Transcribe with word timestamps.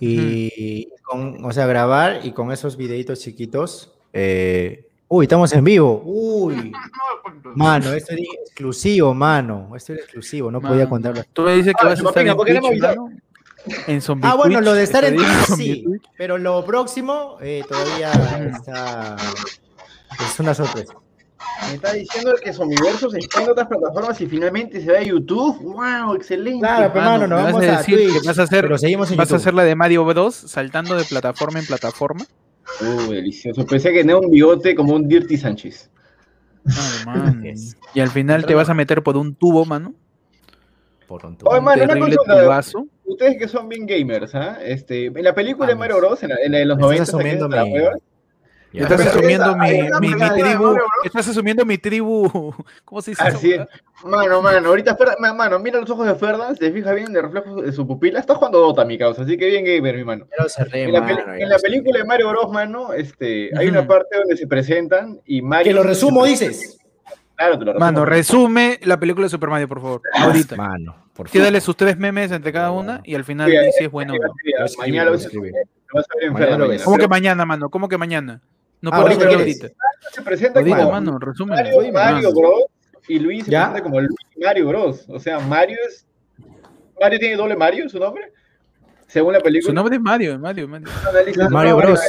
Y 0.00 0.88
con, 1.02 1.44
o 1.44 1.52
sea, 1.52 1.66
grabar 1.66 2.20
y 2.24 2.32
con 2.32 2.52
esos 2.52 2.76
videitos 2.76 3.20
chiquitos. 3.20 3.92
eh, 4.12 4.86
uy, 5.08 5.24
estamos 5.24 5.52
en 5.52 5.64
vivo. 5.64 6.02
Uy, 6.04 6.72
mano, 7.56 7.92
esto 7.92 8.14
es 8.14 8.20
exclusivo, 8.44 9.12
mano. 9.14 9.72
Esto 9.76 9.92
es 9.94 10.00
exclusivo, 10.00 10.50
no 10.50 10.60
podía 10.60 10.88
contarlo. 10.88 11.22
Tú 11.32 11.42
me 11.42 11.54
dices 11.54 11.74
que 11.74 11.86
Ah, 11.86 11.90
vas 11.90 12.00
a 12.00 12.08
estar 12.08 12.26
en 12.26 12.36
¿por 12.36 12.46
qué 12.46 12.54
no 12.54 12.62
me 12.62 12.68
Twitch? 12.78 12.84
En 13.88 14.00
Zombie 14.00 14.26
Ah, 14.26 14.34
bueno, 14.36 14.54
Twitch, 14.58 14.64
lo 14.64 14.72
de 14.74 14.82
estar 14.82 15.04
en 15.04 15.16
Twitch 15.16 15.28
sí, 15.56 15.84
pero 16.16 16.38
lo 16.38 16.64
próximo 16.64 17.36
eh, 17.42 17.62
todavía 17.68 18.10
está. 18.56 19.16
Es 20.26 20.40
una 20.40 20.54
sorpresa. 20.54 20.94
Me 21.68 21.74
está 21.74 21.92
diciendo 21.92 22.34
que 22.42 22.52
Somiverso 22.52 23.10
se 23.10 23.18
extiende 23.18 23.50
a 23.50 23.52
otras 23.52 23.68
plataformas 23.68 24.20
y 24.20 24.26
finalmente 24.26 24.80
se 24.80 24.92
va 24.92 24.98
a 24.98 25.02
YouTube. 25.02 25.60
¡Wow! 25.62 26.14
¡Excelente! 26.14 26.60
Claro, 26.60 26.92
pues, 26.92 27.04
pero 27.04 27.26
no 27.26 27.36
vamos 27.36 27.62
a, 27.62 27.78
decir 27.78 27.98
que 27.98 28.26
vas 28.26 28.38
a 28.38 28.42
hacer, 28.42 28.62
pero 28.62 28.78
seguimos 28.78 29.10
en 29.10 29.16
¿Vas 29.16 29.32
a 29.32 29.36
hacer 29.36 29.54
la 29.54 29.64
de 29.64 29.74
Mario 29.74 30.04
Bros 30.04 30.34
saltando 30.34 30.96
de 30.96 31.04
plataforma 31.04 31.60
en 31.60 31.66
plataforma? 31.66 32.24
Uh, 32.80 33.10
delicioso. 33.10 33.66
Pensé 33.66 33.92
que 33.92 33.98
tenía 34.00 34.16
un 34.16 34.30
bigote 34.30 34.74
como 34.74 34.94
un 34.94 35.06
Dirty 35.06 35.36
Sánchez. 35.36 35.90
Ay, 37.06 37.54
y 37.94 38.00
al 38.00 38.10
final 38.10 38.46
te 38.46 38.54
vas 38.54 38.68
a 38.68 38.74
meter 38.74 39.02
por 39.02 39.16
un 39.16 39.34
tubo, 39.34 39.64
mano. 39.64 39.94
Por 41.06 41.26
un 41.26 41.36
tubo. 41.36 41.50
Oye. 41.50 42.86
Ustedes 43.04 43.38
que 43.38 43.48
son 43.48 43.68
bien 43.68 43.86
gamers, 43.86 44.34
¿ah? 44.36 44.58
Este, 44.62 45.06
en 45.06 45.24
la 45.24 45.34
película 45.34 45.66
de 45.66 45.74
Mario 45.74 45.96
Bros, 45.98 46.22
en 46.22 46.28
la, 46.28 46.36
en 46.44 46.52
la 46.52 46.58
de 46.58 46.64
los 46.64 46.78
90, 46.78 47.04
Estás 48.72 49.06
asumiendo 49.06 49.56
mi, 49.56 50.12
tribu. 50.42 50.76
Estás 51.04 51.28
asumiendo 51.28 51.64
mi 51.64 51.78
tribu. 51.78 52.54
¿Cómo 52.84 53.02
se 53.02 53.12
dice? 53.12 53.22
Así 53.22 53.52
eso. 53.52 53.66
Mano, 54.04 54.40
mano, 54.40 54.68
ahorita 54.68 54.96
Ferda, 54.96 55.16
mano, 55.18 55.58
mira 55.58 55.78
los 55.80 55.90
ojos 55.90 56.06
de 56.06 56.14
Ferda, 56.14 56.54
se 56.54 56.70
fija 56.70 56.92
bien 56.92 57.12
de 57.12 57.20
reflejos 57.20 57.62
de 57.62 57.72
su 57.72 57.86
pupila. 57.86 58.20
Está 58.20 58.34
jugando 58.34 58.58
Dota, 58.58 58.84
mi 58.84 58.96
causa, 58.96 59.22
así 59.22 59.36
que 59.36 59.46
bien 59.46 59.64
gamer, 59.64 59.96
mi 59.96 60.04
mano. 60.04 60.26
En, 60.72 60.92
la, 60.92 61.58
película 61.58 61.98
de 61.98 62.04
Mario 62.04 62.30
Bros, 62.30 62.50
mano, 62.50 62.92
este, 62.94 63.50
hay 63.58 63.68
una 63.68 63.86
parte 63.86 64.16
donde 64.16 64.36
se 64.36 64.46
presentan 64.46 65.20
y 65.26 65.42
Mario. 65.42 65.64
Que 65.64 65.74
lo 65.74 65.82
resumo, 65.82 66.24
dices. 66.24 66.78
Claro, 67.36 67.58
te 67.58 67.64
lo 67.64 67.72
resumo. 67.72 67.84
Mano, 67.84 68.04
resume 68.04 68.80
la 68.84 68.98
película 68.98 69.26
de 69.26 69.30
Super 69.30 69.50
Mario, 69.50 69.68
por 69.68 69.82
favor. 69.82 70.02
Ah, 70.14 70.24
ahorita. 70.24 70.56
Mano, 70.56 70.94
por 71.12 71.28
favor. 71.28 71.30
Quédale 71.30 71.60
sus 71.60 71.76
tres 71.76 71.98
memes 71.98 72.30
entre 72.30 72.52
cada 72.52 72.70
una 72.70 73.00
y 73.04 73.14
al 73.14 73.24
final 73.24 73.50
sí, 73.50 73.56
si 73.76 73.82
eh, 73.82 73.86
es 73.86 73.90
bueno. 73.90 74.14
Mañana 74.78 75.04
lo 75.06 76.68
vas 76.68 76.82
¿Cómo 76.84 76.96
que 76.96 77.08
mañana, 77.08 77.44
mano? 77.44 77.68
¿Cómo 77.68 77.88
que 77.88 77.98
mañana? 77.98 78.40
No 78.82 78.90
Ah, 78.92 78.96
puedo 79.02 79.08
ahorita 79.08 79.28
ahorita. 79.38 79.68
se 80.12 80.22
presenta 80.22 80.60
como 80.62 80.90
mano, 80.90 81.18
resume. 81.18 81.54
Mario, 81.54 81.92
Mario 81.92 82.32
Bros 82.32 82.64
y 83.08 83.18
Luis 83.18 83.44
se 83.44 83.50
¿Ya? 83.50 83.64
presenta 83.70 83.82
como 83.82 84.00
Luis 84.00 84.16
Mario 84.42 84.68
Bros. 84.68 85.04
O 85.08 85.18
sea, 85.18 85.38
Mario 85.40 85.76
es... 85.86 86.06
Mario 87.00 87.18
tiene 87.18 87.36
doble 87.36 87.56
Mario, 87.56 87.88
su 87.88 87.98
nombre. 87.98 88.32
Según 89.06 89.32
la 89.32 89.40
película. 89.40 89.70
Su 89.70 89.74
nombre 89.74 89.96
es 89.96 90.02
Mario, 90.02 90.38
Mario, 90.38 90.68
Mario. 90.68 90.88
Mario 91.50 91.76
Bros. 91.76 92.00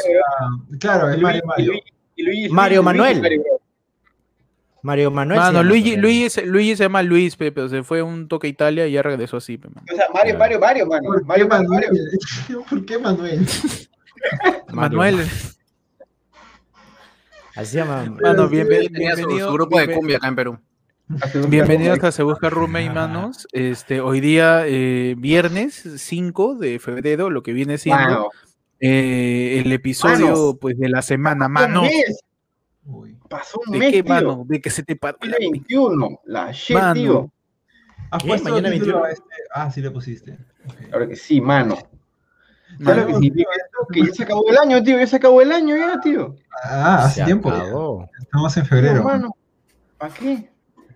Claro, 0.79 1.09
es 1.09 1.19
Mario 1.19 1.41
Luis- 1.41 1.45
Mario. 1.45 1.63
y 1.65 1.67
Luis- 1.73 1.83
y 2.15 2.23
Luis- 2.23 2.51
Mario 2.51 2.77
Luis- 2.81 2.85
Manuel. 2.85 3.11
Luis 3.13 3.21
Mario 3.21 3.41
Bros. 3.43 3.61
Mario 4.83 5.11
Manuel. 5.11 5.39
Mano, 5.39 5.63
Luigi, 5.63 5.95
Luigi, 5.95 6.27
Luigi 6.43 6.75
se 6.75 6.83
llama 6.83 7.03
Luis, 7.03 7.35
pe, 7.35 7.51
pero 7.51 7.69
se 7.69 7.83
fue 7.83 8.01
un 8.01 8.27
toque 8.27 8.47
a 8.47 8.49
Italia 8.49 8.87
y 8.87 8.93
ya 8.93 9.03
regresó 9.03 9.37
así, 9.37 9.57
pe, 9.57 9.67
mano. 9.69 9.85
O 9.91 9.95
sea, 9.95 10.05
Mario, 10.13 10.37
Mario, 10.39 10.59
Mario, 10.59 10.85
mano. 10.87 11.03
¿Por 11.07 11.25
Mario, 11.25 11.47
Mario, 11.47 11.69
Manuel? 11.69 11.89
Mario. 11.91 12.65
¿Por 12.69 12.85
qué 12.85 12.97
Manuel? 12.97 13.39
Mario. 13.41 14.57
Manuel, 14.73 15.27
Así 17.55 17.71
se 17.71 17.77
llama. 17.77 18.03
mano, 18.05 18.17
Tenía 18.17 18.35
su, 18.35 18.49
bienvenido. 18.49 19.47
su 19.47 19.53
grupo 19.53 19.79
de 19.79 19.93
cumbia 19.93 20.17
acá 20.17 20.27
en 20.27 20.35
Perú. 20.35 20.59
Bienvenidos 21.49 22.01
a 22.03 22.11
Se 22.11 22.23
Busca 22.23 22.49
Roommate, 22.49 22.89
manos. 22.89 23.47
Este, 23.51 23.99
hoy 23.99 24.21
día, 24.21 24.63
eh, 24.65 25.15
viernes 25.17 25.83
5 25.97 26.55
de 26.55 26.79
febrero, 26.79 27.29
lo 27.29 27.43
que 27.43 27.51
viene 27.51 27.77
siendo 27.77 28.01
Mano, 28.03 28.29
eh, 28.79 29.61
el 29.63 29.71
episodio 29.73 30.27
Mano. 30.27 30.57
pues 30.59 30.77
de 30.79 30.87
la 30.89 31.01
semana, 31.01 31.49
mano. 31.49 31.83
Pasó 33.29 33.59
un 33.65 33.73
¿De 33.73 33.79
mes, 33.79 33.91
qué, 33.91 34.03
tío. 34.03 34.13
mano? 34.13 34.45
De 34.47 34.59
que 34.61 34.69
se 34.69 34.83
te 34.83 34.95
paró 34.95 35.17
la 35.21 35.31
2021. 35.31 36.19
La 36.25 36.51
shit, 36.51 36.75
Mano. 36.77 36.93
tío. 36.93 37.31
¿Has 38.09 38.21
¿Qué? 38.23 38.27
puesto 38.29 38.49
Mañana 38.49 38.71
título 38.71 39.01
21. 39.01 39.03
a 39.05 39.11
este? 39.11 39.23
Ah, 39.53 39.71
sí 39.71 39.81
le 39.81 39.91
pusiste. 39.91 40.37
Ok. 40.67 40.93
Ahora 40.93 41.07
que 41.07 41.15
sí, 41.15 41.39
mano. 41.41 41.77
¿Sabes 42.71 42.85
Mano, 42.87 43.01
lo 43.01 43.07
que 43.07 43.13
significa 43.13 43.49
esto? 43.65 43.87
Que 43.91 44.05
ya 44.05 44.13
se 44.13 44.23
acabó 44.23 44.49
el 44.49 44.57
año, 44.57 44.83
tío. 44.83 44.97
Ya 44.97 45.07
se 45.07 45.15
acabó 45.15 45.41
el 45.41 45.51
año, 45.51 45.75
ya, 45.77 45.99
tío. 46.01 46.35
Ah, 46.63 47.05
hace 47.05 47.19
Se 47.21 47.25
tiempo. 47.25 47.49
acabó. 47.49 48.09
Estamos 48.19 48.57
en 48.57 48.65
febrero. 48.65 49.03
mano. 49.03 49.35
¿Para 49.97 50.13
qué? 50.13 50.49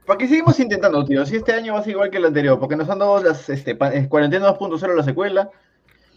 ¿Para 0.05 0.17
qué 0.17 0.27
seguimos 0.27 0.59
intentando, 0.59 1.03
tío? 1.05 1.25
Si 1.25 1.35
este 1.35 1.53
año 1.53 1.73
va 1.73 1.79
a 1.79 1.83
ser 1.83 1.91
igual 1.93 2.09
que 2.11 2.17
el 2.17 2.25
anterior, 2.25 2.59
porque 2.59 2.75
nos 2.75 2.89
han 2.89 2.99
dado 2.99 3.21
las 3.23 3.49
este, 3.49 3.71
eh, 3.71 4.07
cuarentena 4.07 4.45
2.0 4.47 4.95
la 4.95 5.03
secuela. 5.03 5.49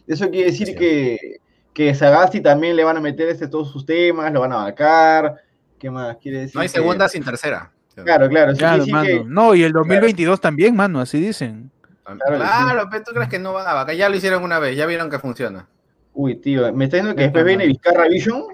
Eso 0.06 0.28
quiere 0.30 0.50
decir 0.50 0.68
Sí. 0.68 0.74
que, 0.74 1.36
que 1.72 1.94
Sagasti 1.94 2.40
también 2.40 2.76
le 2.76 2.84
van 2.84 2.96
a 2.96 3.00
meter 3.00 3.28
este, 3.28 3.48
todos 3.48 3.70
sus 3.70 3.84
temas, 3.86 4.32
lo 4.32 4.40
van 4.40 4.52
a 4.52 4.56
vacar. 4.64 5.36
¿Qué 5.78 5.90
más? 5.90 6.16
Quiere 6.18 6.40
decir 6.40 6.54
No 6.56 6.60
hay 6.62 6.68
que- 6.68 6.72
segunda 6.74 7.08
sin 7.08 7.24
tercera. 7.24 7.70
Claro, 7.94 8.28
claro. 8.28 8.54
claro, 8.54 8.84
que- 8.84 9.24
No, 9.26 9.54
y 9.54 9.62
el 9.64 9.72
2022 9.72 10.40
también, 10.40 10.76
mano, 10.76 11.00
así 11.00 11.18
dicen. 11.20 11.70
Claro 12.16 12.36
Claro, 12.36 12.82
que 12.84 12.88
pero 12.90 13.04
tú 13.04 13.12
crees 13.12 13.28
que 13.28 13.38
no 13.38 13.52
van 13.52 13.66
a. 13.66 13.92
Ya 13.92 14.08
lo 14.08 14.16
hicieron 14.16 14.42
una 14.42 14.58
vez, 14.58 14.76
ya 14.76 14.86
vieron 14.86 15.10
que 15.10 15.18
funciona. 15.18 15.68
Uy, 16.14 16.36
tío, 16.36 16.72
me 16.72 16.84
está 16.86 16.96
diciendo 16.96 17.14
que 17.16 17.22
después 17.24 17.44
viene. 17.44 17.66
Vizcarra 17.66 18.08
Vision. 18.08 18.44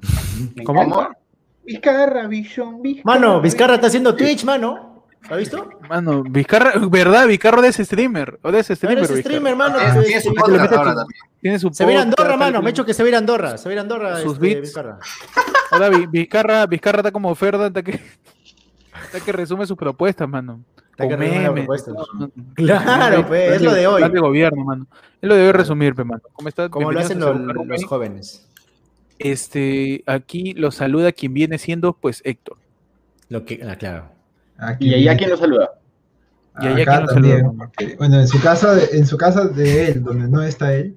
¿Cómo? 0.64 1.08
Vizcarra 1.64 2.26
Vision, 2.26 2.80
Vizcarra. 2.82 3.14
Mano, 3.18 3.40
Vizcarra 3.40 3.74
está 3.74 3.88
haciendo 3.88 4.14
Twitch, 4.14 4.44
mano. 4.44 5.04
¿Lo 5.28 5.34
has 5.34 5.38
visto? 5.40 5.68
Mano, 5.88 6.22
Vizcarra, 6.22 6.72
¿verdad? 6.88 7.26
Vizcarra 7.26 7.66
es 7.66 7.76
streamer. 7.76 8.38
Ahora 8.42 8.60
es 8.60 8.68
streamer. 8.68 8.98
Eres 8.98 9.10
Vizcarra. 9.10 9.22
streamer, 9.36 9.56
mano. 9.56 9.76
Tiene- 9.78 9.92
Se- 9.92 10.02
tiene 10.04 10.20
su 10.22 10.28
se- 10.28 10.34
podcast 10.34 10.72
ahora 10.72 10.94
también. 10.94 11.20
Tiene 11.40 11.58
su 11.58 11.66
va 11.68 11.70
podcast, 11.70 11.98
Andorra, 12.02 12.36
mano. 12.36 12.62
Me 12.62 12.68
he 12.68 12.70
hecho 12.70 12.84
que 12.86 12.94
se 12.94 13.02
va 13.02 13.14
a 13.14 13.18
Andorra. 13.18 13.58
Se 13.58 13.68
va 13.68 13.74
a 13.74 13.80
Andorra. 13.82 14.16
Sus 14.20 14.34
este, 14.34 14.46
beats. 14.46 14.60
Vizcarra. 14.62 14.98
Ahora 15.72 15.88
Vi- 15.90 16.06
Vizcarra, 16.06 16.66
Vizcarra 16.66 16.98
está 17.00 17.10
como 17.12 17.34
Ferda, 17.34 17.66
está 17.66 17.82
que, 17.82 18.00
está 19.04 19.20
que 19.22 19.32
resume 19.32 19.66
sus 19.66 19.76
propuestas, 19.76 20.28
mano. 20.28 20.60
Está 20.98 21.16
memes. 21.16 21.68
Claro, 22.54 23.26
pues, 23.26 23.52
es 23.52 23.62
lo 23.62 23.72
de 23.72 23.86
hoy. 23.86 24.10
De 24.10 24.20
gobierno, 24.20 24.64
mano. 24.64 24.86
Es 25.22 25.28
lo 25.28 25.36
de 25.36 25.46
hoy 25.46 25.52
resumir, 25.52 25.94
pe, 25.94 26.02
mano. 26.02 26.22
¿Cómo 26.32 26.48
está? 26.48 26.68
Como 26.68 26.90
lo 26.90 26.98
hacen 26.98 27.20
los, 27.20 27.84
jóvenes. 27.84 28.48
Este, 29.18 30.02
aquí 30.06 30.54
lo 30.54 30.70
saluda 30.70 31.12
quien 31.12 31.34
viene 31.34 31.58
siendo, 31.58 31.92
pues, 31.92 32.20
Héctor. 32.24 32.56
Lo 33.28 33.44
que, 33.44 33.60
ah, 33.68 33.76
claro. 33.76 34.10
Aquí 34.56 34.88
Y 34.88 34.94
allá, 34.94 35.16
¿quién 35.16 35.30
lo 35.30 35.36
saluda? 35.36 35.70
Y 36.60 36.66
allá 36.66 36.84
quién 36.84 37.00
lo 37.00 37.06
también, 37.06 37.36
saluda. 37.38 37.52
porque, 37.58 37.96
bueno, 37.96 38.20
en 38.20 38.28
su 38.28 38.40
casa, 38.40 38.74
de, 38.74 38.88
en 38.98 39.06
su 39.06 39.16
casa 39.16 39.44
de 39.46 39.88
él, 39.88 40.02
donde 40.02 40.28
no 40.28 40.42
está 40.42 40.74
él. 40.74 40.96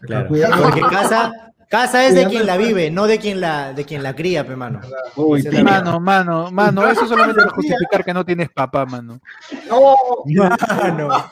Claro. 0.00 0.28
cuidando- 0.28 0.62
Porque 0.62 0.80
casa, 0.82 1.49
casa 1.70 2.04
es 2.04 2.14
de 2.14 2.26
quien 2.26 2.44
la 2.44 2.58
vive, 2.58 2.90
no 2.90 3.06
de 3.06 3.18
quien 3.18 3.40
la, 3.40 3.72
de 3.72 3.84
quien 3.86 4.02
la 4.02 4.14
cría, 4.14 4.46
pe, 4.46 4.56
mano. 4.56 4.80
Uy, 5.16 5.42
Mano, 5.62 5.98
mano, 6.00 6.50
mano, 6.50 6.86
eso 6.86 7.06
solamente 7.06 7.40
para 7.40 7.54
justificar 7.54 8.04
que 8.04 8.12
no 8.12 8.24
tienes 8.26 8.50
papá, 8.50 8.84
mano. 8.84 9.20
No. 9.68 9.96
Mano. 10.26 11.30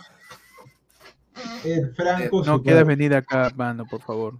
El 1.64 1.92
Franco. 1.94 2.42
Eh, 2.42 2.46
No 2.46 2.62
quieras 2.62 2.86
venir 2.86 3.14
acá, 3.14 3.52
mano, 3.54 3.84
por 3.84 4.00
favor. 4.00 4.34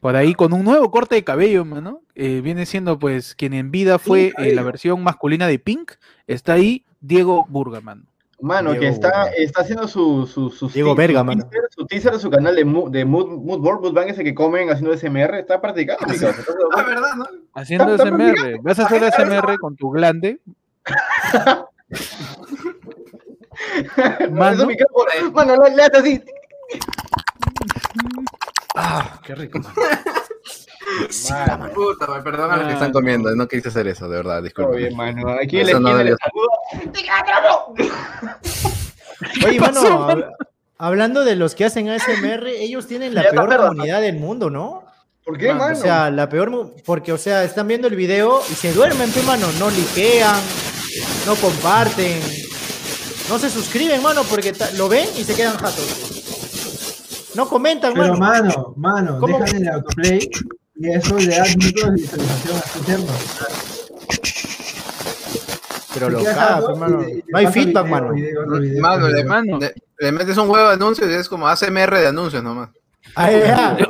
Por 0.00 0.16
ahí 0.16 0.34
con 0.34 0.52
un 0.52 0.64
nuevo 0.64 0.90
corte 0.90 1.14
de 1.14 1.24
cabello, 1.24 1.64
mano. 1.64 2.00
eh, 2.14 2.40
viene 2.42 2.66
siendo, 2.66 2.98
pues, 2.98 3.34
quien 3.34 3.54
en 3.54 3.70
vida 3.70 3.98
fue 3.98 4.32
eh, 4.38 4.54
la 4.54 4.62
versión 4.62 5.02
masculina 5.02 5.46
de 5.46 5.58
Pink. 5.58 5.92
Está 6.26 6.54
ahí 6.54 6.84
Diego 7.00 7.46
Burga, 7.48 7.80
mano. 7.80 8.02
Mano, 8.44 8.72
que 8.78 8.88
está, 8.88 9.28
está 9.36 9.62
haciendo 9.62 9.88
su, 9.88 10.26
su, 10.26 10.50
su, 10.50 10.68
Diego 10.68 10.90
su 10.90 10.96
Verga, 10.96 11.20
su 11.20 11.24
mano. 11.24 11.48
teaser, 11.48 11.68
su 11.74 11.86
teaser 11.86 12.12
de 12.12 12.18
su 12.18 12.30
canal 12.30 12.54
de, 12.54 12.64
Mood, 12.66 12.90
de 12.90 13.04
Mood, 13.06 13.28
Mood 13.42 13.60
Board, 13.60 13.80
Moodbang, 13.80 14.08
ese 14.10 14.22
que 14.22 14.34
comen 14.34 14.68
haciendo 14.70 14.94
SMR, 14.94 15.38
está 15.38 15.62
practicando, 15.62 16.04
mi 16.06 16.18
causa. 16.18 16.38
¿estás 16.40 16.54
de 16.54 16.62
Ah, 16.74 16.80
acuerdo? 16.80 17.00
¿verdad? 17.00 17.14
No? 17.16 17.24
Haciendo 17.54 17.84
Está- 17.94 18.04
está 18.04 18.16
SMR. 18.16 18.58
Vas 18.62 18.78
a 18.80 18.84
hacer 18.84 19.02
SMR 19.04 19.58
con 19.58 19.76
tu 19.76 19.88
glande. 19.90 20.40
No, 21.46 21.68
Mano. 24.30 24.66
Mano, 25.32 25.56
le, 25.64 25.76
le 25.76 25.82
hace 25.82 25.96
así. 25.96 26.22
Ah, 28.76 29.18
qué 29.24 29.34
rico, 29.34 29.58
mano. 29.60 29.74
Puta, 31.74 32.06
me 32.08 32.22
perdona 32.22 32.56
los 32.56 32.66
que 32.66 32.72
están 32.74 32.92
comiendo. 32.92 33.34
No 33.34 33.46
quise 33.48 33.68
hacer 33.68 33.86
eso, 33.88 34.08
de 34.08 34.16
verdad, 34.16 34.42
disculpe. 34.42 34.76
bien, 34.76 34.96
mano. 34.96 35.28
Aquí 35.42 35.58
en 35.60 35.66
la 35.66 35.70
Eso 35.72 35.80
no 35.80 35.88
esquina 35.88 36.04
le 36.04 36.10
debió- 36.10 36.18
saludo. 36.22 36.50
Oye, 39.46 39.60
mano, 39.60 39.80
hab- 40.08 40.32
hablando 40.78 41.24
de 41.24 41.36
los 41.36 41.54
que 41.54 41.64
hacen 41.64 41.88
ASMR, 41.88 42.46
ellos 42.48 42.86
tienen 42.86 43.14
la 43.14 43.22
Ya 43.24 43.30
peor 43.30 43.56
comunidad 43.56 44.00
del 44.00 44.16
mundo, 44.16 44.50
¿no? 44.50 44.84
¿Por 45.24 45.38
qué, 45.38 45.48
Mano, 45.48 45.60
mano? 45.60 45.78
O 45.78 45.82
sea, 45.82 46.10
la 46.10 46.28
peor, 46.28 46.74
porque, 46.84 47.12
o 47.12 47.18
sea, 47.18 47.44
están 47.44 47.66
viendo 47.66 47.88
el 47.88 47.96
video 47.96 48.42
y 48.50 48.54
se 48.54 48.72
duermen, 48.74 49.10
pe, 49.10 49.22
mano, 49.22 49.46
no 49.58 49.70
liquean, 49.70 50.36
no 51.26 51.34
comparten, 51.36 52.20
no 53.30 53.38
se 53.38 53.48
suscriben, 53.48 54.02
mano, 54.02 54.22
porque 54.28 54.52
lo 54.76 54.88
ven 54.88 55.08
y 55.16 55.24
se 55.24 55.34
quedan 55.34 55.56
jatos. 55.56 56.10
No 57.34 57.48
comentan, 57.48 57.94
Pero, 57.94 58.16
mano. 58.16 58.18
mano, 58.18 58.74
mano, 58.76 59.18
¿Cómo? 59.18 59.38
dejan 59.38 59.62
el 59.62 59.68
autoplay 59.68 60.28
y 60.76 60.90
eso 60.90 61.18
le 61.18 61.26
da 61.36 61.44
minutos 61.44 61.84
de 61.84 61.90
visualización 61.92 62.56
a 62.56 62.60
su 62.62 62.78
interno. 62.78 63.06
Pero 65.94 66.10
lo 66.10 66.24
jato 66.24 66.70
hermano. 66.70 67.04
No 67.28 67.38
hay 67.38 67.46
feedback, 67.46 67.86
mano. 67.88 68.12
Mano, 68.80 69.08
le. 69.08 69.24
Mano. 69.24 69.58
le- 69.58 69.74
le 70.00 70.12
metes 70.12 70.36
un 70.36 70.50
huevo 70.50 70.66
de 70.68 70.74
anuncios 70.74 71.08
y 71.08 71.14
es 71.14 71.28
como 71.28 71.46
ASMR 71.46 71.96
de 71.98 72.08
anuncios 72.08 72.42
nomás. 72.42 72.70
Ah. 73.16 73.76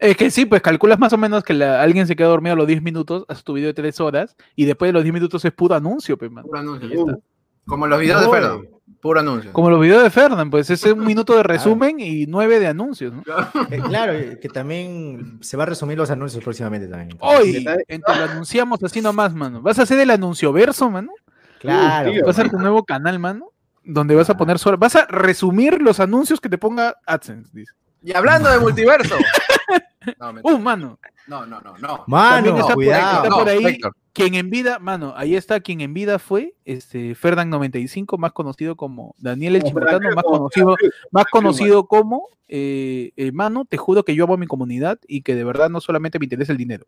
Es 0.00 0.16
que 0.16 0.30
sí, 0.30 0.46
pues 0.46 0.62
calculas 0.62 0.96
más 1.00 1.12
o 1.12 1.18
menos 1.18 1.42
que 1.42 1.52
la- 1.54 1.82
alguien 1.82 2.06
se 2.06 2.14
queda 2.14 2.28
dormido 2.28 2.52
a 2.52 2.56
los 2.56 2.68
10 2.68 2.82
minutos, 2.82 3.24
haces 3.26 3.42
tu 3.42 3.54
video 3.54 3.66
de 3.68 3.74
3 3.74 3.98
horas 3.98 4.36
y 4.54 4.64
después 4.64 4.88
de 4.90 4.92
los 4.92 5.02
10 5.02 5.12
minutos 5.12 5.44
es 5.44 5.50
puro 5.50 5.74
anuncio, 5.74 6.16
pues, 6.16 6.30
man. 6.30 6.44
Puro 6.44 6.60
anuncio. 6.60 6.88
Uh. 7.02 7.20
Como 7.66 7.84
los 7.88 7.98
videos 7.98 8.20
de 8.20 8.26
Oye. 8.28 8.70
Puro 9.00 9.20
anuncio. 9.20 9.52
Como 9.52 9.70
los 9.70 9.80
videos 9.80 10.02
de 10.02 10.10
Fernan, 10.10 10.50
pues 10.50 10.68
es 10.70 10.82
un 10.84 11.04
minuto 11.04 11.36
de 11.36 11.42
resumen 11.44 12.00
y 12.00 12.26
9 12.26 12.58
de 12.58 12.66
anuncios, 12.66 13.12
¿no? 13.14 13.22
Eh, 13.70 13.80
claro, 13.80 14.12
eh, 14.12 14.38
que 14.42 14.48
también 14.48 15.38
se 15.40 15.56
va 15.56 15.62
a 15.62 15.66
resumir 15.66 15.96
los 15.96 16.10
anuncios 16.10 16.42
próximamente 16.42 16.88
también. 16.88 17.16
Hoy 17.20 17.64
en- 17.86 18.02
te 18.02 18.16
lo 18.16 18.24
anunciamos 18.24 18.82
así 18.82 19.00
nomás, 19.00 19.34
mano. 19.34 19.62
¿Vas 19.62 19.78
a 19.78 19.82
hacer 19.82 20.00
el 20.00 20.10
anuncio 20.10 20.52
verso, 20.52 20.90
mano? 20.90 21.12
Claro. 21.60 22.10
Uh, 22.10 22.12
tío. 22.14 22.26
¿Vas 22.26 22.38
a 22.38 22.40
hacer 22.42 22.50
tu 22.50 22.58
nuevo 22.58 22.84
canal, 22.84 23.18
mano? 23.18 23.52
Donde 23.84 24.14
vas 24.14 24.30
a 24.30 24.36
poner 24.36 24.58
solo. 24.58 24.76
Vas 24.78 24.96
a 24.96 25.06
resumir 25.06 25.80
los 25.80 26.00
anuncios 26.00 26.40
que 26.40 26.48
te 26.48 26.58
ponga 26.58 26.96
AdSense, 27.06 27.50
dice. 27.52 27.72
Y 28.02 28.14
hablando 28.14 28.48
de 28.50 28.58
multiverso. 28.58 29.14
No. 30.18 30.34
Uh, 30.42 30.58
mano. 30.58 30.98
no, 31.26 31.46
no, 31.46 31.60
no, 31.60 31.76
no. 31.78 32.04
Mano, 32.06 32.58
está 32.58 32.62
por 32.62 32.70
ahí, 32.70 32.74
cuidado. 32.74 33.16
está 33.16 33.28
No, 33.28 33.36
por 33.36 33.48
ahí. 33.48 33.66
Héctor. 33.66 33.96
Quien 34.12 34.34
en 34.34 34.50
vida, 34.50 34.78
mano, 34.80 35.14
ahí 35.16 35.36
está 35.36 35.60
quien 35.60 35.80
en 35.80 35.94
vida 35.94 36.18
fue 36.18 36.54
este 36.64 37.14
Ferdan 37.14 37.50
95, 37.50 38.18
más 38.18 38.32
conocido 38.32 38.74
como 38.74 39.14
Daniel 39.18 39.56
el 39.56 39.62
Chimbotano, 39.62 40.10
más 40.12 40.24
conocido, 40.24 40.76
más 41.12 41.26
conocido 41.26 41.86
como 41.86 42.28
eh, 42.48 43.12
eh, 43.16 43.30
mano, 43.30 43.66
te 43.66 43.76
juro 43.76 44.04
que 44.04 44.14
yo 44.14 44.24
amo 44.24 44.34
a 44.34 44.38
mi 44.38 44.46
comunidad 44.46 44.98
y 45.06 45.20
que 45.20 45.34
de 45.34 45.44
verdad 45.44 45.68
no 45.68 45.80
solamente 45.80 46.18
me 46.18 46.24
interesa 46.24 46.50
el 46.50 46.58
dinero. 46.58 46.86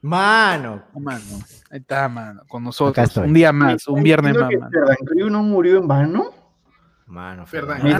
Mano. 0.00 0.82
Mano, 0.98 1.22
ahí 1.70 1.78
está, 1.78 2.08
mano, 2.08 2.42
con 2.48 2.64
nosotros. 2.64 3.16
Un 3.18 3.34
día 3.34 3.52
más, 3.52 3.86
un 3.88 4.02
viernes 4.02 4.34
más, 4.34 4.50
mano. 4.50 4.70
Ferdan 4.72 4.96
Cruz 5.04 5.30
no 5.30 5.42
murió 5.42 5.78
en 5.78 5.86
vano. 5.86 6.30
Mano, 7.06 7.46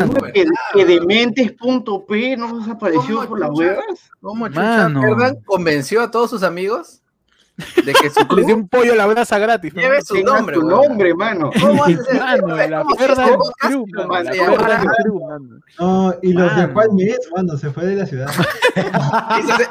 dijo 0.04 0.18
pues. 0.18 0.32
que, 0.32 0.44
que 0.74 0.84
Dementes.p 0.84 2.36
no 2.36 2.58
desapareció 2.58 3.16
¿Cómo 3.16 3.28
por 3.28 3.40
las 3.40 3.50
huevas. 3.50 4.10
¿Cómo 4.20 4.48
chucha 4.48 4.60
Mano. 4.60 5.00
Ferdan 5.00 5.36
convenció 5.44 6.02
a 6.02 6.10
todos 6.10 6.30
sus 6.30 6.42
amigos 6.42 7.02
de 7.84 7.92
que 7.94 8.10
su 8.10 8.26
Les 8.36 8.46
dio 8.46 8.56
un 8.56 8.68
pollo 8.68 8.92
a 8.92 8.96
la 8.96 9.06
brasa 9.06 9.38
gratis. 9.38 9.72
¿no? 9.74 9.80
lleve 9.80 10.02
su 10.02 10.20
nombre, 10.22 10.56
tu 10.56 10.62
nombre, 10.68 11.14
mano. 11.14 11.50
¿Cómo 11.60 11.84
haces. 11.84 12.00
No, 15.78 16.14
y 16.22 16.32
los 16.32 16.50
de 16.50 16.60
Mano. 16.62 16.72
cuál 16.74 16.92
mes, 16.94 17.18
mano, 17.34 17.56
se 17.56 17.70
fue 17.70 17.86
de 17.86 17.96
la 17.96 18.06
ciudad. 18.06 18.28
Y 18.76 19.42
se, 19.42 19.56
se- 19.56 19.66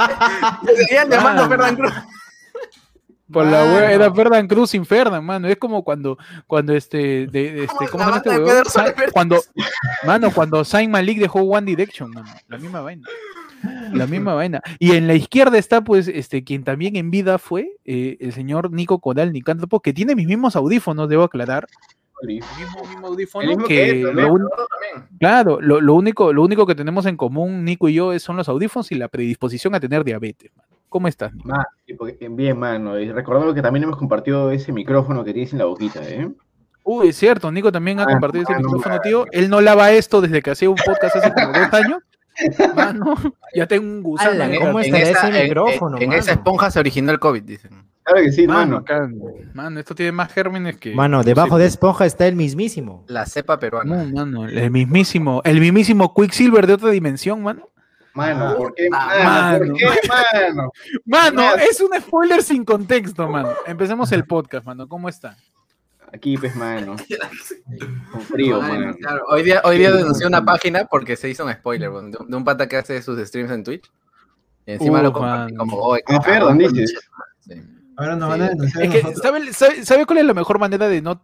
se 0.75 0.83
seguían 0.83 1.09
llamando 1.09 1.43
Mano. 1.43 1.49
Ferdan 1.49 1.75
Cruz. 1.75 1.93
Por 3.31 3.45
la 3.47 3.63
wea, 3.63 3.91
era 3.91 4.13
Ferdan 4.13 4.47
Cruz 4.47 4.69
sin 4.71 4.85
Ferdan, 4.85 5.25
mano. 5.25 5.47
Es 5.47 5.57
como 5.57 5.83
cuando, 5.83 6.17
cuando 6.45 6.73
este, 6.75 7.27
de, 7.27 7.27
de 7.51 7.63
este, 7.63 7.87
¿cómo 7.91 8.03
se 8.03 8.29
llama 8.29 8.51
este 8.57 8.69
Sa-. 8.69 8.93
Cuando, 9.11 9.41
mano, 10.05 10.31
cuando 10.31 10.63
Saint 10.63 10.91
Malik 10.91 11.19
dejó 11.19 11.39
One 11.41 11.65
Direction, 11.65 12.11
mano. 12.11 12.27
La 12.47 12.57
misma 12.57 12.81
vaina. 12.81 13.07
La 13.93 14.05
misma 14.05 14.35
vaina. 14.35 14.61
Y 14.77 14.91
en 14.95 15.07
la 15.07 15.15
izquierda 15.15 15.57
está, 15.57 15.81
pues, 15.83 16.07
este, 16.07 16.43
quien 16.43 16.63
también 16.63 16.95
en 16.97 17.09
vida 17.09 17.39
fue 17.39 17.67
eh, 17.83 18.17
el 18.19 18.31
señor 18.31 18.71
Nico 18.71 18.99
Coral 18.99 19.33
Nicántropo, 19.33 19.79
que 19.79 19.91
tiene 19.93 20.13
mis 20.13 20.27
mismos 20.27 20.55
audífonos, 20.55 21.09
debo 21.09 21.23
aclarar. 21.23 21.65
El 22.21 22.27
mismo, 22.35 22.83
mismo 22.87 23.07
audífono 23.07 23.41
El 23.43 23.49
mismo 23.49 23.65
que, 23.67 23.75
que 23.75 23.89
él, 23.89 24.01
lo 24.03 24.33
un- 24.33 24.47
también. 24.49 25.09
claro, 25.19 25.59
lo, 25.61 25.81
lo 25.81 25.95
único, 25.95 26.31
lo 26.31 26.43
único 26.43 26.65
que 26.67 26.75
tenemos 26.75 27.05
en 27.07 27.17
común, 27.17 27.65
Nico 27.65 27.89
y 27.89 27.95
yo, 27.95 28.13
es- 28.13 28.21
son 28.23 28.37
los 28.37 28.47
audífonos 28.49 28.91
y 28.91 28.95
la 28.95 29.07
predisposición 29.07 29.73
a 29.73 29.79
tener 29.79 30.03
diabetes. 30.03 30.51
mano. 30.55 30.74
¿Cómo 30.89 31.07
estás, 31.07 31.33
Nico? 31.33 31.53
Bien, 32.31 32.57
mano. 32.57 32.99
Y 32.99 33.11
recordando 33.11 33.53
que 33.53 33.61
también 33.61 33.83
hemos 33.83 33.97
compartido 33.97 34.51
ese 34.51 34.71
micrófono 34.71 35.23
que 35.23 35.33
tienes 35.33 35.51
en 35.53 35.59
la 35.59 35.65
boquita, 35.65 35.99
¿eh? 36.03 36.29
Uy, 36.83 37.09
es 37.09 37.17
cierto, 37.17 37.51
Nico 37.51 37.71
también 37.71 37.99
ha 37.99 38.03
Ah, 38.03 38.07
compartido 38.07 38.43
ese 38.43 38.53
mano, 38.53 38.67
micrófono, 38.67 38.99
tío. 39.01 39.25
Él 39.31 39.49
no 39.49 39.59
lava 39.61 39.91
esto 39.91 40.21
desde 40.21 40.41
que 40.41 40.51
hacía 40.51 40.69
un 40.69 40.75
podcast 40.75 41.15
hace 41.15 41.33
como 41.33 41.47
dos 41.47 41.73
años. 41.73 41.99
Mano, 42.75 43.15
ya 43.55 43.65
tengo 43.65 43.85
un 43.87 44.03
gusano. 44.03 44.43
Ala. 44.43 44.59
¿cómo 44.59 44.81
esa- 44.81 44.97
ese 44.99 45.27
en- 45.39 45.43
micrófono, 45.45 45.95
En, 45.97 46.03
en 46.03 46.13
esa 46.19 46.33
esponja 46.33 46.69
se 46.69 46.79
originó 46.81 47.11
el 47.13 47.19
COVID, 47.19 47.41
dicen. 47.43 47.71
Claro 48.03 48.21
que 48.23 48.31
sí, 48.33 48.45
Mano, 48.45 48.83
mano. 49.53 49.79
esto 49.79 49.95
tiene 49.95 50.11
más 50.11 50.31
gérmenes 50.33 50.75
que. 50.77 50.93
Mano, 50.93 51.17
no 51.19 51.23
debajo 51.23 51.57
de 51.57 51.65
esponja 51.65 52.05
está 52.05 52.27
el 52.27 52.35
mismísimo. 52.35 53.05
La 53.07 53.25
cepa 53.25 53.57
peruana. 53.57 54.03
No, 54.03 54.11
mano, 54.25 54.47
el 54.49 54.69
mismísimo, 54.69 55.41
el 55.45 55.61
mismísimo 55.61 56.13
Quicksilver 56.13 56.67
de 56.67 56.73
otra 56.73 56.89
dimensión, 56.89 57.41
mano. 57.41 57.69
Mano, 58.15 58.55
¿por 58.57 58.73
qué, 58.73 58.87
Ah, 58.93 59.07
mano? 59.23 59.57
¿Por 59.59 59.67
mano. 59.67 59.75
qué, 59.77 59.85
mano? 60.07 60.71
Mano, 61.05 61.41
Mano. 61.41 61.55
es 61.69 61.81
un 61.81 61.89
spoiler 62.01 62.41
sin 62.41 62.63
contexto, 62.65 63.27
mano. 63.27 63.49
Empecemos 63.67 64.11
el 64.13 64.25
podcast, 64.25 64.65
mano. 64.65 64.87
¿Cómo 64.87 65.09
está? 65.09 65.35
Aquí, 66.13 66.37
pues, 66.37 66.55
mano. 66.55 66.95
Con 68.11 68.21
frío, 68.21 68.61
Ay, 68.61 68.71
mano. 68.79 68.95
claro. 68.95 69.23
Hoy 69.27 69.43
día, 69.43 69.61
hoy 69.65 69.77
día 69.79 69.91
denuncié 69.91 70.25
una 70.27 70.43
página 70.45 70.85
porque 70.85 71.17
se 71.17 71.29
hizo 71.29 71.45
un 71.45 71.51
spoiler 71.53 71.91
de, 71.91 72.17
de 72.25 72.35
un 72.35 72.43
pata 72.45 72.67
que 72.69 72.77
hace 72.77 73.01
sus 73.01 73.19
streams 73.27 73.51
en 73.51 73.63
Twitch. 73.63 73.91
Y 74.65 74.71
encima 74.73 74.99
Uh, 75.01 75.03
lo 75.03 75.13
compartí 75.13 75.53
mano. 75.53 75.57
como, 75.71 75.77
"Oye, 75.83 76.01
Ah, 76.07 76.19
cagón, 76.21 76.23
Ferdan, 76.23 76.57
dices. 76.57 76.93
Sí. 77.41 77.61
Ahora 77.97 78.15
nos 78.15 78.33
Sí. 78.33 78.39
van 78.39 78.41
a 78.41 78.49
denunciar 78.49 78.83
Es 78.85 78.91
que. 78.91 79.15
¿sabe, 79.15 79.53
sabe, 79.53 79.85
sabe 79.85 80.05
cuál 80.05 80.19
es 80.19 80.25
la 80.25 80.33
mejor 80.33 80.57
manera 80.59 80.87
de 80.87 81.01
no 81.01 81.21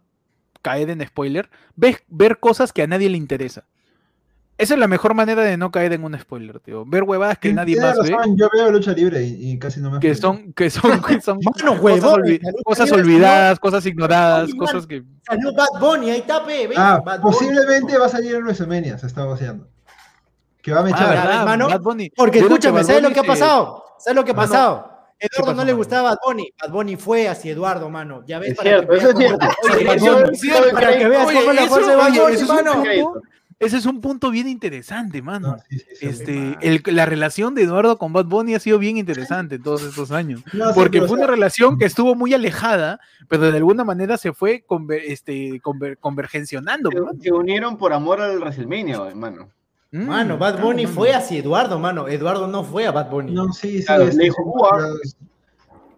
caer 0.60 0.90
en 0.90 1.04
spoiler? 1.06 1.48
Ves, 1.74 2.02
ver 2.08 2.38
cosas 2.38 2.72
que 2.72 2.82
a 2.82 2.86
nadie 2.86 3.08
le 3.08 3.16
interesa. 3.16 3.64
Esa 4.62 4.74
es 4.74 4.80
la 4.80 4.86
mejor 4.86 5.14
manera 5.14 5.42
de 5.42 5.56
no 5.56 5.70
caer 5.72 5.92
en 5.92 6.04
un 6.04 6.16
spoiler, 6.18 6.60
tío. 6.60 6.84
Ver 6.86 7.02
huevadas 7.02 7.36
que 7.38 7.52
nadie 7.52 7.80
más 7.80 7.96
ve, 7.98 8.10
razón, 8.12 8.36
Yo 8.36 8.48
veo 8.52 8.70
lucha 8.70 8.92
libre 8.92 9.22
y, 9.24 9.50
y 9.52 9.58
casi 9.58 9.80
no 9.80 9.90
me 9.90 9.98
que 9.98 10.14
son, 10.14 10.52
que 10.52 10.70
son, 10.70 11.02
que 11.02 11.20
son 11.20 11.38
Mano, 11.64 11.80
cosas, 11.80 12.04
olvi- 12.04 12.40
cosas 12.64 12.92
olvidadas, 12.92 13.58
cosas 13.58 13.84
ignoradas, 13.86 14.50
cosas 14.54 14.86
que... 14.86 15.02
Salió 15.26 15.52
Bad 15.52 15.80
Bunny, 15.80 16.10
ahí 16.10 16.20
está, 16.20 16.46
pe. 16.46 16.68
Ah, 16.76 17.00
Bad 17.04 17.20
Bunny. 17.20 17.32
posiblemente 17.32 17.98
va 17.98 18.06
a 18.06 18.08
salir 18.08 18.34
en 18.36 18.42
WrestleMania, 18.44 18.98
se 18.98 19.06
está 19.08 19.24
voceando. 19.24 19.66
Que 20.62 20.70
va 20.72 20.78
a 20.78 20.80
Ah, 20.82 20.84
mechar. 20.84 21.08
¿verdad, 21.08 21.22
¿verdad? 21.24 21.40
hermano? 21.40 21.68
Bad 21.68 21.80
Bunny. 21.80 22.10
Porque 22.10 22.38
Yo 22.38 22.46
escúchame, 22.46 22.84
¿sabes 22.84 23.02
lo 23.02 23.08
Bunny 23.08 23.14
que 23.14 23.20
ha 23.20 23.24
pasado? 23.32 23.84
¿Sabes 23.98 24.14
lo 24.16 24.24
que 24.24 24.30
ha 24.30 24.34
Mano, 24.34 24.48
pasado? 24.48 24.88
Eduardo 25.18 25.46
pasó, 25.46 25.54
no 25.56 25.64
le 25.64 25.72
gustaba 25.72 26.10
Bad 26.10 26.18
Bunny. 26.24 26.52
Bad 26.62 26.70
Bunny 26.70 26.96
fue 26.96 27.28
hacia 27.28 27.50
Eduardo, 27.52 27.90
mano. 27.90 28.22
Ya 28.26 28.38
ves 28.38 28.50
Es 28.50 28.56
para 28.56 28.70
cierto, 28.70 28.92
que 28.92 28.98
eso 28.98 29.08
es 29.10 29.14
veas 29.16 30.00
cierto. 30.40 30.60
Bunny, 30.62 30.72
para 30.72 30.98
que 30.98 31.08
veas 31.08 31.24
cómo 31.26 31.50
es 31.50 31.54
la 31.56 31.66
fuerza 31.66 31.90
de 31.90 31.96
Bad 31.96 32.08
Bunny, 32.12 32.42
mano. 32.44 33.12
Ese 33.64 33.76
es 33.78 33.86
un 33.86 34.00
punto 34.00 34.30
bien 34.30 34.48
interesante, 34.48 35.22
mano. 35.22 35.52
No, 35.52 35.58
sí, 35.68 35.78
sí, 35.78 35.84
sí. 36.00 36.06
Este, 36.06 36.58
el- 36.60 36.82
la 36.86 37.06
relación 37.06 37.54
de 37.54 37.62
Eduardo 37.62 37.96
con 37.96 38.12
Bad 38.12 38.26
Bunny 38.26 38.54
ha 38.54 38.58
sido 38.60 38.78
bien 38.78 38.96
interesante 38.96 39.58
todos 39.58 39.82
estos 39.82 40.10
años. 40.10 40.42
No, 40.52 40.74
Porque 40.74 40.98
fue 40.98 41.06
o 41.06 41.08
sea, 41.08 41.16
una 41.18 41.26
relación 41.28 41.78
que 41.78 41.84
estuvo 41.84 42.14
muy 42.14 42.34
alejada, 42.34 43.00
pero 43.28 43.50
de 43.50 43.56
alguna 43.56 43.84
manera 43.84 44.16
se 44.18 44.32
fue 44.32 44.64
conver- 44.68 45.02
este, 45.06 45.60
conver- 45.62 45.96
convergencionando. 45.98 46.90
Se, 46.90 47.22
se 47.22 47.32
unieron 47.32 47.78
por 47.78 47.92
amor 47.92 48.20
al 48.20 48.38
WrestleMania, 48.38 48.96
hermano. 49.08 49.48
Mm, 49.92 50.06
Mano, 50.06 50.38
Bad 50.38 50.60
Bunny 50.60 50.86
fue 50.86 51.12
hacia 51.14 51.38
Eduardo, 51.38 51.78
mano. 51.78 52.08
Eduardo 52.08 52.46
no 52.48 52.64
fue 52.64 52.86
a 52.86 52.92
Bad 52.92 53.10
Bunny. 53.10 53.32
No, 53.32 53.52
sí, 53.52 53.78
sí. 53.80 53.84
Claro, 53.86 54.06
le 54.06 54.24
dijo, 54.24 54.42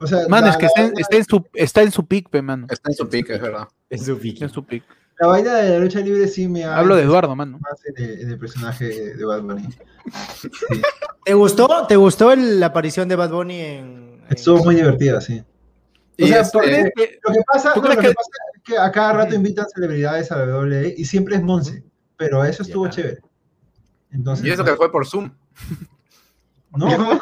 O 0.00 0.06
sea, 0.06 0.26
Mano, 0.28 0.46
la, 0.48 0.52
es 0.52 0.58
que 0.58 0.66
está, 0.66 0.82
en- 0.84 0.98
está 0.98 1.16
en 1.16 1.24
su, 1.24 1.46
está 1.54 1.82
en 1.82 1.90
su 1.92 2.04
pick, 2.06 2.28
pe, 2.28 2.42
mano. 2.42 2.66
Está 2.68 2.90
en 2.90 2.96
su 2.96 3.08
pique, 3.08 3.34
es 3.34 3.40
verdad. 3.40 3.68
En 3.88 3.98
su 3.98 4.12
Está 4.12 4.22
Vicky. 4.22 4.44
en 4.44 4.50
su 4.50 4.64
pick. 4.64 4.84
La 5.20 5.26
vaina 5.28 5.54
de 5.54 5.70
la 5.70 5.78
lucha 5.78 6.00
libre 6.00 6.26
sí 6.28 6.48
me 6.48 6.64
ha 6.64 6.76
Hablo 6.76 6.96
de 6.96 7.02
Eduardo, 7.02 7.34
mano. 7.36 7.58
más 7.60 7.80
en 7.86 8.04
el, 8.04 8.20
en 8.22 8.30
el 8.30 8.38
personaje 8.38 9.14
de 9.14 9.24
Bad 9.24 9.42
Bunny. 9.42 9.68
Sí. 10.40 10.48
¿Te 11.24 11.34
gustó? 11.34 11.86
¿Te 11.86 11.96
gustó 11.96 12.32
el- 12.32 12.60
la 12.60 12.66
aparición 12.66 13.08
de 13.08 13.16
Bad 13.16 13.30
Bunny 13.30 13.60
en. 13.60 13.84
en- 13.84 14.26
Estuvo 14.30 14.62
muy 14.64 14.74
divertida, 14.74 15.20
sí. 15.20 15.42
O 16.22 16.26
sea, 16.26 16.40
este, 16.40 16.52
porque- 16.52 16.68
¿Crees 16.70 16.92
que- 16.94 17.18
Lo 17.26 17.32
que 17.34 17.40
pasa, 17.52 17.72
¿Tú 17.74 17.80
no, 17.80 17.86
crees 17.86 17.96
lo 17.96 18.02
que 18.02 18.08
que- 18.08 18.14
pasa 18.14 18.28
es 18.54 18.62
que 18.64 18.78
a 18.78 18.92
cada 18.92 19.12
rato 19.14 19.34
invitan 19.34 19.66
celebridades 19.68 20.30
a 20.32 20.36
la 20.38 20.44
WWE 20.58 20.94
y 20.96 21.04
siempre 21.04 21.36
es 21.36 21.42
Monse, 21.42 21.84
pero 22.16 22.44
eso 22.44 22.62
estuvo 22.62 22.88
chévere. 22.88 23.20
Entonces, 24.12 24.46
y 24.46 24.50
eso 24.50 24.64
que 24.64 24.74
fue 24.76 24.92
por 24.92 25.06
Zoom. 25.06 25.30
no, 26.76 26.86
no, 26.98 27.20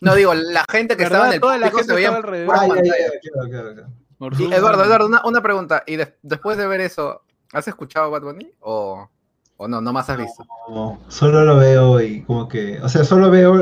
No 0.00 0.14
digo, 0.14 0.34
la 0.34 0.64
gente 0.70 0.96
que 0.96 1.04
estaba 1.04 1.28
en 1.28 1.34
el 1.34 1.40
Toda 1.40 1.58
la 1.58 1.68
gente 1.70 1.84
se 1.84 1.94
veía 1.94 2.08
estaba 2.08 2.18
en 2.18 2.24
alrededor. 2.24 2.46
pura 2.46 2.60
Ay, 2.60 2.70
ay, 2.70 2.76
pantalla. 2.76 3.04
ay, 3.12 3.18
claro, 3.30 3.48
claro, 3.50 3.74
claro. 3.74 3.92
Eduardo. 4.32 4.84
Eduardo, 4.84 5.06
una, 5.06 5.22
una 5.24 5.42
pregunta. 5.42 5.82
¿Y 5.86 5.96
de- 5.96 6.16
después 6.22 6.56
de 6.56 6.66
ver 6.66 6.80
eso, 6.80 7.22
has 7.52 7.66
escuchado 7.68 8.10
Bad 8.10 8.22
Bunny? 8.22 8.50
¿O, 8.60 9.08
o 9.56 9.68
no? 9.68 9.80
¿No 9.80 9.92
más 9.92 10.10
has 10.10 10.18
visto? 10.18 10.44
No, 10.68 11.00
solo 11.08 11.44
lo 11.44 11.56
veo 11.56 12.00
y 12.00 12.22
como 12.22 12.48
que, 12.48 12.80
o 12.82 12.88
sea, 12.88 13.04
solo 13.04 13.30
veo 13.30 13.54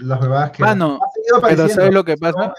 las 0.00 0.20
huevadas 0.20 0.50
que 0.52 0.62
Mano, 0.62 0.98
Pero. 1.42 1.68
¿sabes 1.68 1.94
lo 1.94 2.04
que 2.04 2.16
pasa? 2.16 2.54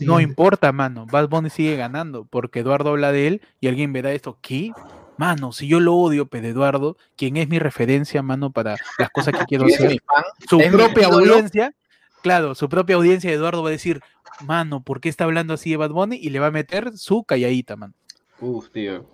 No 0.00 0.20
importa, 0.20 0.72
mano. 0.72 1.06
Bad 1.10 1.28
Bunny 1.28 1.50
sigue 1.50 1.76
ganando 1.76 2.24
porque 2.24 2.60
Eduardo 2.60 2.90
habla 2.90 3.12
de 3.12 3.26
él 3.28 3.42
y 3.60 3.68
alguien 3.68 3.92
verá 3.92 4.12
esto. 4.12 4.38
¿Qué? 4.40 4.72
Mano, 5.18 5.52
si 5.52 5.68
yo 5.68 5.78
lo 5.78 5.94
odio, 5.94 6.26
pero 6.26 6.48
Eduardo, 6.48 6.96
quien 7.16 7.36
es 7.36 7.46
mi 7.48 7.58
referencia, 7.58 8.22
mano, 8.22 8.50
para 8.50 8.76
las 8.98 9.10
cosas 9.10 9.34
que 9.38 9.44
quiero 9.44 9.64
hacer, 9.66 10.00
su 10.48 10.58
propia 10.72 11.06
audiencia, 11.08 11.74
claro, 12.22 12.54
su 12.54 12.68
propia 12.68 12.96
audiencia 12.96 13.30
de 13.30 13.36
Eduardo 13.36 13.62
va 13.62 13.68
a 13.68 13.72
decir, 13.72 14.00
mano, 14.46 14.82
¿por 14.82 15.00
qué 15.00 15.08
está 15.08 15.24
hablando 15.24 15.54
así 15.54 15.70
de 15.70 15.76
Bad 15.76 15.90
Bunny? 15.90 16.16
Y 16.16 16.30
le 16.30 16.38
va 16.40 16.46
a 16.46 16.50
meter 16.50 16.96
su 16.96 17.24
calladita, 17.24 17.76
mano. 17.76 17.94
Uf, 18.40 18.70
tío. 18.70 19.06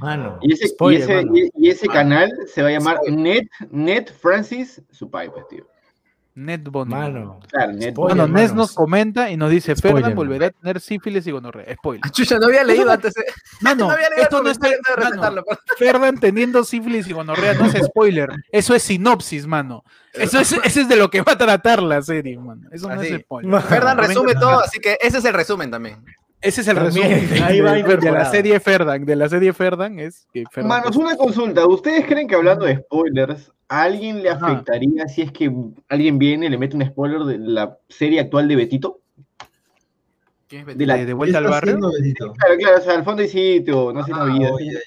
Mano. 0.00 0.38
Y 0.40 0.54
ese, 0.54 0.68
spoiler, 0.68 1.00
y 1.00 1.02
ese, 1.02 1.14
mano. 1.14 1.36
y- 1.36 1.50
y 1.54 1.68
ese 1.70 1.86
canal 1.86 2.32
se 2.46 2.62
va 2.62 2.68
a 2.68 2.72
llamar. 2.72 2.98
Net, 3.08 3.46
Net 3.70 4.10
Francis 4.12 4.82
Supai, 4.90 5.30
pues, 5.30 5.44
tío. 6.34 6.42
Netbond. 6.44 6.90
Mano. 6.90 7.40
Claro, 7.48 7.72
net- 7.72 7.92
Spoiler, 7.92 8.16
Bueno, 8.16 8.28
Nes 8.28 8.54
nos 8.54 8.72
comenta 8.72 9.30
y 9.30 9.36
nos 9.36 9.50
dice, 9.50 9.74
mano. 10.08 10.16
volverá 10.16 10.46
a 10.46 10.50
tener 10.50 10.80
sífilis 10.80 11.26
y 11.26 11.30
gonorrea. 11.30 11.74
Spoiler. 11.74 12.00
Ah, 12.04 12.10
Chucha, 12.10 12.38
no 12.38 12.46
había 12.46 12.64
leído 12.64 12.90
antes. 12.90 13.16
eh. 13.16 13.24
Mano, 13.60 13.86
no 13.88 13.90
había 13.92 14.08
leído 14.08 14.22
esto 14.24 14.42
no 14.42 14.48
de 14.50 15.16
mano. 15.18 15.42
Ferdan 15.78 16.18
teniendo 16.18 16.64
sífilis 16.64 17.06
y 17.08 17.12
gonorrea 17.12 17.54
no 17.54 17.66
es 17.66 17.74
spoiler. 17.86 18.30
Eso 18.50 18.74
es 18.74 18.82
sinopsis, 18.82 19.46
mano. 19.46 19.84
Eso 20.14 20.38
es, 20.40 20.52
eso 20.52 20.80
es 20.80 20.88
de 20.88 20.96
lo 20.96 21.10
que 21.10 21.22
va 21.22 21.32
a 21.32 21.38
tratar 21.38 21.82
la 21.82 22.02
serie, 22.02 22.38
mano. 22.38 22.68
Eso 22.70 22.88
no 22.88 23.00
Así. 23.00 23.08
es 23.14 23.20
spoiler. 23.22 23.50
No 23.50 23.60
me 23.94 23.94
resume 24.06 24.34
todo, 24.34 24.60
así 24.60 24.78
que 24.80 24.98
ese 25.00 25.18
es 25.18 25.24
el 25.24 25.34
resumen 25.34 25.70
también. 25.70 26.02
Ese 26.42 26.60
es 26.62 26.68
el 26.68 26.76
También, 26.76 27.20
resumen 27.20 27.42
ahí 27.42 27.60
va 27.60 27.72
de, 27.74 27.96
de 27.96 28.10
la 28.12 28.24
serie 28.24 28.58
Ferdan. 28.60 29.04
De 29.04 29.16
la 29.16 29.28
serie 29.28 29.52
Ferdan 29.52 29.98
es 30.00 30.26
que 30.32 30.44
Ferdan 30.50 30.68
Manos, 30.68 30.96
una 30.96 31.16
consulta. 31.16 31.66
¿Ustedes 31.66 32.04
creen 32.06 32.26
que 32.26 32.34
hablando 32.34 32.64
de 32.64 32.78
spoilers, 32.78 33.52
a 33.68 33.82
alguien 33.82 34.22
le 34.22 34.30
Ajá. 34.30 34.46
afectaría 34.46 35.06
si 35.06 35.22
es 35.22 35.32
que 35.32 35.52
alguien 35.88 36.18
viene 36.18 36.46
y 36.46 36.48
le 36.48 36.58
mete 36.58 36.76
un 36.76 36.84
spoiler 36.84 37.20
de 37.20 37.38
la 37.38 37.78
serie 37.88 38.20
actual 38.20 38.48
de 38.48 38.56
Betito? 38.56 39.01
De 40.52 40.86
la- 40.86 40.96
de, 40.96 41.06
de 41.06 41.12
vuelta 41.14 41.38
al 41.38 41.44
¿Qué 41.44 41.50
está 41.50 41.60
barrio. 41.66 41.78
Claro, 42.38 42.56
claro, 42.58 42.76
o 42.78 42.80
sea, 42.82 42.94
al 42.94 43.04
fondo 43.04 43.22
y 43.22 43.28
sitio, 43.28 43.92
no 43.92 44.04
sé, 44.04 44.10
no 44.12 44.26
vida. 44.26 44.52
Oye. 44.52 44.78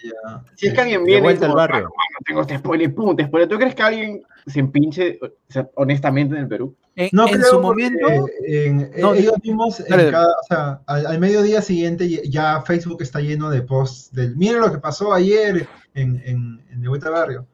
Si 0.56 0.68
es 0.68 0.74
que 0.74 0.82
alguien 0.82 1.00
De 1.02 1.06
viene 1.06 1.22
vuelta 1.22 1.48
al 1.48 1.54
barrio. 1.54 1.76
"Mano, 1.86 1.90
mano, 1.98 2.20
tengo 2.26 2.42
este 2.42 2.58
spoiler, 2.60 2.94
pum, 2.94 3.16
te 3.16 3.26
spoiler. 3.26 3.50
¿Tú 3.50 3.58
crees 3.58 3.74
que 3.74 3.82
alguien 3.84 4.24
se 4.46 4.60
empinche, 4.60 5.18
o 5.22 5.28
sea, 5.50 5.68
honestamente, 5.76 6.36
en 6.36 6.42
el 6.42 6.48
Perú? 6.48 6.76
En, 6.96 7.10
No 7.12 7.28
en 7.28 7.34
creo 7.34 7.46
su 7.50 7.60
momento, 7.60 8.08
en- 8.46 8.92
No, 9.00 9.14
ellos 9.16 9.34
mismos, 9.44 9.80
en 9.80 9.88
dale. 9.90 10.12
cada- 10.12 10.28
o 10.28 10.44
sea, 10.48 10.82
al, 10.86 11.08
al 11.08 11.20
mediodía 11.20 11.62
siguiente 11.62 12.08
ya- 12.08 12.22
ya 12.24 12.62
Facebook 12.62 13.02
está 13.02 13.20
lleno 13.20 13.50
de 13.50 13.64
posts 13.64 14.12
del 14.14 14.36
miren 14.38 14.62
lo 14.62 14.72
que 14.72 14.78
pasó 14.78 15.14
ayer 15.14 15.68
en, 15.96 16.22
en, 16.26 16.62
en 16.72 16.82
De 16.82 16.88
Vuelta 16.90 17.08
al 17.08 17.14
Barrio. 17.16 17.48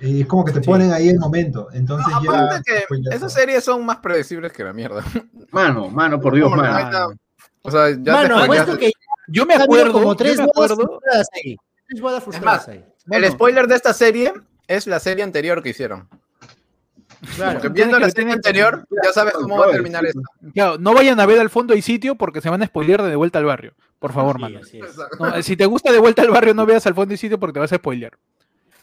Y 0.00 0.22
es 0.22 0.26
como 0.26 0.46
que 0.46 0.52
te 0.52 0.60
Sí. 0.62 0.66
ponen 0.66 0.92
ahí 0.94 1.10
el 1.10 1.18
momento. 1.18 1.68
Entonces 1.74 2.10
No, 2.10 2.22
ya. 2.50 2.62
que 2.64 2.84
esas 3.14 3.32
series 3.34 3.62
son 3.62 3.84
más 3.84 3.98
predecibles 3.98 4.50
que 4.50 4.64
la 4.64 4.72
mierda. 4.72 5.04
Mano, 5.52 5.90
mano, 5.90 6.18
por 6.20 6.34
Dios, 6.34 6.50
mano. 6.50 7.14
Vaina- 7.62 7.62
O 7.62 7.70
sea, 7.70 7.90
ya 7.90 8.12
Mano, 8.12 8.64
te 8.74 8.78
que 8.78 8.92
yo 9.28 9.46
me 9.46 9.54
acuerdo, 9.54 9.92
como 9.92 10.12
yo 10.12 10.16
tres 10.16 10.38
me 10.38 10.44
acuerdo, 10.44 11.00
ahí. 11.34 11.58
Ahí. 12.68 12.84
El 13.10 13.30
spoiler 13.30 13.66
de 13.66 13.74
esta 13.76 13.92
serie 13.92 14.32
es 14.66 14.86
la 14.86 15.00
serie 15.00 15.24
anterior 15.24 15.62
que 15.62 15.70
hicieron. 15.70 16.08
Claro. 17.36 17.60
Porque 17.60 17.68
tiene 17.68 17.88
viendo 17.90 17.98
la 17.98 18.10
serie 18.10 18.26
que- 18.28 18.32
anterior, 18.32 18.86
ya 19.04 19.12
sabes 19.12 19.34
cómo 19.34 19.58
va 19.58 19.66
a 19.66 19.70
terminar 19.72 20.04
esto. 20.06 20.22
claro, 20.54 20.78
no 20.78 20.94
vayan 20.94 21.20
a 21.20 21.26
ver 21.26 21.38
al 21.38 21.50
fondo 21.50 21.74
y 21.74 21.82
sitio 21.82 22.14
porque 22.14 22.40
se 22.40 22.48
van 22.48 22.62
a 22.62 22.66
spoilear 22.66 23.02
de, 23.02 23.10
de 23.10 23.16
vuelta 23.16 23.38
al 23.38 23.44
barrio. 23.44 23.74
Por 23.98 24.12
favor, 24.12 24.36
Sí, 24.36 24.40
mano. 24.40 24.60
No, 25.18 25.42
si 25.42 25.54
te 25.56 25.66
gusta 25.66 25.92
de 25.92 25.98
vuelta 25.98 26.22
al 26.22 26.30
barrio, 26.30 26.54
no 26.54 26.64
veas 26.64 26.86
al 26.86 26.94
fondo 26.94 27.12
y 27.12 27.18
sitio 27.18 27.38
porque 27.38 27.52
te 27.54 27.60
vas 27.60 27.72
a 27.72 27.76
spoilear. 27.76 28.12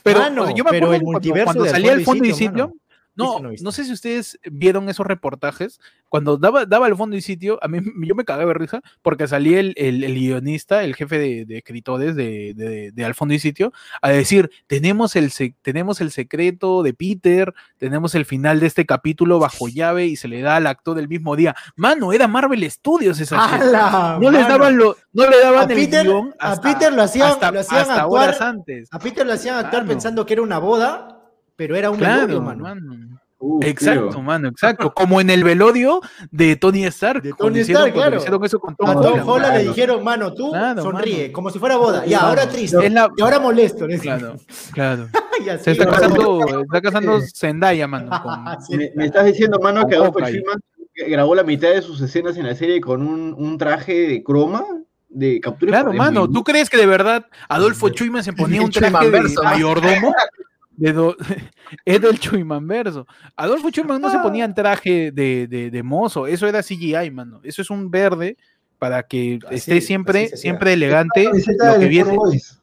Pero 0.03 0.19
Mano, 0.19 0.43
o 0.43 0.45
sea, 0.45 0.55
yo 0.55 0.63
me 0.63 0.69
pero 0.69 0.85
acuerdo 0.85 0.93
el 0.95 1.01
cuando- 1.01 1.11
multiverso 1.13 1.45
cuando, 1.45 1.63
de 1.63 1.69
Al 1.69 1.75
salía 1.75 1.91
el 1.93 2.05
Fondo 2.05 2.25
y 2.25 2.29
y 2.29 2.33
Sitio, 2.33 2.47
sitio. 2.49 2.67
mano. 2.67 2.79
No, 3.17 3.39
no 3.61 3.71
sé 3.71 3.83
si 3.83 3.91
ustedes 3.91 4.39
vieron 4.49 4.87
esos 4.89 5.05
reportajes. 5.05 5.79
Cuando 6.09 6.37
daba, 6.37 6.65
daba 6.65 6.87
el 6.87 6.95
fondo 6.95 7.15
y 7.17 7.21
sitio, 7.21 7.59
a 7.61 7.67
mí 7.67 7.79
yo 8.07 8.15
me 8.15 8.23
cagaba 8.23 8.47
de 8.47 8.53
risa 8.53 8.81
porque 9.01 9.27
salía 9.27 9.59
el, 9.59 9.73
el- 9.75 10.03
el 10.05 10.13
guionista, 10.15 10.83
el 10.83 10.95
jefe 10.95 11.17
de, 11.19 11.45
de 11.45 11.57
escritores 11.57 12.15
de, 12.15 12.53
de, 12.55 12.91
de 12.93 13.05
Al 13.05 13.13
fondo 13.15 13.33
y 13.33 13.39
sitio, 13.39 13.73
a 14.01 14.09
decir: 14.09 14.49
tenemos 14.67 15.15
el, 15.17 15.31
tenemos 15.61 15.99
el 15.99 16.11
secreto 16.11 16.83
de 16.83 16.93
Peter, 16.93 17.53
tenemos 17.77 18.15
el 18.15 18.23
final 18.25 18.59
de 18.61 18.67
este 18.67 18.85
capítulo 18.85 19.39
bajo 19.39 19.67
llave 19.73 20.05
y 20.05 20.15
se 20.15 20.27
le 20.27 20.41
da 20.41 20.55
al 20.57 20.67
actor 20.67 20.95
del 20.95 21.07
mismo 21.09 21.35
día. 21.35 21.55
Mano, 21.75 22.13
era 22.13 22.27
Marvel 22.27 22.69
Studios 22.71 23.19
esa 23.19 23.35
shit. 23.47 23.61
¡Hala, 23.63 24.19
No 24.21 24.31
les 24.31 24.47
daban 24.47 24.77
lo, 24.77 24.95
no 25.13 25.29
le 25.29 25.39
daban 25.41 25.59
A 25.69 25.73
el 25.73 25.75
Peter- 25.79 26.05
guion 26.05 26.33
a 26.39 26.61
Peter 26.61 26.93
lo 26.93 27.01
hacían- 27.03 27.29
hasta, 27.31 27.51
lo 27.51 27.59
hacían 27.59 27.81
hasta 27.81 28.03
actuar- 28.03 28.23
horas 28.29 28.41
antes. 28.41 28.87
A 28.91 28.99
Peter 28.99 29.25
lo 29.25 29.33
hacían 29.33 29.55
actuar 29.55 29.71
Claro. 29.71 29.87
pensando 29.87 30.25
que 30.25 30.33
era 30.33 30.41
una 30.41 30.59
boda, 30.59 31.21
pero 31.55 31.75
era 31.75 31.89
un 31.89 31.97
Claro, 31.97 32.39
mano. 32.41 32.63
Uh, 33.39 33.59
Exacto, 33.63 34.21
mano, 34.21 34.47
exacto. 34.49 34.93
Como 34.93 35.21
en 35.21 35.29
el 35.29 35.43
velodio 35.43 36.01
de 36.31 36.55
Tony 36.55 36.85
Stark. 36.85 37.21
De 37.21 37.33
Tony 37.33 37.59
Stark, 37.59 37.93
claro. 37.93 38.17
hicieron 38.17 38.43
eso 38.43 38.59
con 38.59 38.75
Tom 38.75 38.89
A 38.89 38.93
Tom 38.99 39.27
Holland, 39.29 39.57
le 39.57 39.63
dijeron, 39.65 40.03
mano, 40.03 40.33
tú 40.33 40.49
Claro, 40.51 40.81
sonríe, 40.81 41.21
mano. 41.23 41.33
como 41.33 41.49
si 41.51 41.59
fuera 41.59 41.77
boda. 41.77 42.03
Y 42.05 42.13
ahora 42.15 42.49
triste. 42.49 42.89
La- 42.89 43.09
Y 43.15 43.21
ahora 43.21 43.39
molesto. 43.39 43.85
Claro, 44.01 44.37
claro. 44.73 45.07
Así, 45.51 45.63
Se 45.65 45.71
está 45.73 45.85
mano. 45.85 45.97
casando, 45.99 46.61
está 46.63 46.81
casando 46.81 47.19
Zendaya, 47.21 47.87
mano. 47.87 48.09
con- 48.23 48.61
Sí. 48.65 48.75
Me, 48.75 48.91
me 48.95 49.05
estás 49.05 49.25
diciendo, 49.25 49.59
mano, 49.61 49.87
que 49.87 49.95
Adolfo. 49.95 50.19
Schulman 50.19 50.59
grabó 51.07 51.35
la 51.35 51.43
mitad 51.43 51.69
de 51.69 51.83
sus 51.83 52.01
escenas 52.01 52.37
en 52.37 52.47
la 52.47 52.55
serie 52.55 52.81
con 52.81 53.07
un, 53.07 53.35
un 53.37 53.57
traje 53.59 53.93
de 54.07 54.23
croma 54.23 54.65
de 55.09 55.39
captura. 55.39 55.71
Claro, 55.73 55.91
de 55.91 55.97
mano, 55.97 56.27
¿tú 56.27 56.43
crees 56.43 56.71
que 56.71 56.77
de 56.77 56.87
verdad 56.87 57.27
Adolfo 57.49 57.89
Chuyman 57.89 58.23
se 58.23 58.33
ponía 58.33 58.63
un 58.63 58.71
traje 58.71 59.11
de 59.11 59.21
mayordomo? 59.43 60.11
De 60.77 60.93
do- 60.93 61.17
es 61.85 61.99
del 62.01 62.19
Chuymanverso. 62.19 63.05
Adolfo 63.35 63.69
Chuyman 63.71 63.99
no 64.01 64.09
se 64.09 64.19
ponía 64.19 64.45
en 64.45 64.53
traje 64.55 65.11
de, 65.11 65.47
de, 65.47 65.69
de 65.69 65.83
mozo, 65.83 66.25
eso 66.27 66.47
era 66.47 66.61
CGI, 66.63 67.11
mano. 67.11 67.39
Eso 67.43 67.61
es 67.61 67.69
un 67.69 67.91
verde 67.91 68.37
para 68.79 69.03
que 69.03 69.39
Así- 69.45 69.55
esté 69.55 69.81
siempre, 69.81 70.29
siempre 70.37 70.73
elegante. 70.73 71.25
Camiseta 71.25 71.73
Lo 71.73 71.79
que 71.79 71.87
viene, 71.87 72.11
Boys. 72.15 72.59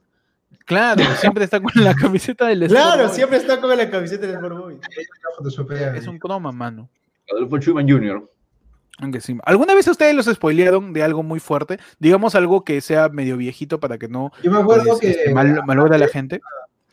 claro, 0.64 1.02
siempre 1.18 1.44
está 1.44 1.60
con 1.60 1.72
la 1.82 1.92
camiseta 2.00 2.46
del 2.46 2.68
Claro, 2.68 3.08
siempre 3.08 3.36
está 3.38 3.60
con 3.60 3.76
la 3.76 3.90
camiseta 3.90 4.26
del 4.26 4.36
Sport 4.36 4.56
Boy. 4.58 4.74
La 4.76 5.36
photoshopea. 5.36 5.96
Es 5.96 6.06
un 6.06 6.18
croma, 6.18 6.52
mano. 6.52 6.88
Adolfo 7.30 7.58
Schulman 7.58 7.88
Jr. 7.88 8.30
Aunque 9.00 9.20
sí. 9.20 9.36
¿Alguna 9.44 9.74
vez 9.74 9.88
ustedes 9.88 10.14
los 10.14 10.26
spoilearon 10.26 10.92
de 10.92 11.02
algo 11.02 11.24
muy 11.24 11.40
fuerte? 11.40 11.80
Digamos 11.98 12.36
algo 12.36 12.62
que 12.62 12.80
sea 12.80 13.08
medio 13.08 13.36
viejito 13.36 13.80
para 13.80 13.98
que 13.98 14.06
no 14.06 14.30
Yo 14.40 14.52
me 14.52 14.58
acuerdo 14.60 14.84
pues, 14.90 15.00
que. 15.00 15.10
este, 15.10 15.34
mal, 15.34 15.62
malogre 15.66 15.96
a 15.96 15.98
la 15.98 16.06
gente. 16.06 16.40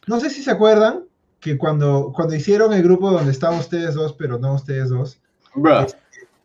No 0.07 0.19
sé 0.19 0.31
si 0.31 0.41
se 0.41 0.49
acuerdan 0.49 1.03
que 1.41 1.57
cuando, 1.57 2.13
cuando 2.15 2.35
hicieron 2.35 2.71
el 2.71 2.83
grupo 2.83 3.11
donde 3.11 3.31
estaban 3.31 3.59
ustedes 3.59 3.95
dos, 3.95 4.13
pero 4.13 4.37
no 4.39 4.53
ustedes 4.53 4.89
dos, 4.89 5.19
Bruh. 5.55 5.87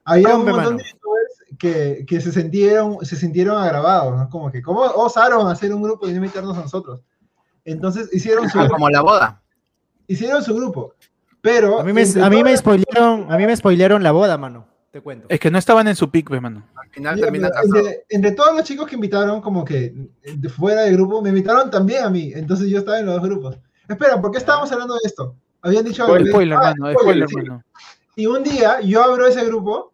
había 0.04 0.28
un 0.30 0.40
Hombre, 0.40 0.52
montón 0.54 0.74
mano. 0.74 0.78
de 0.78 0.84
youtubers 0.90 1.58
que, 1.58 2.04
que 2.08 2.20
se 2.20 2.32
sintieron, 2.32 2.98
se 3.04 3.14
sintieron 3.14 3.56
agravados, 3.62 4.16
¿no? 4.16 4.28
Como 4.30 4.50
que, 4.50 4.62
¿cómo 4.62 4.80
osaron 4.80 5.46
hacer 5.48 5.72
un 5.72 5.82
grupo 5.82 6.08
y 6.08 6.10
no 6.10 6.16
invitarnos 6.16 6.56
a 6.56 6.62
nosotros? 6.62 7.00
Entonces 7.64 8.08
hicieron 8.12 8.48
su, 8.48 8.58
Ah, 8.58 8.68
como 8.68 8.88
la 8.90 9.02
boda. 9.02 9.42
hicieron 10.08 10.42
su 10.42 10.54
grupo. 10.54 10.94
Pero 11.40 11.78
A 11.80 11.84
mí 11.84 11.92
me, 11.92 12.02
a 12.02 12.30
mí 12.30 12.42
me 12.42 12.56
spoilearon, 12.56 13.30
a 13.30 13.36
mí 13.36 13.46
me 13.46 13.56
spoilearon 13.56 14.02
la 14.02 14.10
boda, 14.12 14.36
mano. 14.38 14.66
Te 14.90 15.00
cuento. 15.00 15.26
Es 15.28 15.38
que 15.38 15.50
no 15.50 15.58
estaban 15.58 15.86
en 15.88 15.94
su 15.94 16.10
pick, 16.10 16.28
pues, 16.28 16.40
mano. 16.40 16.64
Al 16.74 16.88
final 16.90 17.14
Mira, 17.16 17.26
termina 17.26 17.50
entre, 17.62 18.04
entre 18.08 18.32
todos 18.32 18.54
los 18.56 18.64
chicos 18.64 18.88
que 18.88 18.94
invitaron, 18.94 19.40
como 19.42 19.64
que 19.64 19.94
de 20.24 20.48
fuera 20.48 20.82
del 20.82 20.94
grupo, 20.96 21.20
me 21.20 21.28
invitaron 21.28 21.70
también 21.70 22.02
a 22.04 22.10
mí. 22.10 22.32
Entonces 22.34 22.68
yo 22.68 22.78
estaba 22.78 22.98
en 22.98 23.06
los 23.06 23.16
dos 23.16 23.24
grupos. 23.28 23.58
Espera, 23.88 24.20
¿por 24.20 24.30
qué 24.32 24.38
estábamos 24.38 24.70
hablando 24.72 24.94
de 24.94 25.00
esto? 25.04 25.34
Habían 25.62 25.84
dicho 25.84 26.02
algo. 26.04 26.14
Spoiler, 26.16 26.32
Spoiler, 26.32 26.58
Ah, 26.58 26.74
mano, 26.78 26.98
spoiler, 27.00 27.28
spoiler, 27.28 27.28
sí. 27.28 27.36
mano. 27.36 27.64
Y 28.16 28.26
un 28.26 28.42
día 28.42 28.80
yo 28.80 29.02
abro 29.02 29.26
ese 29.26 29.44
grupo 29.44 29.92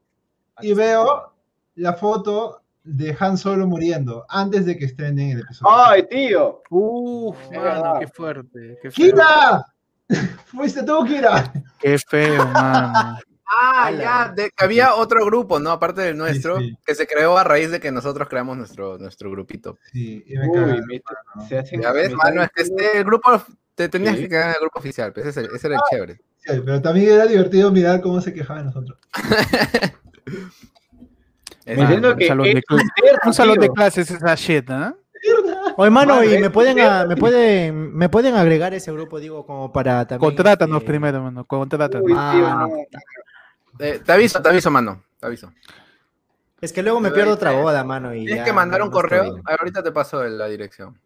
y 0.60 0.72
veo 0.74 1.32
la 1.76 1.94
foto 1.94 2.60
de 2.84 3.16
Han 3.18 3.36
Solo 3.38 3.66
muriendo 3.66 4.24
antes 4.28 4.66
de 4.66 4.76
que 4.76 4.84
estrenen 4.86 5.30
el 5.30 5.40
episodio. 5.40 5.72
¡Ay, 5.74 6.06
tío! 6.08 6.62
Uf, 6.70 7.36
Es 7.50 7.58
mano, 7.58 7.94
qué 8.00 8.06
fuerte. 8.08 8.78
Qué 8.82 8.90
feo, 8.90 9.06
¡Kira! 9.12 9.66
Fuiste 10.46 10.82
tú, 10.82 11.04
Kira. 11.04 11.52
qué 11.78 11.98
feo 11.98 12.44
mano. 12.46 13.18
Ah, 13.54 13.90
ya, 13.90 14.32
de- 14.34 14.50
había 14.56 14.94
otro 14.94 15.24
grupo, 15.26 15.58
¿no? 15.60 15.70
Aparte 15.70 16.00
del 16.00 16.16
nuestro, 16.16 16.58
sí. 16.58 16.74
que 16.86 16.94
se 16.94 17.06
creó 17.06 17.36
a 17.36 17.44
raíz 17.44 17.70
de 17.70 17.80
que 17.80 17.92
nosotros 17.92 18.26
creamos 18.28 18.56
nuestro, 18.56 18.96
nuestro 18.96 19.30
grupito. 19.30 19.78
Sí, 19.92 20.24
y 20.26 20.36
me 20.38 20.48
Uy, 20.48 20.80
me- 20.86 21.02
se 21.46 21.58
hacen- 21.58 21.82
Ya 21.82 21.92
ves, 21.92 22.12
mano, 22.14 22.42
es 22.42 22.48
que 22.50 22.62
están 22.62 22.78
este 22.80 22.98
el 22.98 23.04
grupo 23.04 23.30
te 23.74 23.88
tenías 23.88 24.16
Sí. 24.16 24.22
que 24.22 24.28
quedar 24.28 24.48
en 24.48 24.54
el 24.54 24.60
grupo 24.60 24.78
oficial, 24.78 25.12
pues 25.12 25.26
ese, 25.26 25.48
ese 25.54 25.66
era 25.66 25.76
el 25.76 25.82
chévere. 25.90 26.20
Sí, 26.38 26.60
pero 26.64 26.82
también 26.82 27.12
era 27.14 27.26
divertido 27.26 27.70
mirar 27.70 28.00
cómo 28.00 28.20
se 28.20 28.32
quejaban 28.32 28.66
nosotros. 28.66 28.98
Que 31.64 31.76
salón 32.26 32.44
de 32.44 32.58
es 32.58 32.64
clases. 32.64 32.88
Un 33.24 33.34
salón 33.34 33.58
de 33.58 33.68
clases 33.70 34.10
esa 34.10 34.34
shit, 34.34 34.68
¿ah? 34.70 34.94
Oye, 35.76 35.90
mano, 35.90 36.24
y 36.24 36.38
me 36.38 36.50
pueden, 36.50 36.80
a- 36.80 37.04
me 37.06 37.16
pueden, 37.16 37.94
me 37.96 38.08
pueden 38.08 38.34
agregar 38.34 38.74
ese 38.74 38.90
grupo, 38.92 39.20
digo, 39.20 39.46
como 39.46 39.72
para 39.72 40.04
también. 40.06 40.28
Contrátanos 40.28 40.78
este, 40.78 40.88
primero, 40.88 41.22
mano. 41.22 41.44
Contrátanos. 41.44 42.02
Uy, 42.04 42.12
tío, 42.12 42.18
Ah, 42.18 42.66
no. 42.68 42.76
Eh, 43.78 44.00
te 44.04 44.12
aviso, 44.12 44.42
te 44.42 44.48
aviso, 44.48 44.70
mano. 44.72 45.04
Te 45.20 45.26
aviso. 45.26 45.52
Es 46.62 46.72
que 46.72 46.82
luego 46.82 47.00
me 47.00 47.10
pierdo 47.10 47.32
otra 47.34 47.50
boda, 47.50 47.82
mano. 47.82 48.14
Y 48.14 48.20
Tienes 48.24 48.36
ya 48.36 48.44
que 48.44 48.52
mandar 48.52 48.80
un 48.82 48.88
no 48.88 48.92
correo. 48.92 49.24
bien. 49.24 49.42
Ahorita 49.44 49.82
te 49.82 49.90
paso 49.90 50.22
la 50.22 50.46
dirección. 50.46 50.96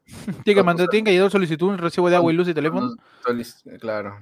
Tiene 0.44 0.60
que 0.60 0.62
mandar, 0.62 0.86
tiene 0.88 1.04
que 1.06 1.12
llegar 1.12 1.30
solicitud, 1.30 1.68
un 1.70 1.78
recibo 1.78 2.10
de 2.10 2.16
agua 2.16 2.30
y 2.30 2.36
luz 2.36 2.46
y 2.48 2.54
teléfono. 2.54 2.88
No, 2.90 3.76
Claro. 3.80 4.18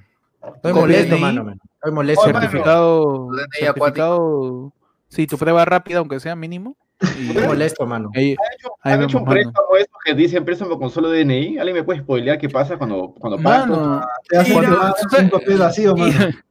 Estoy 0.55 0.73
molesto, 0.73 1.17
mano. 1.17 1.43
man. 1.43 1.59
Estoy 1.75 1.91
molesto. 1.91 2.23
Certificado. 2.23 3.27
DNI 3.31 3.65
Certificado. 3.65 4.73
Sí, 5.09 5.27
tu 5.27 5.37
prueba 5.37 5.65
rápida, 5.65 5.99
aunque 5.99 6.19
sea 6.21 6.35
mínimo. 6.37 6.77
Y 7.19 7.27
Estoy 7.31 7.47
molesto, 7.47 7.85
mano. 7.85 8.09
¿Han 8.15 8.21
hecho, 8.21 8.37
han 8.83 9.03
hecho 9.03 9.17
un 9.17 9.23
mano. 9.25 9.33
préstamo 9.33 9.67
esto 9.77 9.97
que 10.05 10.13
dicen 10.13 10.45
préstamo 10.45 10.79
con 10.79 10.89
solo 10.89 11.09
DNI? 11.09 11.57
¿Alguien 11.57 11.75
me 11.75 11.83
puede 11.83 11.99
spoilear 11.99 12.37
qué 12.37 12.47
pasa 12.47 12.77
cuando, 12.77 13.13
cuando 13.19 13.37
mano, 13.37 14.01
Te 14.29 14.37
hacen 14.37 14.53
Cuando- 14.53 14.71
firmar 14.71 14.93
tú 15.01 15.09
sabes- 15.09 15.23
un 15.25 15.29
papel 15.31 15.57
vacío, 15.57 15.95
mano. 15.97 16.13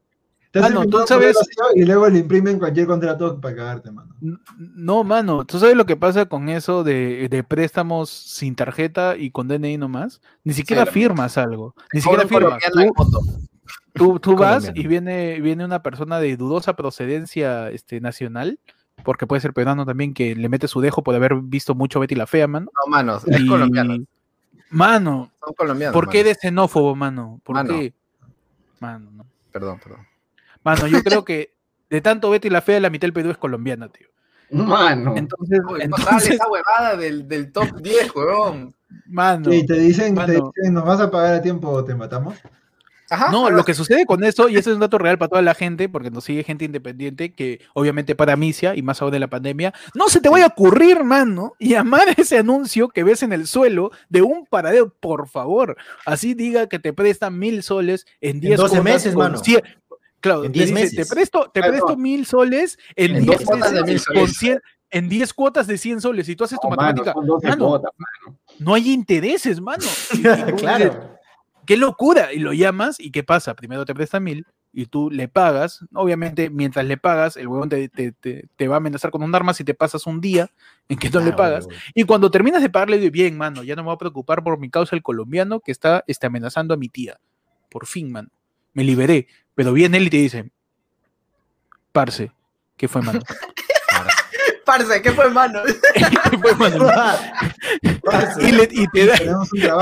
Mano, 0.55 0.87
tú 0.87 1.05
sabes- 1.07 1.37
y 1.75 1.85
luego 1.85 2.09
le 2.09 2.21
imprimen 2.21 2.59
cualquier 2.59 2.87
contrato 2.87 3.41
para 3.41 3.57
cagarte, 3.57 3.91
mano. 3.91 4.15
No, 4.59 5.03
mano, 5.05 5.45
¿tú 5.45 5.59
sabes 5.59 5.77
lo 5.77 5.85
que 5.87 5.97
pasa 5.97 6.27
con 6.27 6.49
eso 6.49 6.85
de, 6.85 7.29
de 7.29 7.43
préstamos 7.43 8.11
sin 8.11 8.55
tarjeta 8.55 9.17
y 9.17 9.31
con 9.31 9.49
DNI 9.49 9.79
nomás? 9.79 10.21
Ni 10.45 10.53
siquiera 10.55 10.85
la- 10.85 10.91
firmas 10.93 11.37
algo, 11.39 11.75
ni 11.93 12.01
siquiera 12.01 12.27
firmas. 12.29 12.63
Tú. 12.73 13.49
Tú, 13.95 14.19
tú 14.19 14.37
vas 14.37 14.73
y 14.75 14.87
viene, 14.89 15.41
viene 15.41 15.65
una 15.65 15.83
persona 15.83 16.19
de 16.19 16.37
dudosa 16.37 16.75
procedencia 16.75 17.71
este, 17.71 18.01
nacional, 18.01 18.59
porque 19.05 19.27
puede 19.27 19.41
ser 19.41 19.53
peruano 19.53 19.87
también, 19.87 20.15
que 20.15 20.35
le 20.35 20.49
mete 20.49 20.67
su 20.67 20.81
dejo 20.81 21.03
por 21.05 21.15
haber 21.15 21.37
visto 21.37 21.75
mucho 21.77 22.01
Betty 22.01 22.15
la 22.17 22.27
Fea, 22.27 22.49
mano. 22.49 22.71
No, 22.75 22.91
manos, 22.91 23.23
es 23.27 23.41
Y- 23.41 23.47
colombiano. 23.47 23.97
Mano, 24.71 25.31
Son 25.45 25.55
colombianos. 25.55 25.93
¿por 25.95 26.09
qué 26.09 26.19
mano. 26.19 26.29
eres 26.31 26.39
xenófobo, 26.41 26.97
mano? 26.97 27.41
¿Por 27.45 27.55
Mano. 27.55 27.69
qué? 27.75 27.95
Mano, 28.81 29.11
no. 29.13 29.27
Perdón, 29.53 29.79
perdón. 29.81 30.01
Mano, 30.65 30.87
yo 30.87 31.03
creo 31.03 31.25
que 31.25 31.55
de 31.91 32.01
tanto 32.01 32.31
Betty 32.31 32.51
la 32.51 32.61
Fea, 32.63 32.81
la 32.81 32.91
mitad 32.91 33.03
del 33.07 33.13
Perú 33.13 33.31
es 33.31 33.37
colombiana, 33.39 33.89
tío. 33.89 34.09
Mano. 34.51 35.15
Entonces, 35.17 35.61
sale 35.67 35.85
entonces 35.85 36.31
esa 36.31 36.49
huevada 36.49 36.97
del, 36.97 37.27
del 37.29 37.53
top 37.53 37.81
10, 37.81 38.15
huevón. 38.15 38.75
mano. 39.07 39.53
Y 39.53 39.65
te 39.67 39.75
dicen, 39.75 40.15
te 40.15 40.21
Mano. 40.21 40.53
dicen, 40.55 40.75
¿nos 40.75 40.85
vas 40.85 41.01
a 41.01 41.11
pagar 41.11 41.35
a 41.35 41.43
tiempo 41.43 41.69
o 41.69 41.85
te 41.85 41.95
matamos? 41.95 42.35
Ajá. 43.11 43.31
No, 43.31 43.51
lo 43.51 43.65
que 43.65 43.75
sucede 43.75 44.07
con 44.07 44.25
eso, 44.25 44.49
y 44.49 44.57
eso 44.57 44.71
es 44.71 44.75
un 44.75 44.81
dato 44.81 44.97
real 44.97 45.19
para 45.19 45.29
toda 45.29 45.43
la 45.43 45.55
gente, 45.55 45.91
porque 45.91 46.11
nos 46.11 46.25
sigue 46.25 46.43
gente 46.43 46.65
independiente 46.65 47.35
que 47.35 47.61
obviamente 47.75 48.15
para 48.15 48.35
Misia, 48.35 48.75
y 48.75 48.83
más 48.83 49.03
ahora 49.03 49.13
de 49.13 49.21
la 49.21 49.29
pandemia, 49.29 49.75
no 49.95 50.09
se 50.09 50.21
te 50.23 50.31
vaya 50.31 50.47
a 50.47 50.49
ocurrir, 50.49 51.05
mano, 51.05 51.53
llamar 51.61 52.09
a 52.09 52.13
ese 52.17 52.39
anuncio 52.39 52.89
que 52.89 53.05
ves 53.05 53.23
en 53.23 53.35
el 53.35 53.47
suelo 53.47 53.91
de 54.09 54.23
un 54.23 54.47
paradero, 54.47 54.89
por 55.01 55.29
favor. 55.29 55.77
Así 56.07 56.33
diga 56.33 56.67
que 56.67 56.79
te 56.79 56.95
prestan 56.95 57.39
mil 57.39 57.63
soles 57.63 58.07
en 58.23 58.41
10 58.41 58.57
12 58.57 58.69
cuotas 58.71 58.85
meses, 58.85 59.15
con 59.15 59.23
mano. 59.25 59.39
Claro, 60.25 60.45
En 60.45 60.53
te 60.53 60.59
10 60.61 60.71
dice, 60.71 60.81
meses. 60.83 61.09
Te 61.09 61.15
presto, 61.15 61.51
te 61.53 61.61
Claro. 61.61 61.73
presto 61.73 61.97
mil 61.99 62.25
soles 62.25 62.79
en, 62.97 63.17
En 63.17 63.25
10 63.25 63.27
dos 63.27 63.47
cuotas 63.47 63.73
de 63.73 63.83
meses 63.83 63.87
mil 63.87 64.05
con 64.07 64.15
soles. 64.27 64.39
100 64.39 64.61
en 64.91 65.09
10 65.11 65.35
cuotas 65.35 65.67
de 65.67 65.77
100 65.79 66.01
soles. 66.01 66.29
Y 66.31 66.35
tú 66.37 66.45
haces 66.45 66.59
tu 66.61 66.69
No, 66.71 66.77
mano, 66.77 66.83
matemática. 67.03 67.13
son 67.13 67.27
12 67.27 67.47
mano, 67.99 68.39
no 68.59 68.75
hay 68.75 68.91
intereses, 68.93 69.61
mano. 69.61 69.85
Claro. 70.59 71.19
qué 71.67 71.77
locura. 71.77 72.33
Y 72.33 72.39
lo 72.39 72.53
llamas 72.55 72.99
y 72.99 73.11
¿qué 73.11 73.23
pasa? 73.23 73.55
Primero 73.55 73.85
te 73.85 73.95
presta 73.95 74.19
mil 74.19 74.47
y 74.73 74.87
tú 74.87 75.11
le 75.11 75.29
pagas. 75.29 75.85
Obviamente, 75.95 76.49
mientras 76.51 76.85
le 76.87 76.97
pagas, 76.97 77.37
el 77.37 77.47
huevón 77.49 77.69
te, 77.69 77.89
te- 77.91 78.13
te- 78.13 78.49
te 78.57 78.69
va 78.69 78.77
a 78.77 78.79
amenazar 78.79 79.11
con 79.11 79.23
un 79.23 79.35
arma 79.35 79.53
si 79.55 79.63
te 79.63 79.75
pasas 79.75 80.07
un 80.07 80.21
día 80.21 80.51
en 80.89 80.99
que 80.99 81.11
no 81.11 81.21
le 81.21 81.31
Ah, 81.31 81.37
pagas. 81.37 81.69
Y 81.95 82.05
cuando 82.05 82.31
terminas 82.31 82.63
de 82.63 82.71
pagarle, 82.71 82.99
digo, 82.99 83.13
bien, 83.13 83.37
mano, 83.37 83.63
ya 83.63 83.77
no 83.77 83.83
me 83.83 83.87
voy 83.87 83.95
a 83.95 83.99
preocupar 83.99 84.43
por 84.43 84.59
mi 84.59 84.71
causa 84.71 84.97
el 84.97 85.03
colombiano 85.03 85.61
que 85.61 85.71
está 85.73 86.03
este, 86.07 86.27
amenazando 86.27 86.73
a 86.75 86.77
mi 86.77 86.89
tía. 86.89 87.21
Por 87.71 87.87
fin, 87.87 88.11
mano. 88.11 88.31
Me 88.73 88.83
liberé. 88.85 89.29
Pero 89.55 89.73
viene 89.73 89.99
él 89.99 90.07
y 90.07 90.11
te 90.11 90.17
dice, 90.19 90.51
parce, 91.93 92.33
¿qué 92.77 92.89
fue, 92.89 93.03
mano? 93.03 93.21
Parce, 94.65 95.03
¿qué 95.03 95.13
fue, 95.13 95.29
mano? 95.31 95.61
¿Qué 95.95 96.39
fue, 96.39 96.55
mano? 96.55 96.89
y, 98.41 98.51
le- 98.51 98.69
y 98.71 98.87
te 98.89 99.05
da, 99.07 99.17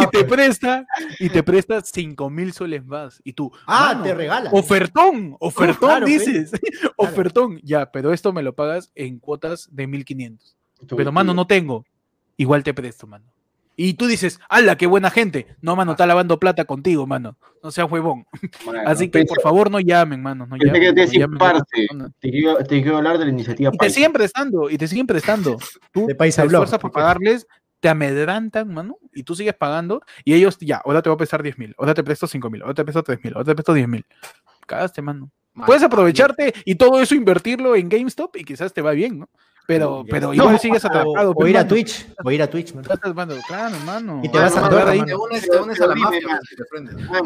y 0.01 0.07
te 0.09 0.25
presta, 0.25 0.85
y 1.21 1.31
te 1.31 1.43
presta 1.45 1.81
cinco 1.83 2.29
mil 2.31 2.53
soles 2.53 2.85
más. 2.85 3.21
Y 3.23 3.33
tú, 3.33 3.53
Ah, 3.67 3.91
mano, 3.93 4.03
te 4.03 4.15
regalan. 4.15 4.53
Ofertón, 4.53 5.37
ofertón, 5.39 5.89
claro, 5.89 6.07
dices. 6.07 6.51
Ofertón, 6.97 7.61
ya, 7.63 7.93
pero 7.93 8.13
esto 8.13 8.33
me 8.33 8.43
lo 8.43 8.55
pagas 8.57 8.91
en 8.97 9.21
cuotas 9.21 9.69
de 9.71 9.87
1500. 9.87 10.57
Tú, 10.87 10.97
Pero, 10.97 11.13
mano, 11.13 11.33
no 11.33 11.47
tengo. 11.47 11.85
Igual 12.37 12.65
te 12.65 12.75
presto, 12.75 13.07
mano. 13.07 13.25
Y 13.77 13.95
tú 13.95 14.07
dices, 14.07 14.39
¡hala, 14.49 14.77
qué 14.77 14.87
buena 14.87 15.11
gente! 15.11 15.47
No, 15.61 15.77
mano, 15.77 15.93
está 15.93 16.07
lavando 16.07 16.39
plata 16.39 16.65
contigo, 16.65 17.07
mano. 17.07 17.37
No 17.63 17.71
seas 17.71 17.91
huevón. 17.91 18.27
Mano, 18.67 18.81
Así 18.87 19.09
que, 19.11 19.21
pensé- 19.21 19.29
por 19.29 19.41
favor, 19.43 19.71
no 19.71 19.81
llamen, 19.81 20.23
mano. 20.23 20.47
No 20.47 20.59
que 20.59 20.67
llamen, 20.67 20.95
te 20.95 21.07
no 21.07 21.13
llamen 21.13 21.39
persona. 21.39 22.13
Te 22.21 22.31
quiero, 22.31 22.57
te 22.59 22.83
quiero 22.83 22.97
hablar 22.99 23.19
de 23.19 23.25
la 23.25 23.31
iniciativa 23.31 23.71
Y 23.73 23.79
te 23.79 23.91
siguen 23.91 24.13
prestando, 24.13 24.69
y 24.69 24.77
te 24.77 24.87
siguen 24.89 25.07
prestando. 25.07 25.57
Tú 25.93 26.07
De 26.07 26.15
Paisa 26.15 26.43
te 26.43 26.49
esfuerzas 26.49 26.79
por 26.79 26.93
pagarles, 26.93 27.47
te 27.81 27.89
amedrantan, 27.89 28.73
mano, 28.73 28.99
y 29.13 29.25
tú 29.25 29.35
sigues 29.35 29.55
pagando, 29.55 30.03
y 30.25 30.35
ellos, 30.35 30.57
ya, 30.61 30.81
ahora 30.85 31.03
te 31.03 31.09
voy 31.09 31.15
a 31.15 31.19
prestar 31.19 31.43
10 31.43 31.59
mil, 31.59 31.75
ahora 31.79 31.95
te 31.95 32.05
presto 32.05 32.27
5 32.29 32.49
mil, 32.49 32.63
ahora 32.63 32.75
te 32.75 32.85
presto 32.85 33.03
3 33.03 33.19
mil, 33.25 33.33
ahora 33.35 33.45
te 33.45 33.55
presto 33.55 33.75
10 33.75 33.89
mil. 33.89 34.07
Cagaste, 34.67 35.03
mano. 35.03 35.31
Mano, 35.55 35.67
Puedes 35.67 35.83
aprovecharte 35.83 36.55
y 36.65 36.77
todo 36.77 37.01
eso 37.03 37.15
invertirlo 37.15 37.75
en 37.75 37.89
GameStop 37.89 38.37
y 38.37 38.45
quizás 38.45 38.73
te 38.73 38.83
va 38.83 38.93
bien, 38.93 39.19
¿no? 39.19 39.29
Pero, 39.67 40.05
pero 40.11 40.35
igual 40.35 40.59
sigues 40.59 40.85
atrapado. 40.85 41.31
O, 41.31 41.35
o 41.43 41.47
ir 41.47 41.57
a. 41.57 41.67
Twitch. 41.67 42.07
O 42.25 42.31
ir 42.31 42.43
a 42.43 42.49
Twitch, 42.51 42.75
man. 42.75 42.85
Claro, 42.85 43.77
mano. 43.87 44.21
Y 44.23 44.29
te 44.29 44.39
vas 44.39 44.57
a 44.57 44.65
Andorra, 44.67 44.91
ahí 44.91 44.99
mano. 44.99 45.09
Te 45.09 45.15
unes, 45.17 45.49
te 45.49 45.57
unes 45.57 45.81
a 45.81 45.87
la 45.87 45.95
mafia, 45.95 46.41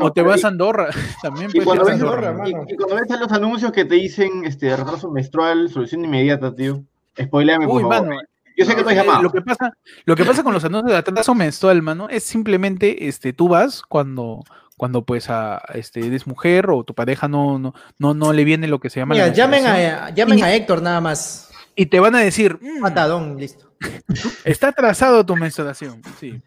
O 0.00 0.12
te 0.12 0.22
vas 0.22 0.42
y- 0.42 0.44
a 0.44 0.48
Andorra. 0.48 0.88
También 1.22 1.50
Y 1.52 1.60
cuando, 1.60 1.84
ves, 1.86 1.98
y- 1.98 2.74
y 2.74 3.18
los 3.18 3.32
anuncios 3.32 3.72
que 3.72 3.84
te 3.84 3.94
dicen 3.94 4.44
este 4.44 4.76
retraso 4.76 5.10
menstrual, 5.10 5.70
solución 5.70 6.04
inmediata, 6.04 6.54
tío. 6.54 6.82
Spoileame, 7.20 7.66
por 7.66 7.76
Uy, 7.76 7.82
favor. 7.82 8.06
mano. 8.08 8.20
Yo 8.56 8.64
sé 8.64 8.74
que 8.74 8.82
no 8.82 8.90
Eh, 8.90 8.94
llamado. 8.94 9.22
Lo 9.22 9.30
que 9.30 9.42
pasa, 9.42 9.72
lo 10.04 10.16
que 10.16 10.24
pasa 10.24 10.42
con 10.42 10.52
los 10.54 10.64
anuncios 10.64 10.90
de 10.92 10.96
atraso 10.98 11.34
menstrual, 11.34 11.82
mano, 11.82 12.08
es 12.08 12.22
simplemente 12.24 13.06
este, 13.08 13.32
tú 13.34 13.48
vas 13.48 13.82
cuando, 13.82 14.44
cuando 14.78 15.02
pues 15.04 15.28
a, 15.30 15.58
este, 15.74 16.06
eres 16.06 16.26
mujer 16.26 16.70
o 16.70 16.82
tu 16.84 16.94
pareja 16.94 17.28
no, 17.28 17.58
no, 17.58 17.74
no, 17.98 18.14
no 18.14 18.32
le 18.32 18.44
viene 18.44 18.66
lo 18.66 18.78
que 18.78 18.88
se 18.88 19.00
llama 19.00 19.14
la 19.14 19.24
Mira, 19.24 19.34
llamen 19.34 19.62
menstruación, 19.64 20.04
a, 20.04 20.10
llamen 20.10 20.38
Y- 20.38 20.42
a 20.42 20.54
Héctor 20.54 20.82
nada 20.82 21.00
más. 21.02 21.45
Y 21.76 21.86
te 21.86 22.00
van 22.00 22.14
a 22.16 22.18
decir, 22.20 22.58
"Mm, 22.60 22.80
Patadón, 22.80 23.36
listo. 23.36 23.70
está 24.44 24.68
atrasado 24.68 25.24
tu 25.24 25.36
menstruación. 25.36 26.02
Sí. 26.18 26.40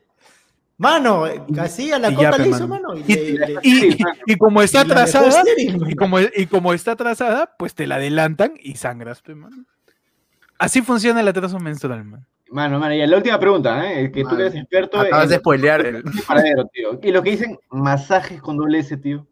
Mano, 0.77 1.25
casi 1.53 1.91
a 1.91 1.99
la 1.99 2.09
ya, 2.09 2.31
le 2.37 2.47
hizo, 2.47 2.65
mano. 2.67 2.89
mano. 2.89 3.03
Y, 3.05 3.11
Y, 3.13 3.37
le- 3.37 3.59
y- 3.63 3.97
y 4.25 4.37
como 4.37 4.61
está 4.61 4.81
atrasada, 4.81 5.43
y 5.57 5.95
como, 5.95 6.19
y 6.21 6.45
como 6.47 6.73
está 6.73 6.93
atrasada, 6.93 7.53
pues 7.59 7.75
te 7.75 7.85
la 7.85 7.95
adelantan 7.95 8.53
y 8.61 8.75
sangras, 8.75 9.21
mano. 9.27 9.65
Así 10.57 10.81
funciona 10.81 11.19
el 11.19 11.27
atraso 11.27 11.59
menstrual, 11.59 12.03
man. 12.05 12.25
Mano, 12.51 12.79
mano, 12.79 12.93
y 12.95 13.05
la 13.05 13.17
última 13.17 13.39
pregunta, 13.39 13.91
¿eh? 13.93 14.09
Que 14.11 14.23
tú 14.23 14.35
eres 14.35 14.55
experto 14.55 14.99
Acabas 14.99 15.25
en 15.25 15.29
de 15.31 15.35
spoilear 15.37 15.85
el... 15.85 15.95
el 15.97 16.03
paradero, 16.27 16.65
tío. 16.73 16.99
Y 17.03 17.11
lo 17.11 17.21
que 17.21 17.31
dicen 17.31 17.59
masajes 17.69 18.41
con 18.41 18.57
doble 18.57 18.79
S, 18.79 18.95
tío. 18.97 19.27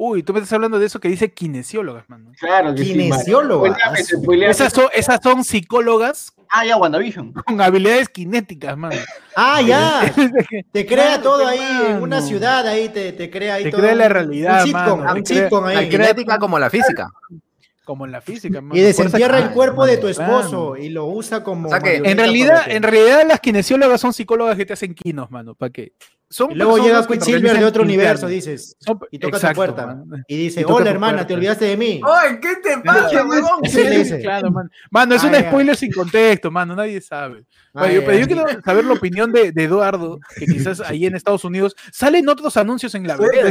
Uy, 0.00 0.22
tú 0.22 0.32
me 0.32 0.38
estás 0.38 0.52
hablando 0.52 0.78
de 0.78 0.86
eso 0.86 1.00
que 1.00 1.08
dice 1.08 1.32
kinesiólogas, 1.32 2.08
mano. 2.08 2.30
Claro 2.38 2.72
que 2.72 2.84
sí, 2.84 2.90
mano. 2.94 3.00
Kinesióloga. 3.16 3.70
Spoileame, 3.72 3.98
Ah, 4.00 4.04
su- 4.04 4.22
spoileame. 4.22 4.50
Esas 4.52 4.72
son, 4.72 4.86
esas 4.94 5.18
son 5.20 5.42
psicólogas 5.42 6.32
Ah, 6.50 6.64
ya, 6.64 6.76
WandaVision. 6.76 7.32
con 7.32 7.60
habilidades 7.60 8.08
kinéticas, 8.08 8.76
mano. 8.76 8.94
Ah, 9.34 9.60
ya. 9.60 10.00
Te 10.72 10.86
crea 10.86 11.20
todo 11.20 11.44
ahí 11.48 11.58
en 11.90 12.00
una 12.00 12.22
ciudad, 12.22 12.64
ahí 12.68 12.88
te, 12.90 13.12
te 13.12 13.28
crea 13.28 13.54
ahí 13.54 13.64
Te 13.64 13.70
todo. 13.72 13.80
crea 13.80 13.96
la 13.96 14.04
un- 14.06 14.10
realidad, 14.12 14.60
Un 14.60 14.66
sitcom, 14.66 15.00
mano, 15.00 15.14
un 15.16 15.22
te 15.24 15.34
sitcom 15.34 15.64
La 15.64 15.78
ahí. 15.80 15.88
kinética 15.88 16.38
como 16.38 16.58
la 16.60 16.70
física. 16.70 17.08
Como 17.84 18.04
en 18.06 18.12
la 18.12 18.20
física, 18.20 18.60
mano. 18.60 18.76
Y 18.76 18.82
desentierra 18.84 19.38
el 19.38 19.50
cuerpo 19.50 19.84
de 19.84 19.96
tu 19.96 20.06
esposo 20.06 20.76
y 20.76 20.90
lo 20.90 21.06
usa 21.06 21.42
como. 21.42 21.66
O 21.66 21.70
sea 21.70 21.80
que, 21.80 21.96
en 21.96 22.16
realidad, 22.16 22.70
en 22.70 22.82
realidad 22.84 23.22
las 23.26 23.40
kinesiólogas 23.40 24.00
son 24.00 24.12
psicólogas 24.12 24.56
que 24.56 24.64
te 24.66 24.74
hacen 24.74 24.94
quinos, 24.94 25.28
mano. 25.32 25.54
¿Para 25.56 25.70
qué? 25.72 25.92
Son 26.30 26.50
Y 26.52 26.56
luego 26.56 26.76
llega 26.76 27.06
Quicksilver 27.06 27.58
de 27.58 27.64
otro 27.64 27.82
universo, 27.84 28.26
dices. 28.28 28.76
Y 29.10 29.18
toca 29.18 29.36
Exacto, 29.38 29.64
tu 29.64 29.74
puerta. 29.74 30.04
Y 30.28 30.36
dice: 30.36 30.60
Y 30.60 30.64
Hola, 30.64 30.90
hermana, 30.90 31.12
puerta. 31.18 31.26
te 31.28 31.34
olvidaste 31.34 31.64
de 31.64 31.76
mí. 31.78 32.00
¡Ay, 32.04 32.38
qué 32.40 32.56
te 32.62 32.78
pasa, 32.84 33.24
le 33.72 33.98
dice. 33.98 34.20
Claro, 34.20 34.50
mano. 34.50 34.68
Mano, 34.90 35.14
es 35.14 35.24
Ah, 35.24 35.28
un 35.28 35.34
spoiler 35.34 35.76
sin 35.76 35.90
contexto, 35.90 36.50
mano. 36.50 36.76
Nadie 36.76 37.00
sabe. 37.00 37.44
Bueno, 37.72 37.94
yo, 37.94 38.00
Ah, 38.00 38.04
pero 38.06 38.18
yo 38.18 38.26
quiero 38.26 38.44
saber 38.62 38.84
la 38.84 38.92
opinión 38.92 39.32
de, 39.32 39.52
de 39.52 39.64
Eduardo, 39.64 40.18
que 40.38 40.46
quizás 40.46 40.80
ahí 40.80 41.06
en 41.06 41.14
Estados 41.14 41.44
Unidos 41.44 41.74
salen 41.92 42.28
otros 42.28 42.56
anuncios 42.56 42.94
en 42.94 43.06
la 43.06 43.16
vereda. 43.16 43.50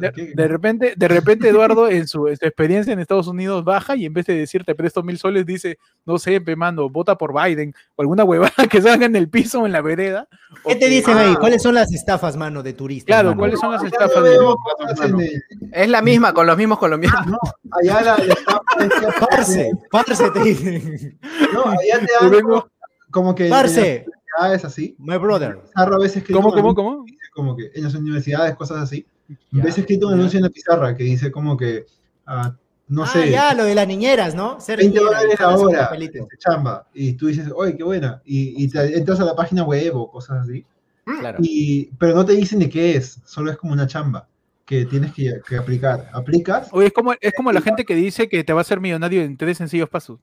De, 0.00 0.12
¿Qué- 0.12 0.32
de 0.34 0.48
repente, 0.48 0.94
de 0.96 1.08
repente 1.08 1.48
Eduardo 1.48 1.88
en 1.88 2.06
su, 2.08 2.28
en 2.28 2.36
su 2.36 2.44
experiencia 2.44 2.92
en 2.92 3.00
Estados 3.00 3.26
Unidos 3.26 3.64
baja 3.64 3.96
y 3.96 4.06
en 4.06 4.12
vez 4.12 4.26
de 4.26 4.34
decir 4.36 4.64
te 4.64 4.74
presto 4.74 5.02
mil 5.02 5.18
soles 5.18 5.44
dice, 5.46 5.78
no 6.04 6.18
sé, 6.18 6.40
pe 6.40 6.56
mando, 6.56 6.88
vota 6.88 7.16
por 7.18 7.34
Biden 7.34 7.74
o 7.96 8.02
alguna 8.02 8.24
huevada 8.24 8.54
que 8.70 8.80
salga 8.80 9.06
en 9.06 9.16
el 9.16 9.28
piso 9.28 9.60
o 9.62 9.66
en 9.66 9.72
la 9.72 9.82
vereda. 9.82 10.28
¿Qué 10.66 10.76
te 10.76 10.88
dicen 10.88 11.16
Ah, 11.16 11.20
ahí? 11.22 11.34
¿Cuáles 11.36 11.62
son 11.66 11.74
las 11.74 11.92
estafas, 11.92 12.36
mano, 12.36 12.62
de 12.62 12.72
turistas? 12.72 13.06
Claro, 13.06 13.28
mano? 13.30 13.38
¿cuáles 13.40 13.60
son 13.60 13.72
las 13.72 13.82
estafas? 13.84 14.22
de- 14.22 14.36
en 14.36 15.70
Es 15.72 15.88
la 15.88 16.00
misma, 16.02 16.32
con 16.32 16.46
los 16.46 16.56
mismos 16.56 16.78
colombianos. 16.78 17.26
no, 17.26 17.38
allá 17.72 18.02
la, 18.02 18.16
la 18.18 18.34
estafa 18.34 18.60
es 18.80 18.94
que- 18.94 19.06
Parce, 19.30 19.70
parce, 19.90 20.30
te 20.30 20.40
dicen. 20.40 21.18
No, 21.52 21.64
allá 21.64 22.00
te 22.00 22.06
dan 22.20 22.30
vengo- 22.30 22.68
como 23.10 23.34
que 23.34 23.48
Parce, 23.48 24.06
Ah, 24.38 24.52
es 24.54 24.64
así. 24.64 24.94
my 24.98 25.16
brother. 25.16 25.58
A 25.74 25.86
veces 25.98 26.22
¿Cómo, 26.32 26.52
cómo, 26.52 26.74
cómo? 26.74 27.04
como 27.34 27.56
que 27.56 27.70
en 27.74 27.84
las 27.84 27.94
universidades, 27.94 28.54
cosas 28.54 28.78
así. 28.82 29.06
Ya, 29.50 29.64
ves 29.64 29.78
escrito 29.78 30.06
un 30.08 30.14
anuncio 30.14 30.38
en 30.38 30.44
la 30.44 30.50
pizarra 30.50 30.94
que 30.94 31.02
dice 31.04 31.32
como 31.32 31.56
que, 31.56 31.86
ah, 32.26 32.54
no 32.88 33.02
ah, 33.02 33.06
sé, 33.08 33.30
ya, 33.30 33.54
lo 33.54 33.64
de 33.64 33.74
las 33.74 33.88
niñeras, 33.88 34.34
¿no? 34.34 34.60
Ser 34.60 34.78
20 34.78 34.98
niñera, 35.00 35.18
dólares 35.20 35.40
la 35.40 35.56
hora, 35.56 35.90
chamba. 36.38 36.86
Y 36.94 37.14
tú 37.14 37.26
dices, 37.26 37.50
oye, 37.54 37.76
qué 37.76 37.82
buena. 37.82 38.22
Y, 38.24 38.62
y 38.62 38.68
te 38.68 38.96
entras 38.96 39.18
a 39.20 39.24
la 39.24 39.34
página 39.34 39.64
web 39.64 39.96
o 39.96 40.10
cosas 40.10 40.42
así. 40.42 40.64
Claro. 41.06 41.38
Y, 41.40 41.86
pero 41.98 42.14
no 42.14 42.24
te 42.26 42.32
dicen 42.32 42.58
de 42.58 42.68
qué 42.68 42.96
es, 42.96 43.20
solo 43.24 43.50
es 43.50 43.56
como 43.56 43.72
una 43.72 43.86
chamba 43.86 44.28
que 44.64 44.84
tienes 44.84 45.12
que, 45.12 45.40
que 45.48 45.56
aplicar. 45.56 46.10
Aplicas, 46.12 46.68
Oye, 46.72 46.88
es 46.88 46.92
como, 46.92 47.14
es 47.20 47.32
como 47.36 47.52
la 47.52 47.60
gente 47.60 47.84
que 47.84 47.94
dice 47.94 48.28
que 48.28 48.42
te 48.42 48.52
va 48.52 48.60
a 48.60 48.62
hacer 48.62 48.80
millonario 48.80 49.22
en 49.22 49.36
tres 49.36 49.58
sencillos 49.58 49.88
pasos. 49.88 50.18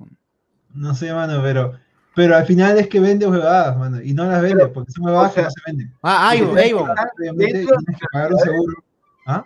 no 0.74 0.94
sé, 0.94 1.14
mano, 1.14 1.42
pero, 1.42 1.74
pero 2.14 2.36
al 2.36 2.46
final 2.46 2.78
es 2.78 2.90
que 2.90 3.00
vende 3.00 3.26
huevadas, 3.26 3.78
mano. 3.78 4.02
Y 4.02 4.14
no 4.14 4.26
las 4.26 4.42
vende, 4.42 4.68
porque 4.68 4.92
son 4.92 5.06
huevadas 5.06 5.32
o 5.32 5.34
sea, 5.36 5.44
que 5.44 5.48
no 5.48 5.52
se 5.52 5.62
venden. 5.68 5.94
Ah, 6.02 6.32
Avon, 6.32 6.60
Avon. 6.60 6.90
Dentro- 7.38 7.78
seguro. 8.44 8.84
¿Ah? 9.26 9.46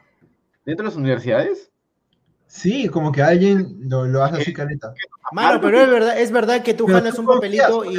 ¿Dentro 0.65 0.83
de 0.83 0.89
las 0.89 0.97
universidades? 0.97 1.69
Sí, 2.47 2.87
como 2.87 3.11
que 3.11 3.21
alguien 3.21 3.77
lo, 3.89 4.05
lo 4.05 4.23
hace 4.23 4.41
así 4.41 4.53
caleta. 4.53 4.93
Mano, 5.33 5.59
pero 5.59 5.81
es 5.81 5.89
verdad, 5.89 6.19
es 6.19 6.31
verdad 6.31 6.63
que 6.63 6.73
tú 6.73 6.85
Pero 6.85 6.99
jalas 6.99 7.15
tú 7.15 7.21
un 7.21 7.27
papelito 7.27 7.83
y. 7.85 7.97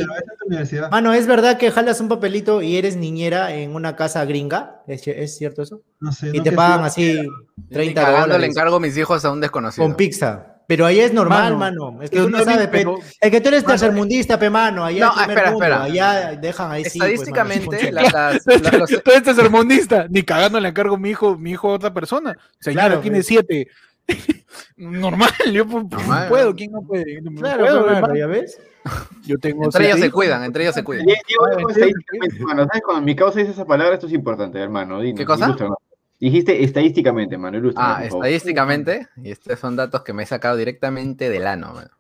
Mano, 0.91 1.13
es 1.13 1.27
verdad 1.27 1.59
que 1.59 1.71
jalas 1.71 2.01
un 2.01 2.09
papelito 2.09 2.63
y 2.63 2.77
eres 2.77 2.97
niñera 2.97 3.53
en 3.55 3.75
una 3.75 3.95
casa 3.95 4.25
gringa. 4.25 4.83
¿Es, 4.87 5.07
es 5.07 5.37
cierto 5.37 5.63
eso? 5.63 5.83
No 6.01 6.13
sé, 6.13 6.31
Y 6.33 6.39
no 6.39 6.43
te 6.45 6.53
pagan 6.53 6.91
sí. 6.91 7.19
así 7.21 7.29
Ni 7.57 7.65
30 7.75 8.01
cagando 8.01 8.27
le 8.27 8.33
dólares 8.33 8.51
encargo 8.57 8.81
mis 8.81 8.97
hijos 8.97 9.25
a 9.25 9.31
un 9.33 9.41
desconocido. 9.41 9.87
con 9.87 9.95
pizza. 9.97 10.55
Pero 10.67 10.85
ahí 10.85 11.01
es 11.01 11.15
normal, 11.15 11.57
Mano, 11.57 11.93
mano. 11.93 12.03
Es 12.03 12.11
que 12.11 12.19
tú 12.19 12.29
no 12.29 12.45
sabes, 12.45 12.69
pero- 12.69 12.99
Es 13.23 13.31
que 13.31 13.41
tú 13.41 13.49
eres 13.49 13.65
tercermundista, 13.65 14.39
pe, 14.39 14.51
mano. 14.51 14.85
Allá 14.85 15.07
No, 15.07 15.13
es 15.15 15.21
espera, 15.29 15.51
mundo, 15.51 15.65
espera. 15.65 15.83
Allá 15.85 16.39
dejan 16.39 16.71
ahí 16.71 16.85
sí. 16.85 16.99
pues, 16.99 17.01
mano, 17.01 17.15
Estadísticamente, 17.15 17.93
las- 17.93 18.13
las- 18.47 18.73
los- 18.79 19.03
Todo 19.03 19.15
este 19.15 19.35
sermonista, 19.35 20.07
ni 20.11 20.23
cagando 20.25 20.61
le 20.61 20.69
encargo 20.69 20.97
a 20.97 20.99
mi 20.99 21.09
hijo, 21.11 21.39
mi 21.39 21.53
hijo 21.53 21.71
a 21.71 21.75
otra 21.75 21.95
persona. 21.95 22.37
Señora, 22.61 22.87
Claro, 22.87 23.01
tiene 23.01 23.19
pues. 23.19 23.27
siete. 23.27 23.69
Normal, 24.77 25.31
yo 25.53 25.65
Normal. 25.65 26.29
puedo, 26.29 26.55
¿quién 26.55 26.73
no 26.73 26.83
puede? 26.83 27.21
No 27.23 27.41
Claro, 27.41 27.65
puedo, 27.65 27.81
mano, 27.83 27.97
hermano. 27.97 28.15
¿ya 28.17 28.27
ves? 28.27 28.59
Yo 29.25 29.37
tengo 29.39 29.65
entre 29.65 29.87
ellos 29.87 30.01
se 30.01 30.11
cuidan, 30.11 30.45
entre 30.45 30.63
ellos 30.63 30.75
se 30.75 30.85
cuidan. 30.85 31.07
Ah, 31.11 31.15
hermano. 32.39 32.65
¿Sabes? 32.67 32.83
Cuando 32.85 33.03
mi 33.03 33.15
causa 33.17 33.41
dice 33.41 33.53
esa 33.53 33.65
palabra, 33.67 33.95
esto 33.95 34.07
es 34.07 34.13
importante, 34.13 34.59
hermano. 34.59 35.01
Dinos, 35.01 35.19
¿Qué 35.19 35.27
cosa? 35.27 35.55
Dijiste 36.21 36.65
estadísticamente, 36.65 37.35
hermano. 37.35 37.59
ilústranos, 37.59 37.99
Ah, 38.01 38.05
estadísticamente, 38.05 39.09
y 39.17 39.31
estos 39.31 39.59
son 39.59 39.77
datos 39.77 40.03
que 40.03 40.13
me 40.13 40.23
he 40.23 40.27
sacado 40.27 40.57
directamente 40.57 41.29
del 41.29 41.47
ano. 41.47 41.75
man. 41.75 41.91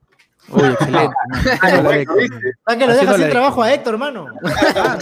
Uy, 0.50 0.62
excelente. 0.68 1.14
Ah, 1.60 1.68
mano. 1.70 1.82
bueno, 1.82 2.14
¿viste? 2.16 2.52
Ah, 2.64 2.76
que 2.76 2.86
lo 2.86 2.94
dejas 2.94 3.16
sin 3.16 3.28
trabajo 3.30 3.62
a 3.62 3.74
Héctor, 3.74 3.98
mano. 3.98 4.26
Mano, 4.42 4.98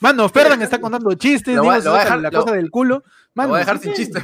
Mano, 0.00 0.28
Ferdan 0.28 0.60
está 0.60 0.78
contando 0.80 1.14
chistes, 1.14 1.54
Lo 1.56 1.64
voy 1.64 1.76
a- 1.76 1.78
lo 1.78 1.94
dejar- 1.94 2.20
la 2.20 2.30
lo- 2.30 2.40
cosa 2.42 2.52
del 2.54 2.70
culo. 2.70 2.96
Lo 2.96 3.12
Mano, 3.34 3.48
voy 3.50 3.56
a 3.56 3.60
dejar 3.60 3.78
sin 3.78 3.92
chiste. 3.94 4.22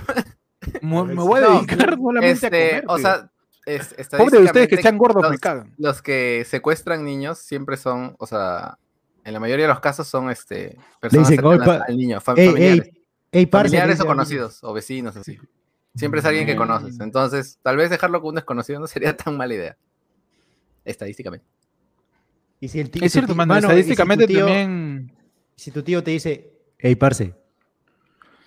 Me, 0.81 1.03
me 1.05 1.15
voy 1.15 1.41
a 1.41 1.43
No, 1.45 1.55
dedicar 1.63 1.97
solamente 1.97 2.27
a 2.29 2.31
Este, 2.31 2.49
comer. 2.71 2.85
o 2.89 2.99
sea, 2.99 3.31
es- 3.67 3.89
Pobre 3.89 4.39
de 4.39 4.45
ustedes 4.45 4.69
que 4.69 4.75
estadísticamente, 4.77 4.83
sean 4.83 4.99
gordos, 4.99 5.23
me 5.23 5.31
los- 5.31 5.41
cagan. 5.41 5.75
Los 5.79 6.03
que 6.03 6.45
secuestran 6.49 7.05
niños 7.05 7.39
siempre 7.39 7.77
son, 7.77 8.15
o 8.19 8.27
sea, 8.27 8.79
en 9.25 9.33
la 9.33 9.41
mayoría 9.41 9.67
de 9.67 9.73
los 9.73 9.81
casos 9.81 10.07
son 10.09 10.31
este 10.31 10.77
personas 11.01 11.29
dicen, 11.29 11.45
"Oye, 11.45 11.59
cercanas 11.59 11.89
al 11.89 11.97
niño, 11.97 12.21
fa- 12.21 12.35
Ey, 12.37 12.47
familiares, 12.49 12.87
ey, 12.87 13.03
ey, 13.33 13.47
parce. 13.47 13.69
familiares 13.69 14.01
o 14.01 14.03
a 14.03 14.07
conocidos, 14.07 14.59
o 14.65 14.73
vecinos, 14.73 15.17
así. 15.17 15.39
Siempre 15.95 16.21
es 16.21 16.27
alguien 16.27 16.47
que 16.47 16.55
Mm. 16.55 16.59
conoces. 16.59 16.99
Entonces, 17.01 17.59
tal 17.63 17.77
vez 17.77 17.91
dejarlo 17.91 18.21
con 18.21 18.31
un 18.31 18.35
desconocido 18.37 18.81
no 18.81 18.87
sería 18.87 19.17
tan 19.17 19.37
mala 19.37 19.55
idea. 19.55 19.77
Estadísticamente. 20.85 21.47
Y 22.61 22.69
si 22.69 22.81
el 22.81 22.91
tío- 22.91 23.05
Es 23.05 23.13
cierto, 23.13 23.35
mano, 23.35 23.55
y 23.57 23.61
si 23.61 23.67
estadísticamente 23.67 24.27
tío- 24.27 24.47
también. 24.47 25.13
Si 25.55 25.71
tu 25.71 25.83
tío 25.83 26.03
te 26.03 26.11
dice, 26.13 26.51
hey, 26.79 26.97
parce. 26.97 27.35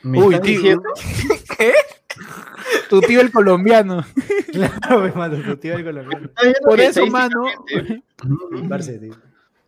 ¿Me 0.03 0.21
Uy, 0.21 0.39
tío. 0.41 0.53
diciendo? 0.55 0.83
Tu 2.89 3.01
tío 3.01 3.21
el 3.21 3.31
colombiano. 3.31 4.03
Claro, 4.55 5.01
me 5.01 5.11
mando 5.11 5.37
tu 5.41 5.57
tío 5.57 5.75
el 5.75 5.83
colombiano. 5.83 6.27
¿Estás 6.27 6.45
diciendo 6.45 6.69
Por 6.69 6.79
eso, 6.79 7.05
mano. 7.07 7.43
estadísticamente- 7.67 8.03
Mm. 8.23 9.11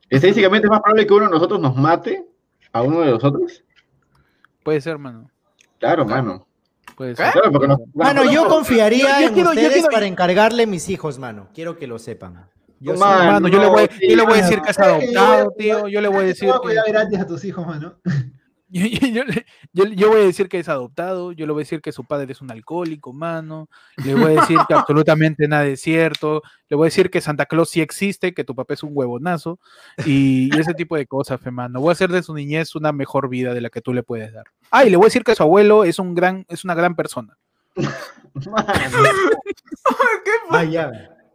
Estadísticamente 0.10 0.68
es 0.68 0.72
más 0.72 0.80
probable 0.80 1.06
que 1.06 1.14
uno 1.14 1.26
de 1.26 1.32
nosotros 1.32 1.60
nos 1.60 1.76
mate 1.76 2.26
a 2.72 2.82
uno 2.82 3.02
de 3.02 3.12
los 3.12 3.22
otros. 3.24 3.64
Puede 4.64 4.80
ser, 4.80 4.98
mano. 4.98 5.30
Claro, 5.80 6.06
mano. 6.06 6.48
Puede 6.96 7.16
ser. 7.16 7.32
Claro, 7.34 7.52
porque 7.52 7.68
nos- 7.68 7.80
Mano, 7.94 8.24
yo 8.24 8.32
nosotros- 8.32 8.54
confiaría 8.54 9.00
Yo- 9.16 9.22
yo 9.22 9.28
en 9.28 9.34
quiero- 9.34 9.50
yo 9.54 9.60
ustedes 9.60 9.74
quiero- 9.74 9.88
para 9.92 10.06
encargarle 10.06 10.66
mis 10.66 10.88
hijos, 10.90 11.20
mano. 11.20 11.50
Quiero 11.54 11.78
que 11.78 11.88
lo 11.88 12.00
sepan. 12.00 12.48
Yo 12.80 12.94
No, 12.94 13.00
soy- 13.00 13.08
mano. 13.10 13.32
Mano, 13.34 13.48
yo 13.50 13.60
le 13.60 13.68
voy, 13.68 13.90
yo 14.08 14.16
le 14.16 14.24
voy 14.24 14.34
a 14.34 14.42
decir 14.44 14.62
que 14.62 14.70
Ay, 14.70 14.76
adoptado, 14.88 15.44
yo- 15.44 15.52
tío. 15.58 15.88
Yo 15.90 16.00
le 16.02 16.08
voy 16.08 16.20
a 16.20 16.24
decir 16.28 16.50
Te 16.52 16.58
voy 16.60 16.78
a 16.78 16.84
que. 16.86 16.92
gratis 16.94 17.20
a 17.20 17.28
tus 17.28 17.44
hijos, 17.44 17.68
mano. 17.68 17.96
Yo, 18.70 18.86
yo- 18.86 19.24
yo 19.74 19.86
le- 19.86 19.96
yo- 19.96 20.10
voy 20.10 20.20
a 20.22 20.24
decir 20.26 20.50
que 20.50 20.60
es 20.60 20.68
adoptado, 20.68 21.32
yo 21.32 21.46
le 21.46 21.54
voy 21.54 21.62
a 21.62 21.64
decir 21.64 21.82
que 21.82 21.94
su 21.94 22.04
padre 22.04 22.34
es 22.34 22.42
un 22.42 22.52
alcohólico, 22.52 23.14
mano, 23.14 23.70
le 24.04 24.14
voy 24.14 24.36
a 24.38 24.42
decir 24.42 24.58
que 24.68 24.74
absolutamente 24.74 25.48
nada 25.48 25.66
es 25.68 25.80
cierto, 25.80 26.42
le 26.68 26.76
voy 26.76 26.86
a 26.86 26.90
decir 26.90 27.10
que 27.10 27.22
Santa 27.22 27.46
Claus 27.46 27.70
sí 27.70 27.80
existe, 27.80 28.34
que 28.34 28.44
tu 28.44 28.56
papá 28.56 28.74
es 28.74 28.84
un 28.84 28.90
huevonazo, 28.94 29.58
y, 30.06 30.54
y 30.54 30.60
ese 30.60 30.74
tipo 30.74 30.98
de 30.98 31.06
cosas, 31.08 31.40
fe, 31.40 31.50
mano. 31.50 31.80
Voy 31.80 31.90
a 31.90 31.94
hacer 31.94 32.12
de 32.12 32.22
su 32.24 32.34
niñez 32.34 32.76
una 32.76 32.92
mejor 32.92 33.30
vida 33.30 33.54
de 33.54 33.62
la 33.62 33.70
que 33.70 33.80
tú 33.82 33.94
le 33.94 34.04
puedes 34.04 34.34
dar. 34.34 34.44
Ah, 34.70 34.84
y 34.84 34.90
le 34.90 34.98
voy 34.98 35.06
a 35.06 35.08
decir 35.08 35.24
que 35.24 35.34
su 35.36 35.44
abuelo 35.44 35.86
es 35.86 35.98
un 35.98 36.14
gran, 36.14 36.46
es 36.50 36.66
una 36.66 36.76
gran 36.76 36.94
persona. 36.96 37.38
Mano. 38.52 38.68
Ah, 40.50 40.64
ya. 40.66 40.92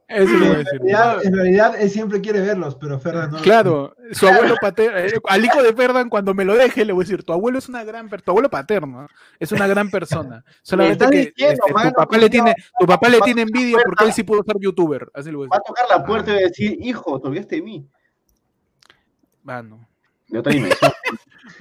Eso 0.09 0.33
le 0.35 0.39
voy 0.39 0.47
a 0.49 0.51
En 0.53 0.59
decir. 0.65 0.79
realidad, 0.81 1.25
en 1.25 1.35
realidad, 1.35 1.81
él 1.81 1.89
siempre 1.91 2.21
quiere 2.21 2.41
verlos, 2.41 2.75
pero 2.77 2.99
Ferdan 3.01 3.31
no. 3.31 3.39
Claro, 3.41 3.95
su 4.13 4.27
abuelo 4.27 4.57
paterno, 4.61 4.99
eh, 4.99 5.13
al 5.29 5.45
hijo 5.45 5.63
de 5.63 5.73
Ferdan 5.73 6.11
cuando 6.11 6.35
me 6.35 6.45
lo 6.45 6.55
deje 6.55 6.85
le 6.85 6.93
voy 6.93 7.03
a 7.03 7.07
decir, 7.07 7.25
tu 7.25 7.33
abuelo 7.33 7.59
es 7.59 7.69
una 7.69 7.83
gran, 7.83 8.09
per- 8.11 8.21
tu 8.21 8.31
abuelo 8.31 8.51
paterno, 8.51 9.07
es 9.39 9.53
una 9.53 9.67
gran 9.67 9.91
persona. 9.91 10.45
Solamente 10.63 11.07
que 11.09 11.17
diciendo, 11.17 11.65
este, 11.67 11.89
tu 11.89 11.95
papá 11.95 12.19
le 12.19 12.29
tiene, 12.29 12.55
tu 12.79 12.85
papá 12.87 13.09
le 13.09 13.21
tiene 13.23 13.43
envidia 13.43 13.79
porque 13.85 14.05
él 14.05 14.13
sí 14.13 14.23
pudo 14.23 14.43
ser 14.45 14.57
youtuber, 14.61 15.09
así 15.15 15.31
le 15.31 15.37
voy 15.37 15.47
a 15.47 15.51
Va 15.51 15.57
a 15.57 15.61
tocar 15.61 15.87
la 15.89 16.05
puerta 16.05 16.33
y 16.39 16.43
decir, 16.43 16.77
hijo, 16.83 17.19
te 17.21 17.29
olvidaste 17.29 17.57
de 17.57 17.63
mí. 17.63 17.89
Mano, 19.43 19.89
De 20.33 20.39
otra 20.39 20.53
dimensión. 20.53 20.93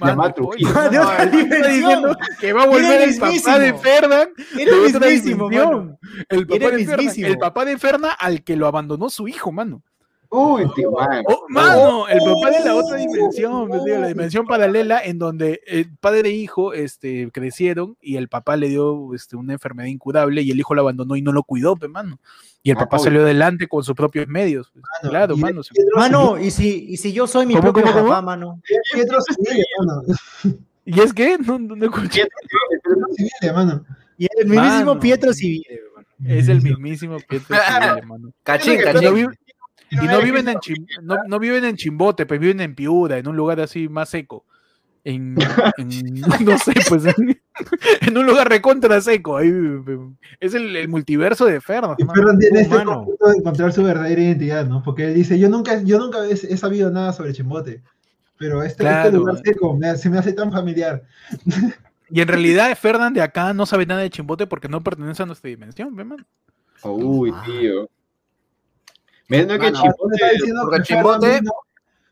de 0.00 0.98
otra 0.98 1.24
está 1.24 1.26
dimensión. 1.26 1.72
diciendo 1.72 2.16
que 2.40 2.52
va 2.52 2.62
a 2.62 2.66
volver 2.66 3.02
el 3.02 3.18
papá 3.18 3.58
de 3.58 3.72
otra 3.72 5.08
dimensión. 5.08 5.38
mano. 5.38 5.98
El 6.28 6.46
papá, 6.46 6.70
de 6.70 6.84
Fernan, 6.86 7.24
el 7.24 7.38
papá 7.38 7.64
de 7.64 7.78
Fernan 7.78 8.10
al 8.18 8.42
que 8.42 8.56
lo 8.56 8.66
abandonó 8.66 9.10
su 9.10 9.28
hijo, 9.28 9.52
mano. 9.52 9.82
Uy, 10.30 10.64
tío, 10.74 10.90
mano. 10.90 11.22
Oh, 11.26 11.44
mano, 11.50 12.08
el 12.08 12.18
papá 12.18 12.50
de 12.50 12.64
la 12.64 12.74
otra 12.74 12.96
dimensión, 12.96 13.68
me 13.68 13.84
digo, 13.84 13.98
la 13.98 14.08
dimensión 14.08 14.46
paralela 14.46 15.02
en 15.04 15.18
donde 15.18 15.60
el 15.66 15.94
padre 15.98 16.30
e 16.30 16.32
hijo 16.32 16.72
este, 16.72 17.30
crecieron 17.30 17.98
y 18.00 18.16
el 18.16 18.28
papá 18.28 18.56
le 18.56 18.70
dio 18.70 19.12
este, 19.14 19.36
una 19.36 19.52
enfermedad 19.52 19.88
incurable 19.88 20.40
y 20.40 20.50
el 20.50 20.58
hijo 20.58 20.74
lo 20.74 20.80
abandonó 20.80 21.16
y 21.16 21.22
no 21.22 21.32
lo 21.32 21.42
cuidó, 21.42 21.76
pe, 21.76 21.88
mano. 21.88 22.18
Y 22.64 22.70
el 22.70 22.76
Ah, 22.76 22.80
papá 22.80 22.98
uy. 22.98 23.04
salió 23.04 23.22
adelante 23.22 23.66
con 23.66 23.82
sus 23.82 23.94
propios 23.96 24.28
medios. 24.28 24.70
pues. 24.72 24.84
Mano, 25.02 25.10
claro, 25.10 25.34
y 25.34 25.40
mano. 25.40 25.62
se- 25.62 25.74
Pietro 25.74 25.96
Mano, 25.96 26.38
y 26.38 26.50
si, 26.50 26.86
y 26.90 26.96
si 26.96 27.12
yo 27.12 27.26
soy 27.26 27.44
mi 27.46 27.54
¿Cómo, 27.54 27.64
propio 27.72 27.82
cómo, 27.82 27.94
cómo? 27.94 28.08
papá, 28.08 28.22
mano. 28.22 28.60
Civile, 28.64 28.82
Pietro 28.92 29.18
Civile, 29.22 29.64
mano. 29.78 30.02
¿Y 30.84 31.00
es 31.00 31.12
que? 31.12 31.38
No, 31.38 31.58
no, 31.58 31.74
no 31.76 31.84
escuché. 31.86 32.22
Pietro 32.22 33.06
Civile, 33.16 33.52
mano. 33.52 33.84
Y 34.18 34.26
el 34.38 34.46
mismísimo 34.46 34.78
Mano. 34.86 35.00
Pietro 35.00 35.32
Civil. 35.32 35.64
Es 36.24 36.48
el 36.48 36.62
mismísimo 36.62 37.16
Pietro 37.28 37.56
Civile, 37.66 38.02
mano. 38.06 38.32
Cachín, 38.44 38.80
cachín. 38.80 39.28
y 39.90 39.96
no 39.96 40.20
viven 40.22 40.48
en 40.48 40.58
Chim- 40.58 40.86
no, 41.02 41.16
no 41.26 41.38
viven 41.40 41.64
en 41.64 41.76
Chimbote, 41.76 42.26
pues 42.26 42.38
viven 42.38 42.60
en 42.60 42.74
Piura, 42.76 43.18
en 43.18 43.26
un 43.26 43.36
lugar 43.36 43.60
así 43.60 43.88
más 43.88 44.08
seco. 44.08 44.44
En, 45.04 45.36
en- 45.78 46.20
no 46.44 46.58
sé, 46.58 46.72
pues 46.88 47.04
en, 47.06 47.40
en 48.02 48.18
un 48.18 48.26
lugar 48.26 48.48
recontra 48.48 49.00
seco. 49.00 49.36
Ahí, 49.36 49.52
es 50.40 50.54
el, 50.54 50.74
el 50.76 50.88
multiverso 50.88 51.44
de 51.44 51.60
Ferno. 51.60 51.94
Y 51.98 52.04
Ferdan 52.04 52.38
tiene 52.38 52.60
este 52.60 52.74
Humano. 52.74 52.94
conflicto 52.98 53.28
de 53.28 53.36
encontrar 53.38 53.72
su 53.72 53.82
verdadera 53.82 54.20
identidad, 54.20 54.66
¿no? 54.66 54.82
Porque 54.82 55.04
él 55.06 55.14
dice, 55.14 55.38
yo 55.38 55.48
nunca, 55.48 55.82
yo 55.82 55.98
nunca 55.98 56.24
he, 56.26 56.32
he 56.32 56.56
sabido 56.56 56.90
nada 56.90 57.12
sobre 57.12 57.32
Chimbote. 57.32 57.82
Pero 58.38 58.62
este, 58.62 58.84
este 58.88 59.12
lugar 59.12 59.38
seco 59.44 59.76
me- 59.76 59.96
se 59.96 60.08
me 60.10 60.18
hace 60.18 60.32
tan 60.32 60.50
familiar. 60.52 61.02
Y 62.10 62.20
en 62.20 62.28
realidad 62.28 62.76
Fernan 62.76 63.14
de 63.14 63.22
acá 63.22 63.54
no 63.54 63.66
sabe 63.66 63.86
nada 63.86 64.00
de 64.02 64.10
Chimbote 64.10 64.46
porque 64.46 64.68
no 64.68 64.82
pertenece 64.82 65.22
a 65.22 65.26
nuestra 65.26 65.48
dimensión, 65.48 65.94
ve, 65.94 66.04
man. 66.04 66.26
Uy, 66.84 67.30
Ah. 67.34 67.42
tío. 67.46 67.88
Me 69.28 69.46
que 69.46 69.72
Chimbote. 70.82 71.40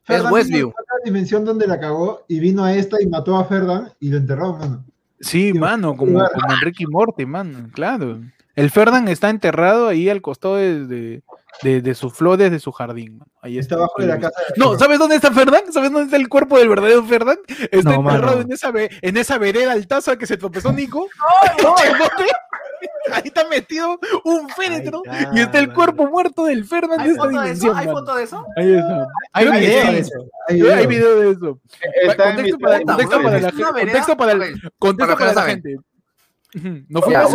Ferdan 0.02 0.06
es 0.06 0.22
Ferdan 0.22 0.24
vino 0.24 0.34
Westview. 0.34 0.66
de 0.68 0.74
otra 0.82 0.94
dimensión 1.04 1.44
donde 1.44 1.66
la 1.66 1.78
cagó 1.80 2.24
y 2.28 2.40
vino 2.40 2.64
a 2.64 2.74
esta 2.74 3.00
y 3.00 3.06
mató 3.06 3.36
a 3.36 3.44
Ferdan 3.44 3.92
y 4.00 4.10
lo 4.10 4.16
enterró, 4.16 4.54
mano. 4.56 4.84
Sí, 5.20 5.52
mano, 5.52 5.96
como, 5.96 6.18
como 6.18 6.52
Enrique 6.54 6.84
y 6.84 6.86
Morty, 6.86 7.26
mano, 7.26 7.68
claro. 7.72 8.20
El 8.56 8.70
Ferdan 8.70 9.06
está 9.08 9.30
enterrado 9.30 9.86
ahí 9.88 10.08
al 10.08 10.20
costado 10.22 10.56
de, 10.56 10.86
de, 10.86 11.22
de- 11.62 11.82
de 11.82 11.94
sus 11.94 12.12
flores, 12.14 12.50
de 12.50 12.58
su 12.58 12.72
jardín. 12.72 13.18
mano. 13.18 13.30
Ahí 13.42 13.58
Está 13.58 13.74
está. 13.74 13.84
abajo 13.84 13.94
de 13.98 14.06
la 14.06 14.18
casa. 14.18 14.40
de 14.48 14.54
No, 14.58 14.78
¿sabes 14.78 14.98
dónde 14.98 15.16
está 15.16 15.30
Ferdan? 15.30 15.72
¿Sabes 15.72 15.90
dónde 15.92 16.06
está 16.06 16.16
el 16.16 16.28
cuerpo 16.28 16.58
del 16.58 16.68
verdadero 16.68 17.04
Ferdan? 17.04 17.38
Está 17.70 17.90
No, 17.90 18.00
enterrado 18.00 18.36
mano. 18.36 18.40
en 18.42 18.52
esa, 18.52 18.70
ve- 18.70 18.90
en 19.02 19.16
esa 19.16 19.38
vereda 19.38 19.72
altaza 19.72 20.16
que 20.16 20.26
se 20.26 20.36
tropezó 20.36 20.72
Nico. 20.72 21.06
Ahí 23.12 23.22
está 23.24 23.44
metido 23.48 23.98
un 24.24 24.48
féretro 24.50 25.02
está, 25.04 25.30
y 25.34 25.40
está 25.40 25.58
el 25.58 25.72
cuerpo 25.72 26.06
muerto 26.06 26.44
del 26.44 26.64
Ferdan 26.64 26.98
de 26.98 27.04
¿Hay 27.10 27.16
foto 27.16 27.40
de 27.40 27.50
eso? 27.50 27.74
¿Hay 27.74 27.86
mano. 27.86 27.98
foto 27.98 28.14
de 28.14 28.22
eso? 28.24 28.46
Hay 28.56 28.66
video 29.50 29.92
de 29.92 29.98
eso. 29.98 30.12
Hay 30.48 30.60
Hay 30.62 30.86
video. 30.86 31.20
de 31.20 31.30
eso. 31.30 31.60
Contexto 32.16 32.58
para, 32.58 32.80
contexto 32.82 33.22
para 33.22 33.38
la 33.40 33.48
¿Es 33.48 33.54
una 33.54 33.66
gente. 33.66 33.72
Contexto 33.72 34.16
para, 34.16 34.32
contexto 34.78 35.16
Para 35.18 35.32
no 35.32 35.34
la 35.34 35.42
gente. 35.42 35.76
No 36.88 37.02
fue 37.02 37.12
no 37.14 37.28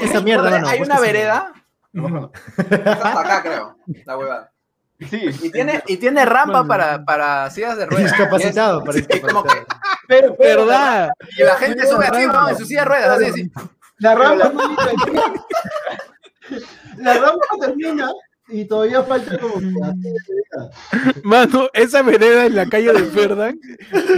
esa 0.00 0.20
mierda, 0.20 0.50
mano. 0.50 0.68
Hay 0.68 0.78
busca 0.78 0.94
una 0.94 1.00
vereda 1.00 1.52
hasta 2.56 3.20
acá, 3.20 3.42
creo. 3.42 3.76
La 4.04 4.16
huevada. 4.18 4.52
Sí. 5.08 5.30
Y 5.42 5.50
tiene, 5.50 5.82
y 5.86 5.96
tiene 5.96 6.24
rampa 6.26 6.64
para, 6.64 7.04
para 7.04 7.48
sillas 7.50 7.76
de 7.78 7.86
ruedas. 7.86 8.10
Discapacitado, 8.12 8.84
para 8.84 8.98
es- 8.98 9.08
como 9.20 9.42
que- 9.44 9.64
Pero, 10.06 10.36
pero, 10.36 10.66
¿Verdad? 10.66 11.10
y 11.38 11.42
la 11.42 11.54
gente 11.56 11.86
sube 11.86 12.06
así, 12.06 12.26
¿no? 12.26 12.48
En 12.50 12.58
su 12.58 12.64
silla 12.66 12.80
de 12.80 12.84
ruedas, 12.86 13.10
así, 13.20 13.24
así. 13.30 13.52
La 14.00 14.14
rampa 14.14 14.50
no 14.52 14.76
termina. 14.76 15.22
La 16.98 17.14
rampa 17.14 17.46
termina 17.60 18.10
y 18.52 18.64
todavía 18.64 19.02
falta 19.02 19.38
como 19.38 19.54
Mano, 21.22 21.68
esa 21.72 22.02
vereda 22.02 22.46
en 22.46 22.56
la 22.56 22.66
calle 22.66 22.92
de 22.92 23.04
Ferdan, 23.04 23.58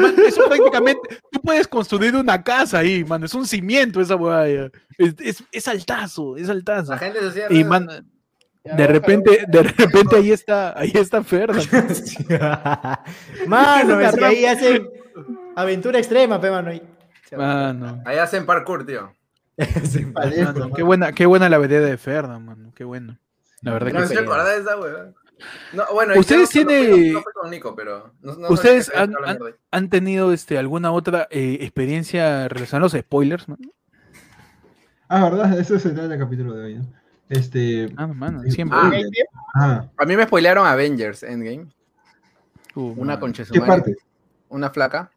man, 0.01 0.15
eso 0.27 0.45
prácticamente, 0.49 1.21
tú 1.31 1.41
puedes 1.41 1.69
construir 1.69 2.17
una 2.17 2.43
casa 2.43 2.79
ahí, 2.79 3.05
mano, 3.05 3.27
es 3.27 3.35
un 3.35 3.47
cimiento 3.47 4.01
esa 4.01 4.17
ya. 4.49 4.71
Es, 4.99 5.15
es, 5.19 5.45
es 5.53 5.69
altazo, 5.69 6.37
es 6.37 6.49
altazo. 6.49 6.93
La 6.93 6.99
gente 6.99 7.21
se 7.21 7.45
hacía. 7.45 7.47
Y 7.51 7.65
man, 7.65 7.89
de 8.65 8.87
repente, 8.87 9.45
de 9.49 9.63
repente 9.63 10.17
ahí 10.17 10.33
está, 10.33 10.79
ahí 10.79 10.93
está 10.95 11.23
Ferdan. 11.23 11.61
Mano, 13.47 14.01
Es 14.01 14.15
que 14.15 14.25
ahí 14.25 14.47
hacen 14.47 14.89
aventura 15.57 15.99
extrema, 15.99 16.41
pe, 16.41 16.51
mano. 16.51 16.71
ahí. 16.71 16.83
Mano, 17.37 18.03
Ahí 18.05 18.19
hacen 18.19 18.47
parkour, 18.47 18.87
tío. 18.87 19.13
Qué 20.77 20.83
buena, 20.83 21.13
qué 21.13 21.27
buena 21.27 21.49
la 21.49 21.59
vereda 21.59 21.87
de 21.87 21.97
Ferdan, 21.97 22.45
mano, 22.45 22.73
qué 22.75 22.85
bueno. 22.85 23.19
La 23.63 23.73
verdad 23.73 23.93
No 23.93 24.01
que 24.09 24.15
de 24.15 24.57
esa. 24.61 24.77
No, 25.73 25.85
bueno, 25.93 26.15
Ustedes 26.19 26.51
tienen- 26.51 27.13
No 27.15 27.23
fue 27.23 27.33
con 27.33 27.51
Nico, 27.51 27.75
pero. 27.75 28.13
no- 28.23 28.35
no 28.37 28.49
Ustedes 28.49 28.91
que 28.91 28.97
han- 28.97 29.11
estaba 29.11 29.25
hablando 29.25 29.45
de- 29.47 29.55
¿Han 29.73 29.89
tenido 29.91 30.33
este, 30.33 30.57
alguna 30.59 30.93
otra 30.93 31.27
eh, 31.31 31.59
experiencia 31.63 32.49
relacionada 32.49 32.79
a 32.79 32.87
los 32.87 32.93
spoilers? 32.93 33.49
mano? 33.49 33.61
Ah, 35.09 35.25
¿verdad? 35.29 35.59
Eso 35.59 35.79
trata 35.79 36.15
el 36.15 36.19
capítulo 36.21 36.55
de 36.55 36.65
hoy, 36.65 36.75
¿no? 36.77 36.87
Este. 37.29 37.93
Ah, 37.97 38.07
no, 38.07 38.15
mano, 38.15 38.43
Sí. 38.45 38.51
siempre. 38.53 38.79
Ah, 38.81 38.91
Ah, 39.55 39.87
A 39.99 40.05
mí 40.07 40.17
me 40.17 40.25
spoilearon 40.25 40.67
Avengers 40.67 41.23
Endgame. 41.23 41.67
Uh, 42.75 42.95
Una 42.97 43.19
concha 43.21 43.45
¿qué 43.51 43.61
parte? 43.61 43.97
Una 44.49 44.71
flaca. 44.71 45.11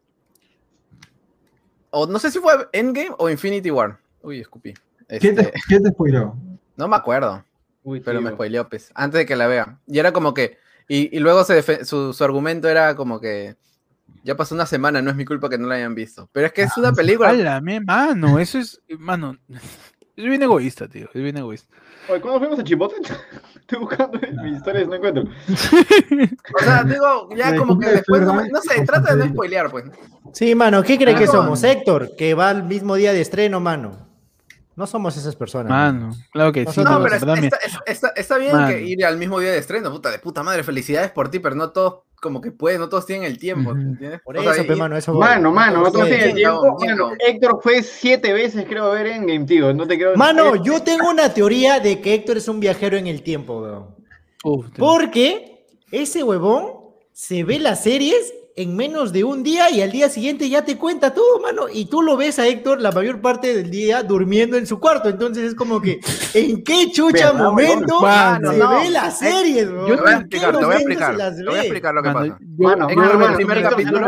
O 1.92 2.06
no 2.08 2.20
sé 2.20 2.32
si 2.32 2.40
fue 2.40 2.54
Endgame 2.74 3.12
o 3.18 3.30
Infinity 3.30 3.72
War. 3.72 3.98
Uy, 4.26 4.40
escupí. 4.42 4.74
¿Quién 5.20 5.36
te, 5.36 5.42
Este, 5.44 5.54
quién 5.68 5.84
te 5.84 5.90
spoiló? 5.90 6.36
no 6.76 6.88
me 6.88 6.96
acuerdo. 6.96 7.44
Uy, 7.84 8.00
Pero 8.02 8.20
me 8.22 8.32
spoileó, 8.32 8.68
pues, 8.68 8.92
antes 8.96 9.20
de 9.20 9.26
que 9.26 9.36
la 9.36 9.46
vea. 9.48 9.78
Y 9.86 10.00
era 10.00 10.12
como 10.12 10.34
que, 10.34 10.58
y, 10.88 11.16
y 11.16 11.20
luego 11.20 11.44
se 11.44 11.86
su, 11.86 12.14
su 12.14 12.24
argumento 12.24 12.68
era 12.68 12.96
como 12.96 13.20
que, 13.20 13.56
ya 14.24 14.36
pasó 14.36 14.56
una 14.56 14.66
semana, 14.66 15.02
no 15.04 15.12
es 15.12 15.16
mi 15.16 15.24
culpa 15.26 15.50
que 15.50 15.58
no 15.60 15.68
la 15.68 15.76
hayan 15.76 15.94
visto. 15.94 16.28
Pero 16.32 16.48
es 16.48 16.54
que 16.54 16.64
es 16.64 16.76
una 16.78 16.92
película. 16.94 17.30
¡Hala, 17.30 17.62
mano! 17.86 18.40
Eso 18.40 18.58
es, 18.58 18.82
mano, 18.98 19.38
es 20.18 20.24
bien 20.26 20.42
egoísta, 20.42 20.88
tío, 20.88 21.08
es 21.14 21.22
bien 21.22 21.38
egoísta. 21.38 21.68
Oye, 22.10 22.22
¿Cuándo 22.22 22.40
fuimos 22.40 22.58
a 22.60 22.64
Chimbote? 22.64 22.96
Estoy 23.56 23.80
buscando 23.80 24.20
en 24.22 24.36
mis 24.44 24.58
historias, 24.58 24.88
no 24.88 24.96
encuentro. 24.96 25.24
O 26.60 26.64
sea, 26.64 26.84
digo, 26.84 27.30
ya 27.36 27.56
como 27.56 27.78
que 27.80 27.88
después, 27.90 28.22
no, 28.24 28.34
no 28.46 28.62
sé, 28.62 28.84
trata 28.86 29.16
de 29.16 29.26
no 29.26 29.32
spoilear, 29.34 29.70
pues. 29.72 29.86
Sí, 30.34 30.54
mano, 30.56 30.82
¿qué 30.84 30.98
cree 30.98 31.16
que 31.16 31.24
Ah, 31.26 31.28
somos? 31.28 31.62
no. 31.64 31.68
Héctor, 31.70 32.16
que 32.16 32.34
va 32.34 32.50
al 32.50 32.64
mismo 32.64 32.96
día 32.96 33.12
de 33.14 33.22
estreno, 33.22 33.60
mano. 33.60 34.06
No 34.76 34.86
somos 34.88 35.16
esas 35.16 35.36
personas. 35.36 35.70
Mano, 35.70 36.12
claro 36.32 36.52
que 36.52 36.66
sí. 36.66 36.82
No, 36.82 37.00
no, 37.00 37.04
pero 37.04 37.16
en 37.34 37.44
está, 37.46 37.58
está- 37.58 37.84
está- 37.86 38.08
está 38.16 38.38
bien 38.38 38.52
Mano. 38.52 38.68
que 38.68 38.82
ir 38.82 39.06
al 39.06 39.18
mismo 39.18 39.40
día 39.40 39.52
de 39.52 39.58
estreno, 39.58 39.90
puta, 39.92 40.12
de 40.12 40.20
puta 40.20 40.44
madre, 40.44 40.64
felicidades 40.64 41.12
por 41.12 41.30
ti, 41.30 41.40
pero 41.40 41.56
no 41.56 41.70
todos 41.72 42.00
como 42.22 42.42
que 42.42 42.52
pueden, 42.52 42.80
no 42.82 42.90
todos 42.90 43.06
tienen 43.06 43.26
el 43.26 43.38
tiempo. 43.38 43.72
¿entiendes? 43.72 44.20
Por 44.22 44.38
O 44.38 44.42
eso, 44.42 44.54
sea, 44.54 44.64
y- 44.64 44.76
mano, 44.78 44.98
eso. 44.98 45.14
Mano, 45.14 45.52
mano, 45.52 45.82
no 45.84 45.92
te 45.92 46.00
Sí. 46.00 46.06
tienes 46.08 46.26
el 46.28 46.34
tiempo. 46.36 46.78
Mano. 46.80 47.12
Héctor 47.20 47.60
fue 47.62 47.84
siete 47.84 48.34
veces, 48.34 48.66
creo, 48.68 48.86
a 48.86 48.94
ver 48.96 49.08
Endgame, 49.08 49.46
tío. 49.46 49.74
No 49.74 49.86
te 49.88 49.96
creo. 49.98 50.16
Mano, 50.16 50.56
yo 50.64 50.82
tengo 50.82 51.10
una 51.10 51.34
teoría 51.34 51.80
de 51.80 52.02
que 52.02 52.14
Héctor 52.16 52.38
es 52.38 52.48
un 52.48 52.60
viajero 52.60 52.98
en 52.98 53.08
el 53.08 53.22
tiempo, 53.22 53.62
weón. 53.62 53.96
Uf, 54.44 54.68
Porque 54.78 55.66
ese 55.92 56.24
huevón 56.24 56.74
se 57.14 57.44
ve 57.44 57.60
las 57.60 57.84
series 57.84 58.34
en 58.58 58.74
menos 58.76 59.12
de 59.12 59.26
un 59.26 59.44
día 59.44 59.70
y 59.70 59.82
al 59.82 59.92
día 59.92 60.08
siguiente 60.08 60.48
ya 60.48 60.64
te 60.64 60.78
cuenta 60.78 61.14
todo, 61.14 61.42
mano. 61.42 61.68
Y 61.72 61.86
tú 61.88 62.02
lo 62.02 62.16
ves 62.16 62.40
a 62.40 62.48
Héctor 62.48 62.80
la 62.80 62.92
mayor 62.92 63.20
parte 63.20 63.54
del 63.54 63.70
día 63.70 64.02
durmiendo 64.02 64.56
en 64.56 64.66
su 64.66 64.80
cuarto. 64.80 65.10
Entonces 65.10 65.44
es 65.44 65.56
como 65.56 65.82
que, 65.82 66.00
¿en 66.34 66.64
qué 66.64 66.90
chucha 66.90 67.32
¿Verdad, 67.32 67.44
momento 67.44 68.00
Mano, 68.00 68.52
se 68.54 68.58
no. 68.58 68.80
ve 68.80 68.90
las 68.92 69.20
series, 69.20 69.68
weón? 69.70 69.88
Yo 69.88 69.96
te 69.98 70.02
voy 70.02 70.12
a 70.12 70.16
¿En 70.16 70.30
qué 70.30 70.38
explicar, 70.38 70.58
te 70.58 70.66
voy 70.66 70.74
a 70.74 70.78
explicar, 70.78 71.12
se 71.12 71.18
las 71.18 71.36
te 71.36 71.44
voy 71.44 71.54
a 71.54 71.58
ve? 71.58 71.60
explicar 71.60 71.94
lo 71.94 72.02
que 72.04 72.10
mano, 72.10 72.20
pasa. 72.34 72.40
yo- 72.40 72.64
Mano, 72.64 72.88
yo- 72.88 72.90
Héctor 72.94 73.06
mano, 73.08 73.20
ve 73.20 73.26
el 73.26 73.36
primer 73.36 73.62
capítulo. 73.64 74.08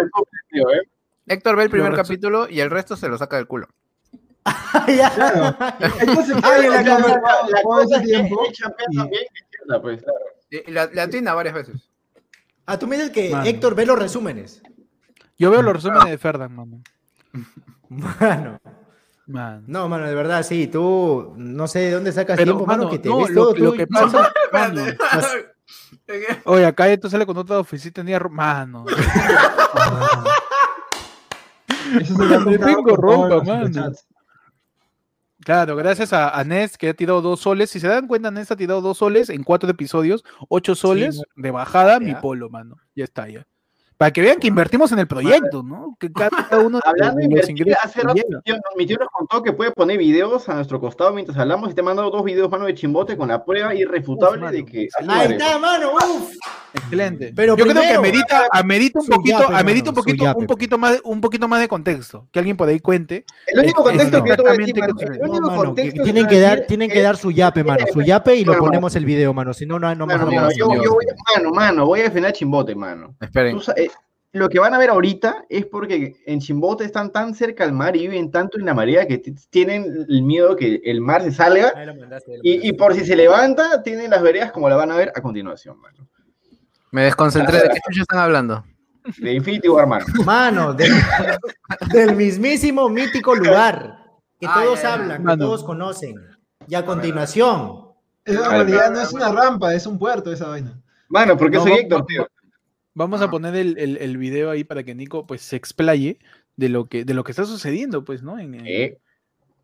tío, 0.51 0.69
¿eh? 0.73 0.81
Héctor 1.27 1.55
ve 1.57 1.63
el 1.63 1.69
primer 1.69 1.93
capítulo 1.93 2.47
y 2.49 2.59
el 2.61 2.69
resto 2.71 2.95
se 2.95 3.09
lo 3.09 3.17
saca 3.17 3.35
del 3.35 3.47
culo. 3.47 3.67
Claro. 4.85 5.57
Entonces, 5.99 6.35
la 6.41 6.81
La 6.81 7.61
cosa 7.63 7.97
es 7.97 8.07
que 8.07 8.13
también, 8.13 8.29
pues, 9.81 10.01
claro. 10.01 10.19
La, 10.67 10.89
la 11.21 11.33
varias 11.33 11.53
veces. 11.53 11.89
Ah, 12.67 12.77
tú 12.77 12.85
me 12.85 12.97
dices 12.97 13.11
que 13.11 13.29
Mano. 13.31 13.45
Héctor 13.45 13.73
ve 13.75 13.85
los 13.85 13.97
resúmenes. 13.97 14.61
Yo 15.37 15.49
veo 15.51 15.61
los 15.61 15.73
resúmenes 15.73 16.09
de 16.09 16.17
Ferdan, 16.17 16.53
mano. 16.55 16.81
Mano. 17.89 18.59
Mano. 19.25 19.63
No, 19.67 19.87
mano, 19.89 20.05
de 20.05 20.13
verdad, 20.15 20.43
sí, 20.43 20.67
tú 20.67 21.33
no 21.37 21.67
sé 21.67 21.79
de 21.79 21.91
dónde 21.91 22.11
sacas 22.11 22.37
Pero, 22.37 22.53
tiempo, 22.53 22.65
mano, 22.65 22.83
mano, 22.85 22.91
que 22.91 22.99
te 22.99 23.09
no, 23.09 23.17
ves 23.19 23.29
lo, 23.31 23.41
todo 23.43 23.55
lo 23.57 23.71
tú- 23.71 23.77
que 23.77 23.87
pasa, 23.87 24.31
oye, 26.45 26.65
acá 26.65 26.87
esto 26.89 27.09
sale 27.09 27.25
con 27.25 27.37
otra 27.37 27.59
oficina, 27.59 27.91
tenía, 27.93 28.19
mano, 28.19 28.85
Eso 31.99 32.15
se 32.15 32.25
llama 32.25 32.51
tengo 32.57 33.27
los 33.27 33.45
mano. 33.45 33.91
Claro, 35.47 35.77
gracias 35.77 36.11
a, 36.11 36.37
a 36.37 36.43
Ness 36.43 36.77
que 36.77 36.89
ha 36.89 36.93
tirado 36.93 37.21
dos 37.21 37.39
soles, 37.39 37.69
si 37.69 37.79
se 37.79 37.87
dan 37.87 38.05
cuenta, 38.05 38.29
Ness 38.31 38.51
ha 38.51 38.57
tirado 38.57 38.81
dos 38.81 38.97
soles 38.97 39.29
en 39.29 39.43
cuatro 39.43 39.69
episodios, 39.69 40.25
ocho 40.49 40.75
soles 40.75 41.21
de 41.37 41.51
bajada, 41.51 42.01
mi 42.01 42.13
polo, 42.15 42.49
mano, 42.49 42.75
ya 42.93 43.05
está, 43.05 43.29
ya. 43.29 43.47
Para 43.97 44.11
que 44.11 44.21
vean 44.21 44.37
que 44.39 44.47
invertimos 44.47 44.91
en 44.91 44.99
el 44.99 45.07
proyecto, 45.07 45.63
¿no? 45.63 45.97
Que 45.99 46.11
cada 46.11 46.29
uno 46.63 46.79
Hablando 46.85 47.15
de 47.17 47.23
los 47.23 47.49
invertir, 47.49 47.49
ingresos 47.51 47.83
hace 47.83 47.99
que 48.01 48.07
rato 48.07 48.15
mi 48.15 48.41
tío, 48.43 48.55
mi 48.77 48.85
tío 48.85 48.97
nos 48.99 49.09
contó 49.09 49.41
que 49.41 49.53
puede 49.53 49.71
poner 49.71 49.97
videos 49.97 50.47
a 50.49 50.53
nuestro 50.55 50.79
costado 50.79 51.11
mientras 51.13 51.35
hablamos 51.37 51.71
y 51.71 51.73
te 51.73 51.81
ha 51.81 51.83
mandado 51.83 52.11
dos 52.11 52.23
videos, 52.23 52.49
mano, 52.51 52.65
de 52.65 52.75
chimbote 52.75 53.17
con 53.17 53.29
la 53.29 53.43
prueba 53.43 53.73
irrefutable 53.73 54.37
Uf, 54.37 54.43
mano. 54.43 54.51
de 54.55 54.65
que... 54.65 54.87
Ahí 55.09 55.31
está, 55.31 55.57
mano, 55.57 55.93
uff. 55.93 56.31
Excelente. 56.73 57.33
Pero 57.35 57.55
Yo 57.57 57.63
creo 57.63 57.73
que 57.75 57.79
primero- 57.81 57.99
amerita, 57.99 58.47
amerita 58.51 58.99
un 58.99 59.07
poquito, 59.07 59.39
yape, 59.39 59.55
amerita 59.55 59.89
un 59.89 59.95
mano, 59.95 60.03
poquito, 60.03 60.23
yape. 60.25 60.39
un 60.41 60.45
poquito 60.47 60.77
más, 60.77 61.01
un 61.03 61.21
poquito 61.21 61.47
más 61.47 61.59
de 61.61 61.67
contexto. 61.67 62.27
Que 62.31 62.37
alguien 62.39 62.55
por 62.55 62.69
ahí 62.69 62.79
cuente. 62.79 63.25
El 63.47 63.59
único 63.61 63.81
Es- 63.89 63.95
es 63.95 64.01
contexto 64.11 64.23
que 64.23 64.29
yo 64.29 64.35
te 64.37 64.57
decir, 64.57 64.79
mano, 64.79 64.93
que- 64.95 65.05
el 65.05 65.11
No, 65.19 65.29
único 65.31 65.41
mano, 65.47 65.59
que 65.61 65.65
contexto 65.65 66.03
tienen 66.03 66.23
te 66.25 66.29
que 66.29 66.35
voy 66.35 66.43
a 66.43 66.47
dar, 66.49 66.55
decir 66.57 66.67
tienen 66.67 66.91
es- 66.91 66.93
que 66.93 67.01
dar 67.01 67.17
su 67.17 67.31
yape, 67.31 67.63
mano, 67.63 67.85
su 67.91 68.01
yape 68.03 68.35
y 68.35 68.45
lo 68.45 68.59
ponemos 68.59 68.95
el 68.95 69.05
video, 69.05 69.33
mano, 69.33 69.53
si 69.55 69.65
no, 69.65 69.79
no, 69.79 69.95
no 69.95 70.05
Mano, 70.05 70.25
mano, 70.31 70.49
yo, 70.51 70.67
yo 70.83 70.93
voy 70.93 71.05
a, 71.09 71.37
mano, 71.39 71.51
mano, 71.51 71.85
voy 71.87 72.01
a 72.01 72.03
defender 72.03 72.29
a 72.29 72.33
Chimbote, 72.33 72.75
mano. 72.75 73.15
Esperen. 73.19 73.57
Lo 74.33 74.49
que 74.49 74.59
van 74.59 74.73
a 74.73 74.77
ver 74.77 74.89
ahorita 74.89 75.45
es 75.49 75.65
porque 75.65 76.17
en 76.25 76.39
Chimbote 76.39 76.83
están 76.83 77.11
tan 77.11 77.33
cerca 77.33 77.63
al 77.63 77.71
mar 77.71 77.95
y 77.95 78.07
viven 78.07 78.29
tanto 78.29 78.59
en 78.59 78.65
la 78.65 78.73
marea 78.73 79.07
que 79.07 79.17
tienen 79.49 80.05
el 80.07 80.21
miedo 80.21 80.55
que 80.55 80.81
el 80.83 80.99
mar 81.01 81.23
se 81.23 81.31
salga 81.31 81.71
Ahí 81.75 81.85
lo 81.85 81.95
mandaste, 81.95 82.33
ahí 82.33 82.37
lo 82.37 82.65
y, 82.67 82.73
por 82.73 82.93
si 82.93 83.05
se 83.05 83.15
levanta, 83.15 83.81
tienen 83.83 84.11
las 84.11 84.21
veredas 84.21 84.51
como 84.51 84.67
la 84.69 84.75
van 84.75 84.91
a 84.91 84.97
ver 84.97 85.11
a 85.15 85.21
continuación, 85.21 85.79
mano. 85.79 86.07
Me 86.91 87.03
desconcentré. 87.05 87.57
¿De 87.61 87.69
qué 87.69 87.79
chucha 87.87 88.01
están 88.01 88.19
hablando? 88.19 88.63
De 89.17 89.33
Infinity 89.33 89.69
War, 89.69 89.87
mano. 89.87 90.05
Mano, 90.25 90.73
del, 90.73 90.91
del 91.91 92.15
mismísimo 92.15 92.89
mítico 92.89 93.33
lugar 93.33 93.97
que 94.39 94.45
Ah, 94.47 94.61
todos 94.61 94.83
hablan, 94.83 95.25
que 95.25 95.37
todos 95.37 95.63
conocen. 95.63 96.15
Y 96.67 96.75
a 96.75 96.85
continuación, 96.85 97.85
En 98.25 98.35
Claro. 98.35 98.51
realidad 98.51 98.91
no 98.91 98.99
es 99.01 99.13
una 99.13 99.31
rampa, 99.31 99.73
es 99.73 99.87
un 99.87 99.97
puerto 99.97 100.31
esa 100.33 100.49
vaina. 100.49 100.77
Mano, 101.07 101.37
porque 101.37 101.55
No, 101.57 101.63
soy 101.63 101.71
Héctor, 101.71 102.05
tío. 102.05 102.27
Vamos 102.97 103.21
a 103.21 103.29
poner 103.29 103.55
el, 103.55 103.77
el, 103.77 103.97
el 103.97 104.17
video 104.17 104.49
ahí 104.49 104.63
para 104.63 104.81
que 104.81 104.95
Nico 104.95 105.27
pues 105.27 105.41
se 105.41 105.55
explaye 105.55 106.17
de 106.55 106.69
lo 106.69 106.85
que, 106.85 107.05
de 107.05 107.13
lo 107.13 107.23
que 107.23 107.31
está 107.31 107.45
sucediendo, 107.45 108.03
pues, 108.03 108.23
¿no? 108.23 108.39
En, 108.39 108.55
en- 108.55 108.65
Eh, 108.65 108.97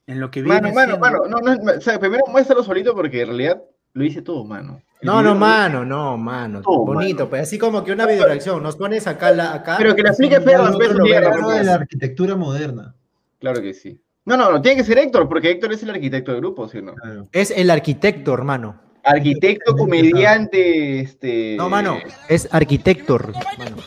en 0.06 0.20
lo 0.20 0.30
que 0.30 0.44
viene. 0.44 0.62
Mano, 0.62 0.74
mano, 1.00 1.24
siendo- 1.26 1.28
mano, 1.30 1.42
no, 1.42 1.56
no, 1.56 1.72
o 1.78 1.82
sea, 1.82 2.00
primero 2.00 2.24
muéstralo 2.28 2.64
solito 2.64 2.94
porque 2.94 3.22
en 3.22 3.28
realidad 3.30 3.64
lo 3.94 4.04
hice 4.04 4.22
todo, 4.22 4.44
mano. 4.46 4.82
El 5.02 5.08
no, 5.08 5.24
no, 5.24 5.34
mano, 5.34 5.84
no, 5.84 6.16
mano, 6.18 6.62
Oh, 6.66 6.86
bonito, 6.86 7.28
pues 7.28 7.42
así 7.42 7.58
como 7.58 7.84
que 7.84 7.92
una 7.92 8.06
video 8.06 8.26
reacción, 8.26 8.62
nos 8.62 8.76
pones 8.76 9.08
acá, 9.08 9.32
la, 9.32 9.54
acá. 9.54 9.76
Pero 9.80 9.96
que 9.96 10.04
le 10.04 10.10
explique. 10.10 10.36
Hablo 10.36 11.50
de 11.50 11.64
la 11.64 11.74
arquitectura 11.74 12.36
moderna. 12.36 12.96
Claro 13.40 13.62
que 13.62 13.74
sí. 13.74 14.00
No, 14.26 14.38
no, 14.38 14.52
no, 14.52 14.62
tiene 14.62 14.78
que 14.78 14.84
ser 14.86 14.98
Héctor, 15.00 15.28
porque 15.28 15.50
Héctor 15.52 15.74
es 15.74 15.82
el 15.84 15.90
arquitecto 15.90 16.32
del 16.32 16.40
grupo, 16.42 16.70
¿sí 16.70 16.78
o 16.78 16.82
no? 16.84 16.94
Claro. 16.94 17.28
Es 17.32 17.50
el 17.52 17.70
arquitecto, 17.72 18.34
hermano. 18.34 18.80
Arquitecto, 19.04 19.76
comediante, 19.76 21.02
este... 21.02 21.56
No, 21.58 21.70
mano, 21.70 21.98
es 22.30 22.48
arquitecto, 22.52 23.18
mano. 23.58 23.78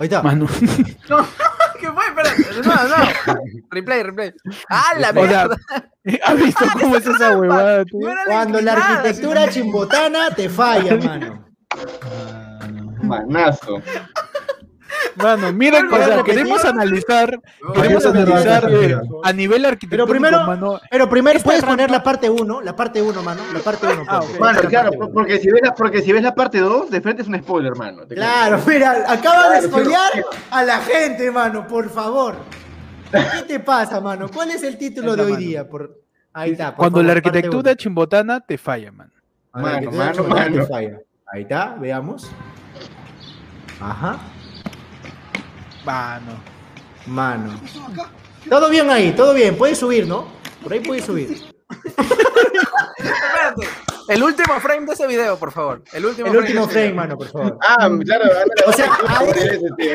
Ahorita. 0.00 0.22
Mano. 0.22 0.46
¿Qué 1.80 1.90
fue? 1.92 2.06
Espérate. 2.08 2.66
No, 2.66 2.88
no. 2.88 3.40
Replay, 3.70 4.02
replay. 4.02 4.32
¡Ah, 4.70 4.92
la 4.98 5.10
O 5.10 5.12
sea, 5.12 5.22
mierda! 5.22 5.56
¿Has 6.24 6.36
visto 6.42 6.64
cómo 6.72 6.96
es 6.96 7.06
esa 7.06 7.36
huevada? 7.36 7.84
tú? 7.84 8.00
No 8.00 8.14
Cuando 8.26 8.60
la 8.62 8.72
arquitectura 8.72 9.50
chimbotana 9.50 10.30
te 10.30 10.48
falla, 10.48 10.96
mano. 11.04 11.46
Ah, 12.02 12.66
no. 12.72 12.92
Manazo. 13.02 13.82
Mano, 15.16 15.52
mira, 15.52 15.80
o 15.80 15.88
¿Puedes 15.90 16.06
sea, 16.06 16.22
queremos 16.22 16.64
analizar, 16.64 17.38
No, 17.62 17.72
queremos 17.72 18.06
analizar 18.06 18.68
eh, 18.70 18.96
a 19.24 19.32
nivel 19.32 19.64
arquitectónico, 19.64 20.10
primero- 20.10 20.46
mano. 20.46 20.80
Pero 20.90 21.08
primero 21.08 21.40
puedes 21.40 21.64
poner 21.64 21.90
la 21.90 22.02
parte 22.02 22.30
1, 22.30 22.60
la 22.62 22.76
parte 22.76 23.02
1, 23.02 23.22
mano. 23.22 23.42
La 23.52 23.60
parte 23.60 23.86
1. 23.86 24.04
Ah. 24.08 24.20
Mano, 24.38 24.60
claro, 24.62 24.92
por- 24.92 25.12
porque 25.12 25.38
si, 25.38 25.50
ves 25.50 25.62
la, 25.62 25.74
porque 25.74 26.02
si 26.02 26.12
ves 26.12 26.22
la 26.22 26.34
parte 26.34 26.58
2, 26.58 26.90
de 26.90 27.00
frente 27.00 27.22
es 27.22 27.28
un 27.28 27.38
spoiler, 27.38 27.74
mano. 27.76 28.02
Claro, 28.08 28.60
mira, 28.66 29.04
acaba 29.08 29.50
de 29.50 29.62
spoilear 29.62 30.12
sí. 30.14 30.20
a 30.50 30.62
la 30.64 30.78
gente, 30.78 31.30
mano, 31.30 31.66
por 31.66 31.90
favor. 31.90 32.36
¿Qué 33.10 33.42
te 33.46 33.60
pasa, 33.60 34.00
mano? 34.00 34.28
¿Cuál 34.32 34.50
es 34.52 34.62
el 34.62 34.78
título 34.78 35.16
de 35.16 35.22
hoy 35.22 35.32
mano. 35.32 35.44
día? 35.44 35.68
Por... 35.68 35.98
Ahí 36.32 36.52
está. 36.52 36.68
por 36.68 36.76
Cuando 36.76 37.02
la 37.02 37.08
favor, 37.08 37.16
arquitectura 37.16 37.74
chimbotana 37.74 38.40
te 38.40 38.56
falla, 38.56 38.92
mano. 38.92 39.10
Mano, 39.52 39.90
te 39.90 39.96
mano, 39.96 40.22
mano. 40.24 40.66
falla. 40.66 40.98
Ahí 41.32 41.42
está, 41.42 41.74
veamos. 41.80 42.30
Ajá, 43.80 44.18
Mano. 45.84 46.32
mano. 47.06 47.60
Todo 48.48 48.70
bien 48.70 48.90
ahí, 48.90 49.12
todo 49.12 49.34
bien. 49.34 49.56
Puedes 49.56 49.78
subir, 49.78 50.06
¿no? 50.06 50.26
Por 50.62 50.72
ahí 50.72 50.80
puedes 50.80 51.04
subir. 51.04 51.42
Espérate. 52.98 53.68
El 54.08 54.22
último 54.22 54.60
frame 54.60 54.86
de 54.86 54.92
ese 54.92 55.06
video, 55.06 55.38
por 55.38 55.52
favor. 55.52 55.82
El 55.92 56.04
último 56.04 56.28
El 56.28 56.36
último 56.38 56.68
frame, 56.68 56.92
mano, 56.92 57.16
por 57.16 57.28
favor. 57.28 57.58
Ah, 57.62 57.88
claro, 58.04 58.24
O 58.66 58.72
sea, 58.72 58.90
ahí-. 59.08 59.76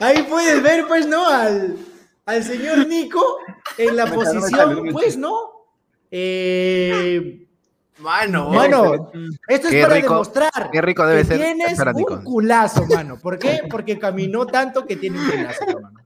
Ahí 0.00 0.22
puedes 0.22 0.62
ver, 0.62 0.86
pues, 0.86 1.06
¿no? 1.06 1.28
Al, 1.28 1.76
al 2.26 2.44
señor 2.44 2.86
Nico 2.86 3.38
en 3.76 3.96
la 3.96 4.06
No 4.06 4.16
me 4.16 4.24
sale, 4.24 4.74
no 4.74 4.82
me 4.82 4.92
posición, 4.92 4.92
pues. 4.92 5.16
¿no? 5.16 5.50
Eh, 6.10 7.43
Mano, 7.98 8.50
Mano, 8.50 9.10
esto 9.46 9.68
es 9.68 9.82
para 9.84 9.94
rico- 9.94 10.08
demostrar 10.14 10.70
qué 10.72 10.82
rico 10.82 11.06
debe 11.06 11.20
que 11.22 11.26
ser 11.28 11.38
tienes 11.38 11.78
un 11.78 12.24
culazo, 12.24 12.84
mano. 12.86 13.16
¿Por 13.18 13.38
qué? 13.38 13.62
Porque 13.70 13.98
caminó 13.98 14.46
tanto 14.46 14.84
que 14.84 14.96
tiene 14.96 15.18
un 15.20 15.30
culazo, 15.30 15.64
mano. 15.80 16.00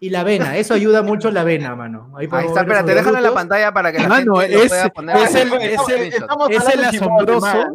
Y 0.00 0.10
la 0.10 0.24
vena, 0.24 0.56
eso 0.56 0.74
ayuda 0.74 1.02
mucho 1.02 1.30
la 1.30 1.44
vena, 1.44 1.74
mano. 1.74 2.12
Ahí, 2.16 2.26
Ahí 2.30 2.46
está, 2.46 2.60
espérate, 2.60 2.94
déjalo 2.94 3.16
en 3.18 3.22
la 3.22 3.32
pantalla 3.34 3.72
para 3.72 3.92
que 3.92 3.98
la 3.98 4.08
Mano, 4.08 4.36
gente 4.36 4.54
lo 4.56 4.62
es- 4.62 4.68
pueda 4.68 4.88
poner. 4.90 5.16
es 5.16 5.34
el- 5.34 5.52
es 5.54 5.88
el- 5.88 6.00
Es 6.50 6.68
el 6.74 6.84
asombroso. 6.84 7.40
mano. 7.46 7.74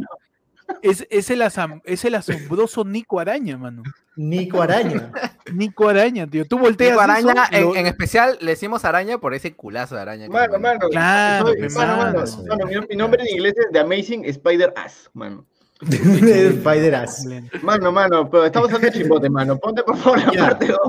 Es, 0.81 1.07
es, 1.09 1.29
el 1.29 1.41
asam- 1.41 1.81
es 1.85 2.03
el 2.05 2.15
asombroso 2.15 2.83
Nico 2.83 3.19
Araña, 3.19 3.57
mano. 3.57 3.83
Nico 4.15 4.61
Araña. 4.61 5.11
Nico 5.53 5.87
Araña, 5.89 6.27
tío. 6.27 6.45
Tú 6.45 6.57
volteas. 6.59 6.91
Nico 6.91 7.01
Araña, 7.01 7.33
eso, 7.51 7.69
lo- 7.69 7.75
en, 7.75 7.87
especial 7.87 8.37
le 8.41 8.51
decimos 8.51 8.83
araña 8.85 9.17
por 9.19 9.33
ese 9.33 9.53
culazo 9.53 9.95
de 9.95 10.01
araña. 10.01 10.27
Mano, 10.29 10.59
mano. 10.59 10.89
Claro, 10.89 11.47
soy- 11.47 11.59
mano, 11.69 11.97
mano, 11.97 12.19
mano. 12.19 12.43
mano, 12.47 12.65
mi, 12.65 12.87
mi 12.89 12.95
nombre 12.95 13.21
en 13.23 13.29
inglés 13.35 13.53
es 13.57 13.65
The 13.71 13.79
Amazing 13.79 14.25
Spider 14.25 14.73
Ass, 14.75 15.09
mano. 15.13 15.45
Spider-Ass. 16.29 17.25
Mano, 17.63 17.91
mano, 17.91 18.29
pero 18.29 18.45
estamos 18.45 18.67
hablando 18.71 18.87
de 18.87 18.93
chimbote, 18.99 19.29
mano. 19.29 19.57
Ponte 19.57 19.81
por 19.83 19.97
favor 19.97 20.19
la 20.19 20.31
Ya. 20.31 20.41
parte 20.49 20.67
2. 20.67 20.79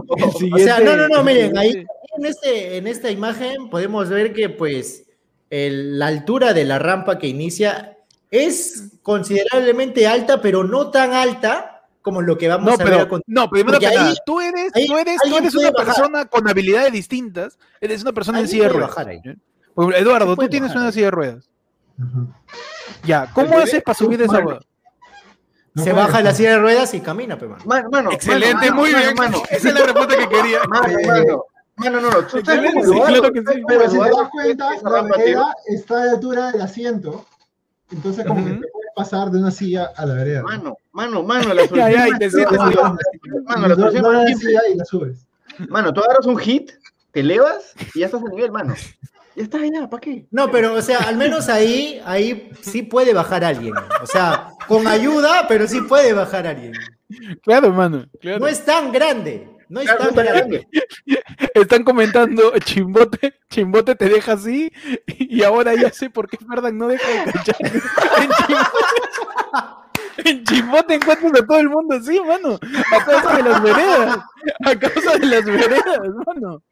el 0.42 0.52
O 0.54 0.58
sea, 0.58 0.80
no, 0.80 0.96
no, 0.96 1.08
no, 1.08 1.24
miren, 1.24 1.56
ahí 1.56 1.86
en, 2.18 2.24
este, 2.26 2.76
en 2.76 2.86
esta 2.86 3.10
imagen 3.10 3.70
podemos 3.70 4.10
ver 4.10 4.32
que 4.34 4.50
pues 4.50 5.04
el- 5.50 5.98
la 5.98 6.08
altura 6.08 6.52
de 6.52 6.64
la 6.64 6.78
rampa 6.78 7.18
que 7.18 7.26
inicia 7.26 7.96
es 8.32 8.90
considerablemente 9.02 10.06
alta, 10.08 10.40
pero 10.40 10.64
no 10.64 10.90
tan 10.90 11.12
alta 11.12 11.82
como 12.00 12.20
lo 12.22 12.36
que 12.36 12.48
vamos 12.48 12.66
No, 12.66 12.72
a 12.72 12.76
ver 12.78 13.06
continuación. 13.08 13.22
no, 13.28 13.48
primero 13.50 13.78
que 13.78 13.86
ahí- 13.86 13.94
nada, 13.94 14.14
tú 14.26 14.40
eres, 14.40 14.72
ahí 14.74 14.86
tú 14.88 14.96
eres, 14.96 15.16
tú 15.18 15.22
alguien 15.24 15.44
eres 15.44 15.54
una 15.54 15.70
bajar. 15.70 15.86
persona 15.86 16.24
con 16.24 16.48
habilidades 16.48 16.92
distintas. 16.92 17.58
Eres 17.80 18.02
una 18.02 18.12
persona 18.12 18.38
en 18.38 18.44
Alguien 18.46 18.62
silla 18.62 18.72
de 18.72 18.74
ruedas. 18.74 20.00
Eduardo, 20.00 20.34
tú 20.36 20.48
tienes 20.48 20.70
bajar 20.70 20.82
una 20.82 20.92
silla 20.92 21.04
de 21.06 21.10
ruedas. 21.12 21.50
Ujú. 21.98 22.28
Ya, 23.04 23.30
¿cómo 23.32 23.48
¿Se 23.50 23.62
haces 23.62 23.82
para 23.82 23.94
subir 23.98 24.18
de 24.18 24.24
esa 24.24 24.38
hueá? 24.40 24.58
No 25.74 25.84
Se 25.84 25.90
puede. 25.90 26.04
baja 26.04 26.18
de 26.18 26.24
la 26.24 26.34
silla 26.34 26.50
de 26.50 26.58
ruedas 26.58 26.92
y 26.94 27.00
camina, 27.00 27.38
pe, 27.38 27.46
mano. 27.46 27.62
Mano, 27.66 27.88
mano. 27.90 28.12
Excelente, 28.12 28.70
mano, 28.70 28.74
muy 28.74 28.90
mano, 28.92 29.04
bien. 29.04 29.14
Mano, 29.16 29.42
Esa 29.50 29.68
es 29.68 29.74
la 29.74 29.82
respuesta 29.84 30.16
que 30.18 30.28
quería. 30.28 30.58
mano, 30.68 30.98
mano. 31.06 31.44
Mano, 31.76 32.00
no, 32.00 32.10
no. 32.10 32.26
Tú 32.26 32.38
estás 32.38 32.56
como 32.58 32.70
sí, 32.84 32.90
Eduardo, 32.90 33.06
claro 33.20 33.32
que 33.32 33.40
sí. 33.40 33.62
Pero 33.66 33.90
si 33.90 33.98
te 33.98 34.04
das 34.10 34.28
cuenta, 34.30 34.70
la 34.82 35.54
está 35.68 36.02
a 36.02 36.04
la 36.06 36.12
altura 36.12 36.52
del 36.52 36.60
asiento. 36.62 37.24
Entonces, 37.92 38.24
como 38.26 38.44
que 38.44 38.50
te 38.52 38.56
puedes 38.58 38.90
pasar 38.96 39.30
de 39.30 39.38
una 39.38 39.50
silla 39.50 39.90
a 39.96 40.06
la 40.06 40.14
vereda. 40.14 40.42
Mano, 40.42 40.76
mano, 40.92 41.22
mano, 41.22 41.52
la 41.54 41.62
Ya, 41.66 41.68
solución. 41.68 41.92
ya, 41.92 42.08
y 42.08 42.10
más- 42.10 42.18
te 42.18 42.30
sientes, 42.30 42.58
mano, 42.58 42.96
mano, 43.44 43.62
la 43.62 43.68
no- 43.68 43.74
solución 43.76 44.02
no 44.02 44.22
y 44.72 44.76
la 44.76 44.84
subes. 44.84 45.26
Mano, 45.68 45.92
tú 45.92 46.00
agarras 46.02 46.26
un 46.26 46.36
hit, 46.38 46.70
te 47.12 47.20
elevas 47.20 47.74
y 47.94 48.00
ya 48.00 48.06
estás 48.06 48.22
a 48.22 48.28
nivel, 48.28 48.50
mano. 48.52 48.74
Ya 49.36 49.42
está, 49.44 49.58
ya, 49.66 49.88
¿para 49.88 50.00
qué? 50.00 50.26
No, 50.30 50.50
pero, 50.50 50.74
o 50.74 50.82
sea, 50.82 50.98
al 51.00 51.16
menos 51.16 51.48
ahí, 51.48 52.00
ahí 52.04 52.50
sí 52.60 52.82
puede 52.82 53.14
bajar 53.14 53.44
alguien. 53.44 53.74
O 54.02 54.06
sea, 54.06 54.48
con 54.68 54.86
ayuda, 54.86 55.46
pero 55.48 55.66
sí 55.66 55.80
puede 55.82 56.12
bajar 56.12 56.46
alguien. 56.46 56.72
Claro, 57.42 57.68
hermano. 57.68 58.06
Claro. 58.20 58.40
No 58.40 58.46
es 58.46 58.64
tan 58.64 58.92
grande. 58.92 59.48
No 59.72 59.80
Claro, 59.80 60.12
grande. 60.12 60.68
Están 61.54 61.82
comentando, 61.82 62.52
Chimbote, 62.58 63.32
Chimbote 63.48 63.94
te 63.94 64.10
deja 64.10 64.32
así, 64.32 64.70
y 65.06 65.42
ahora 65.44 65.74
ya 65.74 65.90
sé 65.90 66.10
por 66.10 66.28
qué 66.28 66.36
Ferdan 66.36 66.76
no 66.76 66.88
deja 66.88 67.08
de 67.08 67.32
cachar. 67.32 67.56
En 67.64 68.30
Chimbote, 68.46 70.24
en 70.26 70.44
Chimbote 70.44 70.94
encuentras 70.94 71.32
a 71.40 71.46
todo 71.46 71.58
el 71.58 71.70
mundo 71.70 71.94
así, 71.94 72.20
mano. 72.20 72.58
A 72.92 73.04
causa 73.04 73.36
de 73.38 73.42
las 73.44 73.62
veredas. 73.62 74.18
A 74.62 74.78
causa 74.78 75.18
de 75.18 75.26
las 75.26 75.44
veredas, 75.46 76.00
mano. 76.26 76.62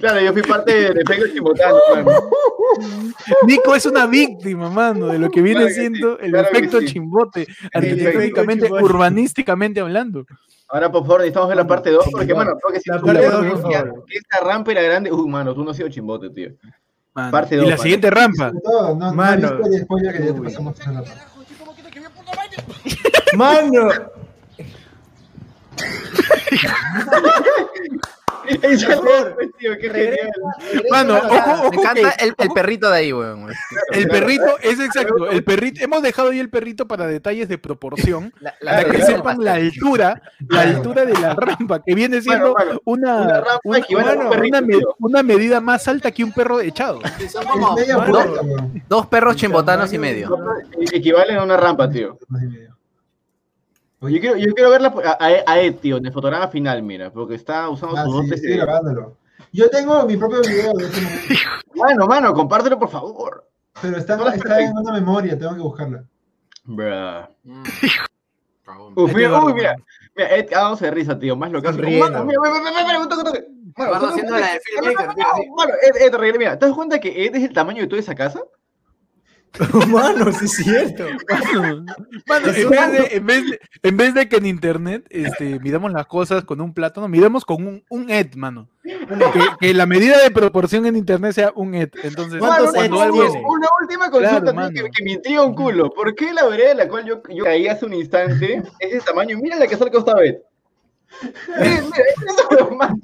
Claro, 0.00 0.20
yo 0.20 0.32
fui 0.32 0.42
parte 0.42 0.74
del 0.74 0.98
efecto 0.98 1.28
chimotano, 1.32 1.78
mano. 1.94 2.30
Nico 3.46 3.76
es 3.76 3.86
una 3.86 4.06
víctima, 4.08 4.68
mano, 4.68 5.06
de 5.06 5.20
lo 5.20 5.30
que 5.30 5.42
viene 5.42 5.60
Claro 5.60 5.68
que 5.68 5.74
sí, 5.74 5.80
siendo 5.80 6.18
el 6.18 6.32
claro 6.32 6.48
efecto 6.48 6.80
sí. 6.80 6.86
Chimbote, 6.86 7.46
arquitectónicamente, 7.72 8.72
urbanísticamente 8.72 9.78
hablando. 9.78 10.26
Ahora, 10.70 10.92
por 10.92 11.02
favor, 11.02 11.20
necesitamos 11.20 11.48
ver 11.48 11.56
la 11.56 11.66
parte 11.66 11.90
2, 11.90 12.08
porque, 12.10 12.34
mano, 12.34 12.52
porque 12.62 12.78
si 12.80 12.90
La 12.90 12.98
tú 12.98 13.06
parte 13.06 13.20
me 13.20 13.26
dos, 13.26 13.36
por 13.46 13.62
decías 13.62 13.82
favor. 13.84 14.04
que 14.06 14.18
esta 14.18 14.40
rampa 14.40 14.72
era 14.72 14.82
grande, 14.82 15.10
uy, 15.10 15.28
mano, 15.28 15.54
tú 15.54 15.64
no 15.64 15.70
has 15.70 15.76
sido 15.76 15.88
chimbote, 15.88 16.28
tío. 16.30 16.50
Mano. 17.14 17.30
Parte 17.32 17.54
y 17.54 17.58
dos, 17.58 17.66
la 17.66 17.70
mano. 17.72 17.82
siguiente 17.82 18.10
rampa. 18.10 18.52
No, 18.64 18.94
no 18.94 19.14
Mano. 19.14 19.48
spoiler 19.82 20.14
que 20.16 20.26
ya 20.26 20.34
te 20.34 20.40
pasamos. 20.42 20.76
Mano, 23.36 23.88
es, 28.48 28.84
pues, 29.34 29.48
tío, 29.58 29.72
qué 29.80 29.90
genial. 29.90 30.30
Mano, 30.90 31.14
regresa- 31.14 31.36
ojo, 31.38 31.50
ojo 31.52 31.70
Me 31.70 31.76
encanta 31.76 32.14
que- 32.16 32.24
el, 32.24 32.34
el 32.38 32.48
perrito 32.50 32.90
de 32.90 32.96
ahí, 32.98 33.12
weón. 33.12 33.48
El 33.92 34.08
perrito, 34.08 34.58
es 34.62 34.80
exacto, 34.80 35.30
el 35.30 35.44
perrito, 35.44 35.82
hemos 35.84 36.02
dejado 36.02 36.30
ahí 36.30 36.38
el 36.40 36.50
perrito 36.50 36.86
para 36.88 37.06
detalles 37.06 37.48
de 37.48 37.58
proporción, 37.58 38.32
La, 38.40 38.54
para 38.60 38.84
que 38.90 39.02
sepan 39.02 39.42
la 39.44 39.54
altura, 39.54 40.22
la 40.48 40.60
altura 40.62 41.04
de 41.04 41.14
la 41.14 41.34
rampa, 41.34 41.82
que 41.84 41.94
viene 41.94 42.20
siendo 42.22 42.54
una, 42.84 43.42
una 43.64 44.30
perrito, 44.30 44.62
me- 44.62 44.76
medida 45.22 45.60
más 45.60 45.86
alta 45.88 46.10
que 46.10 46.24
un 46.24 46.32
perro 46.32 46.60
echado. 46.60 47.00
Son 47.30 47.44
como 47.44 47.76
dos 48.88 49.06
perros 49.06 49.36
chimbotanos 49.36 49.92
y 49.92 49.98
medio. 49.98 50.36
Equivalen 50.92 51.38
a 51.38 51.44
una 51.44 51.56
rampa, 51.56 51.90
tío. 51.90 52.18
Yo 54.00 54.20
quiero, 54.20 54.36
yo 54.36 54.54
quiero 54.54 54.70
verla 54.70 54.94
a, 55.04 55.10
a, 55.24 55.52
a 55.52 55.60
Ed, 55.60 55.76
tío, 55.76 55.96
en 55.96 56.06
el 56.06 56.12
fotograma 56.12 56.46
final, 56.48 56.82
mira, 56.82 57.10
porque 57.10 57.34
está 57.34 57.68
usando 57.68 57.96
Ah, 57.96 58.04
sus 58.04 58.14
sí, 58.14 58.22
dotes 58.22 58.42
estoy 58.42 58.56
grabándolo. 58.56 59.16
Yo 59.52 59.68
tengo 59.70 60.04
mi 60.06 60.16
propio 60.16 60.40
video 60.42 60.72
de 60.74 60.84
ese 60.86 61.00
momento, 61.00 61.34
Mano, 61.74 62.06
mano, 62.06 62.34
compártelo, 62.34 62.78
por 62.78 62.90
favor. 62.90 63.44
pero 63.80 63.96
está, 63.96 64.16
No, 64.16 64.28
está 64.28 64.60
en 64.60 64.76
una 64.76 64.92
memoria, 64.92 65.36
tengo 65.38 65.54
que 65.54 65.60
buscarla. 65.60 66.04
Bruh. 66.64 67.26
Mm. 67.44 67.62
Uf, 68.94 69.14
mira, 69.14 69.42
uy, 69.42 69.54
mira, 69.54 69.76
mira, 70.14 70.36
Ed, 70.36 70.48
vamos 70.52 70.80
de 70.80 70.90
risa, 70.90 71.18
tío, 71.18 71.34
más 71.34 71.50
lo 71.50 71.60
que. 71.62 71.68
Mano, 71.72 72.24
mira, 72.24 72.38
mira, 72.40 72.40
mira, 72.40 72.70
mira, 72.70 72.84
mira, 72.86 73.00
un 73.00 73.08
toque, 73.08 73.20
un 73.20 73.24
toque. 73.26 73.46
Mano, 73.76 73.90
Eduardo 73.90 73.98
¿tú 73.98 74.06
te 74.06 74.10
haciendo 74.12 74.32
das 74.34 74.40
la 74.42 75.34
de. 75.34 75.50
Mano, 75.56 75.72
Ed, 75.82 76.14
Ed, 76.14 76.38
mira, 76.38 76.58
¿te 76.58 76.66
das 76.66 76.74
cuenta 76.74 77.00
que 77.00 77.24
Ed 77.26 77.34
es 77.34 77.44
el 77.44 77.52
tamaño 77.52 77.80
de 77.82 77.88
toda 77.88 78.00
esa 78.00 78.14
casa? 78.14 78.42
mano, 79.88 80.32
sí 80.32 80.44
es 80.44 80.56
cierto. 80.56 81.04
Mano, 81.28 81.84
mano, 82.26 82.46
en, 82.54 82.70
vez 82.70 82.92
de, 82.92 83.16
en, 83.16 83.26
vez 83.26 83.50
de, 83.50 83.60
en 83.82 83.96
vez 83.96 84.14
de 84.14 84.28
que 84.28 84.36
en 84.36 84.46
internet 84.46 85.06
este, 85.10 85.58
midamos 85.60 85.92
las 85.92 86.06
cosas 86.06 86.44
con 86.44 86.60
un 86.60 86.72
plátano, 86.74 87.08
midamos 87.08 87.44
con 87.44 87.66
un, 87.66 87.84
un 87.88 88.10
ed, 88.10 88.34
mano. 88.34 88.68
Que, 88.82 89.68
que 89.68 89.74
la 89.74 89.86
medida 89.86 90.22
de 90.22 90.30
proporción 90.30 90.86
en 90.86 90.96
internet 90.96 91.32
sea 91.32 91.52
un 91.54 91.74
ed. 91.74 91.90
Entonces, 92.02 92.38
¿Cuántos 92.38 92.72
Mano, 92.72 92.84
eds 92.84 92.94
cuando 92.94 93.02
algo? 93.02 93.48
Una 93.48 93.68
última 93.82 94.10
consulta 94.10 94.52
Claro, 94.52 94.70
que, 94.70 94.90
que 94.90 95.04
me 95.04 95.12
intriga 95.12 95.42
un 95.42 95.54
culo. 95.54 95.90
¿Por 95.90 96.14
qué 96.14 96.32
la 96.32 96.46
vereda 96.46 96.68
de 96.70 96.74
la 96.74 96.88
cual 96.88 97.04
yo, 97.04 97.22
yo 97.28 97.44
caí 97.44 97.68
hace 97.68 97.84
un 97.84 97.94
instante 97.94 98.62
es 98.78 98.92
de 98.92 99.00
tamaño? 99.00 99.38
Mira 99.38 99.56
la 99.56 99.66
que 99.66 99.76
sale 99.76 99.90
costado 99.90 100.20
Ed. 100.20 100.36
Mira, 101.60 101.82
mira, 101.82 102.04
eso, 102.58 102.70
mano. 102.70 102.96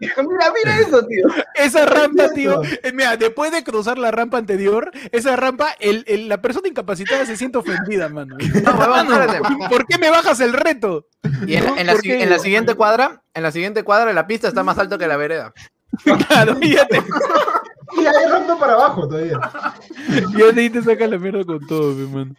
Mira, 0.00 0.52
mira 0.54 0.78
eso, 0.80 1.06
tío. 1.06 1.26
Esa 1.54 1.86
rampa, 1.86 2.24
Es 2.26 2.34
tío, 2.34 2.62
eh, 2.64 2.92
mira, 2.92 3.16
después 3.16 3.50
de 3.52 3.64
cruzar 3.64 3.98
la 3.98 4.10
rampa 4.10 4.38
anterior, 4.38 4.90
esa 5.12 5.36
rampa, 5.36 5.70
el, 5.80 6.04
el- 6.06 6.28
la 6.28 6.40
persona 6.42 6.68
incapacitada 6.68 7.24
se 7.26 7.36
siente 7.36 7.58
ofendida, 7.58 8.08
mano. 8.08 8.36
No. 8.64 9.68
¿Por 9.68 9.86
qué 9.86 9.98
me 9.98 10.10
bajas 10.10 10.40
el 10.40 10.52
reto? 10.52 11.06
Y 11.46 11.54
en, 11.56 11.78
en 11.78 11.86
la, 11.86 12.38
siguiente 12.38 12.74
cuadra, 12.74 13.22
en 13.34 13.42
la 13.42 13.52
siguiente 13.52 13.82
cuadra, 13.82 14.12
la 14.12 14.26
pista 14.26 14.48
está 14.48 14.62
más 14.62 14.78
alto 14.78 14.98
que 14.98 15.06
la 15.06 15.16
vereda. 15.16 15.52
Claro, 16.28 16.58
ya 16.60 16.86
te, 16.86 16.98
Y 18.00 18.06
hay 18.06 18.26
rampa 18.30 18.56
para 18.58 18.74
abajo 18.74 19.08
todavía. 19.08 19.38
de 20.54 20.60
ahí 20.60 20.70
te 20.70 20.80
saca 20.82 21.06
la 21.08 21.18
mierda 21.18 21.44
con 21.44 21.66
todo, 21.66 21.92
mi 21.92 22.06
mano. 22.06 22.34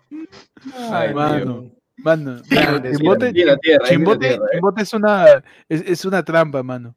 Ay, 0.89 1.13
mano, 1.13 1.65
mano. 2.03 2.41
Chimbote, 2.43 3.33
tierra, 3.33 3.57
Chimbote, 3.85 4.19
tierra, 4.27 4.45
eh. 4.45 4.49
Chimbote 4.55 4.81
es 4.83 4.93
una, 4.93 5.25
es, 5.69 5.81
es 5.85 6.05
una 6.05 6.23
trampa, 6.23 6.61
mano. 6.63 6.95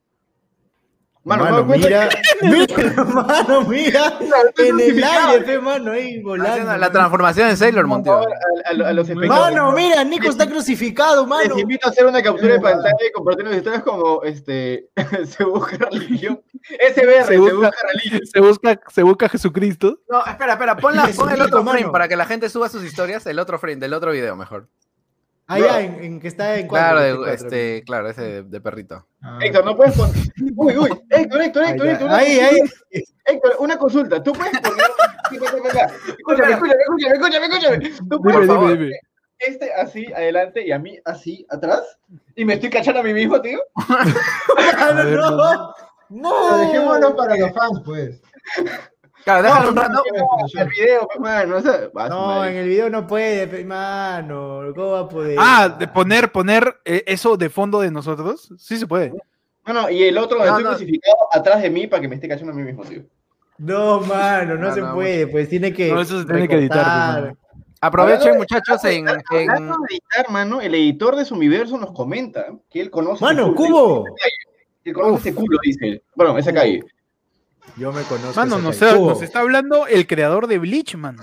Mano, 1.27 1.45
Mano, 1.45 1.57
¿no 1.61 1.65
me 1.65 1.79
mira, 1.79 2.07
mira, 2.43 3.05
mano, 3.15 3.63
mira, 3.63 4.19
en 4.21 4.27
el 4.27 4.53
crucificado. 4.75 5.29
aire, 5.31 5.45
pe, 5.47 5.59
mano, 5.59 5.93
ahí 5.93 6.21
volando. 6.21 6.77
La 6.77 6.93
transformación 6.93 7.49
en 7.49 7.57
Sailor 7.57 7.87
Moon, 7.87 8.03
tío. 8.03 8.13
A, 8.13 8.25
a- 8.25 8.89
a 8.89 8.93
los 8.93 9.09
espectadores. 9.09 9.55
Mano, 9.57 9.73
mira, 9.73 10.05
Nico 10.05 10.29
está 10.29 10.47
crucificado, 10.47 11.23
Les 11.23 11.29
mano. 11.31 11.59
invito 11.59 11.89
a 11.89 11.93
hacer 11.93 12.05
una 12.05 12.23
captura 12.23 12.53
de 12.53 12.61
pantalla 12.61 12.95
y 13.09 13.13
compartir 13.13 13.47
las 13.47 13.57
historias 13.57 13.83
como 13.83 14.23
este 14.23 14.91
se 15.27 15.45
busca 15.45 15.79
religión. 15.91 16.43
SBR, 16.95 17.25
se 17.27 17.39
busca, 17.39 17.71
religión. 17.95 18.21
Se 18.31 18.41
busca, 18.41 18.81
se 18.89 19.03
busca 19.03 19.29
Jesucristo. 19.31 20.01
No, 20.11 20.27
espera, 20.27 20.53
espera, 20.53 20.77
pon, 20.77 20.95
la- 20.95 21.09
pon 21.17 21.31
el 21.31 21.41
otro 21.41 21.63
frame 21.63 21.81
mano. 21.81 21.93
para 21.93 22.07
que 22.07 22.17
la 22.17 22.27
gente 22.27 22.51
suba 22.51 22.69
sus 22.69 22.85
historias, 22.85 23.25
el 23.27 23.39
otro 23.39 23.59
frame, 23.59 23.77
del 23.77 23.95
otro 23.95 24.11
video 24.13 24.37
mejor. 24.37 24.69
Allá, 25.47 25.81
en, 25.83 26.03
en 26.03 26.21
que 26.21 26.29
está 26.29 26.57
en 26.59 26.69
Claro, 26.69 26.97
cuatro, 27.01 27.21
24. 27.27 27.35
este, 27.49 27.83
claro, 27.85 28.09
ese 28.09 28.23
de, 28.23 28.43
de 28.45 28.61
perrito. 28.63 29.07
Ah, 29.23 29.39
Héctor, 29.43 29.65
no 29.65 29.77
puedes 29.77 29.95
poner. 29.97 30.15
Uy, 30.57 30.79
uy, 30.79 30.89
Héctor, 31.11 31.43
Héctor, 31.43 31.65
Héctor, 31.65 31.87
Ahí, 31.87 31.91
Héctor. 31.93 32.07
una 32.09 32.17
ahí, 32.17 32.39
ahí. 32.41 32.61
Héctor, 33.27 33.57
una 33.59 33.77
consulta. 33.77 34.23
¿Tú 34.23 34.33
puedes 34.33 34.59
poner. 34.61 34.87
Escúchame, 35.31 35.59
escúchame, 35.59 36.53
escúchame, 36.81 37.15
escúchame, 37.15 37.47
escúchame. 37.47 37.79
Tú 38.09 38.21
puedes 38.21 38.21
Dime, 38.21 38.33
por 38.33 38.41
dime, 38.43 38.47
favor, 38.55 38.79
dime. 38.79 39.01
este 39.39 39.73
así 39.75 40.13
adelante 40.13 40.67
y 40.67 40.73
a 40.73 40.79
mí 40.79 40.99
así 41.05 41.47
atrás. 41.51 41.83
Y 42.37 42.45
me 42.45 42.55
estoy 42.55 42.71
cachando 42.71 43.01
a 43.01 43.03
mí 43.03 43.13
mismo, 43.13 43.41
tío. 43.43 43.59
Ver, 44.57 44.95
no, 44.95 45.03
pero 45.03 45.75
no. 46.11 46.59
dejémoslo 46.59 47.17
para 47.17 47.37
los 47.37 47.53
fans, 47.53 47.81
pues. 47.85 48.23
Claro, 49.25 49.43
déjalo 49.43 49.69
un 49.71 49.75
No, 49.75 49.83
rato. 49.83 50.03
no, 50.15 50.61
el 50.61 50.69
video, 50.69 51.07
pues, 51.09 51.21
mano. 51.21 51.57
O 51.57 51.61
sea, 51.63 51.89
No, 52.11 52.27
madre. 52.27 52.51
en 52.53 52.57
el 52.59 52.69
video 52.69 52.91
no 52.91 53.07
puede, 53.07 53.65
mano. 53.65 54.61
¿Cómo 54.75 54.91
va 54.91 55.01
a 55.01 55.09
poder? 55.09 55.37
Ah, 55.41 55.69
de 55.79 55.89
poner, 55.89 56.31
poner 56.31 56.77
eh, 56.85 57.03
eso 57.07 57.37
de 57.37 57.49
fondo 57.49 57.81
de 57.81 57.91
nosotros. 57.91 58.51
Sí 58.59 58.77
se 58.77 58.87
puede. 58.87 59.13
No, 59.67 59.73
no, 59.73 59.91
y 59.91 60.03
el 60.03 60.19
otro 60.19 60.39
No, 60.39 60.45
estoy 60.45 60.63
no. 60.65 60.71
crucificado 60.71 61.17
atrás 61.33 61.63
de 61.63 61.71
mí 61.71 61.87
para 61.87 62.03
que 62.03 62.09
me 62.09 62.17
esté 62.17 62.29
cachando 62.29 62.53
a 62.53 62.57
mí 62.57 62.63
mismo, 62.63 62.85
tío. 62.85 63.03
No, 63.57 64.01
mano, 64.01 64.57
no, 64.57 64.69
No, 64.69 64.75
se 64.75 64.81
no, 64.83 64.95
puede, 64.95 65.27
pues 65.27 65.49
tiene 65.49 65.73
que. 65.73 65.91
No, 65.91 66.03
eso 66.03 66.21
se 66.21 66.27
tiene 66.27 66.47
que 66.49 66.57
editar, 66.57 67.23
pues. 67.23 67.37
Aprovechen, 67.81 68.21
Hablando 68.29 68.33
de- 68.33 68.39
muchachos, 68.39 68.85
en, 68.85 69.09
en- 69.09 69.69
de 69.69 69.87
editar, 69.91 70.31
mano, 70.31 70.61
el 70.61 70.75
editor 70.75 71.17
de 71.17 71.25
su 71.25 71.35
universo 71.35 71.79
nos 71.79 71.93
comenta 71.93 72.47
que 72.71 72.81
él 72.81 72.91
conoce. 72.91 73.25
Mano, 73.25 73.55
Cubo. 73.55 74.05
Que 74.83 74.91
él 74.91 74.97
conoce 74.97 75.31
ese 75.31 75.35
culo, 75.35 75.59
dice 75.63 75.89
él. 75.89 76.03
Bueno, 76.15 76.37
esa 76.37 76.53
calle. 76.53 76.83
Yo 77.77 77.93
me 77.93 78.03
conozco. 78.03 78.39
Mano, 78.41 78.59
nos, 78.59 78.79
Cubo. 78.79 79.11
nos 79.11 79.23
está 79.23 79.41
hablando 79.41 79.87
el 79.87 80.07
creador 80.07 80.47
de 80.47 80.59
Bleach, 80.59 80.95
mano. 80.97 81.23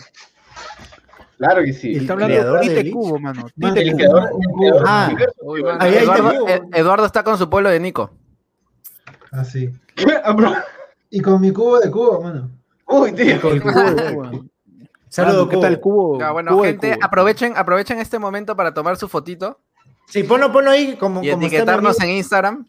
Claro 1.38 1.64
que 1.64 1.74
sí. 1.74 1.92
El 1.96 2.02
Está 2.02 2.14
hablando 2.14 2.36
creador 2.36 2.60
de 2.60 2.68
Tite 2.68 2.82
Bleach. 2.82 2.94
Cubo, 2.94 3.20
mano. 3.20 3.48
Mano, 3.56 3.76
El 3.76 3.96
creador, 3.96 4.30
el 4.32 4.60
creador 4.60 4.84
Ah. 4.88 5.12
Uy, 5.42 5.64
Ahí, 5.80 5.96
ahí 5.96 6.60
Eduardo, 6.74 7.06
está 7.06 7.24
con 7.24 7.38
su 7.38 7.50
pueblo 7.50 7.70
de 7.70 7.80
Nico. 7.80 8.12
Así. 9.32 9.70
Ah, 10.24 10.34
bro. 10.34 10.54
Y 11.10 11.22
con 11.22 11.42
mi 11.42 11.52
cubo 11.52 11.80
de 11.80 11.90
cubo, 11.92 12.22
mano. 12.22 12.50
Uy, 12.88 13.12
tío. 13.14 13.26
El 13.34 13.40
Cubo 13.40 13.52
de 13.92 14.14
Cubo. 14.16 14.46
Saludos, 15.08 15.50
¿Qué 15.50 15.58
tal 15.58 15.80
Cubo? 15.80 16.20
Ya, 16.20 16.32
bueno, 16.32 16.52
Cubo 16.52 16.64
gente, 16.64 16.94
Cubo. 16.96 17.06
aprovechen, 17.06 17.54
aprovechen 17.58 18.00
este 18.00 18.18
momento 18.20 18.56
para 18.56 18.74
tomar 18.74 18.96
su 18.98 19.08
fotito 19.10 19.60
Sí, 20.08 20.24
ponlo, 20.24 20.52
ponlo 20.52 20.72
ahí 20.72 20.96
como. 20.98 21.24
y 21.24 21.30
como 21.32 21.42
etiquetarnos 21.46 22.00
en 22.02 22.10
Instagram. 22.12 22.68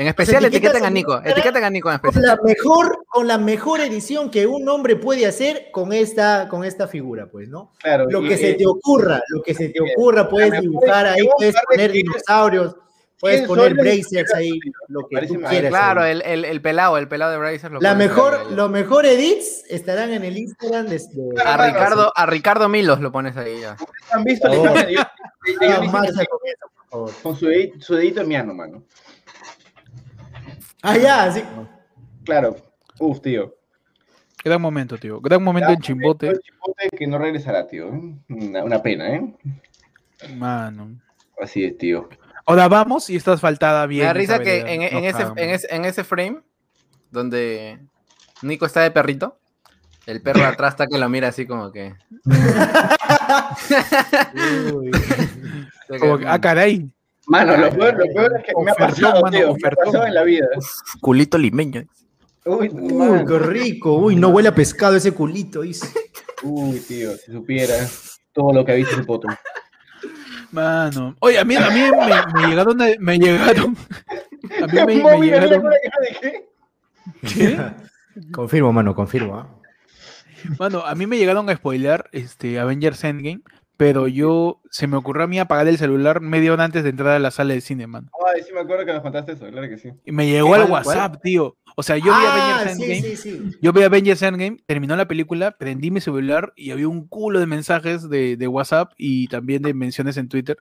En 0.00 0.06
especial 0.06 0.42
etiquetas 0.46 0.76
etiqueten 0.76 0.84
a 0.84 0.88
en 0.88 0.94
Nico, 0.94 1.20
etiqueten 1.22 1.64
a 1.64 1.68
Nico 1.70 1.92
en 1.92 1.98
Con 1.98 2.08
especial. 2.10 2.36
la 2.38 2.42
mejor, 2.42 3.04
con 3.06 3.26
la 3.26 3.36
mejor 3.38 3.80
edición 3.80 4.30
que 4.30 4.46
un 4.46 4.66
hombre 4.68 4.96
puede 4.96 5.26
hacer 5.26 5.66
con 5.72 5.92
esta, 5.92 6.48
con 6.48 6.64
esta 6.64 6.88
figura, 6.88 7.26
pues, 7.30 7.48
¿no? 7.50 7.72
Claro, 7.82 8.06
Lo 8.08 8.22
y- 8.24 8.28
que 8.28 8.36
se 8.38 8.50
y- 8.52 8.56
te 8.56 8.66
ocurra, 8.66 9.20
lo 9.28 9.42
que 9.42 9.52
se 9.54 9.68
te 9.68 9.78
ocurra, 9.80 10.26
puedes 10.28 10.58
dibujar 10.60 11.06
ahí, 11.06 11.28
puedes 11.36 11.54
poner 11.68 11.92
dinosaurios, 11.92 12.76
puedes 13.20 13.40
¿Quién 13.40 13.48
poner 13.48 13.74
bracers 13.74 14.32
ahí, 14.34 14.58
lo 14.88 15.06
que 15.06 15.26
tú 15.26 15.38
quieras. 15.42 15.68
Claro, 15.70 16.04
el, 16.06 16.22
el, 16.22 16.46
el 16.46 16.62
pelado, 16.62 16.96
el 16.96 17.06
pelado 17.06 17.32
de 17.32 17.36
Brazers. 17.38 17.70
lo 17.74 17.80
La 17.80 17.94
mejor, 17.94 18.50
los 18.52 18.70
mejor 18.70 19.04
edits 19.04 19.64
estarán 19.68 20.12
en 20.14 20.24
el 20.24 20.38
Instagram 20.38 20.86
de, 20.86 20.98
de- 20.98 21.42
A 21.44 21.66
Ricardo, 21.66 22.10
a 22.16 22.24
Ricardo 22.24 22.70
Milos 22.70 23.00
lo 23.00 23.12
pones 23.12 23.36
ahí 23.36 23.60
ya. 23.60 23.76
¿Han 24.12 24.24
visto 24.24 24.48
el 24.48 24.58
Oh. 26.92 27.04
con 27.12 27.12
con 27.22 27.36
su 27.36 27.46
edit- 27.48 27.80
su 27.80 27.94
dedito 27.94 28.24
miano, 28.24 28.52
mano? 28.54 28.82
Ah, 30.82 30.96
ya, 30.96 31.32
sí. 31.32 31.42
Claro. 32.24 32.56
Uf, 32.98 33.20
tío. 33.20 33.54
Gran 34.44 34.60
momento, 34.60 34.96
tío. 34.96 35.20
Gran 35.20 35.42
momento 35.42 35.70
en 35.70 35.80
Chimbote. 35.80 36.28
el 36.28 36.40
Chimbote 36.40 36.88
que 36.96 37.06
no 37.06 37.18
regresará, 37.18 37.66
tío. 37.66 37.88
Una, 38.28 38.64
una 38.64 38.82
pena, 38.82 39.14
¿eh? 39.14 39.34
Mano. 40.36 40.98
Así 41.40 41.64
es, 41.64 41.76
tío. 41.76 42.08
Ahora 42.46 42.68
vamos 42.68 43.10
y 43.10 43.16
está 43.16 43.32
asfaltada 43.34 43.82
Me 43.86 43.94
bien. 43.94 44.06
da 44.06 44.12
risa 44.14 44.38
que 44.38 44.62
vereda. 44.62 44.70
en, 44.72 44.82
en 44.82 45.04
ese, 45.04 45.22
en, 45.36 45.50
ese, 45.50 45.74
en 45.74 45.84
ese 45.84 46.04
frame 46.04 46.40
donde 47.10 47.78
Nico 48.42 48.66
está 48.66 48.80
de 48.80 48.90
perrito, 48.90 49.38
el 50.06 50.22
perro 50.22 50.44
atrás 50.44 50.72
está 50.72 50.86
que 50.86 50.98
lo 50.98 51.08
mira 51.08 51.28
así 51.28 51.46
como 51.46 51.70
que. 51.70 51.94
Uy. 54.74 54.90
Como 55.98 56.18
que, 56.18 56.26
ah, 56.26 56.40
caray. 56.40 56.90
Mano, 57.26 57.56
lo 57.56 57.70
peor, 57.70 57.94
lo 57.98 58.12
peor 58.14 58.32
es 58.38 58.44
que 58.44 58.52
me 58.64 58.70
ha 58.70 58.74
pasado, 58.74 59.22
mano, 59.22 59.36
tío. 59.36 59.54
Me 59.54 59.68
ha 59.68 59.70
pasado 59.70 60.06
en 60.06 60.14
la 60.14 60.22
vida. 60.24 60.46
Culito 61.00 61.38
limeño. 61.38 61.84
Uy, 62.44 62.70
qué 63.26 63.38
rico. 63.38 63.96
Uy, 63.98 64.16
no 64.16 64.28
huele 64.30 64.48
a 64.48 64.54
pescado 64.54 64.96
ese 64.96 65.12
culito, 65.12 65.60
dice. 65.62 65.86
Uy, 66.42 66.80
tío, 66.80 67.12
si 67.16 67.30
supiera 67.32 67.74
todo 68.32 68.52
lo 68.52 68.64
que 68.64 68.72
ha 68.72 68.74
visto 68.76 69.04
poto. 69.04 69.28
Mano. 70.50 71.14
Oye, 71.20 71.38
a 71.38 71.44
mí, 71.44 71.54
a 71.56 71.70
mí 71.70 71.80
me, 71.80 71.90
me 72.42 72.48
llegaron. 72.48 72.82
a- 72.82 72.96
Me 72.98 73.18
llegaron. 73.18 73.76
A 74.62 74.66
mí 74.66 74.72
me, 74.72 75.18
me 75.18 75.20
llegaron. 75.26 75.62
¿qué? 76.20 76.48
¿Qué? 77.22 77.58
Confirmo, 78.32 78.72
mano, 78.72 78.94
confirmo. 78.94 79.36
¿ah? 79.38 79.48
Mano, 80.58 80.80
a 80.84 80.94
mí 80.94 81.06
me 81.06 81.16
llegaron 81.18 81.48
a 81.48 81.54
spoilear 81.54 82.08
este, 82.12 82.58
Avengers 82.58 83.04
Endgame, 83.04 83.42
pero 83.80 84.08
yo 84.08 84.60
se 84.70 84.86
me 84.86 84.98
ocurrió 84.98 85.24
a 85.24 85.26
mí 85.26 85.38
apagar 85.38 85.66
el 85.66 85.78
celular 85.78 86.20
media 86.20 86.52
hora 86.52 86.64
antes 86.64 86.84
de 86.84 86.90
entrar 86.90 87.12
a 87.12 87.18
la 87.18 87.30
sala 87.30 87.54
de 87.54 87.62
cine, 87.62 87.86
mano. 87.86 88.10
Ay, 88.26 88.42
sí 88.42 88.52
me 88.52 88.60
acuerdo 88.60 88.84
que 88.84 88.92
nos 88.92 89.00
contaste 89.00 89.32
eso, 89.32 89.48
claro 89.48 89.66
que 89.70 89.78
sí. 89.78 89.88
Y 90.04 90.12
me 90.12 90.26
llegó 90.26 90.52
al. 90.52 90.70
WhatsApp, 90.70 91.16
tío. 91.22 91.56
O 91.76 91.82
sea, 91.82 91.96
yo 91.96 92.04
vi 92.04 92.10
ah, 92.12 92.58
Avengers 92.60 92.76
sí, 92.76 92.82
Endgame. 92.82 93.16
sí, 93.16 93.16
sí. 93.16 93.58
Yo 93.62 93.72
vi 93.72 93.82
Avengers 93.82 94.20
Endgame, 94.20 94.58
terminó 94.66 94.96
la 94.96 95.08
película, 95.08 95.52
prendí 95.52 95.90
mi 95.90 96.02
celular 96.02 96.52
y 96.56 96.72
había 96.72 96.88
un 96.88 97.08
culo 97.08 97.40
de 97.40 97.46
mensajes 97.46 98.10
de, 98.10 98.36
de 98.36 98.48
WhatsApp 98.48 98.92
y 98.98 99.28
también 99.28 99.62
de 99.62 99.72
menciones 99.72 100.18
en 100.18 100.28
Twitter 100.28 100.58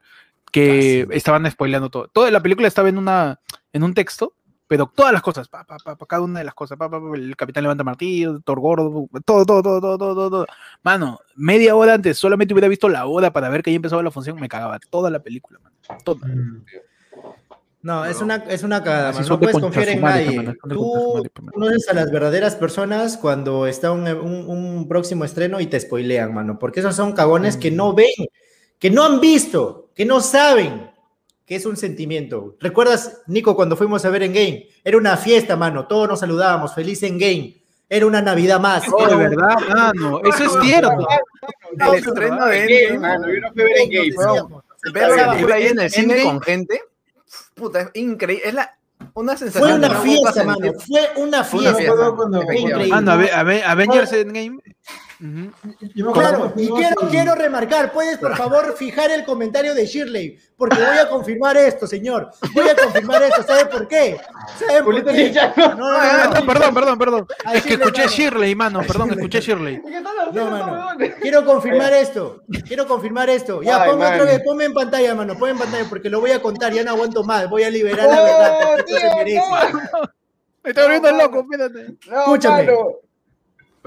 que 0.53 1.05
estaban 1.11 1.51
spoileando 1.51 1.89
todo. 1.89 2.07
Toda 2.07 2.31
la 2.31 2.41
película 2.41 2.69
estaba 2.69 2.87
en 2.87 2.97
una 2.97 3.41
en 3.73 3.83
un 3.83 3.95
texto, 3.95 4.33
pero 4.69 4.85
todas 4.85 5.11
las 5.11 5.21
cosas, 5.23 5.47
pa, 5.49 5.63
pa, 5.65 5.77
pa, 5.83 5.95
pa, 5.97 6.05
cada 6.05 6.21
una 6.21 6.39
de 6.39 6.45
las 6.45 6.53
cosas, 6.53 6.77
pa, 6.77 6.87
pa, 6.89 7.01
pa, 7.01 7.17
el 7.17 7.35
capitán 7.35 7.63
levanta 7.63 7.83
martillo, 7.83 8.39
Thor 8.41 8.59
gordo, 8.59 9.07
todo, 9.25 9.43
todo, 9.45 9.61
todo, 9.63 9.81
todo, 9.81 9.97
todo, 9.97 10.15
todo, 10.15 10.29
todo. 10.29 10.45
Mano, 10.83 11.19
media 11.35 11.75
hora 11.75 11.95
antes 11.95 12.17
solamente 12.19 12.53
hubiera 12.53 12.67
visto 12.67 12.87
la 12.87 13.05
hora 13.07 13.33
para 13.33 13.49
ver 13.49 13.63
que 13.63 13.71
ya 13.71 13.75
empezaba 13.77 14.03
la 14.03 14.11
función, 14.11 14.39
me 14.39 14.47
cagaba 14.47 14.79
toda 14.91 15.09
la 15.09 15.19
película, 15.19 15.59
mano. 15.59 15.75
Toda. 16.05 16.27
Mm. 16.27 16.63
No, 17.81 18.03
es 18.05 18.21
una, 18.21 18.35
es 18.35 18.63
una 18.63 18.83
cagada, 18.83 19.09
Así 19.09 19.19
man. 19.21 19.29
No 19.29 19.37
de 19.37 19.39
puedes 19.47 19.59
confiar 19.59 19.87
en 19.89 20.01
nadie. 20.01 20.57
Tú 20.69 21.23
conoces 21.53 21.87
a 21.89 21.93
las 21.93 22.11
verdaderas 22.11 22.55
personas 22.57 23.15
cuando 23.17 23.67
está 23.67 23.91
un, 23.91 24.05
un- 24.07 24.49
un 24.49 24.87
próximo 24.87 25.23
estreno 25.23 25.61
y 25.61 25.67
te 25.67 25.79
spoilean, 25.79 26.33
mano. 26.33 26.59
Porque 26.59 26.81
esos 26.81 26.95
son 26.95 27.13
cagones 27.13 27.55
que 27.57 27.71
no 27.71 27.93
ven, 27.93 28.09
que 28.79 28.89
no 28.91 29.05
han 29.05 29.21
visto, 29.21 29.91
que 29.95 30.03
no 30.05 30.19
saben 30.19 30.91
que 31.49 31.55
es 31.55 31.65
un 31.65 31.75
sentimiento. 31.75 32.55
¿Recuerdas, 32.59 33.23
Nico, 33.25 33.55
cuando 33.55 33.75
fuimos 33.75 34.05
a 34.05 34.09
ver 34.11 34.21
en 34.21 34.33
Game? 34.33 34.67
Era 34.83 34.97
una 34.97 35.17
fiesta, 35.17 35.55
mano. 35.55 35.87
Todos 35.87 36.07
nos 36.07 36.19
saludábamos, 36.19 36.75
feliz 36.75 37.01
en 37.01 37.17
Game. 37.17 37.55
Era 37.89 38.05
una 38.05 38.21
Navidad 38.21 38.59
más. 38.59 38.83
Oh, 38.93 38.99
Era 38.99 39.09
de 39.09 39.15
un- 39.15 39.21
verdad, 39.31 39.55
mano, 39.67 40.21
eso 40.23 40.43
es 40.43 40.63
cierto. 40.63 41.07
El 41.71 41.95
estreno 41.95 42.45
de 42.45 42.65
Endgame, 42.65 42.99
mano, 42.99 43.27
yo 43.33 43.39
no 43.41 43.51
fui 43.51 43.61
a 43.61 43.65
ver 43.65 43.77
en 43.79 43.89
decíamos, 43.89 44.63
ver 44.93 45.09
la 45.09 45.31
película 45.31 45.55
ahí 45.55 45.65
en 45.65 45.79
el 45.79 45.89
cine 45.89 46.03
Endgame 46.13 46.23
con 46.23 46.41
gente, 46.41 46.81
puta, 47.55 47.81
es 47.81 47.89
increíble. 47.95 48.47
Es 48.47 48.53
la, 48.53 48.77
una 49.15 49.35
sensación 49.35 49.69
Fue 49.69 49.77
una 49.79 49.89
no 49.89 50.01
fiesta, 50.01 50.43
mano. 50.43 50.73
Fue 50.87 51.09
una 51.15 51.43
Fue 51.43 51.59
una 51.61 51.73
fiesta. 51.73 51.95
fiesta. 52.47 52.87
Mano, 53.01 53.11
Avengers 53.65 54.13
Endgame. 54.13 54.59
Claro, 56.13 56.53
y 56.55 56.69
quiero, 57.09 57.35
remarcar, 57.35 57.91
puedes 57.91 58.17
por 58.17 58.37
favor 58.37 58.75
fijar 58.77 59.11
el 59.11 59.25
comentario 59.25 59.73
de 59.73 59.85
Shirley, 59.85 60.39
porque 60.55 60.77
voy 60.77 60.97
a 60.97 61.09
confirmar 61.09 61.57
esto, 61.57 61.87
señor. 61.87 62.29
Voy 62.53 62.69
a 62.69 62.75
confirmar 62.75 63.23
eesto, 63.23 63.43
¿sabe 63.43 63.65
por 63.65 63.87
qué? 63.87 64.17
¿Sabe 64.57 64.81
por 64.83 65.03
qué? 65.03 65.33
No, 65.57 65.75
no, 65.75 65.87
Ah, 65.89 66.29
no, 66.33 66.39
no, 66.39 66.45
perdón, 66.45 66.73
perdón, 66.73 66.97
perdón. 66.97 67.27
Es 67.53 67.63
que 67.63 67.69
Shirley, 67.71 67.81
escuché 67.81 68.01
mano. 68.01 68.15
Shirley, 68.15 68.55
mano, 68.55 68.81
perdón, 68.87 69.11
escuché 69.11 69.41
Shirley. 69.41 69.81
Quiero 71.21 71.45
confirmar 71.45 71.93
esto. 71.93 72.43
Quiero 72.65 72.87
confirmar 72.87 73.29
esto. 73.29 73.61
Ya, 73.61 73.83
Ay, 73.83 73.91
ponme 73.91 74.05
otra 74.05 74.23
vez, 74.23 74.41
ponme 74.43 74.65
en 74.65 74.73
pantalla, 74.73 75.15
mano. 75.15 75.33
Ponme 75.37 75.51
en 75.51 75.57
pantalla 75.57 75.85
porque 75.89 76.09
lo 76.09 76.21
voy 76.21 76.31
a 76.31 76.41
contar. 76.41 76.71
Ya 76.71 76.83
no 76.83 76.91
aguanto 76.91 77.23
más. 77.23 77.49
Voy 77.49 77.63
a 77.63 77.69
liberar 77.69 78.07
la 78.07 78.23
verdad. 78.23 78.79
esto 78.79 78.95
se 78.95 78.99
tío, 78.99 79.17
merece. 79.17 79.41
Me 80.63 80.69
estoy 80.71 80.83
volviendo 80.83 81.11
loco, 81.11 81.39
espérate. 81.39 81.95
No, 82.09 82.19
Escúchame. 82.21 82.67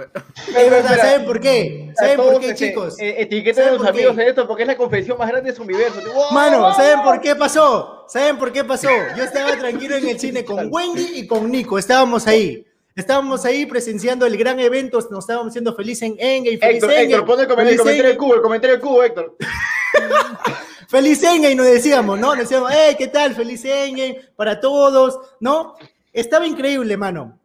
Es 0.57 0.70
verdad, 0.70 0.96
¿saben 0.96 1.24
por 1.26 1.40
qué? 1.40 1.92
¿Saben 1.96 2.16
por 2.16 2.40
qué, 2.40 2.50
este, 2.50 2.68
chicos? 2.68 2.98
eh, 2.98 3.14
etiqueten 3.18 3.62
a 3.62 3.66
¿Saben 3.66 3.78
los 3.80 3.88
amigos 3.88 4.16
de 4.16 4.28
esto 4.28 4.46
porque 4.48 4.62
es 4.62 4.66
la 4.68 4.76
confesión 4.76 5.18
más 5.18 5.28
grande 5.28 5.50
de 5.50 5.57
su 5.57 5.62
universo. 5.62 6.00
¡Wow! 6.12 6.32
Mano, 6.32 6.74
¿saben 6.74 7.03
por 7.03 7.20
qué 7.20 7.34
pasó? 7.36 8.05
¿Saben 8.09 8.38
por 8.38 8.53
qué 8.53 8.64
pasó? 8.64 8.88
Yo 9.16 9.24
estaba 9.24 9.57
tranquilo 9.57 9.96
en 9.96 10.09
el 10.09 10.18
cine 10.20 10.44
con 10.44 10.68
Wendy 10.70 11.18
y 11.20 11.26
con 11.26 11.50
Nico. 11.50 11.78
Estábamos 11.78 12.26
ahí. 12.26 12.66
Estábamos 12.94 13.44
ahí 13.46 13.64
presenciando 13.64 14.26
el 14.26 14.36
gran 14.36 14.61
evento. 14.61 14.98
Nos 15.11 15.20
estábamos 15.24 15.48
haciendo 15.50 15.74
feliz 15.74 16.03
en 16.03 16.14
Endgame. 16.18 16.59
Feliz 16.59 16.74
Héctor, 16.82 16.90
Héctor, 16.90 17.03
Endgame, 17.03 17.26
pon 17.26 17.40
el, 17.40 17.48
comen- 17.48 17.61
el 17.61 17.66
feliz 17.66 17.78
comentario 17.78 18.09
del 18.09 18.18
cubo, 18.18 18.34
el 18.34 18.42
comentario 18.42 18.76
del 18.76 18.82
cubo, 18.84 19.03
Héctor. 19.03 19.36
Feliz 20.88 21.22
Endgame, 21.22 21.55
nos 21.55 21.66
decíamos, 21.66 22.18
¿no? 22.18 22.28
Nos 22.34 22.40
decíamos, 22.40 22.70
hey, 22.74 22.94
¿qué 22.98 23.09
tal? 23.09 23.34
Feliz 23.34 23.64
Endgame 23.64 24.20
para 24.36 24.61
todos, 24.61 25.18
¿no? 25.40 25.74
Estaba 26.12 26.46
increíble, 26.46 26.96
mano. 26.98 27.38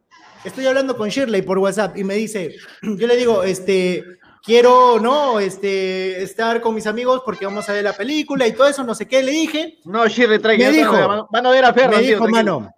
Estoy 0.48 0.66
hablando 0.66 0.96
con 0.96 1.08
Shirley 1.08 1.42
por 1.42 1.58
WhatsApp 1.58 1.96
y 1.96 2.04
me 2.04 2.14
dice, 2.14 2.54
yo 2.82 3.06
le 3.06 3.16
digo, 3.16 3.42
este, 3.44 4.02
quiero, 4.42 4.98
¿no? 5.00 5.38
Este, 5.40 6.22
estar 6.22 6.60
con 6.60 6.74
mis 6.74 6.86
amigos 6.86 7.22
porque 7.24 7.44
vamos 7.46 7.68
a 7.68 7.72
ver 7.72 7.84
la 7.84 7.92
película 7.92 8.46
y 8.46 8.52
todo 8.52 8.66
eso, 8.66 8.82
no 8.84 8.94
sé 8.94 9.06
qué. 9.06 9.22
Le 9.22 9.30
dije, 9.32 9.78
No, 9.84 10.06
Shirley, 10.08 10.38
trae 10.40 10.58
Me 10.58 10.70
dijo. 10.72 10.92
van 10.92 11.22
van 11.30 11.46
a 11.46 11.50
ver 11.50 11.64
a 11.64 11.72
Ferran, 11.72 12.00
me 12.00 12.06
dijo, 12.06 12.26
mano, 12.28 12.68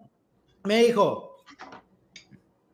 me 0.64 0.84
dijo, 0.84 1.42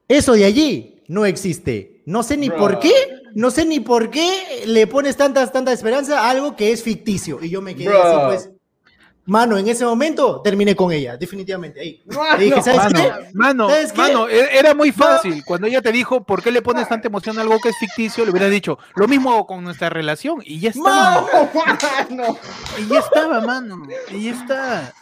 eso 0.08 0.32
de 0.32 0.44
allí 0.44 1.02
no 1.08 1.24
existe. 1.26 2.02
No 2.06 2.22
sé 2.22 2.36
ni 2.36 2.48
Bro. 2.48 2.58
por 2.58 2.78
qué, 2.78 2.92
no 3.34 3.50
sé 3.50 3.64
ni 3.64 3.80
por 3.80 4.10
qué 4.10 4.62
le 4.66 4.86
pones 4.86 5.16
tanta, 5.16 5.46
tanta 5.50 5.72
esperanza 5.72 6.20
a 6.20 6.30
algo 6.30 6.54
que 6.56 6.70
es 6.72 6.82
ficticio. 6.82 7.38
Y 7.42 7.50
yo 7.50 7.60
me 7.62 7.74
quedé 7.74 7.88
Bro. 7.88 8.02
así, 8.02 8.46
pues. 8.46 8.55
Mano, 9.26 9.58
en 9.58 9.66
ese 9.66 9.84
momento 9.84 10.40
terminé 10.40 10.76
con 10.76 10.92
ella, 10.92 11.16
definitivamente. 11.16 11.80
Ahí. 11.80 12.00
Mano, 12.06 12.36
Le 12.38 12.44
dije, 12.44 12.62
¿sabes 12.62 12.92
Mano, 12.92 13.00
qué? 13.00 13.30
mano, 13.34 13.68
¿Sabes 13.68 13.92
qué? 13.92 13.98
mano, 13.98 14.28
e- 14.28 14.56
era 14.58 14.72
muy 14.72 14.92
fácil. 14.92 15.44
Cuando 15.44 15.66
ella 15.66 15.82
te 15.82 15.90
dijo, 15.90 16.22
¿por 16.24 16.42
qué 16.42 16.52
le 16.52 16.62
pones 16.62 16.88
tanta 16.88 17.08
emoción 17.08 17.36
a 17.38 17.42
algo 17.42 17.58
que 17.58 17.70
es 17.70 17.76
ficticio? 17.76 18.24
Le 18.24 18.30
hubieras 18.30 18.50
dicho, 18.52 18.78
lo 18.94 19.08
mismo 19.08 19.44
con 19.46 19.64
nuestra 19.64 19.90
relación. 19.90 20.40
Y 20.44 20.60
ya 20.60 20.70
estaba. 20.70 21.26
Mano. 22.08 22.38
Y 22.78 22.86
ya 22.86 23.00
estaba, 23.00 23.40
mano. 23.40 23.82
Y 24.12 24.24
ya 24.26 24.30
está. 24.32 24.92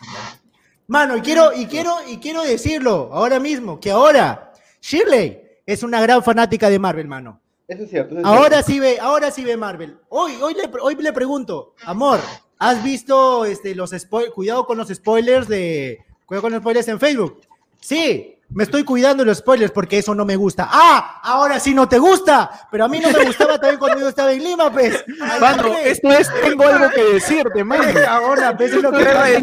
Mano, 0.86 1.16
y 1.16 1.20
quiero, 1.20 1.52
y 1.52 1.66
quiero, 1.66 1.94
y 2.08 2.18
quiero 2.18 2.42
decirlo 2.42 3.10
ahora 3.12 3.38
mismo, 3.40 3.78
que 3.78 3.90
ahora 3.90 4.52
Shirley 4.80 5.40
es 5.66 5.82
una 5.82 6.00
gran 6.00 6.22
fanática 6.22 6.68
de 6.70 6.78
Marvel, 6.78 7.08
mano. 7.08 7.40
Eso 7.66 7.84
es 7.84 7.90
cierto. 7.90 8.18
eso 8.18 8.20
es 8.20 8.26
Ahora 8.26 8.62
sí 8.62 8.78
ve, 8.78 8.98
ahora 9.00 9.30
sí 9.30 9.44
ve 9.44 9.56
Marvel. 9.56 9.98
Hoy, 10.08 10.34
hoy 10.40 10.54
le, 10.54 10.70
hoy 10.80 10.94
le 10.96 11.12
pregunto, 11.12 11.74
amor, 11.84 12.20
¿has 12.58 12.82
visto 12.82 13.44
este, 13.44 13.74
los 13.74 13.90
spoilers? 13.90 14.34
Cuidado 14.34 14.66
con 14.66 14.78
los 14.78 14.88
spoilers 14.88 15.48
de. 15.48 16.04
Cuidado 16.26 16.42
con 16.42 16.52
los 16.52 16.60
spoilers 16.60 16.88
en 16.88 17.00
Facebook. 17.00 17.40
Sí, 17.80 18.34
me 18.50 18.64
estoy 18.64 18.84
cuidando 18.84 19.24
de 19.24 19.26
los 19.26 19.38
spoilers 19.38 19.72
porque 19.72 19.98
eso 19.98 20.14
no 20.14 20.24
me 20.24 20.36
gusta. 20.36 20.68
¡Ah! 20.70 21.20
Ahora 21.22 21.58
sí 21.58 21.74
no 21.74 21.88
te 21.88 21.98
gusta. 21.98 22.68
Pero 22.70 22.84
a 22.84 22.88
mí 22.88 23.00
no 23.00 23.10
me 23.10 23.24
gustaba 23.24 23.58
también 23.58 23.78
cuando 23.78 24.00
yo 24.00 24.08
estaba 24.08 24.32
en 24.32 24.44
Lima, 24.44 24.70
pues. 24.70 25.04
Mano, 25.40 25.74
esto 25.78 26.12
es, 26.12 26.30
tengo 26.42 26.64
algo 26.64 26.90
que 26.90 27.02
decirte, 27.02 27.64
mano. 27.64 27.84
Ahora, 28.08 28.56
pe, 28.56 28.66
eso 28.66 28.76
es 28.76 28.82
lo 28.82 28.92
que 28.92 29.08
ahí 29.08 29.34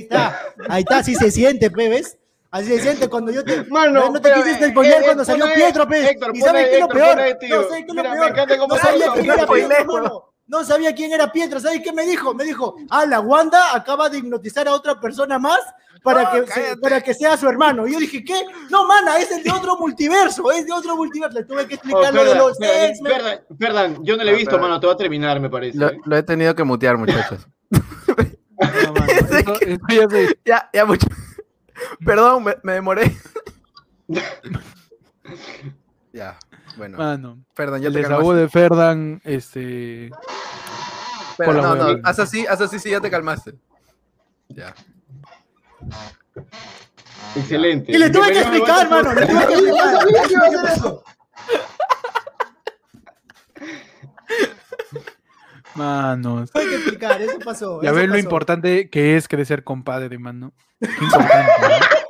está. 0.00 0.40
Ahí 0.68 0.82
está, 0.82 0.98
así 0.98 1.14
se 1.14 1.30
siente, 1.30 1.70
pe, 1.70 1.88
¿ves? 1.88 2.16
Así 2.52 2.66
se 2.66 2.80
siente 2.80 3.08
cuando 3.08 3.32
yo 3.32 3.42
te. 3.42 3.64
Mano, 3.64 4.10
no 4.10 4.20
te 4.20 4.30
quisiste 4.32 4.66
eh, 4.66 4.70
spoilear 4.70 5.00
eh, 5.02 5.04
cuando 5.06 5.24
salió 5.24 5.46
Pietro, 5.54 5.88
pe. 5.88 6.10
Héctor, 6.10 6.36
¿Y 6.36 6.40
sabes 6.42 6.68
qué 6.68 6.74
es 6.74 6.80
lo 6.80 6.88
peor? 6.88 7.16
No, 7.16 7.22
¿sabes 7.22 7.36
qué 7.40 7.46
es 7.80 7.86
lo 7.88 7.94
Mira, 7.94 8.10
me 8.10 8.16
peor? 8.16 8.28
encanta 8.30 8.58
cómo 8.58 8.74
No 8.74 8.80
sabía 8.80 9.12
quién 9.14 9.30
era 9.30 9.46
Pietro. 9.46 10.28
No 10.46 10.64
sabía 10.64 10.94
quién 10.94 11.12
era 11.12 11.32
Pietro. 11.32 11.60
¿Sabes 11.60 11.80
qué 11.82 11.92
me 11.92 12.04
dijo? 12.04 12.34
Me 12.34 12.44
dijo, 12.44 12.76
ah, 12.90 13.06
la 13.06 13.20
Wanda 13.20 13.74
acaba 13.74 14.10
de 14.10 14.18
hipnotizar 14.18 14.68
a 14.68 14.74
otra 14.74 15.00
persona 15.00 15.38
más 15.38 15.60
para, 16.02 16.30
que, 16.30 16.46
se- 16.46 16.76
para 16.76 17.00
que 17.00 17.14
sea 17.14 17.38
su 17.38 17.48
hermano. 17.48 17.86
Y 17.86 17.94
yo 17.94 17.98
dije, 18.00 18.22
¿qué? 18.22 18.44
No, 18.68 18.86
mana, 18.86 19.16
es 19.18 19.30
el 19.30 19.42
de 19.42 19.50
otro 19.50 19.78
multiverso. 19.78 20.50
Es 20.52 20.66
de 20.66 20.72
otro 20.72 20.94
multiverso. 20.94 21.38
Le 21.38 21.44
tuve 21.46 21.66
que 21.66 21.74
Oh, 21.74 21.78
explicar 21.78 22.12
lo 22.14 22.24
de 22.24 22.34
los 22.34 22.58
X-Men. 22.60 23.12
Ferdan, 23.58 24.04
yo 24.04 24.16
no 24.18 24.24
le 24.24 24.30
he 24.30 24.34
No, 24.34 24.38
visto, 24.40 24.58
mano. 24.58 24.78
Te 24.78 24.86
va 24.88 24.92
a 24.92 24.96
terminar, 24.96 25.40
me 25.40 25.48
parece. 25.48 25.78
Lo, 25.78 25.88
¿eh? 25.88 25.98
lo 26.04 26.16
he 26.18 26.22
tenido 26.22 26.54
que 26.54 26.64
mutear, 26.64 26.98
muchachos. 26.98 27.46
No, 28.84 28.92
mano, 28.92 29.12
ya 29.88 30.06
ya, 30.44 30.70
ya, 30.72 30.84
mucho. 30.84 31.06
Perdón, 32.04 32.44
me, 32.44 32.56
me 32.62 32.72
demoré. 32.74 33.12
ya, 36.12 36.38
bueno. 36.76 36.98
Mano, 36.98 37.44
Perdón, 37.54 37.80
ya 37.80 37.88
el 37.88 37.94
te 37.94 38.00
desahogo 38.00 38.28
calmaste. 38.30 38.40
de 38.42 38.48
Ferdan, 38.48 39.20
este. 39.24 40.10
La 41.38 41.46
no, 41.46 41.74
no, 41.74 42.00
haz 42.04 42.18
así, 42.18 42.46
haz 42.46 42.60
así, 42.60 42.78
sí, 42.78 42.90
ya 42.90 43.00
te 43.00 43.10
calmaste. 43.10 43.54
Ya. 44.48 44.74
Excelente. 47.34 47.90
Y 47.90 47.98
le 47.98 48.10
tuve 48.10 48.32
que 48.32 48.40
explicar, 48.40 48.88
mano. 48.90 49.14
Le 49.14 49.26
tuve 49.26 49.46
que 49.46 49.54
explicar. 49.54 49.96
sabía 49.96 50.22
que 50.22 50.32
iba 50.34 50.44
a 50.44 50.48
hacer 50.48 50.72
eso. 50.78 51.04
Manos. 55.74 56.50
Tuve 56.52 56.68
que 56.68 56.74
explicar, 56.76 57.22
eso 57.22 57.38
pasó. 57.38 57.82
Ya 57.82 57.92
ves 57.92 58.08
lo 58.08 58.18
importante 58.18 58.90
que 58.90 59.16
es 59.16 59.26
crecer 59.26 59.64
compadre, 59.64 60.18
mano. 60.18 60.52
Qué 60.82 61.04
importante. 61.04 61.52
¿no? 61.62 62.02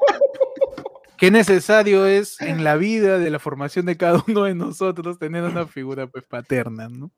Qué 1.19 1.31
necesario 1.31 2.07
es 2.07 2.41
en 2.41 2.65
la 2.65 2.75
vida 2.77 3.19
de 3.19 3.31
la 3.31 3.39
formación 3.39 3.87
de 3.87 3.97
cada 3.97 4.25
uno 4.27 4.43
de 4.45 4.55
nosotros 4.57 5.19
tener 5.19 5.45
una 5.45 5.67
figura 5.67 6.07
pues 6.09 6.25
paterna, 6.25 6.89
¿no? 6.89 7.11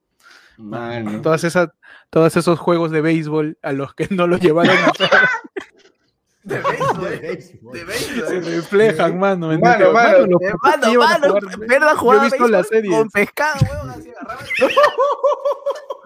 Mano. 0.58 1.20
Todas 1.22 1.42
esas, 1.44 1.70
todos 2.10 2.36
esos 2.36 2.58
juegos 2.58 2.90
de 2.90 3.00
béisbol 3.00 3.58
a 3.62 3.72
los 3.72 3.94
que 3.94 4.06
no 4.10 4.26
los 4.26 4.40
llevaron 4.40 4.76
a 4.76 4.86
hacer, 4.88 5.10
De 6.42 6.60
béisbol. 6.60 7.72
De 7.72 7.84
béisbol. 7.84 8.28
se 8.28 8.40
reflejan, 8.40 9.18
mano. 9.18 9.52
en 9.52 9.60
Mano, 9.60 9.84
este- 9.86 9.92
mano, 9.94 10.18
los 10.26 10.40
Mano, 10.62 10.86
a 10.86 10.92
mano, 11.08 11.34
jugar- 11.40 11.58
¿verdad? 11.66 11.90
Yo 11.92 11.96
Jugaba 11.98 12.20
he 12.22 12.24
visto 12.30 12.48
la 12.48 12.58
béisbol 12.58 12.64
serie. 12.76 12.90
Con 12.90 13.08
pescado, 13.10 13.60
weón, 13.68 13.90
así 13.90 14.10
agarraba. 14.10 14.44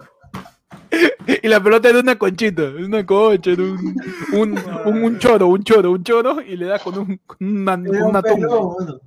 Y 1.43 1.49
la 1.49 1.62
pelota 1.62 1.89
era 1.89 2.01
una 2.01 2.16
conchita, 2.18 2.62
era 2.62 2.84
una 2.86 3.05
concha, 3.05 3.51
era 3.51 3.62
un, 3.62 3.95
un, 4.32 4.59
un, 4.84 5.03
un 5.03 5.18
choro, 5.18 5.49
un 5.49 5.62
choro, 5.62 5.93
un 5.93 6.03
choro, 6.03 6.41
y 6.41 6.57
le 6.57 6.66
das 6.66 6.82
con, 6.82 6.99
un, 6.99 7.20
una, 7.41 7.74
Era 7.84 8.07
una 8.07 8.22
tumba. 8.22 8.49
mano. 8.49 9.01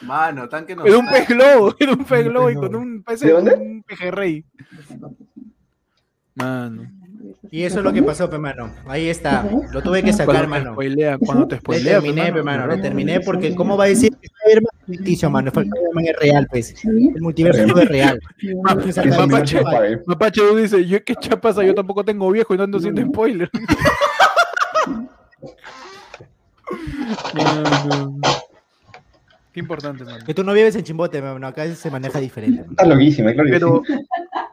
Mano, 0.00 0.48
tan 0.48 0.64
que 0.66 0.74
no. 0.74 0.84
Era 0.86 0.98
un 0.98 1.06
pez 1.06 1.28
globo, 1.28 1.74
era 1.78 1.92
un 1.92 2.04
pez 2.04 2.24
globo 2.24 2.50
y 2.50 2.54
con 2.54 2.74
un 2.74 3.02
pez, 3.02 3.22
un 3.22 3.82
pejerrey. 3.86 4.44
Mano. 6.34 6.95
Y 7.50 7.62
eso 7.62 7.78
es 7.78 7.84
lo 7.84 7.92
que 7.92 8.02
pasó, 8.02 8.28
pe, 8.28 8.38
mano. 8.38 8.70
Ahí 8.86 9.08
está. 9.08 9.48
Lo 9.72 9.80
tuve 9.82 10.02
que 10.02 10.12
sacar, 10.12 10.26
Cuando 10.26 10.42
te 10.42 10.48
mano. 10.48 10.72
spoilea, 10.72 11.18
cuando 11.18 11.46
te 11.46 11.54
Le 11.56 11.60
spoilea. 11.60 12.00
terminé, 12.00 12.22
pues, 12.22 12.32
pe, 12.34 12.42
mano. 12.42 12.60
mano. 12.62 12.76
Le 12.76 12.82
terminé 12.82 13.20
porque, 13.20 13.54
¿cómo 13.54 13.76
va 13.76 13.84
a 13.84 13.88
decir 13.88 14.10
que 14.16 14.26
Spider-Man 14.26 14.70
es 14.80 14.86
ficticio, 14.96 15.30
mano? 15.30 15.48
Spider-Man 15.48 16.04
es 16.06 16.16
real, 16.18 16.46
pues. 16.50 16.84
El 16.84 17.20
multiverso 17.20 17.66
no 17.66 17.78
es 17.80 17.88
real. 17.88 18.20
Mapache, 20.06 20.56
dice, 20.56 20.84
yo 20.86 21.04
qué 21.04 21.14
chapas, 21.14 21.56
yo 21.56 21.74
tampoco 21.74 22.04
tengo 22.04 22.30
viejo 22.30 22.54
y 22.54 22.56
no 22.56 22.64
ando 22.64 22.78
haciendo 22.78 23.02
spoiler. 23.02 23.48
Qué 29.52 29.60
importante, 29.60 30.04
mano. 30.04 30.24
Que 30.24 30.34
tú 30.34 30.44
no 30.44 30.52
vives 30.52 30.76
en 30.76 30.82
Chimbote, 30.82 31.22
mano. 31.22 31.46
Acá 31.46 31.66
se 31.74 31.90
maneja 31.90 32.20
diferente. 32.20 32.64
Está 32.68 32.84
loquísima, 32.84 33.32
claro 33.32 33.46
que 33.48 33.52
Pero. 33.54 33.82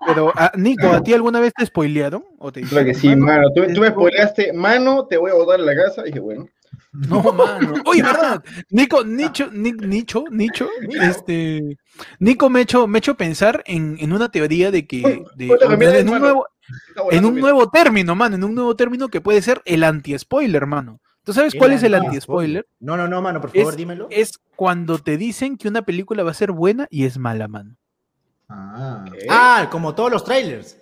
Pero, 0.06 0.32
ah, 0.36 0.52
Nico, 0.56 0.88
¿a 0.88 1.02
ti 1.04 1.14
alguna 1.14 1.40
vez 1.40 1.54
te 1.54 1.66
spoilearon? 1.66 2.24
¿O 2.40 2.52
te 2.52 2.62
Claro 2.62 2.86
que 2.86 2.94
sí, 2.94 3.16
mano. 3.16 3.52
Tú, 3.54 3.62
tú 3.74 3.82
me 3.82 3.90
spoileaste, 3.90 4.54
mano, 4.54 5.06
te 5.08 5.18
voy 5.18 5.32
a 5.32 5.36
botar 5.36 5.60
en 5.60 5.66
la 5.66 5.76
casa. 5.76 6.02
Y 6.04 6.06
dije, 6.08 6.20
bueno. 6.20 6.48
No, 6.92 7.22
mano. 7.34 7.74
Oye, 7.86 8.04
¿verdad? 8.04 8.44
Nico, 8.70 9.04
Nicho, 9.04 9.50
Ni- 9.52 9.72
Nicho, 9.72 10.26
Nicho, 10.30 10.70
este, 11.02 11.78
Nico 12.20 12.50
me 12.50 12.60
ha 12.60 12.62
hecho, 12.64 12.88
me 12.88 12.98
ha 12.98 13.00
hecho 13.00 13.16
pensar 13.16 13.64
en, 13.66 13.98
en 14.00 14.14
una 14.14 14.30
teoría 14.30 14.70
de 14.70 14.86
que, 14.86 15.24
de, 15.36 15.48
Cuéntame, 15.48 15.78
mira, 15.78 15.98
en 15.98 16.10
un 16.10 16.20
nuevo, 16.20 16.46
en 17.10 17.26
un 17.26 17.40
nuevo 17.40 17.70
término, 17.70 18.16
mano, 18.16 18.36
en 18.36 18.44
un 18.44 18.54
nuevo 18.54 18.76
término 18.76 19.10
que 19.10 19.22
puede 19.22 19.42
ser 19.42 19.62
el 19.66 19.84
anti-spoiler, 19.84 20.66
mano. 20.68 21.00
¿Tú 21.24 21.34
sabes 21.34 21.56
cuál 21.56 21.72
es 21.72 21.82
el 21.84 21.94
anti-spoiler? 21.96 22.68
No, 22.80 22.98
no, 22.98 23.08
no, 23.08 23.22
mano. 23.22 23.40
Por 23.42 23.50
favor, 23.52 23.74
Es- 23.74 23.78
dímelo. 23.78 24.08
Es 24.12 24.34
cuando 24.56 25.00
te 25.00 25.18
dicen 25.18 25.58
que 25.58 25.68
una 25.70 25.84
película 25.84 26.22
va 26.24 26.32
a 26.32 26.36
ser 26.36 26.52
buena 26.52 26.88
y 26.92 27.06
es 27.06 27.18
mala, 27.18 27.48
mano. 27.48 27.76
Ah. 28.50 29.06
Ah, 29.30 29.68
como 29.72 29.96
todos 29.96 30.12
los 30.12 30.24
trailers. 30.24 30.78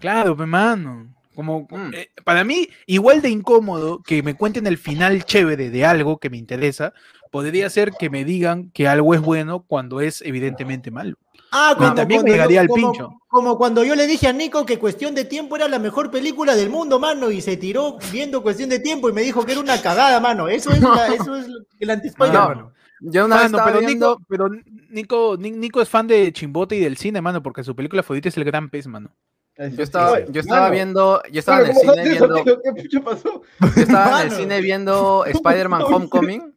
Claro, 0.00 0.36
pe, 0.36 0.46
mano. 0.46 1.14
Como, 1.34 1.66
Mm. 1.70 1.94
eh, 1.94 2.10
para 2.24 2.44
mí, 2.44 2.68
igual 2.86 3.20
de 3.20 3.30
incómodo 3.30 4.02
que 4.02 4.22
me 4.22 4.34
cuenten 4.36 4.66
el 4.68 4.78
final 4.78 5.24
chévere 5.24 5.70
de 5.70 5.84
algo 5.84 6.18
que 6.18 6.30
me 6.30 6.36
interesa, 6.36 6.92
podría 7.32 7.68
ser 7.70 7.90
que 7.92 8.08
me 8.08 8.24
digan 8.24 8.70
que 8.70 8.86
algo 8.86 9.14
es 9.14 9.20
bueno 9.20 9.64
cuando 9.66 10.00
es 10.00 10.22
evidentemente 10.22 10.92
malo. 10.92 11.16
Ah, 11.50 11.74
Y 11.76 11.80
también 11.94 12.22
me 12.22 12.30
cuando 12.30 12.32
llegaría 12.32 12.56
yo- 12.56 12.60
al 12.62 12.68
como- 12.68 12.92
pincho. 12.92 13.10
Como 13.28 13.58
cuando 13.58 13.82
yo 13.82 13.96
le 13.96 14.06
dije 14.06 14.28
a 14.28 14.32
Nico 14.32 14.64
que 14.64 14.78
Cuestión 14.78 15.14
de 15.16 15.24
Tiempo 15.24 15.56
era 15.56 15.66
la 15.68 15.80
mejor 15.80 16.10
película 16.10 16.54
del 16.54 16.70
mundo, 16.70 17.00
mano, 17.00 17.32
y 17.32 17.40
se 17.40 17.56
tiró 17.56 17.98
viendo 18.12 18.42
Cuestión 18.42 18.68
de 18.70 18.78
Tiempo 18.78 19.08
y 19.08 19.12
me 19.12 19.22
dijo 19.22 19.44
que 19.44 19.52
era 19.52 19.60
una 19.60 19.80
cagada, 19.82 20.20
mano. 20.20 20.46
Eso 20.48 20.70
es, 20.70 20.80
la- 20.80 21.08
eso 21.14 21.34
es 21.36 21.46
el 21.80 21.90
anti-spoiler, 21.90 22.34
No. 22.38 22.48
mano. 22.48 22.72
Yo 23.06 23.24
una 23.26 23.36
vez 23.36 23.52
Mano, 23.52 23.58
estaba 23.58 23.72
pero, 23.72 23.86
viendo... 23.86 24.08
Nico, 24.18 24.26
pero 24.28 24.48
Nico, 24.90 25.36
Ni- 25.38 25.50
Nico 25.50 25.82
es 25.82 25.88
fan 25.88 26.06
de 26.06 26.32
Chimbote 26.32 26.76
y 26.76 26.80
del 26.80 26.96
cine, 26.96 27.20
mano, 27.20 27.42
porque 27.42 27.62
su 27.62 27.76
película 27.76 28.02
favorita 28.02 28.28
es 28.30 28.36
El 28.36 28.44
Gran 28.44 28.70
Pez, 28.70 28.86
mano. 28.86 29.10
Yo 29.56 29.82
estaba, 29.84 30.18
yo 30.24 30.40
estaba 30.40 30.62
Mano, 30.62 30.72
viendo, 30.72 31.22
yo 31.30 31.38
estaba 31.38 31.60
en 31.60 31.68
mano, 31.68 31.80
el 31.80 31.86
¿cómo 31.86 31.92
cine 31.94 32.12
eso, 32.16 32.28
viendo? 32.28 32.62
¿Qué 32.90 33.00
pasó? 33.00 33.42
yo 33.60 33.82
estaba 33.82 34.16
en 34.20 34.22
el 34.22 34.28
Mano. 34.30 34.40
cine 34.40 34.60
viendo 34.60 35.24
Spider-Man 35.26 35.82
Homecoming 35.86 36.54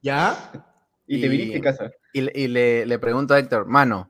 ¿Ya? 0.00 0.50
Y 1.06 1.20
te 1.20 1.26
Y- 1.26 1.28
viniste 1.28 1.58
a 1.58 1.60
casa. 1.60 1.90
Y, 2.12 2.20
le- 2.22 2.32
y 2.34 2.48
le, 2.48 2.86
le 2.86 2.98
pregunto 2.98 3.34
a 3.34 3.38
Héctor, 3.38 3.66
mano, 3.66 4.08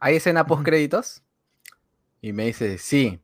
¿hay 0.00 0.16
escena 0.16 0.46
post 0.46 0.62
créditos? 0.64 1.22
Y 2.20 2.32
me 2.32 2.46
dice, 2.46 2.76
sí. 2.78 3.20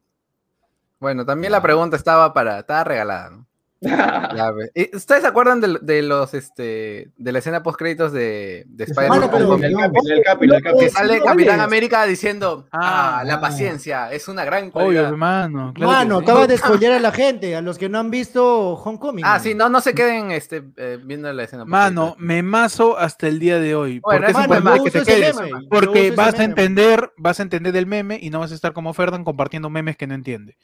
Bueno, 1.01 1.27
también 1.27 1.51
la 1.53 1.61
pregunta 1.63 1.97
estaba 1.97 2.33
para, 2.33 2.61
estaba 2.61 2.85
regalada, 2.85 3.31
¿no? 3.31 3.47
Ya, 4.37 4.51
ve. 4.53 4.71
¿Y 4.75 4.95
¿Ustedes 4.95 5.23
se 5.23 5.27
acuerdan 5.29 5.61
de, 5.61 5.79
de 5.81 6.03
los, 6.03 6.35
este, 6.35 7.11
de 7.17 7.33
la 7.33 7.39
escena 7.39 7.63
post 7.63 7.79
créditos 7.79 8.13
de, 8.13 8.65
de 8.69 8.85
Spider-Man? 8.85 9.31
pero- 9.33 9.49
Homecoming? 9.51 9.65
El 9.65 9.75
capi, 9.77 9.99
el 10.13 10.23
capi, 10.23 10.45
el 10.47 10.63
capi. 10.63 10.79
que 10.81 10.91
sale 10.91 11.21
¿cuál 11.21 11.37
Capitán? 11.37 11.61
América 11.61 12.05
diciendo, 12.05 12.67
ah, 12.73 13.21
Ah, 13.21 13.25
la 13.25 13.35
ah. 13.35 13.41
paciencia 13.41 14.13
es 14.13 14.29
una 14.29 14.45
gran 14.45 14.65
Obvio, 14.65 14.73
cualidad. 14.73 15.05
hermano. 15.09 15.73
claro 15.75 15.93
Mano, 15.93 16.19
sí. 16.19 16.25
acabas 16.25 16.49
de 16.49 16.59
spoilear 16.59 16.93
a 16.93 17.01
la 17.01 17.11
gente, 17.13 17.57
a 17.57 17.63
los 17.63 17.79
que 17.79 17.89
no 17.89 17.99
han 17.99 18.11
visto 18.11 18.75
Homecoming. 18.75 19.25
Ah, 19.27 19.39
sí, 19.41 19.55
no, 19.55 19.69
no 19.71 19.81
se 19.81 19.95
queden 19.95 20.31
este, 20.31 20.63
eh, 20.77 20.99
viendo 21.03 21.33
la 21.33 21.45
escena. 21.45 21.65
Mano, 21.65 22.15
me 22.19 22.43
mazo 22.43 22.99
hasta 22.99 23.29
el 23.29 23.39
día 23.39 23.59
de 23.59 23.75
hoy. 23.75 24.01
Bueno, 24.01 24.27
porque 24.27 24.43
es 24.43 24.63
mano, 24.63 24.85
que 24.85 24.91
te 24.91 25.03
quedes. 25.03 25.37
meme, 25.41 26.11
vas 26.17 26.35
a 26.35 26.39
meme. 26.39 26.45
entender, 26.45 27.13
vas 27.17 27.41
a 27.41 27.43
entender 27.45 27.75
el 27.77 27.87
meme 27.87 28.19
y 28.21 28.29
no 28.31 28.41
vas 28.41 28.53
a 28.53 28.55
estar 28.55 28.73
como 28.75 28.93
Ferdan 28.93 29.25
compartiendo 29.25 29.71
memes 29.71 29.97
que 29.97 30.07
no 30.07 30.15
entiende. 30.15 30.57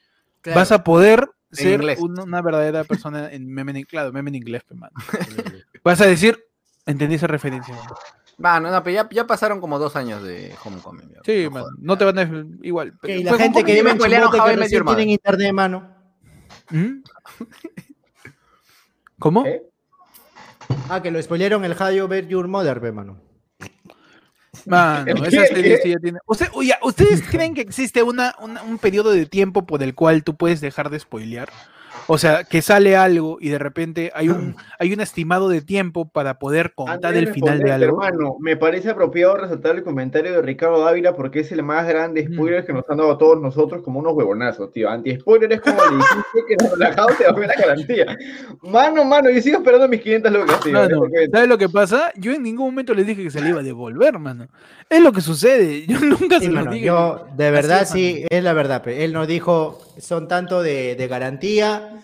Claro. 0.43 0.61
Vas 0.61 0.71
a 0.71 0.85
poder 0.85 1.29
ser 1.57 1.81
inglés. 1.81 1.99
una, 2.01 2.23
una 2.23 2.43
verdadera 2.43 2.85
persona 2.85 3.33
en 3.33 3.47
meme 3.47 3.73
en, 3.79 3.85
claro, 3.85 4.13
meme 4.13 4.31
en 4.31 4.37
inglés, 4.37 4.63
pe, 4.65 4.75
mano. 4.75 4.95
Vas 5.85 6.01
a 6.01 6.07
decir, 6.07 6.39
entendí 6.85 7.17
esa 7.17 7.27
referencia. 7.27 7.75
Mano, 8.39 8.71
no, 8.71 8.83
pero 8.83 8.95
ya, 8.95 9.09
ya 9.11 9.27
pasaron 9.27 9.61
como 9.61 9.79
dos 9.79 9.97
años 9.97 10.23
de 10.23 10.55
Homecoming. 10.63 11.15
Sí, 11.25 11.49
no 11.79 11.97
te 11.97 12.05
van 12.05 12.19
a 12.19 12.47
igual. 12.63 12.91
Ok, 12.91 12.99
pero 13.01 13.23
la 13.23 13.31
fue 13.31 13.39
gente 13.39 13.65
que 13.65 13.75
vive 13.75 13.91
en 13.91 13.99
Chimbote 13.99 14.39
que 14.39 14.57
recién 14.57 14.85
tienen 14.85 15.11
internet, 15.11 15.53
mano. 15.53 15.89
¿Mm? 16.71 17.03
¿Cómo? 19.19 19.47
¿Eh? 19.47 19.63
Ah, 20.91 21.01
que 21.01 21.11
lo 21.11 21.23
spoilearon 21.23 21.65
el 21.65 21.73
How 21.73 21.91
You 21.91 22.09
Met 22.09 22.29
Your 22.29 22.49
Mother, 22.49 22.81
pe, 22.81 22.93
mano. 22.93 23.26
Mano, 24.67 25.07
¿El 25.07 25.25
esa 25.27 25.47
serie 25.47 25.79
sí 25.83 25.91
ya 25.91 25.99
tiene. 25.99 26.19
Usted- 26.27 26.49
oye, 26.53 26.75
¿Ustedes 26.83 27.23
creen 27.23 27.55
que 27.55 27.61
existe 27.61 28.03
una, 28.03 28.35
una- 28.41 28.63
un 28.63 28.79
periodo 28.79 29.11
de 29.13 29.27
tiempo 29.27 29.65
por 29.67 29.83
el 29.83 29.95
cual 29.95 30.25
tú 30.25 30.37
puedes 30.37 30.61
dejar 30.61 30.91
de 30.91 30.99
spoilear? 30.99 31.49
O 32.09 32.19
sea, 32.19 32.45
que 32.45 32.63
sale 32.63 32.97
algo 32.97 33.39
y 33.41 33.49
de 33.49 33.59
repente 33.59 34.13
hay 34.15 34.29
un, 34.29 34.55
hay 34.79 34.93
un 34.93 35.01
estimado 35.01 35.49
de 35.49 35.61
tiempo 35.61 36.09
para 36.09 36.39
poder 36.39 36.73
contar 36.75 37.13
Antes 37.17 37.17
el 37.17 37.33
final 37.35 37.59
de 37.61 37.73
algo. 37.73 37.85
Hermano, 38.03 38.37
me 38.41 38.57
parece 38.57 38.91
apropiado 38.91 39.37
resaltar 39.37 39.75
el 39.77 39.83
comentario 39.83 40.33
de 40.33 40.43
Ricardo 40.43 40.85
Dávila 40.85 41.15
porque 41.17 41.41
es 41.41 41.51
el 41.53 41.63
más 41.63 41.87
grande 41.87 42.27
Mm. 42.29 42.33
spoiler 42.35 42.65
que 42.65 42.73
nos 42.73 42.89
han 42.89 42.99
dado 42.99 43.13
a 43.13 43.19
todos 43.19 43.41
nosotros 43.43 43.83
como 43.83 43.99
unos 44.01 44.13
huevonazos, 44.15 44.73
tío. 44.73 44.89
Anti-spoiler 44.89 45.53
es 45.53 45.61
como 45.61 45.77
le 45.85 45.97
dijiste 45.97 46.39
que 46.49 46.57
nos 46.63 46.73
relajamos 46.73 47.19
te 47.19 47.25
bajó 47.27 47.41
la 47.41 47.55
garantía. 47.55 48.17
Mano, 48.63 49.05
mano, 49.05 49.31
yo 49.31 49.41
sigo 49.43 49.59
esperando 49.59 49.89
mis 49.89 50.01
500 50.01 50.33
lucas, 50.33 50.61
tío. 50.61 50.73
Mano, 50.73 51.03
¿sabes 51.33 51.49
lo 51.49 51.59
que 51.59 51.69
pasa? 51.69 52.13
Yo 52.17 52.33
en 52.33 52.43
ningún 52.43 52.67
momento 52.67 52.95
les 52.95 53.07
dije 53.07 53.23
que 53.25 53.31
se 53.31 53.41
le 53.41 53.49
iba 53.51 53.61
a 53.61 53.65
devolver, 53.65 54.19
mano. 54.19 54.47
Es 54.89 55.01
lo 55.03 55.13
que 55.13 55.21
sucede. 55.21 55.85
Yo 55.89 55.99
nunca 56.01 56.39
Sí, 56.39 56.47
se 56.47 56.53
lo 56.53 56.61
mano, 56.61 56.71
dije. 56.71 56.87
yo, 56.87 57.27
de 57.37 57.51
verdad, 57.51 57.83
es, 57.83 57.89
sí, 57.91 58.25
es 58.31 58.45
la 58.45 58.53
verdad. 58.53 58.87
Él 58.89 59.13
nos 59.13 59.27
dijo, 59.27 59.81
son 59.99 60.29
tanto 60.29 60.63
de, 60.63 60.95
de 60.95 61.09
garantía. 61.09 61.96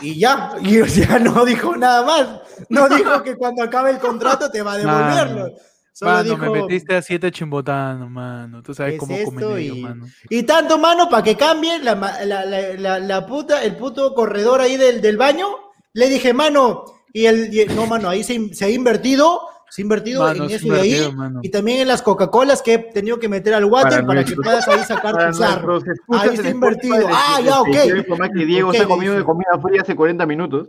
Y 0.00 0.18
ya, 0.18 0.52
y 0.60 0.82
ya 0.86 1.18
no 1.18 1.44
dijo 1.44 1.76
nada 1.76 2.04
más. 2.04 2.28
No 2.68 2.88
dijo 2.88 3.22
que 3.22 3.36
cuando 3.36 3.62
acabe 3.62 3.90
el 3.90 3.98
contrato 3.98 4.50
te 4.50 4.62
va 4.62 4.72
a 4.74 4.78
devolverlo. 4.78 5.42
Mano, 5.44 5.56
Solo 5.94 6.10
Mano, 6.12 6.24
dijo, 6.24 6.36
me 6.38 6.62
metiste 6.62 6.96
a 6.96 7.02
siete 7.02 7.30
chimbotanos, 7.30 8.08
mano. 8.10 8.62
Tú 8.62 8.72
sabes 8.72 8.92
¿qué 8.92 8.96
es 8.96 9.00
cómo 9.26 9.42
comen 9.42 9.58
ellos, 9.58 9.76
Y- 9.76 9.82
mano. 9.82 10.06
Y 10.30 10.42
tanto, 10.44 10.78
mano, 10.78 11.08
para 11.10 11.22
que 11.22 11.36
cambie 11.36 11.78
la, 11.80 11.94
la, 12.24 12.44
la, 12.46 12.98
la, 12.98 13.26
puta, 13.26 13.62
el 13.62 13.76
puto 13.76 14.14
corredor 14.14 14.62
ahí 14.62 14.78
del, 14.78 15.02
del 15.02 15.18
baño. 15.18 15.48
Le 15.92 16.08
dije, 16.08 16.32
mano, 16.32 16.84
y 17.12 17.26
el, 17.26 17.52
y 17.52 17.60
el- 17.60 17.76
no, 17.76 17.86
mano, 17.86 18.08
ahí 18.08 18.24
se, 18.24 18.54
se 18.54 18.64
ha 18.64 18.70
invertido, 18.70 19.42
se 19.72 19.80
ha 19.80 19.84
invertido 19.84 20.22
Mano, 20.22 20.42
en 20.44 20.48
se 20.50 20.54
ha 20.54 20.58
eso 20.58 20.68
de 20.74 20.80
ahí. 20.80 20.88
invertido, 20.90 21.12
mano. 21.16 21.40
Y 21.42 21.50
también 21.50 21.80
en 21.80 21.88
las 21.88 22.02
Coca-Colas 22.02 22.60
que 22.60 22.74
he 22.74 22.78
tenido 22.78 23.18
que 23.18 23.26
meter 23.30 23.54
al 23.54 23.64
water 23.64 23.90
para, 23.90 24.06
Para 24.06 24.24
que 24.24 24.36
puedas 24.36 24.68
ahí 24.68 24.80
sacar 24.84 25.14
Para 25.14 25.30
tu 25.30 25.38
sarro. 25.38 25.76
Ahí 25.76 25.80
está 25.88 26.26
Spotify, 26.32 26.48
invertido. 26.50 27.06
Ah, 27.10 27.38
ya, 27.42 27.62
les 27.62 28.06
ok. 28.10 28.32
que 28.36 28.44
Diego 28.46 28.68
Ok, 28.68 28.74
está 28.74 28.84
le 28.84 28.88
comiendo 28.90 29.12
de 29.12 29.18
dije. 29.20 29.26
comida 29.26 29.58
fría 29.62 29.80
hace 29.80 29.96
40 29.96 30.26
minutos. 30.26 30.68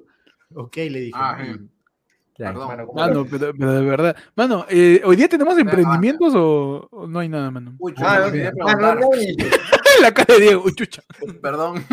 Ok, 0.55 0.75
le 0.77 0.99
dije. 1.01 1.11
Ah. 1.15 1.37
Perdón. 2.37 2.67
Mano, 2.67 2.85
¿cómo 2.87 2.99
Mano, 2.99 3.25
pero, 3.29 3.51
pero 3.57 3.71
de 3.73 3.81
verdad. 3.85 4.15
Mano, 4.35 4.65
eh, 4.69 5.01
¿hoy 5.05 5.15
día 5.17 5.27
tenemos 5.27 5.57
emprendimientos 5.57 6.33
o, 6.35 6.87
o 6.89 7.05
no 7.07 7.19
hay 7.19 7.27
nada, 7.29 7.51
mano? 7.51 7.75
Uy, 7.79 7.93
Ah, 7.97 8.21
no, 8.55 8.67
ah, 8.67 8.75
no, 8.75 8.95
no, 8.95 9.09
La 10.01 10.11
cara 10.13 10.33
de 10.35 10.39
Diego, 10.41 10.63
uy, 10.65 10.73
chucha. 10.73 11.03
Perdón. 11.41 11.85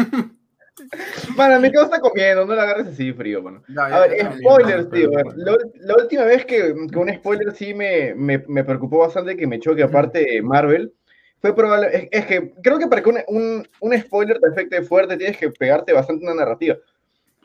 Mano, 1.36 1.60
mi 1.60 1.68
está 1.68 2.00
comiendo, 2.00 2.46
no 2.46 2.54
la 2.54 2.62
agarres 2.62 2.88
así 2.88 3.12
frío, 3.12 3.42
mano. 3.42 3.62
A 3.76 4.00
ver, 4.00 4.16
ya, 4.16 4.32
spoilers, 4.32 4.84
ya, 4.84 4.90
tío. 4.90 5.10
La, 5.36 5.56
la 5.74 5.96
última 5.96 6.24
vez 6.24 6.44
que, 6.44 6.74
que 6.90 6.98
un 6.98 7.14
spoiler 7.14 7.52
sí 7.54 7.74
me, 7.74 8.14
me, 8.14 8.42
me 8.48 8.64
preocupó 8.64 8.98
bastante, 8.98 9.36
que 9.36 9.46
me 9.46 9.60
choque 9.60 9.82
aparte 9.82 10.20
de 10.20 10.42
Marvel, 10.42 10.92
fue 11.40 11.54
probable. 11.54 11.88
Es, 11.92 12.08
es 12.10 12.26
que 12.26 12.52
creo 12.62 12.78
que 12.78 12.86
para 12.86 13.02
que 13.02 13.10
un, 13.10 13.18
un, 13.28 13.68
un 13.80 13.98
spoiler 13.98 14.38
te 14.38 14.48
afecte 14.48 14.82
fuerte 14.82 15.16
tienes 15.16 15.36
que 15.36 15.50
pegarte 15.50 15.92
bastante 15.92 16.24
una 16.24 16.34
narrativa. 16.34 16.76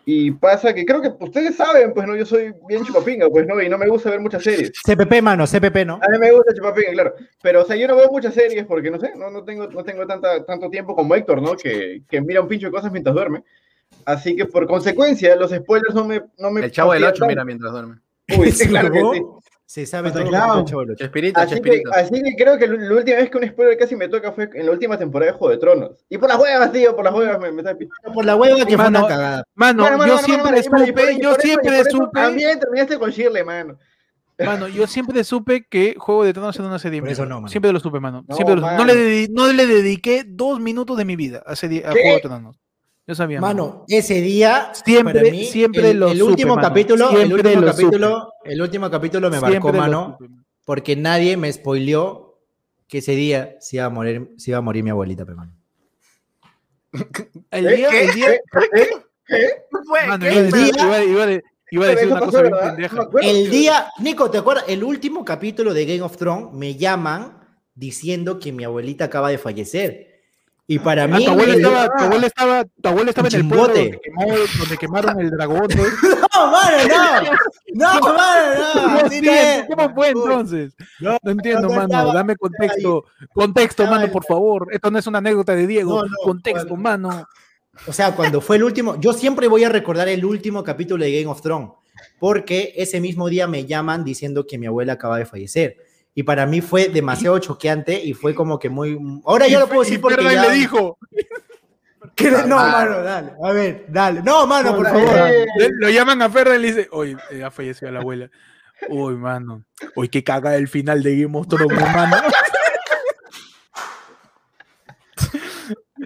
Y 0.07 0.29
pasa 0.31 0.71
que 0.73 0.85
creo 0.85 1.01
que 1.01 1.11
ustedes 1.19 1.55
saben, 1.55 1.91
pues 1.91 2.07
no, 2.07 2.15
yo 2.15 2.27
soy 2.27 2.53
bien 2.67 2.85
chupapinga, 2.85 3.27
pues 3.27 3.47
no, 3.47 3.59
y 3.59 3.67
no 3.67 3.77
me 3.79 3.87
gusta 3.87 4.11
ver 4.11 4.19
muchas 4.19 4.43
series. 4.43 4.71
CPP, 4.85 5.21
mano, 5.21 5.45
CPP, 5.47 5.83
¿no? 5.83 5.95
A 5.95 6.09
mí 6.09 6.19
me 6.19 6.31
gusta 6.31 6.53
chupapinga, 6.53 6.91
claro. 6.91 7.15
Pero, 7.41 7.63
o 7.63 7.65
sea, 7.65 7.75
yo 7.75 7.87
no 7.87 7.95
veo 7.95 8.11
muchas 8.11 8.35
series 8.35 8.65
porque, 8.65 8.91
no 8.91 8.99
sé, 8.99 9.13
no, 9.15 9.31
no 9.31 9.43
tengo, 9.43 9.67
no 9.67 9.83
tengo 9.83 10.05
tanta, 10.05 10.45
tanto 10.45 10.69
tiempo 10.69 10.95
como 10.95 11.15
Héctor, 11.15 11.41
¿no? 11.41 11.55
Que, 11.55 12.03
que 12.07 12.21
mira 12.21 12.41
un 12.41 12.47
pincho 12.47 12.67
de 12.67 12.71
cosas 12.71 12.91
mientras 12.91 13.15
duerme. 13.15 13.43
Así 14.05 14.35
que, 14.35 14.45
por 14.45 14.67
consecuencia, 14.67 15.35
los 15.35 15.49
spoilers 15.49 15.95
no 15.95 16.05
me... 16.05 16.21
No 16.37 16.51
me 16.51 16.65
El 16.65 16.71
chavo 16.71 16.93
del 16.93 17.03
8 17.03 17.09
fastidian 17.09 17.29
mira 17.29 17.45
mientras 17.45 17.71
duerme. 17.71 17.95
Uy, 18.37 18.51
sí, 18.51 18.67
claro 18.69 18.91
que 18.91 18.99
sí. 18.99 19.21
Se 19.67 19.85
sabe 19.87 20.11
todo. 20.11 20.25
claro. 20.27 20.63
Chespirito, 20.95 21.39
Así 21.39 21.55
que, 21.55 21.61
Chespirito. 21.61 21.91
así 21.93 22.21
que 22.21 22.35
creo 22.35 22.57
que 22.59 22.67
la 22.67 22.93
última 22.95 23.17
vez 23.17 23.29
que 23.31 23.37
un 23.37 23.47
spoiler 23.47 23.77
casi 23.77 23.95
me 23.95 24.07
toca 24.07 24.31
fue 24.31 24.47
en 24.53 24.65
la 24.67 24.71
última 24.71 24.97
temporada 24.97 25.31
de 25.31 25.37
Juego 25.37 25.51
de 25.51 25.57
Tronos. 25.57 26.05
Y 26.07 26.17
por 26.19 26.29
las 26.29 26.37
huevas, 26.39 26.71
tío, 26.71 26.95
por 26.95 27.03
las 27.03 27.13
huevas 27.15 27.39
me, 27.39 27.51
me 27.51 27.61
está. 27.61 27.75
Por 28.13 28.25
la 28.25 28.35
hueva 28.35 28.57
que 28.57 28.63
fue 28.65 28.77
Mano, 28.77 28.99
una 28.99 29.07
cagada. 29.07 29.43
Mano, 29.55 29.83
Mano, 29.83 29.97
mano, 29.97 30.07
yo 30.07 30.15
mano, 30.15 30.25
siempre 30.25 30.51
mano, 30.51 30.57
y 30.59 30.69
por- 30.69 30.79
y 30.87 30.91
por- 30.91 31.01
supe, 31.01 31.13
y 31.13 31.21
yo 31.21 31.35
siempre 31.35 31.83
supe, 31.89 32.09
También 32.13 32.59
terminaste 32.59 32.99
con 32.99 33.09
Shirley, 33.09 33.43
mano. 33.43 33.79
mano, 34.37 34.67
yo 34.67 34.85
siempre 34.85 35.23
supe 35.23 35.65
que 35.67 35.95
Juego 35.97 36.23
de 36.25 36.33
Tronos 36.33 36.55
era 36.57 36.67
una 36.67 36.77
serie 36.77 36.99
Por 36.99 37.09
eso 37.09 37.23
mierda. 37.23 37.33
no, 37.35 37.41
mano. 37.41 37.47
Siempre 37.51 37.73
lo 37.73 37.79
supe, 37.79 37.99
mano. 37.99 38.23
No, 38.27 38.35
Siempre 38.35 38.55
lo 38.55 38.61
supe. 38.61 38.75
No, 38.77 38.85
le 38.85 38.93
dedi- 38.93 39.29
no 39.31 39.47
le 39.51 39.65
dediqué 39.65 40.25
dos 40.27 40.59
minutos 40.59 40.95
de 40.97 41.05
mi 41.05 41.15
vida 41.15 41.41
a, 41.45 41.55
serie, 41.55 41.83
a. 41.85 41.91
Juego 41.91 42.13
de 42.15 42.21
Tronos. 42.21 42.59
Yo 43.07 43.13
sabía. 43.13 43.39
Mano, 43.39 43.85
ese 43.87 44.19
día, 44.21 44.71
Siempre- 44.83 45.19
para 45.21 45.31
mí, 45.31 45.45
siempre 45.45 45.91
el, 45.91 45.99
lo 45.99 46.07
el 46.09 46.17
supe, 46.17 46.31
último 46.31 46.55
mano. 46.55 46.67
capítulo, 46.67 47.09
el 47.11 47.31
último 47.33 47.61
lo 47.61 47.67
capítulo, 47.67 48.33
el 48.43 48.61
último 48.61 48.89
capítulo 48.89 49.29
me 49.29 49.39
marcó, 49.39 49.51
Siempre 49.51 49.71
lo 49.73 49.77
mano, 49.77 50.17
supe. 50.19 50.31
porque 50.65 50.95
nadie 50.95 51.37
me 51.37 51.51
spoileó 51.53 52.39
que 52.87 52.97
ese 52.99 53.11
día 53.15 53.55
se 53.59 53.77
iba 53.77 53.85
a 53.85 53.89
morir, 53.89 54.31
se 54.37 54.51
iba 54.51 54.57
a 54.57 54.61
morir 54.61 54.83
mi 54.83 54.89
abuelita, 54.89 55.23
pe, 55.25 55.35
mano. 55.35 55.51
El 57.51 57.67
¿Eh? 57.67 57.75
día, 57.75 57.89
¿Qué? 57.89 58.05
el 58.05 58.13
día, 58.15 58.33
¿Eh? 58.33 58.41
¿Eh? 58.73 58.87
¿Eh? 59.29 59.49
Fue, 59.87 60.07
mano, 60.07 60.25
¿qué? 60.25 60.37
El 60.39 60.51
día- 60.51 60.71
iba, 60.83 61.03
iba 61.03 61.25
de- 61.27 61.43
iba 61.71 61.85
a 61.85 61.87
Pero 61.89 61.99
decir 61.99 62.11
una 62.11 62.19
cosa 62.21 62.41
bien 62.41 62.53
pendeja. 62.59 62.95
No 62.95 63.19
El 63.19 63.49
día, 63.51 63.87
Nico, 63.99 64.31
¿te 64.31 64.37
acuerdas? 64.37 64.65
El 64.67 64.83
último 64.83 65.23
capítulo 65.25 65.73
de 65.73 65.85
Game 65.85 66.01
of 66.01 66.17
Thrones 66.17 66.53
me 66.53 66.75
llaman 66.75 67.39
diciendo 67.75 68.39
que 68.39 68.51
mi 68.51 68.63
abuelita 68.63 69.05
acaba 69.05 69.29
de 69.29 69.37
fallecer. 69.37 70.14
Y 70.67 70.79
para 70.79 71.03
Ah, 71.03 71.07
mí, 71.07 71.23
tu 71.25 71.31
abuela 71.31 71.53
el- 71.53 71.59
estaba, 71.59 71.95
tu 71.95 72.03
abuela 72.05 72.27
estaba, 72.27 72.65
tu 72.65 72.89
abuela 72.89 73.09
estaba 73.11 73.27
en 73.27 73.35
el 73.35 73.47
pueblo 73.47 73.67
donde, 73.67 73.99
quemó- 74.01 74.57
donde 74.59 74.77
quemaron 74.79 75.19
el 75.19 75.29
dragón. 75.29 75.67
¿no? 75.75 75.83
No, 76.35 76.51
mano, 76.51 76.77
no. 76.89 78.01
No, 78.01 78.13
mano, 78.13 78.99
no. 79.03 79.09
Es. 79.11 79.63
¿Cómo 79.69 79.93
fue 79.95 80.09
entonces? 80.09 80.73
No, 80.99 81.17
No 81.23 81.31
entiendo, 81.31 81.61
no 81.61 81.69
mano. 81.69 81.83
estaba- 81.85 82.13
Dame 82.13 82.35
contexto. 82.35 83.05
Contexto, 83.33 83.83
Estaba 83.83 83.97
mano, 83.97 84.05
el- 84.07 84.11
por 84.11 84.25
favor. 84.25 84.67
Esto 84.71 84.91
no 84.91 84.99
es 84.99 85.07
una 85.07 85.19
anécdota 85.19 85.55
de 85.55 85.67
Diego. 85.67 86.01
No, 86.01 86.03
no, 86.07 86.15
contexto, 86.23 86.69
bueno. 86.69 86.83
mano. 86.83 87.27
O 87.87 87.93
sea, 87.93 88.15
cuando 88.15 88.41
fue 88.41 88.55
el 88.57 88.63
último, 88.63 88.99
yo 88.99 89.13
siempre 89.13 89.47
voy 89.47 89.63
a 89.63 89.69
recordar 89.69 90.07
el 90.09 90.25
último 90.25 90.63
capítulo 90.63 91.03
de 91.05 91.11
Game 91.21 91.31
of 91.31 91.41
Thrones, 91.41 91.69
porque 92.19 92.73
ese 92.75 92.99
mismo 92.99 93.29
día 93.29 93.47
me 93.47 93.65
llaman 93.65 94.03
diciendo 94.03 94.45
que 94.47 94.57
mi 94.57 94.65
abuela 94.65 94.93
acaba 94.93 95.17
de 95.19 95.25
fallecer. 95.25 95.77
Y 96.17 96.23
para 96.23 96.45
mí 96.45 96.61
fue 96.61 96.87
demasiado 96.87 97.37
choqueante 97.39 98.01
y 98.01 98.13
fue 98.13 98.33
como 98.33 98.57
que 98.57 98.69
muy... 98.69 98.97
Ahora 99.25 99.47
yo 99.47 99.59
lo 99.59 99.67
puedo 99.67 99.81
decir 99.81 99.99
porque 100.01 100.23
ya... 100.23 100.47
le 100.47 100.53
dijo. 100.55 100.97
No, 102.47 102.57
Ah. 102.57 102.71
mano, 102.71 103.01
dale. 103.01 103.31
A 103.43 103.51
ver, 103.51 103.85
dale. 103.89 104.21
No, 104.23 104.47
mano, 104.47 104.73
por 104.75 104.87
favor. 104.87 105.03
eh. 105.27 105.45
Lo 105.79 105.89
llaman 105.89 106.21
a 106.21 106.29
Ferdan 106.29 106.57
y 106.57 106.61
le 106.61 106.67
dice, 106.67 106.87
oye, 106.91 107.17
eh, 107.31 107.43
ha 107.43 107.51
fallecido 107.51 107.91
la 107.91 107.99
abuela. 107.99 108.29
Uy, 108.87 109.15
mano. 109.15 109.65
Uy, 109.95 110.07
qué 110.07 110.23
caga 110.23 110.55
el 110.55 110.69
final 110.69 111.03
de 111.03 111.23
Game 111.23 111.37
of 111.37 111.47
Thrones, 111.49 111.77
mano. 111.93 112.15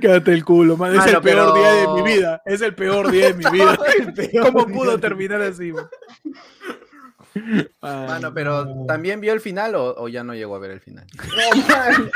Quédate 0.02 0.32
el 0.34 0.46
culo, 0.46 0.78
mano. 0.78 0.94
Es 0.94 1.00
Mano, 1.00 1.18
el 1.18 1.22
peor 1.24 1.54
pero- 1.54 1.56
día 1.56 1.72
de 1.74 1.88
mi 1.90 2.02
vida. 2.02 2.42
Es 2.46 2.62
el 2.62 2.76
peor 2.76 3.12
día 3.12 3.28
de 3.28 3.34
mi 3.34 3.44
vida. 3.52 3.78
¿Cómo 4.44 4.66
pudo 4.68 4.98
terminar 5.00 5.42
así? 5.42 5.74
man? 5.74 5.88
Mano, 7.82 8.34
pero. 8.34 8.86
¿también 8.88 9.20
vio 9.22 9.34
el 9.34 9.40
final 9.42 9.76
o, 9.76 9.96
o 9.98 10.08
ya 10.08 10.24
no 10.24 10.34
llegó 10.34 10.56
a 10.56 10.60
ver 10.60 10.72
el 10.72 10.80
final? 10.82 11.06
No, 11.16 11.62
mano. 11.76 12.10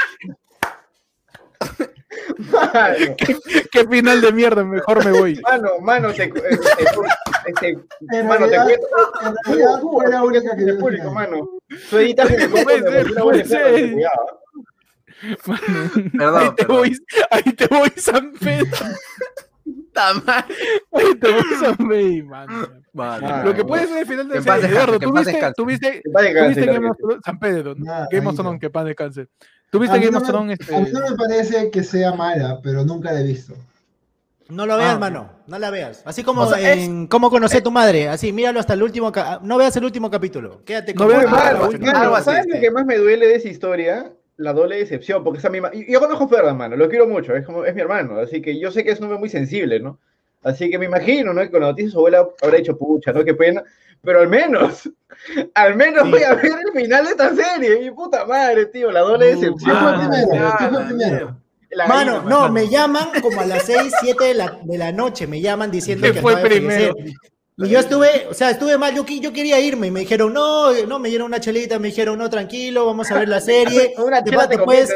Mano, 2.52 3.16
¿Qué 3.72 3.88
final 3.88 4.22
de 4.22 4.32
mierda? 4.32 4.64
Mejor 4.64 5.04
me 5.06 5.12
voy. 5.12 5.40
mano, 5.42 5.80
mano, 5.82 6.14
te, 6.14 6.24
eh, 6.24 6.32
te- 6.32 7.50
este, 7.50 7.78
En 8.12 8.28
mano, 8.28 8.48
te 8.48 8.52
realidad- 8.58 8.66
cuento. 8.66 8.88
en 9.22 9.36
realidad 9.46 9.80
Tú, 9.82 9.92
fue 9.92 10.10
la 10.10 10.24
única 10.24 10.56
que 10.56 10.74
público, 10.74 11.12
mano. 11.12 11.50
Tú 11.90 11.98
editas 11.98 12.30
perra, 12.66 13.46
ser. 13.46 13.92
cuidado. 13.94 14.40
Perdón, 16.18 16.42
ahí 16.44 16.50
te 16.50 16.56
perdón. 16.66 16.78
voy, 16.78 17.06
ahí 17.32 17.44
te 17.54 17.68
voy, 17.68 17.92
San 17.98 18.34
Pedro. 18.34 18.78
Te 19.94 21.28
mano. 22.24 22.68
Mano. 22.94 23.44
Lo 23.46 23.54
que 23.54 23.64
puede 23.66 23.88
ser 23.88 23.98
el 24.00 24.06
final 24.06 24.28
de 24.30 24.42
serie. 24.42 24.68
Eduardo, 24.70 25.00
¿tú 25.00 25.12
viste, 25.14 25.52
tú 25.56 25.66
Game 26.66 26.90
of 26.90 26.98
Thrones? 26.98 27.20
San 27.26 27.40
Pedro, 27.40 27.76
Game 28.12 28.28
of 28.28 28.36
Thrones, 28.36 28.60
que 28.60 28.70
paz 28.70 28.86
descanse. 28.86 29.28
¿Tú 29.72 29.78
A 29.78 29.82
viste 29.82 29.98
mí 30.00 30.06
Game 30.06 30.12
no 30.12 30.18
of 30.20 30.24
me- 30.24 30.30
Thrones? 30.30 30.60
a 30.70 30.80
mí 30.80 30.86
Este... 30.86 31.00
no 31.00 31.10
me 31.10 31.16
parece 31.16 31.72
que 31.72 31.84
sea 31.84 32.14
mala, 32.14 32.60
pero 32.62 32.86
nunca 32.86 33.12
la 33.12 33.22
he 33.22 33.24
visto. 33.24 33.56
No 34.50 34.66
lo 34.68 34.78
veas, 34.78 34.96
Ah, 34.96 35.00
mano. 35.00 35.32
No 35.48 35.58
la 35.58 35.72
veas. 35.72 36.04
Así 36.06 36.22
como 36.24 36.42
O 36.42 36.54
sea, 36.54 36.74
en 36.74 37.08
Cómo 37.08 37.30
conocer 37.32 37.62
a 37.62 37.64
tu 37.64 37.72
madre. 37.72 38.10
Así, 38.10 38.32
míralo 38.34 38.60
hasta 38.60 38.74
el 38.74 38.84
último. 38.84 39.12
No 39.42 39.58
veas 39.58 39.76
el 39.78 39.86
último 39.86 40.12
capítulo. 40.12 40.62
Quédate 40.66 40.94
No 40.94 41.08
con. 41.08 41.16
Algo 41.16 42.16
así, 42.16 42.26
¿sabes 42.26 42.46
lo 42.54 42.60
que 42.60 42.70
más 42.70 42.86
me 42.86 42.98
duele 42.98 43.26
de 43.28 43.36
esa 43.36 43.48
historia? 43.48 44.12
La 44.38 44.52
doble 44.54 44.78
decepción, 44.78 45.24
porque 45.24 45.40
esa 45.40 45.50
misma. 45.50 45.70
y- 45.74 45.92
Yo 45.92 46.00
conozco 46.00 46.24
a 46.24 46.28
Ferdan, 46.28 46.58
mano, 46.58 46.76
lo 46.76 46.90
quiero 46.90 47.08
mucho, 47.08 47.36
es, 47.36 47.46
como, 47.46 47.66
es 47.66 47.76
mi 47.76 47.82
hermano, 47.82 48.18
así 48.20 48.42
que 48.42 48.60
yo 48.60 48.72
sé 48.72 48.84
que 48.84 48.92
es 48.92 49.00
un 49.00 49.06
hombre 49.06 49.20
muy 49.20 49.30
sensible, 49.30 49.80
¿no? 49.80 50.00
Así 50.44 50.70
que 50.70 50.78
me 50.80 50.86
imagino, 50.86 51.34
¿no? 51.34 51.42
Que 51.42 51.52
con 51.52 51.62
la 51.62 51.68
noticia 51.68 51.92
su 51.92 51.98
abuela 52.00 52.28
habrá 52.42 52.58
dicho, 52.58 52.78
pucha, 52.78 53.14
¿no? 53.14 53.24
Qué 53.24 53.34
pena. 53.34 53.64
Pero 54.02 54.20
al 54.20 54.28
menos, 54.28 54.90
al 55.54 55.76
menos 55.76 56.10
voy 56.10 56.24
a 56.24 56.34
ver 56.36 56.46
el 56.66 56.82
final 56.82 57.06
de 57.06 57.12
esta 57.12 57.34
serie, 57.36 57.80
mi 57.80 57.92
puta 57.92 58.26
madre, 58.26 58.66
tío, 58.66 58.92
la 58.92 59.02
doble 59.02 59.28
Uh, 59.28 59.40
decepción. 59.40 59.58
¿Quién 59.60 59.78
fue 59.78 59.92
Ah, 59.92 59.98
primero? 60.00 60.28
ya, 60.34 60.58
¿Quién 60.58 61.00
fue 61.20 61.28
la 61.76 61.88
Mano, 61.88 62.14
gallina, 62.18 62.30
no, 62.30 62.52
me 62.52 62.68
llaman 62.70 63.10
como 63.22 63.42
a 63.42 63.46
las 63.46 63.64
6, 63.64 63.94
7 64.02 64.26
de 64.26 64.34
la, 64.36 64.60
de 64.64 64.78
la 64.78 64.92
noche. 64.92 65.26
Me 65.26 65.42
llaman 65.42 65.72
diciendo 65.72 66.06
¿Qué 66.08 66.14
que 66.14 66.22
fue 66.22 66.38
primero? 66.38 66.94
Y 67.56 67.70
yo 67.70 67.80
estuve, 67.80 68.26
o 68.30 68.34
sea, 68.34 68.50
estuve 68.50 68.78
mal. 68.80 68.96
Yo, 68.96 69.06
yo 69.06 69.32
quería 69.32 69.60
irme 69.60 69.88
y 69.88 69.92
me 69.92 70.00
dijeron, 70.00 70.34
no, 70.34 70.72
no, 70.88 70.98
me 70.98 71.10
dieron 71.10 71.28
una 71.28 71.40
chelita. 71.40 71.78
Me 71.78 71.90
dijeron, 71.90 72.18
no, 72.18 72.28
tranquilo, 72.30 72.86
vamos 72.88 73.12
a 73.12 73.20
ver 73.20 73.30
la 73.30 73.40
serie. 73.42 73.94
Una 73.98 74.24
Te 74.24 74.32
chela 74.32 74.44
va- 74.44 74.50
te 74.50 74.58
después-. 74.58 74.90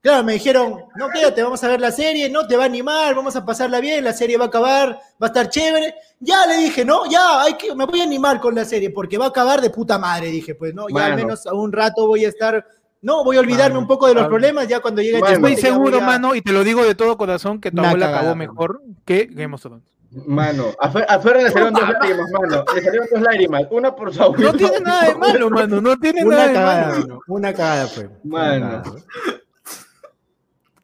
Claro, 0.00 0.24
me 0.24 0.32
dijeron, 0.32 0.76
no, 0.96 1.08
quédate, 1.10 1.42
vamos 1.42 1.62
a 1.62 1.68
ver 1.68 1.78
la 1.78 1.92
serie, 1.92 2.30
no 2.30 2.46
te 2.46 2.56
va 2.56 2.62
a 2.62 2.66
animar, 2.66 3.14
vamos 3.14 3.36
a 3.36 3.44
pasarla 3.44 3.80
bien, 3.80 4.02
la 4.02 4.14
serie 4.14 4.38
va 4.38 4.46
a 4.46 4.48
acabar, 4.48 4.98
va 5.22 5.26
a 5.26 5.26
estar 5.26 5.50
chévere. 5.50 5.94
Ya 6.20 6.46
le 6.46 6.56
dije, 6.56 6.86
no, 6.86 7.04
ya, 7.10 7.42
hay 7.42 7.54
que, 7.54 7.74
me 7.74 7.84
voy 7.84 8.00
a 8.00 8.04
animar 8.04 8.40
con 8.40 8.54
la 8.54 8.64
serie 8.64 8.88
porque 8.88 9.18
va 9.18 9.26
a 9.26 9.28
acabar 9.28 9.60
de 9.60 9.68
puta 9.68 9.98
madre. 9.98 10.28
Dije, 10.30 10.54
pues 10.54 10.72
no, 10.74 10.86
ya 10.88 11.04
al 11.04 11.16
menos 11.16 11.46
a 11.46 11.52
un 11.52 11.70
rato 11.70 12.06
voy 12.06 12.24
a 12.24 12.28
estar, 12.28 12.66
no, 13.02 13.22
voy 13.24 13.36
a 13.36 13.40
olvidarme 13.40 13.74
Mano, 13.74 13.80
un 13.80 13.86
poco 13.86 14.06
de 14.06 14.14
los 14.14 14.22
mano. 14.22 14.30
problemas 14.30 14.68
ya 14.68 14.80
cuando 14.80 15.02
llegue 15.02 15.16
el 15.16 15.20
Mano. 15.20 15.34
Estoy 15.34 15.56
ya 15.56 15.60
seguro, 15.68 16.00
mano, 16.00 16.34
y 16.34 16.40
te 16.40 16.52
lo 16.52 16.64
digo 16.64 16.82
de 16.82 16.94
todo 16.94 17.18
corazón, 17.18 17.60
que 17.60 17.70
tu 17.70 17.78
Una 17.80 17.88
abuela 17.90 18.06
cagada, 18.06 18.20
acabó 18.22 18.36
mano. 18.36 18.52
mejor 18.52 18.82
que 19.04 19.28
Game 19.30 19.54
of 19.54 19.60
Thrones. 19.60 19.84
Mano, 20.26 20.74
a, 20.80 20.90
Fer- 20.92 21.06
a 21.08 21.16
le 21.18 21.22
salieron 21.50 21.72
dos 21.72 21.88
lágrimas, 21.88 22.26
mano. 22.32 22.64
Le 22.74 22.82
salieron 22.82 23.06
dos 23.12 23.20
lágrimas. 23.22 23.62
Una 23.70 23.94
por 23.94 24.12
su 24.12 24.20
abuelo. 24.22 24.50
No 24.52 24.58
tiene 24.58 24.80
nada 24.80 25.06
de 25.06 25.14
malo, 25.14 25.50
mano, 25.50 25.80
no 25.80 25.96
tiene 25.98 26.24
nada 26.24 26.36
Una 26.36 26.46
de 26.48 26.54
cagada, 26.54 26.86
malo. 26.88 27.00
mano, 27.00 27.20
una 27.28 27.52
cagada 27.54 27.86
fue. 27.86 28.10
Mano. 28.24 28.66
Una 28.66 28.82
cagada. 28.82 29.00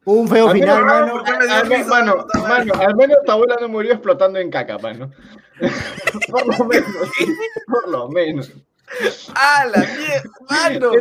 Un 0.05 0.27
feo 0.29 0.47
Al 0.47 0.53
final, 0.53 0.85
mano. 0.85 1.23
al- 1.25 1.49
al 1.51 1.67
menos- 1.67 1.87
mano, 1.87 2.25
mano, 2.47 2.73
al 2.79 2.95
menos 2.95 3.17
tu 3.25 3.31
abuela 3.33 3.57
no 3.59 3.67
murió 3.67 3.91
explotando 3.91 4.39
en 4.39 4.49
caca, 4.49 4.77
mano. 4.77 5.11
por 6.31 6.57
lo 6.57 6.65
menos, 6.65 6.89
por 7.67 7.89
lo 7.89 8.07
menos. 8.09 8.51
¡Ah, 9.35 9.65
la 9.65 9.79
mierda! 9.79 10.23
¡Mano! 10.49 10.91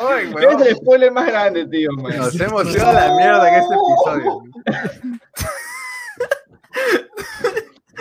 ¡Ay, 0.00 0.32
Es 0.40 0.60
el 0.66 0.76
spoiler 0.76 1.12
más 1.12 1.26
grande, 1.26 1.66
tío, 1.66 1.90
mano. 1.92 2.16
Nos 2.16 2.40
hemos 2.40 2.74
ido 2.74 2.86
a 2.88 2.92
la 2.94 3.14
mierda 3.14 3.48
en 3.48 3.54
este 3.56 3.74
episodio. 3.74 4.42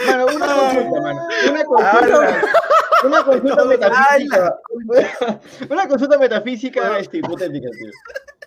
Mano, 0.05 0.25
una 0.35 0.45
consulta, 0.47 1.01
mano. 1.01 1.21
Una 1.49 1.63
consulta. 1.65 2.41
Una 3.05 3.23
consulta 3.23 3.65
metafísica. 3.65 4.59
Una 5.69 5.87
consulta 5.87 6.17
metafísica 6.17 6.99
este, 6.99 7.17
hipotética, 7.17 7.69
tío. 7.69 7.91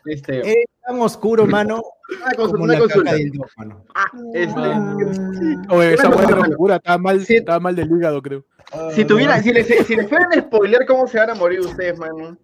Este, 0.07 0.41
Es 0.63 0.65
tan 0.87 1.01
oscuro, 1.01 1.47
mano. 1.47 1.83
una 2.23 2.33
consulta, 2.35 2.53
Como 2.53 2.65
una 2.65 2.73
la 2.75 2.81
caca 2.81 2.95
consulta. 2.95 3.17
Este, 4.35 5.75
Oye, 5.75 5.95
esa 5.95 6.09
Una 6.09 6.17
buena 6.17 6.47
locura, 6.49 6.77
estaba 6.77 6.99
mal, 6.99 7.25
Sí. 7.25 7.37
estaba 7.37 7.61
mal 7.61 7.77
del 7.77 7.91
hígado, 7.91 8.23
creo. 8.23 8.45
si 8.95 9.05
tuviera, 9.05 9.41
si 9.43 9.53
les, 9.53 9.67
si 9.67 9.95
les 9.97 10.09
fueran 10.09 10.33
a 10.33 10.41
spoiler 10.41 10.87
cómo 10.87 11.07
se 11.07 11.19
van 11.19 11.31
a 11.31 11.35
morir 11.35 11.61
ustedes, 11.61 11.99
mano, 11.99 12.37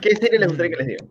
¿qué 0.00 0.14
serie 0.16 0.38
les 0.38 0.48
gustaría 0.48 0.70
que 0.70 0.76
les 0.84 0.86
digan? 0.86 1.10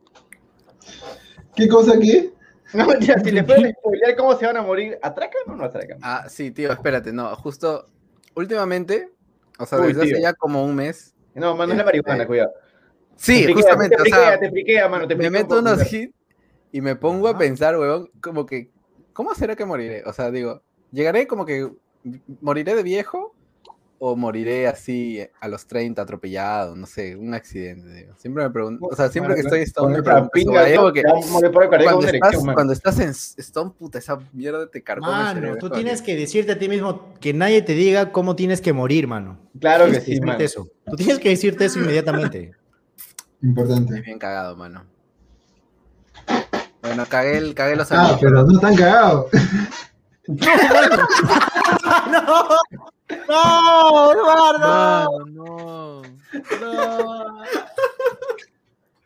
¿Qué 1.56 1.68
cosa 1.68 1.94
aquí? 1.96 2.32
No, 2.74 2.98
ya, 3.00 3.20
si 3.20 3.32
les 3.32 3.46
fueran 3.46 3.66
a 3.66 3.72
spoiler 3.80 4.16
cómo 4.16 4.38
se 4.38 4.46
van 4.46 4.58
a 4.58 4.62
morir, 4.62 4.98
¿atracan 5.02 5.42
o 5.48 5.56
no 5.56 5.66
atracan? 5.66 6.00
Ah, 6.02 6.26
sí, 6.30 6.52
tío, 6.52 6.72
espérate, 6.72 7.12
no, 7.12 7.36
justo 7.36 7.88
últimamente, 8.36 9.10
o 9.60 9.66
sea, 9.66 9.80
Uy, 9.80 9.88
desde 9.88 10.02
hace 10.02 10.12
tío. 10.14 10.22
ya 10.22 10.34
como 10.34 10.64
un 10.64 10.76
mes. 10.76 11.14
No, 11.34 11.56
mano, 11.56 11.74
es 11.74 11.78
la 11.78 11.84
marihuana, 11.84 12.24
Eh, 12.24 12.28
cuidado. 12.28 12.52
Sí, 13.16 13.46
Te 13.46 13.54
justamente, 13.54 13.96
te 13.96 14.02
o 14.02 14.06
friquea, 14.06 14.20
sea, 14.30 14.40
te 14.40 14.50
friquea, 14.50 14.90
mano, 14.90 15.08
te 15.08 15.16
me 15.16 15.30
meto 15.30 15.60
unos 15.60 15.92
hits 15.94 16.14
y 16.72 16.82
me 16.82 16.96
pongo 16.96 17.28
a 17.28 17.38
pensar, 17.38 17.78
weón, 17.78 18.10
como 18.22 18.46
que, 18.46 18.72
¿cómo 19.14 19.36
será 19.36 19.56
que 19.56 19.66
moriré? 19.66 20.04
O 20.06 20.14
sea, 20.14 20.32
digo, 20.32 20.64
¿llegaré 20.92 21.28
como 21.28 21.46
que, 21.46 21.70
moriré 22.42 22.74
de 22.76 22.84
viejo 22.84 23.31
o 24.04 24.16
moriré 24.16 24.68
así 24.68 25.20
a 25.40 25.48
los 25.48 25.68
30 25.68 26.02
atropellado? 26.02 26.76
No 26.76 26.88
sé, 26.88 27.16
un 27.16 27.36
accidente, 27.36 27.88
digo. 27.94 28.16
Siempre 28.18 28.44
me 28.44 28.50
pregunto, 28.50 28.88
o 28.88 28.96
sea, 28.96 29.10
siempre 29.10 29.36
que 29.36 29.42
estoy 29.42 29.60
en 29.60 29.66
Stone 29.66 29.96
me 29.98 30.02
pregunto 30.02 30.32
cuando 30.42 32.00
con 32.00 32.16
estás, 32.16 32.36
cuando 32.56 32.74
estás 32.74 33.00
en 33.00 33.10
Stone, 33.10 33.72
puta, 33.78 34.00
esa 34.00 34.18
mierda 34.34 34.68
te 34.72 34.84
el 34.88 35.02
Mano, 35.02 35.56
tú 35.58 35.70
tienes 35.70 36.02
que 36.02 36.16
decirte 36.16 36.54
a 36.54 36.58
ti 36.58 36.68
mismo 36.68 37.14
que 37.20 37.32
nadie 37.32 37.62
te 37.62 37.74
diga 37.74 38.12
cómo 38.12 38.36
tienes 38.36 38.60
que 38.60 38.74
morir, 38.74 39.06
mano. 39.08 39.38
Claro 39.60 39.86
que 39.86 39.92
sí, 39.94 40.00
decirte 40.00 40.26
mano. 40.26 40.40
eso. 40.40 40.68
Tú 40.90 40.96
tienes 40.96 41.20
que 41.20 41.30
decirte 41.30 41.66
eso 41.66 41.78
inmediatamente. 41.80 42.54
Importante. 43.44 44.02
bien 44.02 44.18
cagado, 44.18 44.56
mano. 44.58 44.84
Bueno, 46.82 47.06
cagué, 47.08 47.38
el, 47.38 47.54
cagué 47.54 47.76
los 47.76 47.92
Ah, 47.92 48.00
anillos. 48.02 48.20
pero 48.20 48.44
no 48.44 48.56
están 48.56 48.76
cagados. 48.76 49.28
¡No! 52.12 52.48
¡No, 53.28 54.12
Eduardo! 54.14 54.60
Mano, 54.60 55.26
no. 55.28 56.02
¡No! 56.62 57.44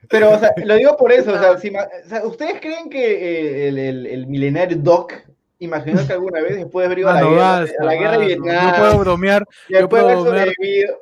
Pero, 0.10 0.32
o 0.32 0.40
sea, 0.40 0.52
lo 0.64 0.76
digo 0.76 0.96
por 0.98 1.12
eso, 1.12 1.34
o 1.34 1.40
sea, 1.40 1.58
si 1.58 1.72
ma- 1.72 1.88
o 2.06 2.08
sea, 2.10 2.26
¿ustedes 2.26 2.60
creen 2.62 2.90
que 2.90 3.04
eh, 3.06 3.68
el, 3.70 3.78
el, 3.80 4.06
el 4.06 4.28
milenario 4.28 4.78
Doc 4.78 5.14
imaginó 5.58 6.06
que 6.06 6.14
alguna 6.14 6.42
vez 6.42 6.58
después 6.58 6.84
de 6.84 6.86
haber 6.86 7.00
ido 7.00 7.10
a 7.10 7.14
la 7.14 7.22
guerra, 7.24 7.60
basta, 7.62 7.76
a 7.80 7.86
la 7.86 7.96
guerra 7.96 8.12
de 8.12 8.18
mano. 8.18 8.28
Vietnam, 8.28 8.72
Yo 8.72 8.78
puedo 8.80 9.00
bromear, 9.00 9.46
yo 9.70 9.90
puedo 9.90 10.36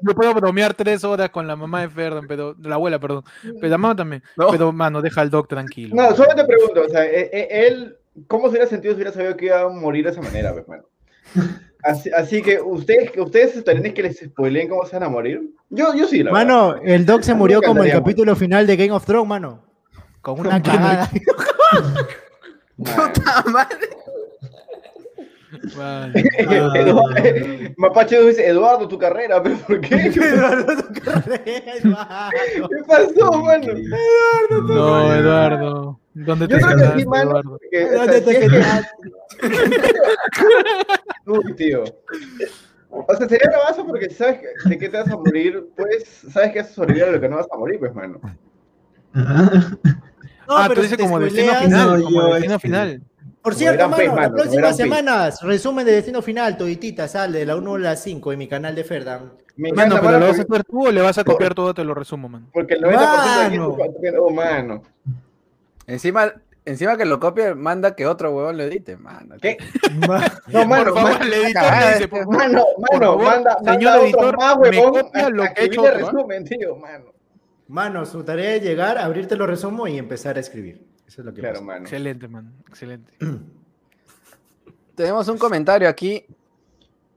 yo 0.02 0.16
puedo 0.16 0.34
bromear 0.36 0.74
tres 0.74 1.04
horas 1.04 1.30
con 1.32 1.48
la 1.48 1.56
mamá 1.58 1.82
de 1.82 1.90
Ferdan, 1.90 2.28
pero 2.28 2.56
la 2.62 2.76
abuela, 2.76 2.98
perdón. 3.00 3.24
Pero 3.42 3.68
la 3.68 3.78
mamá 3.78 3.96
también. 3.96 4.24
No. 4.38 4.50
Pero, 4.52 4.72
mano, 4.72 5.02
deja 5.02 5.20
al 5.20 5.30
doc 5.30 5.50
tranquilo. 5.50 5.96
No, 5.96 6.16
solo 6.16 6.34
te 6.34 6.46
pregunto, 6.46 6.84
o 6.86 6.90
sea, 6.90 7.04
eh, 7.06 7.30
eh, 7.34 7.48
él, 7.68 7.98
¿cómo 8.28 8.46
se 8.46 8.52
hubiera 8.52 8.68
sentido 8.68 8.94
si 8.94 8.98
hubiera 9.02 9.12
sabido 9.12 9.36
que 9.36 9.48
iba 9.48 9.62
a 9.62 9.68
morir 9.70 10.06
de 10.06 10.12
esa 10.12 10.22
manera, 10.22 10.54
pues, 10.54 10.66
mano? 10.68 10.84
Así, 11.84 12.10
así 12.16 12.42
que, 12.42 12.62
¿ustedes, 12.62 13.12
¿ustedes 13.18 13.58
estarían 13.58 13.94
que 13.94 14.04
les 14.04 14.18
spoileen 14.20 14.70
cómo 14.70 14.86
se 14.86 14.96
van 14.96 15.04
a 15.04 15.10
morir? 15.10 15.42
Yo, 15.70 15.94
yo 15.94 16.08
sí, 16.08 16.24
la 16.24 16.32
verdad. 16.32 16.46
Mano, 16.48 16.76
el 16.84 17.06
Doc 17.06 17.24
se 17.24 17.34
murió 17.34 17.62
como 17.62 17.84
el 17.84 17.92
capítulo 17.92 18.36
final 18.36 18.66
de 18.66 18.78
Game 18.78 18.92
of 18.92 19.06
Thrones, 19.06 19.28
mano. 19.28 19.64
Con 20.22 20.40
una 20.40 20.62
cagada. 20.62 21.10
Puta 22.78 23.44
madre. 23.52 23.78
Eduardo- 26.36 27.74
Mapache 27.78 28.22
dice, 28.26 28.48
Eduardo, 28.48 28.88
tu 28.88 28.98
carrera, 28.98 29.42
pero 29.42 29.56
¿por 29.58 29.82
qué? 29.82 30.10
¿Qué 30.14 30.20
Eduardo, 30.30 30.84
tu 30.84 30.94
carrera, 31.02 31.74
Eduardo. 31.78 32.70
pasó, 32.88 33.32
mano? 33.44 33.74
no, 34.68 35.14
Eduardo. 35.16 36.00
¿Dónde 36.14 36.48
te 36.48 36.54
Yo 36.54 36.60
creo 36.60 36.70
que 36.70 36.76
quedaste, 36.84 37.00
sí, 37.00 37.06
mano. 37.08 37.30
Eduardo? 37.32 37.50
porque, 37.52 37.86
o 37.86 37.88
sea, 37.90 37.98
¿Dónde 37.98 38.22
te 38.22 38.40
que-? 38.40 38.50
Uy, 41.26 41.54
tío. 41.56 41.84
O 42.90 43.16
sea, 43.16 43.28
sería 43.28 43.50
bravazo 43.50 43.86
porque 43.88 44.10
si 44.10 44.16
sabes 44.16 44.40
de 44.66 44.78
qué 44.78 44.90
te 44.90 44.98
vas 44.98 45.10
a 45.10 45.18
morir, 45.18 45.68
pues 45.76 46.04
sabes 46.32 46.52
que 46.52 46.60
a 46.60 46.64
sobrevivir 46.64 47.06
a 47.06 47.12
lo 47.12 47.20
que 47.22 47.28
no 47.30 47.38
vas 47.38 47.48
a 47.52 47.58
morir, 47.58 47.80
pues, 47.80 47.94
mano. 47.96 48.20
No, 50.46 50.58
ah, 50.58 50.66
pero 50.68 50.82
tú 50.82 50.82
dices 50.82 50.98
como 50.98 51.20
destino 51.22 51.54
final. 51.56 52.00
No, 52.00 52.04
como 52.04 52.22
yo, 52.22 52.34
destino 52.34 52.56
este, 52.56 52.68
final. 52.68 53.02
Por 53.42 53.54
Como 53.54 53.60
cierto, 53.60 53.88
mano, 53.90 54.14
mano, 54.14 54.36
Pez. 54.36 54.76
semanas, 54.76 55.42
resumen 55.42 55.86
de 55.86 55.94
Destino 55.94 56.22
Final, 56.22 56.58
toditita, 56.58 57.08
sale 57.08 57.40
de 57.40 57.46
la 57.46 57.56
1 57.56 57.76
a 57.76 57.80
la 57.80 57.96
5 57.96 58.34
en 58.34 58.40
mi 58.40 58.48
canal 58.50 58.76
de 58.76 58.84
Ferdan. 58.84 59.32
Me 59.56 59.72
Mano, 59.72 59.96
pero 59.96 60.12
lo 60.12 60.12
mano, 60.20 60.26
vas 60.28 60.40
a 60.40 60.42
hacer 60.42 60.64
tú 60.66 60.88
o 60.88 60.92
le 60.92 61.02
vas 61.02 61.18
a 61.18 61.24
copiar 61.24 61.54
todo, 61.54 61.74
te 61.74 61.86
lo 61.86 61.94
resumo, 61.94 62.28
man. 62.28 62.48
porque 62.52 62.74
el 62.74 62.82
90% 62.82 62.90
de 63.40 63.46
aquí 63.46 63.58
Mano. 63.58 63.78
es- 64.04 64.14
Oh, 64.20 64.30
mano. 64.32 64.84
Encima, 65.88 66.34
encima 66.66 66.96
que 66.98 67.06
lo 67.06 67.20
copie, 67.20 67.56
manda 67.56 67.96
que 67.96 68.06
otro 68.08 68.32
huevón 68.32 68.58
lo 68.58 68.64
edite, 68.64 68.98
mano. 68.98 69.36
¿Qué? 69.42 69.58
No, 70.48 70.66
mano, 70.66 70.94
Por 70.94 70.94
favor, 70.96 71.12
mano, 71.14 71.26
el 71.26 71.34
editor 71.34 71.54
cagada, 71.54 71.86
le 71.90 71.96
dice, 71.96 72.08
por 72.08 72.28
mano, 72.28 72.64
por 72.76 72.92
mano, 72.92 73.06
favor, 73.20 73.24
manda, 73.26 73.58
señor 73.66 74.02
editor, 74.04 74.38
más, 74.38 74.58
me 74.60 74.70
huevón, 74.70 75.02
copia 75.02 75.30
lo 75.30 75.44
que 75.44 75.62
he 75.62 75.66
hecho 75.66 75.92
resumen, 75.92 76.44
tío, 76.46 76.76
mano. 76.76 77.06
Mano, 77.68 78.06
su 78.06 78.24
tarea 78.24 78.56
es 78.56 78.64
llegar, 78.64 78.98
abrirte 78.98 79.36
los 79.36 79.48
resumos 79.48 79.90
y 79.90 79.98
empezar 79.98 80.38
a 80.38 80.40
escribir. 80.40 80.86
Eso 81.08 81.22
es 81.22 81.26
lo 81.26 81.34
que 81.34 81.42
Claro, 81.42 81.56
pasa. 81.56 81.66
mano. 81.66 81.82
Excelente, 81.86 82.28
man. 82.28 82.54
Excelente. 82.68 83.14
Tenemos 84.96 85.28
un 85.28 85.38
comentario 85.38 85.90
aquí. 85.90 86.26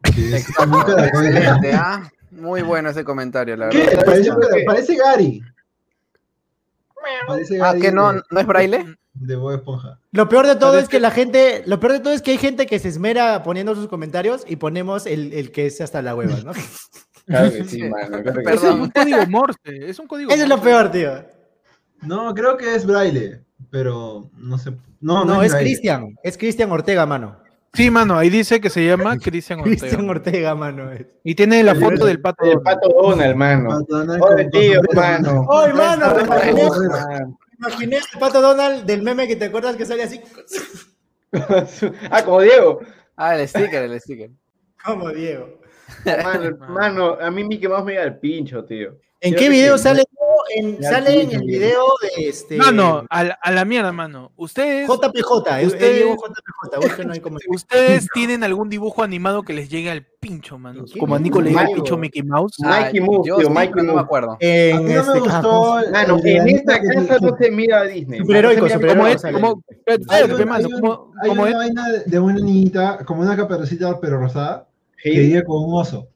Excelente, 0.02 1.72
¿ah? 1.74 2.10
Muy 2.30 2.62
bueno 2.62 2.90
ese 2.90 3.04
comentario, 3.04 3.56
la 3.56 3.68
¿Qué? 3.68 3.84
verdad. 3.86 4.04
Parece, 4.04 4.30
parece 4.66 4.96
Gary. 4.96 5.42
Ah, 7.62 7.74
que 7.80 7.92
no, 7.92 8.12
de, 8.12 8.22
no 8.30 8.40
es 8.40 8.46
braille. 8.46 8.96
de 9.14 9.36
Bob 9.36 9.52
Esponja. 9.54 9.98
Lo 10.12 10.28
peor 10.28 10.46
de 10.46 10.56
todo 10.56 10.76
es 10.76 10.84
es 10.84 10.88
que 10.88 10.96
que- 10.96 11.00
la 11.00 11.10
gente, 11.10 11.62
lo 11.66 11.80
peor 11.80 11.92
de 11.94 12.00
todo 12.00 12.12
es 12.12 12.22
que 12.22 12.32
hay 12.32 12.38
gente 12.38 12.66
que 12.66 12.78
se 12.78 12.88
esmera 12.88 13.42
poniendo 13.42 13.74
sus 13.74 13.88
comentarios 13.88 14.44
y 14.46 14.56
ponemos 14.56 15.06
el, 15.06 15.32
el 15.32 15.50
que 15.52 15.66
es 15.66 15.80
hasta 15.80 16.02
la 16.02 16.14
hueva, 16.14 16.36
¿no? 16.44 16.52
Claro 17.26 17.50
que 17.50 17.64
sí, 17.68 17.82
mano. 17.82 18.22
claro 18.22 18.40
que. 18.44 18.52
Es 18.54 18.62
un 18.62 18.88
código 18.90 19.26
Morse, 19.28 19.58
es 19.90 19.98
un 19.98 20.06
código 20.06 20.30
Eso 20.30 20.44
es 20.44 20.48
lo 20.48 20.60
peor, 20.62 20.90
tío. 20.92 21.24
No, 22.02 22.32
creo 22.34 22.56
que 22.56 22.74
es 22.74 22.86
braille, 22.86 23.40
pero 23.70 24.30
no 24.36 24.58
sé. 24.58 24.70
No, 25.00 25.24
No, 25.24 25.24
no, 25.24 25.42
es 25.42 25.50
braille. 25.50 25.70
Cristian, 25.70 26.14
es 26.22 26.38
Cristian 26.38 26.70
Ortega, 26.70 27.04
mano. 27.04 27.38
Sí, 27.76 27.90
mano, 27.90 28.16
ahí 28.16 28.30
dice 28.30 28.60
que 28.60 28.70
se 28.70 28.84
llama 28.84 29.18
Cristian 29.22 29.62
Cristian 29.62 30.08
Ortega. 30.08 30.52
Ortega, 30.52 30.54
mano. 30.54 30.90
Y 31.22 31.34
tiene 31.34 31.62
la 31.62 31.74
foto 31.74 32.06
del 32.06 32.20
pato. 32.20 32.44
El 32.44 32.54
Donald. 32.54 32.64
pato 32.64 32.88
Donald, 32.88 33.36
mano. 33.36 33.84
Oye, 34.20 34.48
tío, 34.50 34.80
mano. 34.94 35.46
¡Ay, 35.50 35.72
mano! 35.74 36.14
Me 36.14 36.22
imaginé, 36.22 36.62
imaginé 37.58 37.96
el 37.96 38.18
pato 38.18 38.40
Donald 38.40 38.84
del 38.86 39.02
meme 39.02 39.28
que 39.28 39.36
te 39.36 39.46
acuerdas 39.46 39.76
que 39.76 39.84
sale 39.84 40.04
así 40.04 40.20
ah, 42.10 42.22
como 42.24 42.40
Diego. 42.40 42.80
Ah, 43.16 43.36
el 43.36 43.46
sticker, 43.48 43.82
el 43.82 44.00
sticker. 44.00 44.30
como 44.82 45.10
Diego. 45.10 45.60
Mano, 46.68 47.16
a 47.20 47.30
mí 47.30 47.44
Mickey 47.44 47.68
Mouse 47.68 47.84
me 47.84 47.94
da 47.94 48.02
el 48.04 48.18
pincho, 48.18 48.64
tío. 48.64 48.96
¿En 49.20 49.32
Creo 49.32 49.40
qué 49.44 49.48
video 49.48 49.78
sale? 49.78 50.04
En, 50.54 50.80
sale 50.82 51.22
en 51.22 51.32
el 51.32 51.42
video 51.44 51.82
de 52.02 52.28
este. 52.28 52.56
Mano, 52.56 53.04
a 53.08 53.24
la, 53.24 53.38
a 53.42 53.50
la 53.50 53.64
mierda, 53.64 53.90
mano. 53.90 54.30
Ustedes, 54.36 54.86
JPJ, 54.86 55.60
es 55.60 55.66
Ustedes- 55.68 56.04
JPJ, 56.04 57.10
ahí 57.10 57.20
como. 57.20 57.38
ustedes 57.48 58.06
tienen 58.12 58.44
algún 58.44 58.68
dibujo 58.68 59.02
animado 59.02 59.42
que 59.42 59.54
les 59.54 59.68
llegue 59.70 59.90
al 59.90 60.04
pincho, 60.20 60.58
mano. 60.58 60.84
Como 61.00 61.14
a 61.14 61.18
Nico 61.18 61.40
le 61.40 61.48
llega 61.50 61.62
al 61.62 61.72
pincho 61.72 61.96
Mickey 61.96 62.22
Mouse. 62.22 62.56
Mikey 62.60 63.00
Mouse, 63.00 63.26
yo 63.26 63.36
tío, 63.38 63.50
Mikey 63.50 63.74
no 63.76 63.82
me 63.84 63.92
Mouse. 63.94 64.04
acuerdo. 64.04 64.32
A 64.32 64.36
En 64.40 64.84
mí 64.84 64.92
no 64.92 65.00
este 65.00 65.12
me 65.14 65.20
gustó. 65.20 65.80
Mano, 65.90 66.18
en 66.22 66.48
esta 66.48 66.80
casa 66.80 67.18
no 67.20 67.36
se 67.36 67.50
mira 67.50 67.80
a 67.80 67.84
Disney. 67.84 68.20
Superheroico, 68.20 68.60
no 68.62 68.68
se 68.68 68.78
mira 68.78 68.88
¿Cómo 68.92 69.04
a 69.04 69.08
Hay, 69.08 69.16
hay 69.16 70.24
un- 70.64 70.80
¿cómo, 70.80 71.12
hay 71.22 71.28
cómo 71.30 71.42
una 71.42 71.50
es? 71.50 71.56
vaina 71.56 71.82
de 72.04 72.20
una 72.20 72.34
niñita, 72.34 72.98
como 73.04 73.22
una 73.22 73.34
caperucita 73.36 73.98
pero 74.00 74.18
rosada, 74.20 74.68
que 75.12 75.20
vive 75.20 75.44
con 75.44 75.64
un 75.64 75.80
oso. 75.80 76.08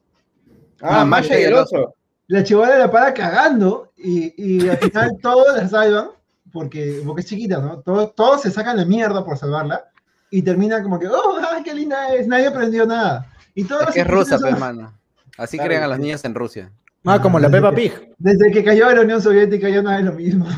Ah, 0.81 1.05
Masha 1.05 1.39
y 1.39 1.43
el 1.43 1.53
oso. 1.53 1.95
La 2.27 2.43
chivola 2.43 2.77
la 2.77 2.89
para 2.89 3.13
cagando 3.13 3.91
y, 3.97 4.33
y 4.63 4.69
al 4.69 4.77
final 4.79 5.17
todos 5.21 5.55
la 5.55 5.67
salvan 5.67 6.09
porque, 6.51 7.01
porque 7.05 7.21
es 7.21 7.27
chiquita, 7.27 7.59
¿no? 7.59 7.79
Todos, 7.81 8.15
todos 8.15 8.41
se 8.41 8.51
sacan 8.51 8.77
la 8.77 8.85
mierda 8.85 9.23
por 9.25 9.37
salvarla 9.37 9.85
y 10.29 10.41
termina 10.41 10.81
como 10.81 10.97
que, 10.99 11.07
oh, 11.07 11.39
ay, 11.51 11.61
qué 11.63 11.73
linda 11.73 12.13
es, 12.15 12.27
nadie 12.27 12.47
aprendió 12.47 12.85
nada. 12.85 13.27
Y 13.53 13.63
todos 13.65 13.87
Es 13.89 13.93
que 13.95 13.99
es 14.01 14.07
rusa, 14.07 14.37
son- 14.37 14.49
pues, 14.49 14.59
mano. 14.59 14.93
Así 15.37 15.57
Claro, 15.57 15.69
crean 15.69 15.83
a 15.83 15.87
los 15.87 15.97
sí. 15.97 16.03
niños 16.03 16.25
en 16.25 16.35
Rusia. 16.35 16.71
Ah, 17.05 17.19
como 17.21 17.39
la 17.39 17.49
Peppa 17.49 17.71
Pig. 17.73 18.13
Desde 18.17 18.51
que 18.51 18.63
cayó 18.63 18.89
la 18.93 19.01
Unión 19.01 19.21
Soviética 19.21 19.67
ya 19.69 19.81
no 19.81 19.91
es 19.91 20.03
lo 20.03 20.13
mismo. 20.13 20.45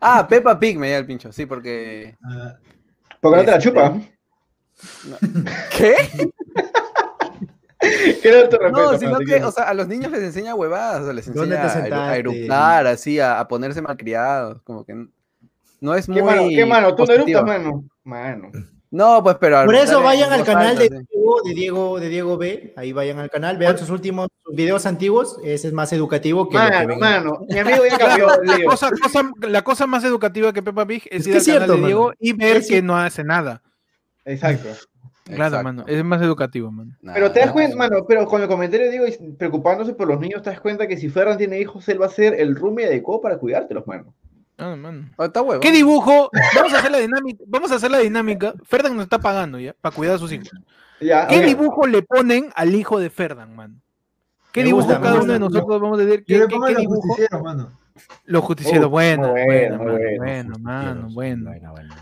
Ah, 0.00 0.26
Peppa 0.28 0.58
Pig 0.58 0.78
me 0.78 0.86
llega 0.88 0.98
el 0.98 1.06
pincho, 1.06 1.32
sí, 1.32 1.46
porque. 1.46 2.16
Ah, 2.22 2.54
Porque 3.20 3.38
no 3.38 3.44
te 3.44 3.50
la 3.50 3.56
Este- 3.56 3.70
¿Qué? 5.76 5.94
¿Qué 7.80 8.28
era 8.28 8.48
tu 8.48 8.56
respeto? 8.56 8.92
No, 8.92 8.98
sino 8.98 9.12
mano? 9.12 9.24
Que, 9.26 9.44
o 9.44 9.52
sea, 9.52 9.64
a 9.64 9.74
los 9.74 9.86
niños 9.86 10.10
les 10.10 10.22
enseña 10.22 10.54
huevadas, 10.54 11.02
o 11.02 11.04
sea, 11.04 11.12
les 11.12 11.32
¿Dónde 11.32 11.56
enseña 11.56 11.84
a, 11.84 11.88
eru- 11.88 12.10
a 12.10 12.16
eruptar, 12.16 12.86
así, 12.86 13.20
a, 13.20 13.38
a 13.38 13.46
ponerse 13.48 13.82
malcriados, 13.82 14.62
como 14.62 14.84
que 14.84 15.06
no 15.80 15.94
es 15.94 16.08
muy 16.08 16.16
¿Qué 16.18 16.22
mano? 16.22 16.42
¿Qué 16.48 16.66
mano? 16.66 16.94
¿Tú 16.94 17.04
no 17.04 17.12
eructas, 17.12 17.44
mano? 17.44 17.84
Mano. 18.02 18.50
No, 18.90 19.22
pues, 19.22 19.36
pero... 19.38 19.64
Por 19.66 19.74
eso 19.74 20.00
vayan 20.02 20.32
al 20.32 20.44
canal 20.44 20.78
de. 20.78 20.88
Diego, 20.88 21.40
de 21.44 21.54
Diego, 21.54 22.00
de 22.00 22.08
Diego 22.08 22.38
B. 22.38 22.72
Ahí 22.76 22.92
vayan 22.92 23.18
al 23.18 23.28
canal, 23.28 23.58
vean 23.58 23.76
sus 23.76 23.90
últimos 23.90 24.28
sus 24.44 24.54
videos 24.54 24.86
antiguos. 24.86 25.36
Ese 25.44 25.66
es 25.68 25.74
más 25.74 25.92
educativo 25.92 26.48
que 26.48 26.56
lo 26.56 26.64
que 26.64 26.70
Mano, 26.70 26.96
mano. 26.96 27.38
Mi 27.48 27.58
amigo 27.58 27.84
ya 27.84 27.98
cambió, 27.98 28.28
La 28.44 28.64
cosa, 28.64 28.90
cosa- 28.90 29.30
la 29.42 29.62
cosa 29.62 29.86
más 29.86 30.02
educativa 30.04 30.52
que 30.52 30.62
Peppa 30.62 30.86
Pig 30.86 31.02
es, 31.10 31.22
Es 31.22 31.26
ir 31.26 31.32
que 31.32 31.36
al 31.36 31.36
es 31.40 31.46
canal 31.46 31.58
cierto, 31.58 31.72
de 31.72 31.78
mano. 31.78 31.86
Diego 31.86 32.12
y 32.20 32.32
ver 32.32 32.56
Es 32.58 32.68
que 32.68 32.78
cier- 32.80 32.84
no 32.84 32.96
hace 32.96 33.22
nada. 33.24 33.60
Exacto. 34.26 34.68
Claro, 35.26 35.56
Exacto. 35.56 35.64
mano. 35.64 35.84
Es 35.88 36.04
más 36.04 36.22
educativo, 36.22 36.70
mano. 36.70 36.92
Nah, 37.02 37.14
Pero 37.14 37.32
te 37.32 37.40
das 37.40 37.50
cuenta, 37.50 37.76
mano, 37.76 38.04
pero 38.06 38.26
con 38.26 38.42
el 38.42 38.46
comentario 38.46 38.88
digo, 38.88 39.04
y 39.08 39.10
preocupándose 39.32 39.92
por 39.92 40.06
los 40.06 40.20
niños, 40.20 40.40
te 40.42 40.50
das 40.50 40.60
cuenta 40.60 40.86
que 40.86 40.96
si 40.96 41.08
Ferran 41.08 41.36
tiene 41.36 41.58
hijos, 41.60 41.88
él 41.88 42.00
va 42.00 42.06
a 42.06 42.10
ser 42.10 42.38
el 42.38 42.54
roomie 42.54 42.86
adecuado 42.86 43.20
para 43.20 43.36
cuidártelos, 43.36 43.84
mano. 43.88 44.14
Ah, 44.56 44.76
mano. 44.76 45.10
Oh, 45.16 45.24
está 45.24 45.42
huevo. 45.42 45.60
¿Qué 45.60 45.72
dibujo? 45.72 46.30
Vamos 46.54 46.72
a 46.74 46.78
hacer 46.78 46.92
la 46.92 46.98
dinámica. 46.98 47.42
Vamos 47.48 47.72
a 47.72 47.74
hacer 47.74 47.90
la 47.90 47.98
dinámica. 47.98 48.54
Ferdan 48.62 48.94
nos 48.94 49.02
está 49.02 49.18
pagando 49.18 49.58
ya 49.58 49.74
para 49.80 49.92
cuidar 49.96 50.14
a 50.14 50.18
sus 50.18 50.30
hijos. 50.30 50.48
Ya, 51.00 51.26
¿Qué 51.26 51.42
dibujo 51.44 51.88
le 51.88 52.02
ponen 52.02 52.50
al 52.54 52.72
hijo 52.76 53.00
de 53.00 53.10
Ferdan, 53.10 53.56
mano? 53.56 53.74
¿Qué 54.52 54.60
Me 54.60 54.66
dibujo 54.66 54.86
gusta, 54.86 55.00
cada 55.00 55.20
uno 55.20 55.32
de 55.32 55.40
nosotros 55.40 55.80
vamos 55.80 55.98
a 55.98 56.04
decir? 56.04 56.20
Yo 56.20 56.24
¿Qué, 56.26 56.38
le 56.38 56.46
qué- 56.46 56.54
pongo 56.54 56.66
qué 56.68 56.72
los 56.74 56.80
dibujo? 56.82 57.00
justicieros, 57.00 57.42
mano. 57.42 57.72
Los 58.26 58.44
justicieros, 58.44 58.86
Uh, 58.86 58.90
bueno, 58.90 59.32
bueno, 59.32 59.78
bueno, 59.78 60.18
bueno, 60.18 60.58
mano, 60.60 61.08
bueno. 61.12 61.50
Bueno, 61.50 61.72
bueno. 61.72 61.94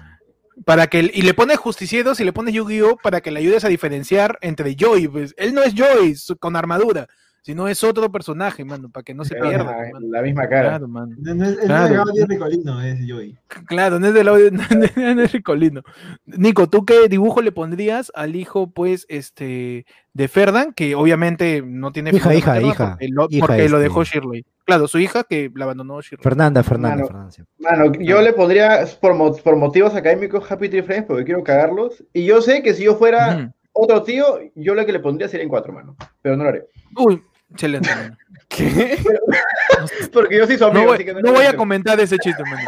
Para 0.65 0.87
que, 0.87 1.11
y 1.13 1.23
le 1.23 1.35
pones 1.35 1.59
justicieros 1.59 2.21
y 2.21 2.25
le 2.25 2.33
pones 2.33 2.55
Yu-Gi-Oh! 2.55 2.97
para 3.03 3.21
que 3.21 3.31
le 3.31 3.41
ayudes 3.41 3.65
a 3.65 3.69
diferenciar 3.69 4.39
entre 4.41 4.77
Joy. 4.77 5.09
Pues. 5.09 5.35
Él 5.37 5.55
no 5.55 5.63
es 5.63 5.75
Joy 5.75 6.17
con 6.39 6.57
armadura, 6.57 7.09
sino 7.45 7.69
es 7.69 7.85
otro 7.85 8.11
personaje, 8.11 8.65
mano, 8.65 8.89
para 8.89 9.05
que 9.05 9.13
no 9.13 9.23
se 9.25 9.35
pierda. 9.35 9.59
la- 9.65 9.93
mano. 9.93 10.07
La 10.09 10.23
misma 10.23 10.49
cara. 10.49 10.71
Claro, 10.71 10.89
mano. 10.89 11.15
No, 11.19 11.35
no 11.35 11.45
es, 11.45 11.57
Claro. 11.59 11.83
no 11.83 11.87
es 11.87 12.07
Gabriel 12.07 12.29
Ricolino, 12.29 12.83
es 12.83 12.99
Joey. 13.07 13.37
Claro, 13.67 14.01
no 14.01 14.07
es 14.07 14.15
del 14.15 14.29
audio, 14.29 14.51
no 14.97 15.23
es 15.23 15.33
Ricolino. 15.33 15.83
Nico, 16.25 16.69
¿tú 16.69 16.87
qué 16.87 17.07
dibujo 17.09 17.43
le 17.43 17.53
pondrías 17.53 18.11
al 18.15 18.35
hijo, 18.35 18.71
pues, 18.71 19.05
este, 19.11 19.85
de 20.15 20.29
Ferdan? 20.29 20.73
Que 20.73 20.95
obviamente 20.95 21.63
no 21.63 21.93
tiene 21.93 22.11
Hija, 22.15 22.35
hija, 22.35 22.51
materna 22.55 22.69
hija. 22.73 22.91
Porque, 22.93 23.09
lo, 23.11 23.27
Hija, 23.29 23.47
porque 23.47 23.69
lo 23.69 23.77
este. 23.77 23.79
dejó 23.89 24.05
Shirley. 24.05 24.47
Claro, 24.65 24.89
su 24.89 24.99
hija 24.99 25.25
que 25.25 25.51
la 25.55 25.65
abandonó 25.67 26.01
Shirley. 26.01 26.23
Fernanda, 26.23 26.63
Fernanda, 26.63 26.97
Mano. 26.97 27.07
Fernanda. 27.09 27.31
sí. 27.31 27.43
Mano, 27.59 27.93
yo 28.01 28.23
le 28.23 28.33
pondría 28.33 28.87
por, 29.03 29.43
por 29.43 29.57
motivos 29.57 29.95
académicos 29.95 30.51
Happy 30.51 30.71
Tree 30.71 30.83
Friends 30.83 31.05
porque 31.07 31.25
quiero 31.25 31.45
cagarlos. 31.45 32.03
Y 32.15 32.25
yo 32.25 32.41
sé 32.41 32.63
que 32.63 32.73
si 32.73 32.85
yo 32.85 32.97
fuera 32.97 33.37
Ujú. 33.37 33.53
otro 33.85 34.03
tío, 34.03 34.39
yo 34.55 34.75
lo 34.75 34.87
que 34.87 34.93
le 34.93 35.01
pondría 35.01 35.29
sería 35.29 35.45
en 35.45 35.51
cuatro, 35.51 35.75
mano. 35.75 35.95
Pero 36.23 36.37
no 36.39 36.45
lo 36.45 36.49
haré. 36.49 36.65
Uy, 36.97 37.23
excelente. 37.55 37.89
mano. 37.95 38.17
Porque 40.13 40.37
yo 40.39 40.47
soy 40.47 40.59
su 40.59 40.73
No, 40.73 40.85
voy, 40.85 40.95
así 40.95 41.05
que 41.05 41.13
no 41.15 41.21
le 41.21 41.31
voy 41.31 41.45
a 41.47 41.57
comentar 41.57 41.99
ese 42.01 42.19
chiste, 42.19 42.43
mano. 42.51 42.63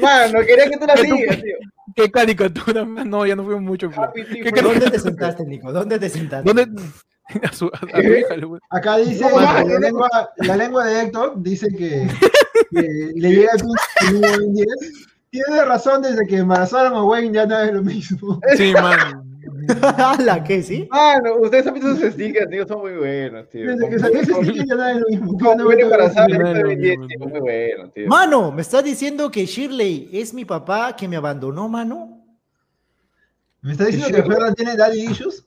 Mano, 0.00 0.40
quería 0.46 0.70
que 0.70 0.76
tú 0.78 0.86
la 0.86 0.94
digas, 0.94 1.36
tío. 1.42 1.56
Qué 1.94 2.10
caricatura, 2.10 2.84
man. 2.84 3.10
No, 3.10 3.26
ya 3.26 3.36
no 3.36 3.44
fuimos 3.44 3.62
mucho. 3.62 3.90
¿Qué 3.90 4.24
Friends. 4.24 4.62
¿Dónde 4.62 4.90
te 4.90 4.98
sentaste, 4.98 5.44
Nico? 5.44 5.72
¿Dónde 5.72 5.98
te 5.98 6.08
sentaste? 6.08 6.52
¿Dónde? 6.52 6.82
A, 7.44 7.52
su, 7.52 7.66
a, 7.66 7.78
a 7.78 8.02
tu 8.02 8.08
hija 8.08 8.36
le 8.36 8.44
voy- 8.44 8.58
Acá 8.68 8.98
dice, 8.98 9.20
No, 9.24 9.36
mano, 9.36 9.66
la, 9.68 9.74
no. 9.74 9.78
lengua, 9.78 10.30
la 10.38 10.56
lengua 10.56 10.84
de 10.84 11.02
Héctor 11.02 11.34
dice 11.36 11.68
que, 11.68 12.06
que 12.70 12.82
le 13.14 13.30
llega 13.30 13.52
el 13.52 13.62
Wayne 14.20 14.52
10. 14.52 14.66
Tiene 15.30 15.64
razón, 15.64 16.02
desde 16.02 16.26
que 16.26 16.38
embarazaron 16.38 16.94
a 16.94 17.04
Wayne 17.04 17.32
ya 17.32 17.46
no 17.46 17.58
es 17.60 17.72
lo 17.72 17.82
mismo. 17.82 18.38
Sí, 18.56 18.72
man. 18.74 19.31
¿La 20.24 20.42
qué, 20.44 20.62
sí? 20.62 20.88
Mano, 20.90 21.36
ustedes 21.36 21.66
han 21.66 21.74
visto 21.74 21.96
sus 21.96 22.12
stickers, 22.12 22.48
tío, 22.50 22.66
son 22.66 22.80
muy 22.80 22.92
buenos, 22.94 23.48
tío. 23.48 23.66
Desde 23.70 23.88
que 23.90 23.98
salió 23.98 24.20
ese 24.20 24.34
sticker 24.34 24.66
ya 24.66 24.74
no 24.74 24.86
es 24.88 24.96
lo 25.00 25.06
mismo. 25.08 25.38
Como 25.38 25.68
viene 25.68 25.84
me 25.84 25.90
para 25.90 26.08
muy 27.18 27.40
bueno, 27.40 27.90
tío. 27.90 28.06
Mano, 28.08 28.52
¿me 28.52 28.62
estás 28.62 28.84
diciendo 28.84 29.30
que 29.30 29.46
Shirley 29.46 30.08
es 30.12 30.32
mi 30.34 30.44
papá 30.44 30.94
que 30.96 31.08
me 31.08 31.16
abandonó, 31.16 31.68
mano? 31.68 32.24
¿Me 33.60 33.72
está 33.72 33.84
diciendo 33.86 34.16
que 34.16 34.22
Ferran 34.22 34.54
tiene 34.54 34.76
daddy 34.76 35.04
issues? 35.04 35.44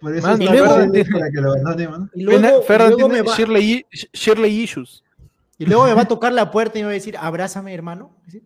Por 0.00 0.14
eso 0.14 0.26
Mano, 0.26 0.46
Ferran 0.46 0.70
hablando 0.70 0.92
tiene- 0.92 1.10
para 1.10 1.30
que 1.30 1.40
lo 1.40 1.50
abandone, 1.52 1.88
mano. 1.88 2.10
Y 2.14 2.22
luego, 2.22 2.60
y 2.60 2.62
Fernan 2.64 2.88
luego 2.90 3.08
tiene 3.08 3.22
me 3.22 3.28
va, 3.28 3.36
Shirley, 3.36 3.86
Shirley 4.12 4.60
Issues. 4.62 5.02
y 5.58 5.66
luego 5.66 5.84
me 5.86 5.94
va 5.94 6.02
a 6.02 6.08
tocar 6.08 6.32
la 6.32 6.50
puerta 6.50 6.78
y 6.78 6.82
me 6.82 6.86
va 6.86 6.90
a 6.90 6.94
decir, 6.94 7.16
abrázame, 7.18 7.74
hermano. 7.74 8.14
¿Sí? 8.28 8.42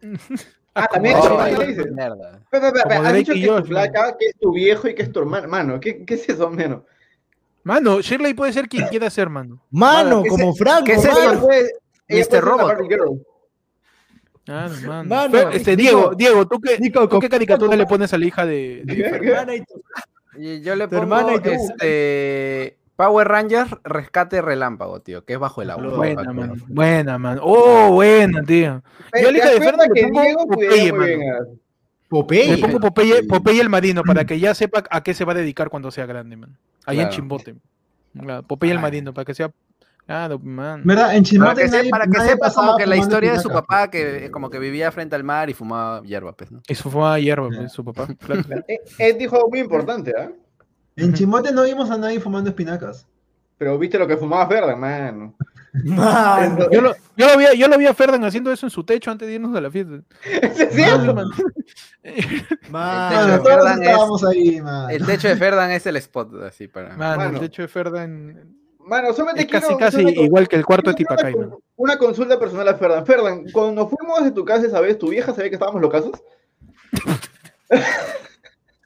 Ah, 0.74 0.86
también 0.86 1.16
Oh, 1.16 1.24
eso, 1.44 1.58
¿qué 1.60 1.66
dices? 1.66 1.90
mierda. 1.90 2.38
Espera, 2.42 2.66
espera, 2.68 2.82
Como 2.84 2.94
Has 2.94 3.02
Drake 3.02 3.18
dicho 3.18 3.32
que 3.32 3.40
es 3.42 3.48
Josh, 3.50 3.60
tu 3.62 3.66
flaca, 3.66 4.16
que 4.18 4.26
es 4.26 4.36
tu 4.38 4.52
viejo 4.52 4.88
y 4.88 4.94
que 4.94 5.02
es 5.02 5.12
tu 5.12 5.18
hermano. 5.20 5.48
Mano, 5.48 5.80
¿qué, 5.80 6.04
qué 6.04 6.14
es 6.14 6.28
eso, 6.28 6.50
mano? 6.50 6.84
Mano, 7.64 8.00
Shirley 8.00 8.34
puede 8.34 8.52
ser 8.52 8.68
quien 8.68 8.86
quiera 8.86 9.10
ser, 9.10 9.28
mano. 9.28 9.60
Mano, 9.70 10.04
Mano, 10.04 10.22
¿qué 10.22 10.28
como 10.30 10.54
Franco, 10.54 10.84
qué 10.84 10.94
puede 10.94 11.12
ser 11.12 11.18
una 11.18 11.32
Robot. 12.40 13.18
Ah, 14.50 14.68
no, 14.70 14.88
mano. 14.88 15.04
Mano, 15.08 15.28
Pero, 15.32 15.50
este, 15.50 15.76
Diego, 15.76 16.12
Diego, 16.16 16.46
¿tú 16.48 16.58
qué, 16.60 16.78
Nico, 16.78 17.02
tú 17.02 17.08
con- 17.10 17.20
qué 17.20 17.28
caricatura 17.28 17.76
le 17.76 17.84
pones 17.86 18.12
a 18.14 18.18
la 18.18 18.24
hija 18.24 18.46
de, 18.46 18.82
de 18.84 18.94
¿Qué? 18.96 19.02
Hermana 19.02 19.54
y 19.56 19.60
tú. 19.64 19.82
Y 20.38 20.60
yo 20.62 20.74
le 20.76 20.84
Tu 20.84 20.90
pongo 20.96 21.02
hermana 21.02 21.34
y 21.34 21.40
tú. 21.40 21.50
este 21.50 22.78
Power 22.98 23.28
Rangers 23.28 23.70
Rescate 23.84 24.42
Relámpago, 24.42 25.00
tío, 25.00 25.24
que 25.24 25.34
es 25.34 25.38
bajo 25.38 25.62
el 25.62 25.70
agua. 25.70 25.96
Buena, 25.96 26.22
Bajo- 26.22 26.34
mano. 26.34 26.54
Buena, 26.66 27.16
mano. 27.16 27.40
Oh, 27.44 27.92
buena, 27.92 28.42
tío. 28.42 28.82
Yo 29.22 29.28
a 29.28 29.30
la 29.30 29.30
¿Te 29.30 29.36
hija 29.38 29.44
das 29.44 29.54
de 29.54 29.60
cuenta 29.60 29.64
Fernan 29.64 29.88
le 29.94 29.94
que 29.94 30.02
pongo 30.08 30.22
Diego 30.22 30.46
Popeye, 30.48 31.30
a- 31.30 31.38
Popeye. 32.08 32.56
Le 32.56 32.58
pongo 32.58 32.80
Popeye, 32.80 33.22
Popeye 33.22 33.60
el 33.60 33.68
marino 33.68 34.02
para 34.02 34.24
que 34.24 34.36
ya 34.40 34.52
sepa 34.52 34.82
a 34.90 35.02
qué 35.04 35.14
se 35.14 35.24
va 35.24 35.30
a 35.30 35.36
dedicar 35.36 35.70
cuando 35.70 35.92
sea 35.92 36.06
grande, 36.06 36.36
man. 36.36 36.58
Ahí 36.86 36.98
en. 36.98 37.08
Chimbote. 37.10 37.54
Claro, 38.20 38.42
Popeye 38.42 38.72
el 38.72 38.78
Ah. 38.78 38.82
marino 38.82 39.14
para 39.14 39.24
que 39.24 39.34
sea 39.34 39.52
Claro, 40.04 40.40
man. 40.40 40.80
¿Verdad? 40.84 41.14
En 41.14 41.22
Para 41.22 41.22
Chimote 41.22 41.62
que, 41.62 41.68
nadie- 41.68 41.90
para 41.90 42.06
que 42.08 42.20
sepas 42.20 42.52
como 42.54 42.76
que 42.78 42.86
la 42.86 42.96
historia 42.96 43.30
de 43.32 43.38
su 43.38 43.48
papá, 43.50 43.90
que 43.90 44.28
como 44.32 44.50
que 44.50 44.58
vivía 44.58 44.90
frente 44.90 45.14
al 45.14 45.22
mar 45.22 45.50
y 45.50 45.54
fumaba 45.54 46.02
hierba, 46.02 46.32
pues, 46.32 46.50
¿no? 46.50 46.62
Eso 46.66 46.90
fue 46.90 47.06
a 47.06 47.18
hierba, 47.20 47.48
pues, 47.48 47.70
su 47.70 47.84
papá. 47.84 48.08
Claro, 48.18 48.42
claro. 48.48 48.64
Eh, 48.66 48.80
Ed 48.98 49.16
dijo 49.18 49.36
algo 49.36 49.50
muy 49.50 49.60
importante, 49.60 50.14
¿ah? 50.18 50.30
En 50.98 51.12
Chimote 51.14 51.52
no 51.52 51.62
vimos 51.64 51.90
a 51.90 51.96
nadie 51.96 52.20
fumando 52.20 52.50
espinacas. 52.50 53.06
Pero 53.56 53.78
viste 53.78 53.98
lo 53.98 54.06
que 54.06 54.16
fumaba 54.16 54.46
Ferdan, 54.48 54.78
mano. 54.78 55.34
Mano. 55.84 56.70
Yo 56.70 56.80
lo, 56.80 56.94
yo, 57.16 57.26
lo 57.28 57.36
vi, 57.38 57.44
a- 57.46 57.54
yo 57.54 57.68
lo 57.68 57.76
vi 57.76 57.86
a 57.86 57.94
Ferdan 57.94 58.24
haciendo 58.24 58.50
eso 58.52 58.66
en 58.66 58.70
su 58.70 58.84
techo 58.84 59.10
antes 59.10 59.26
de 59.28 59.34
irnos 59.34 59.54
a 59.56 59.60
la 59.60 59.70
fiesta. 59.70 60.00
¿Ese 60.24 60.64
es 60.64 60.74
cierto? 60.74 61.14
Man. 61.14 61.28
Todos 63.82 64.22
es- 64.22 64.28
ahí, 64.28 64.60
man. 64.60 64.90
El 64.90 65.04
techo 65.06 65.28
de 65.28 65.36
Ferdan 65.36 65.70
es 65.72 65.86
el 65.86 65.96
spot, 65.96 66.42
así 66.42 66.68
para. 66.68 66.96
Mano, 66.96 67.24
el 67.24 67.40
techo 67.40 67.62
de 67.62 67.68
Ferdan 67.68 68.54
Mano, 68.78 69.12
solamente 69.12 69.42
es 69.42 69.48
casi, 69.48 69.66
quiero 69.66 69.78
casi 69.78 70.00
una- 70.02 70.10
igual 70.12 70.48
que 70.48 70.56
el 70.56 70.64
cuarto 70.64 70.90
de 70.90 70.96
Tipacay, 70.96 71.34
una, 71.34 71.56
una 71.76 71.98
consulta 71.98 72.38
personal 72.38 72.66
a 72.68 72.74
Ferdan. 72.74 73.04
Ferdan, 73.04 73.44
cuando 73.52 73.72
nos 73.82 73.90
fuimos 73.90 74.24
de 74.24 74.30
tu 74.30 74.44
casa 74.44 74.66
esa 74.66 74.80
vez, 74.80 74.98
¿tu 74.98 75.10
vieja 75.10 75.34
sabía 75.34 75.50
que 75.50 75.56
estábamos 75.56 75.82
locazos? 75.82 76.12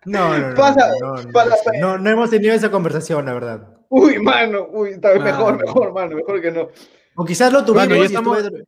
No, 0.05 0.37
no, 0.37 0.49
no, 0.51 0.55
Pasa- 0.57 0.91
no, 1.01 1.17
no, 1.23 1.31
pasa- 1.33 1.71
no, 1.81 1.99
no 1.99 2.11
hemos 2.11 2.31
tenido 2.31 2.55
esa 2.55 2.71
conversación, 2.71 3.25
la 3.27 3.35
verdad. 3.35 3.69
Uy, 3.89 4.19
mano, 4.19 4.67
uy, 4.73 4.91
está 4.91 5.09
Mano. 5.11 5.25
mejor, 5.25 5.59
mejor, 5.65 5.93
mano, 5.93 6.17
mejor 6.17 6.41
que 6.41 6.51
no. 6.51 6.69
O 7.15 7.25
quizás 7.25 7.53
lo 7.53 7.65
tuvimos 7.65 7.89
Bueno, 7.89 8.03
y 8.03 8.07
estamos- 8.07 8.39
estuve- 8.39 8.65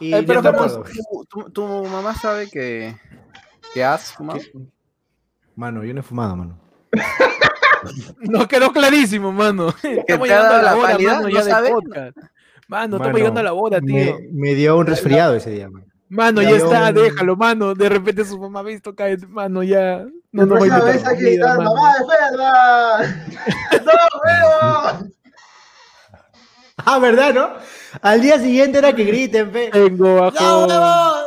y 0.00 0.12
Eh, 0.14 0.24
pero 0.26 0.40
acuerdo. 0.40 0.84
¿tu, 1.08 1.24
tu, 1.44 1.50
tu 1.50 1.66
mamá 1.86 2.14
sabe 2.14 2.48
que, 2.50 2.94
que 3.72 3.82
has 3.84 4.12
fumado? 4.12 4.40
¿Qué? 4.40 4.52
Mano, 5.54 5.82
yo 5.84 5.94
no 5.94 6.00
he 6.00 6.02
fumado, 6.02 6.36
mano. 6.36 6.58
No 8.20 8.48
quedó 8.48 8.72
clarísimo, 8.72 9.32
mano. 9.32 9.72
te 9.82 10.00
Estamos 10.00 10.28
ha 10.28 10.32
llegando 10.32 10.54
dado 10.54 10.58
a 10.58 10.62
la 10.62 10.70
la 10.72 10.76
hora, 10.76 10.98
mano, 10.98 11.22
¿No 11.22 11.28
ya 11.28 11.44
de 11.44 11.50
sabe? 11.50 11.70
podcast. 11.70 12.16
Mano, 12.16 12.28
Mano, 12.68 12.96
estamos 12.96 13.18
llegando 13.18 13.40
a 13.40 13.42
la 13.44 13.52
hora, 13.52 13.80
tío. 13.80 13.94
Me, 13.94 14.18
me 14.32 14.54
dio 14.54 14.76
un 14.76 14.86
resfriado 14.86 15.34
ese 15.36 15.50
día, 15.50 15.70
mano. 15.70 15.86
Mano, 16.08 16.42
Ya 16.42 16.50
está, 16.50 16.88
un- 16.88 16.94
déjalo, 16.94 17.36
mano. 17.36 17.74
De 17.74 17.88
repente 17.88 18.24
su 18.24 18.38
mamá 18.40 18.60
ha 18.60 18.62
visto 18.64 18.94
caer, 18.94 19.26
mano, 19.28 19.62
ya. 19.62 20.04
No 20.36 20.46
nos 20.46 20.70
va 20.70 20.76
a 20.76 20.80
ves 20.80 21.06
aquí 21.06 21.24
comida. 21.24 21.56
¡Mamá 21.58 21.94
de 21.94 22.04
Ferdan! 22.06 23.26
¡No, 23.84 23.92
huevo! 24.24 25.08
Ah, 26.88 26.98
¿verdad, 27.00 27.32
no? 27.34 27.50
Al 28.02 28.20
día 28.20 28.38
siguiente 28.38 28.78
era 28.78 28.92
que 28.94 29.02
griten, 29.04 29.50
fe. 29.50 29.70
Tengo 29.72 30.06
¡No, 30.06 30.20
bajo 30.20 30.66
dos 30.68 31.24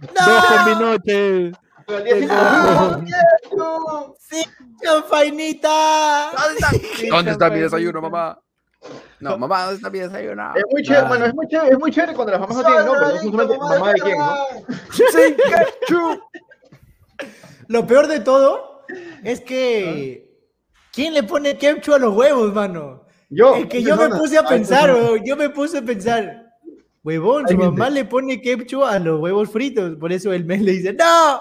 con 0.00 0.64
mi 0.64 0.72
¡No! 0.74 0.80
noche. 0.80 1.52
Pero 1.86 1.98
al 1.98 2.04
día 2.04 2.14
siguiente- 2.14 3.16
Tengo- 3.50 4.16
¡Sí, 4.18 4.44
champainita! 4.82 6.30
¿Dónde 7.10 7.30
está 7.30 7.50
mi 7.50 7.60
desayuno, 7.60 8.00
mamá? 8.00 8.40
No, 9.20 9.38
mamá, 9.38 9.60
¿dónde 9.64 9.76
está 9.76 9.90
mi 9.90 9.98
desayuno? 10.00 10.54
Es 10.56 10.64
muy 10.72 10.82
chévere, 10.82 11.04
Ah. 11.06 11.08
mano, 11.08 11.26
es 11.26 11.34
muy 11.34 11.46
chévere, 11.46 11.70
es 11.72 11.78
muy 11.78 11.90
chévere 11.92 12.14
cuando 12.14 12.32
las 12.32 12.40
mamás 12.40 12.56
no 12.56 12.64
tienen 12.64 12.86
nombre, 12.86 13.06
no 13.46 13.58
mamá 13.68 13.92
de 13.92 14.00
quién, 14.00 14.18
¿no? 14.18 14.34
Lo 17.68 17.86
peor 17.86 18.06
de 18.06 18.20
todo 18.20 18.84
es 19.24 19.40
que. 19.40 20.26
¿Quién 20.92 21.12
le 21.12 21.22
pone 21.22 21.58
ketchup 21.58 21.94
a 21.94 21.98
los 21.98 22.16
huevos, 22.16 22.54
mano? 22.54 23.04
Yo, 23.28 23.56
Es 23.56 23.66
que 23.66 23.82
yo 23.82 23.96
me 23.96 24.08
puse 24.08 24.38
a 24.38 24.40
Hay 24.40 24.46
pensar, 24.46 24.94
huevón, 24.94 25.20
yo 25.24 25.36
me 25.36 25.50
puse 25.50 25.78
a 25.78 25.82
pensar. 25.82 26.46
Huevón, 27.02 27.46
su 27.46 27.56
mamá 27.56 27.90
le 27.90 28.04
pone 28.04 28.40
ketchup 28.40 28.82
a 28.82 28.98
los 28.98 29.20
huevos 29.20 29.50
fritos, 29.50 29.96
por 29.96 30.12
eso 30.12 30.32
el 30.32 30.44
mes 30.44 30.62
le 30.62 30.72
dice, 30.72 30.92
¡No! 30.94 31.40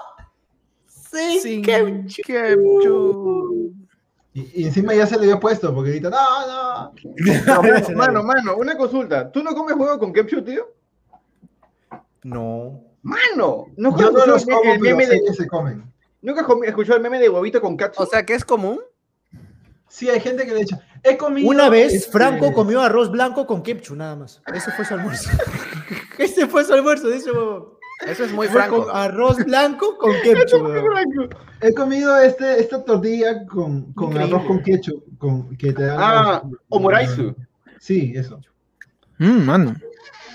¡Sí, 0.87 1.39
Sin 1.39 1.61
ketchup! 1.61 2.25
ketchup. 2.25 3.75
Y, 4.33 4.61
y 4.61 4.65
encima 4.65 4.93
ya 4.93 5.07
se 5.07 5.15
le 5.15 5.23
había 5.23 5.39
puesto 5.39 5.73
porque 5.73 5.91
grita, 5.91 6.09
no, 6.09 6.47
no. 6.47 6.93
No, 7.45 7.61
mano, 7.95 8.23
mano, 8.23 8.57
una 8.57 8.75
consulta. 8.75 9.31
¿Tú 9.31 9.41
no 9.41 9.55
comes 9.55 9.77
huevo 9.77 9.97
con 9.97 10.11
ketchup, 10.11 10.45
tío? 10.45 10.73
No. 12.23 12.83
Mano, 13.03 13.67
¿no 13.77 13.97
Yo 13.97 14.11
no 14.11 14.25
los 14.25 14.45
el, 14.45 14.53
como, 14.53 14.73
el 14.73 14.79
pero 14.81 14.97
meme 14.97 15.07
de, 15.07 15.33
se 15.33 15.47
comen. 15.47 15.83
¿Nunca 16.25 16.43
escuchó 16.65 16.95
el 16.95 17.01
meme 17.03 17.19
de 17.19 17.29
huevito 17.29 17.61
con 17.61 17.77
catsup? 17.77 18.01
O 18.01 18.05
sea, 18.07 18.25
que 18.25 18.33
es 18.33 18.43
común. 18.43 18.79
Sí, 19.87 20.09
hay 20.09 20.19
gente 20.19 20.43
que 20.47 20.55
le 20.55 20.61
echa. 20.61 20.81
He 21.03 21.17
comido. 21.17 21.47
Una 21.47 21.69
vez 21.69 21.93
este, 21.93 22.11
Franco 22.11 22.51
comió 22.51 22.81
arroz 22.81 23.11
blanco 23.11 23.45
con 23.45 23.61
ketchup, 23.61 23.95
nada 23.95 24.15
más. 24.15 24.41
Ese 24.51 24.71
fue 24.71 24.83
su 24.85 24.95
almuerzo. 24.95 25.29
Ese 26.17 26.47
fue 26.47 26.65
su 26.65 26.73
almuerzo, 26.73 27.09
de 27.09 27.17
ese 27.17 27.31
huevón. 27.31 27.75
Eso 28.07 28.23
es 28.25 28.31
muy 28.33 28.47
franco. 28.47 28.87
con 28.87 28.95
arroz 28.95 29.37
blanco 29.45 29.97
con 29.99 30.13
ketchup. 30.23 31.35
He 31.61 31.73
comido 31.75 32.17
este, 32.17 32.59
esta 32.59 32.83
tortilla 32.83 33.45
con, 33.45 33.93
con 33.93 34.17
arroz 34.17 34.45
con 34.45 34.63
ketchup. 34.63 35.03
Con, 35.19 35.55
que 35.57 35.73
te 35.73 35.87
Ah, 35.91 36.41
omuraisu. 36.69 37.35
Sí, 37.79 38.13
eso. 38.15 38.41
Mm, 39.19 39.45
mano. 39.45 39.75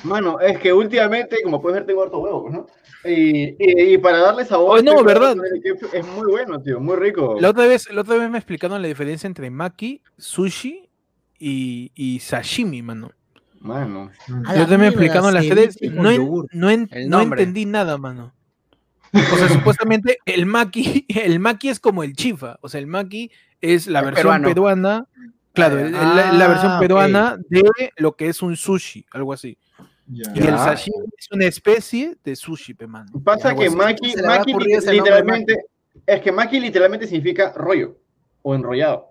Mano, 0.04 0.38
es 0.40 0.56
que 0.58 0.72
últimamente, 0.72 1.42
como 1.42 1.60
puedes 1.60 1.80
ver, 1.80 1.86
tengo 1.86 2.02
harto 2.04 2.20
huevo, 2.20 2.48
¿no? 2.48 2.66
Y, 3.04 3.56
y, 3.58 3.94
y 3.94 3.98
para 3.98 4.18
darle 4.18 4.44
sabor. 4.44 4.78
Oh, 4.78 4.82
no, 4.82 5.02
¿verdad? 5.02 5.34
Es 5.92 6.06
muy 6.06 6.30
bueno, 6.30 6.60
tío, 6.60 6.80
muy 6.80 6.96
rico. 6.96 7.36
La 7.40 7.50
otra 7.50 7.66
vez, 7.66 7.90
la 7.92 8.02
otra 8.02 8.16
vez 8.16 8.30
me 8.30 8.38
explicaron 8.38 8.82
la 8.82 8.88
diferencia 8.88 9.26
entre 9.26 9.50
maki, 9.50 10.02
sushi 10.18 10.88
y, 11.38 11.92
y 11.94 12.20
sashimi, 12.20 12.82
mano. 12.82 13.12
Mano. 13.60 14.10
Yo 14.28 14.42
también 14.44 14.80
me 14.80 14.86
explicaron 14.88 15.32
las 15.34 15.46
tres. 15.46 15.78
No, 15.82 16.10
en- 16.10 16.16
yogur. 16.16 16.46
no, 16.52 16.70
en- 16.70 16.88
El 16.92 17.08
no 17.10 17.18
nombre. 17.18 17.42
entendí 17.42 17.64
nada, 17.66 17.96
mano. 17.98 18.34
O 19.12 19.36
sea, 19.36 19.48
supuestamente 19.48 20.18
el 20.26 20.46
maki, 20.46 21.06
el 21.08 21.40
maki 21.40 21.68
es 21.68 21.80
como 21.80 22.02
el 22.02 22.14
chifa. 22.14 22.58
O 22.62 22.68
sea, 22.68 22.80
el 22.80 22.86
maki 22.86 23.30
es 23.60 23.86
la 23.86 24.00
versión 24.02 24.16
peruano. 24.42 24.48
peruana. 24.48 25.06
Claro, 25.52 25.78
Ah, 25.94 26.12
la, 26.14 26.32
la 26.32 26.48
versión 26.48 26.72
ah, 26.72 26.76
ok. 26.76 26.80
peruana 26.80 27.36
de 27.48 27.62
lo 27.96 28.12
que 28.14 28.28
es 28.28 28.40
un 28.40 28.56
sushi, 28.56 29.04
algo 29.10 29.32
así. 29.32 29.58
Ya. 30.12 30.32
Y 30.34 30.38
el 30.40 30.56
sashimi 30.58 30.96
es 31.16 31.28
una 31.30 31.44
especie 31.46 32.16
de 32.24 32.34
sushi, 32.34 32.74
pe, 32.74 32.86
mano. 32.86 33.10
Pasa 33.22 33.54
que 33.54 33.70
maki, 33.70 34.14
maki 34.26 34.52
nombre, 34.52 34.78
literalmente, 34.90 35.56
es 36.06 36.20
que 36.20 36.32
maki 36.32 36.58
literalmente 36.58 37.06
significa 37.06 37.52
rollo 37.54 37.96
o 38.42 38.54
enrollado. 38.54 39.06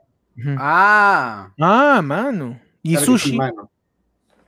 Ah, 0.58 1.52
Ah, 1.60 2.02
mano. 2.04 2.60
Y 2.84 2.92
Claro 2.96 3.06
que 3.14 3.20
sí, 3.20 3.26
sushi. 3.30 3.38
mano. 3.38 3.72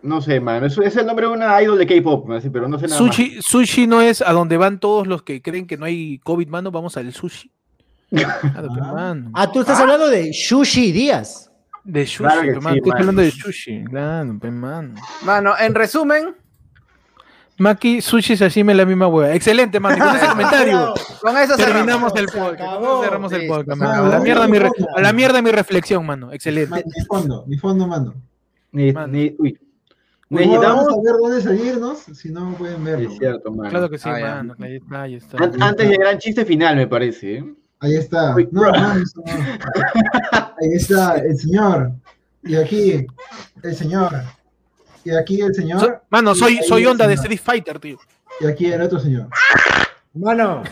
No 0.02 0.20
sé, 0.20 0.40
mano. 0.40 0.66
Eso 0.66 0.82
es 0.82 0.96
el 0.96 1.06
nombre 1.06 1.28
de 1.28 1.32
una 1.34 1.62
idol 1.62 1.78
de 1.78 1.86
K-pop, 1.86 2.28
pero 2.52 2.68
no 2.68 2.80
sé 2.80 2.88
nada 2.88 2.98
Sushi, 2.98 3.40
sushi 3.42 3.86
no 3.88 4.02
es 4.02 4.22
a 4.22 4.34
donde 4.34 4.58
van 4.58 4.80
todos 4.80 5.06
los 5.06 5.22
que 5.22 5.42
creen 5.44 5.68
que 5.68 5.78
no 5.78 5.86
hay 5.86 6.18
COVID, 6.20 6.48
mano, 6.48 6.72
vamos 6.72 6.98
al 6.98 7.12
sushi. 7.14 7.52
Claro, 8.10 8.70
Ah. 8.74 8.92
mano. 8.94 9.32
Ah, 9.34 9.52
tú 9.52 9.60
estás 9.62 9.80
hablando 9.80 10.10
de 10.10 10.34
Sushi 10.34 10.92
Díaz. 10.92 11.51
De 11.84 12.06
sushi, 12.06 12.24
Claro 12.24 12.42
que 12.42 12.48
pe, 12.48 12.54
sí, 12.54 12.62
mano. 12.62 12.76
Estoy 12.76 12.90
mano. 12.92 13.00
hablando 13.00 13.22
de 13.24 13.32
sushi. 13.32 13.84
Claro, 13.86 14.40
pe, 14.40 14.52
mano. 14.52 14.94
mano, 15.24 15.54
en 15.60 15.76
resumen, 15.76 16.36
Maki, 17.58 18.02
sushi, 18.02 18.36
sashimi, 18.38 18.74
la 18.74 18.86
misma 18.86 19.08
hueá. 19.08 19.36
Excelente, 19.36 19.80
mano. 19.80 19.96
Y 19.98 20.00
con 20.00 20.16
ese 20.16 20.28
comentario 20.30 20.94
con 21.22 21.38
eso 21.38 21.56
terminamos 21.58 22.12
el 22.16 22.26
podcast. 22.26 22.54
acabó. 22.62 23.04
Cerramos 23.04 23.32
el 23.34 23.48
podcast, 23.48 23.80
mano. 23.80 24.06
A 24.06 24.10
la 24.10 24.20
mierda 24.20 24.48
mi, 24.48 24.58
re- 24.58 24.72
a 24.96 25.02
la 25.02 25.14
mierda 25.14 25.42
mi 25.44 25.52
reflexión, 25.52 26.04
mano. 26.06 26.32
Excelente. 26.32 26.70
Ma- 26.72 26.78
Mi 26.78 27.06
fondo, 27.06 27.44
mi 27.48 27.58
fondo, 27.58 27.88
mando. 27.88 28.16
Ni, 28.72 28.92
Mano. 28.94 29.08
ni- 29.14 29.36
uy. 29.38 29.60
Necesitamos. 30.30 30.66
vamos 30.66 30.88
a 30.88 30.96
ver 31.04 31.16
dónde 31.22 31.42
seguirnos, 31.42 32.00
si 32.00 32.32
no 32.32 32.54
pueden 32.58 32.84
verlo. 32.84 33.10
Es 33.12 33.18
cierto, 33.18 33.52
mano. 33.52 33.70
Claro 33.70 33.90
que 33.90 33.98
sí, 33.98 34.10
Ah, 34.10 34.42
mano. 34.42 34.56
Ahí 34.60 34.76
está, 34.78 35.02
ahí 35.04 35.16
está. 35.16 35.44
An- 35.44 35.62
Antes 35.62 35.90
del 35.90 35.98
gran 35.98 36.18
chiste 36.18 36.46
final, 36.46 36.78
me 36.78 36.88
parece. 36.88 37.36
¿eh? 37.36 37.54
Ahí 37.82 37.96
está. 37.96 38.36
Uy, 38.36 38.48
No. 38.52 38.72
Ahí 38.72 39.04
está 40.74 41.16
el 41.18 41.38
señor. 41.38 41.92
Y 42.44 42.56
aquí 42.56 43.06
el 43.64 43.76
señor. 43.76 44.12
Y 45.04 45.12
aquí 45.12 45.42
el 45.42 45.54
So- 45.54 45.62
señor. 45.62 46.04
mano, 46.10 46.36
soy, 46.36 46.60
soy 46.68 46.86
onda 46.86 47.08
de. 47.08 47.16
Street 47.16 47.40
Fighter, 47.44 47.80
tío. 47.80 47.98
Y 48.40 48.46
aquí 48.46 48.72
el 48.72 48.82
otro 48.82 49.00
señor. 49.00 49.28
Mano. 50.14 50.64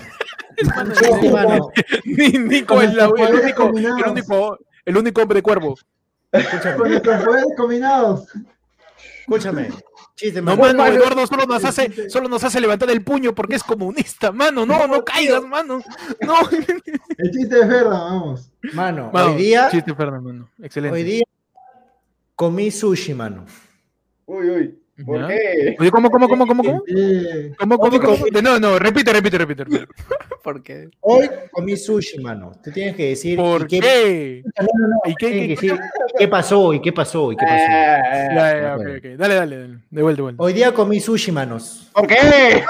Mano, 0.75 0.93
Sí, 1.21 1.29
mano. 1.29 1.69
Ni- 2.05 2.29
Nico, 2.37 2.75
Con 2.75 2.83
el, 2.85 2.93
nuestros 2.95 3.29
el 3.29 3.35
único, 3.35 3.63
el, 3.77 4.09
único, 4.11 4.57
el 4.85 4.97
único 4.97 5.21
hombre 5.21 5.41
cuervo. 5.41 5.77
Con 6.31 6.41
Escúchame. 6.41 6.89
nuestros 6.89 7.23
poderes 7.25 7.45
combinados. 7.57 8.25
Escúchame. 9.21 9.69
Chiste, 10.19 10.41
No, 10.41 10.57
mano. 10.57 10.77
mano, 10.77 10.85
Eduardo 10.85 11.25
solo 11.25 11.45
nos 11.45 11.63
hace, 11.63 12.09
solo 12.09 12.27
nos 12.27 12.43
hace 12.43 12.59
levantar 12.59 12.89
el 12.89 13.01
puño 13.03 13.33
porque 13.33 13.55
es 13.55 13.63
comunista, 13.63 14.33
mano. 14.33 14.65
No, 14.65 14.85
no 14.85 15.05
caigas, 15.05 15.43
mano. 15.45 15.81
No. 16.21 16.35
El 17.17 17.31
chiste 17.31 17.55
de 17.55 17.65
Ferda, 17.65 17.89
vamos. 18.03 18.51
Mano, 18.73 19.11
Mano, 19.13 19.31
hoy 19.31 19.37
día, 19.43 19.69
Chiste, 19.71 19.95
Fernando, 19.95 20.29
mano. 20.33 20.49
Excelente. 20.61 20.93
hoy 20.97 21.03
día 21.03 21.23
comí 22.35 22.69
sushi, 22.69 23.13
mano. 23.13 23.45
Uy, 24.25 24.49
uy. 24.49 24.79
¿Por 25.05 25.27
qué? 25.27 25.75
Oye, 25.79 25.91
¿cómo, 25.91 26.09
cómo, 26.11 26.27
cómo, 26.27 26.45
cómo, 26.47 26.63
cómo? 26.63 26.83
¿Cómo, 27.57 27.77
cómo, 27.79 27.99
cómo? 27.99 28.17
No, 28.43 28.59
no, 28.59 28.79
repite, 28.79 29.13
repite, 29.13 29.37
repite. 29.37 29.63
repite. 29.63 29.87
Porque 30.43 30.89
Hoy 31.01 31.29
comí 31.51 31.75
sushi, 31.77 32.19
mano. 32.19 32.51
Tú 32.63 32.71
tienes 32.71 32.95
que 32.95 33.09
decir 33.09 33.37
¿Por 33.37 33.63
¿y 33.63 33.67
qué, 33.67 33.79
qué? 33.79 34.43
No, 34.59 34.67
no, 34.79 34.87
no, 34.87 34.95
¿Y 35.05 35.15
qué- 35.15 35.55
qué- 35.59 35.77
¿qué 36.17 36.27
pasó? 36.27 36.73
¿Y 36.73 36.81
qué 36.81 36.91
pasó? 36.93 37.31
¿Y 37.31 37.35
qué 37.35 37.45
pasó? 37.45 37.65
Ah, 37.67 38.29
Ya, 38.33 38.61
ya, 38.61 38.75
ok, 38.75 38.81
ok. 38.97 39.03
Dale, 39.17 39.35
dale, 39.35 39.57
dale. 39.57 39.77
De 39.89 40.01
vuelta, 40.01 40.17
de 40.17 40.21
vuelta. 40.23 40.43
Hoy 40.43 40.53
día 40.53 40.73
comí 40.73 40.99
sushi, 40.99 41.31
manos. 41.31 41.89
¿Por 41.93 42.07
qué? 42.07 42.63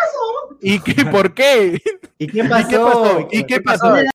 ¿Y 0.62 0.80
qué? 0.80 1.06
¿Por 1.06 1.34
qué? 1.34 1.80
¿Y 2.18 2.28
qué 2.28 2.40
¿Y 2.40 2.44
pasó? 2.50 2.68
qué 2.70 2.78
pasó? 2.78 3.28
¿Y 3.32 3.44
qué 3.46 3.62
pasó? 3.62 3.96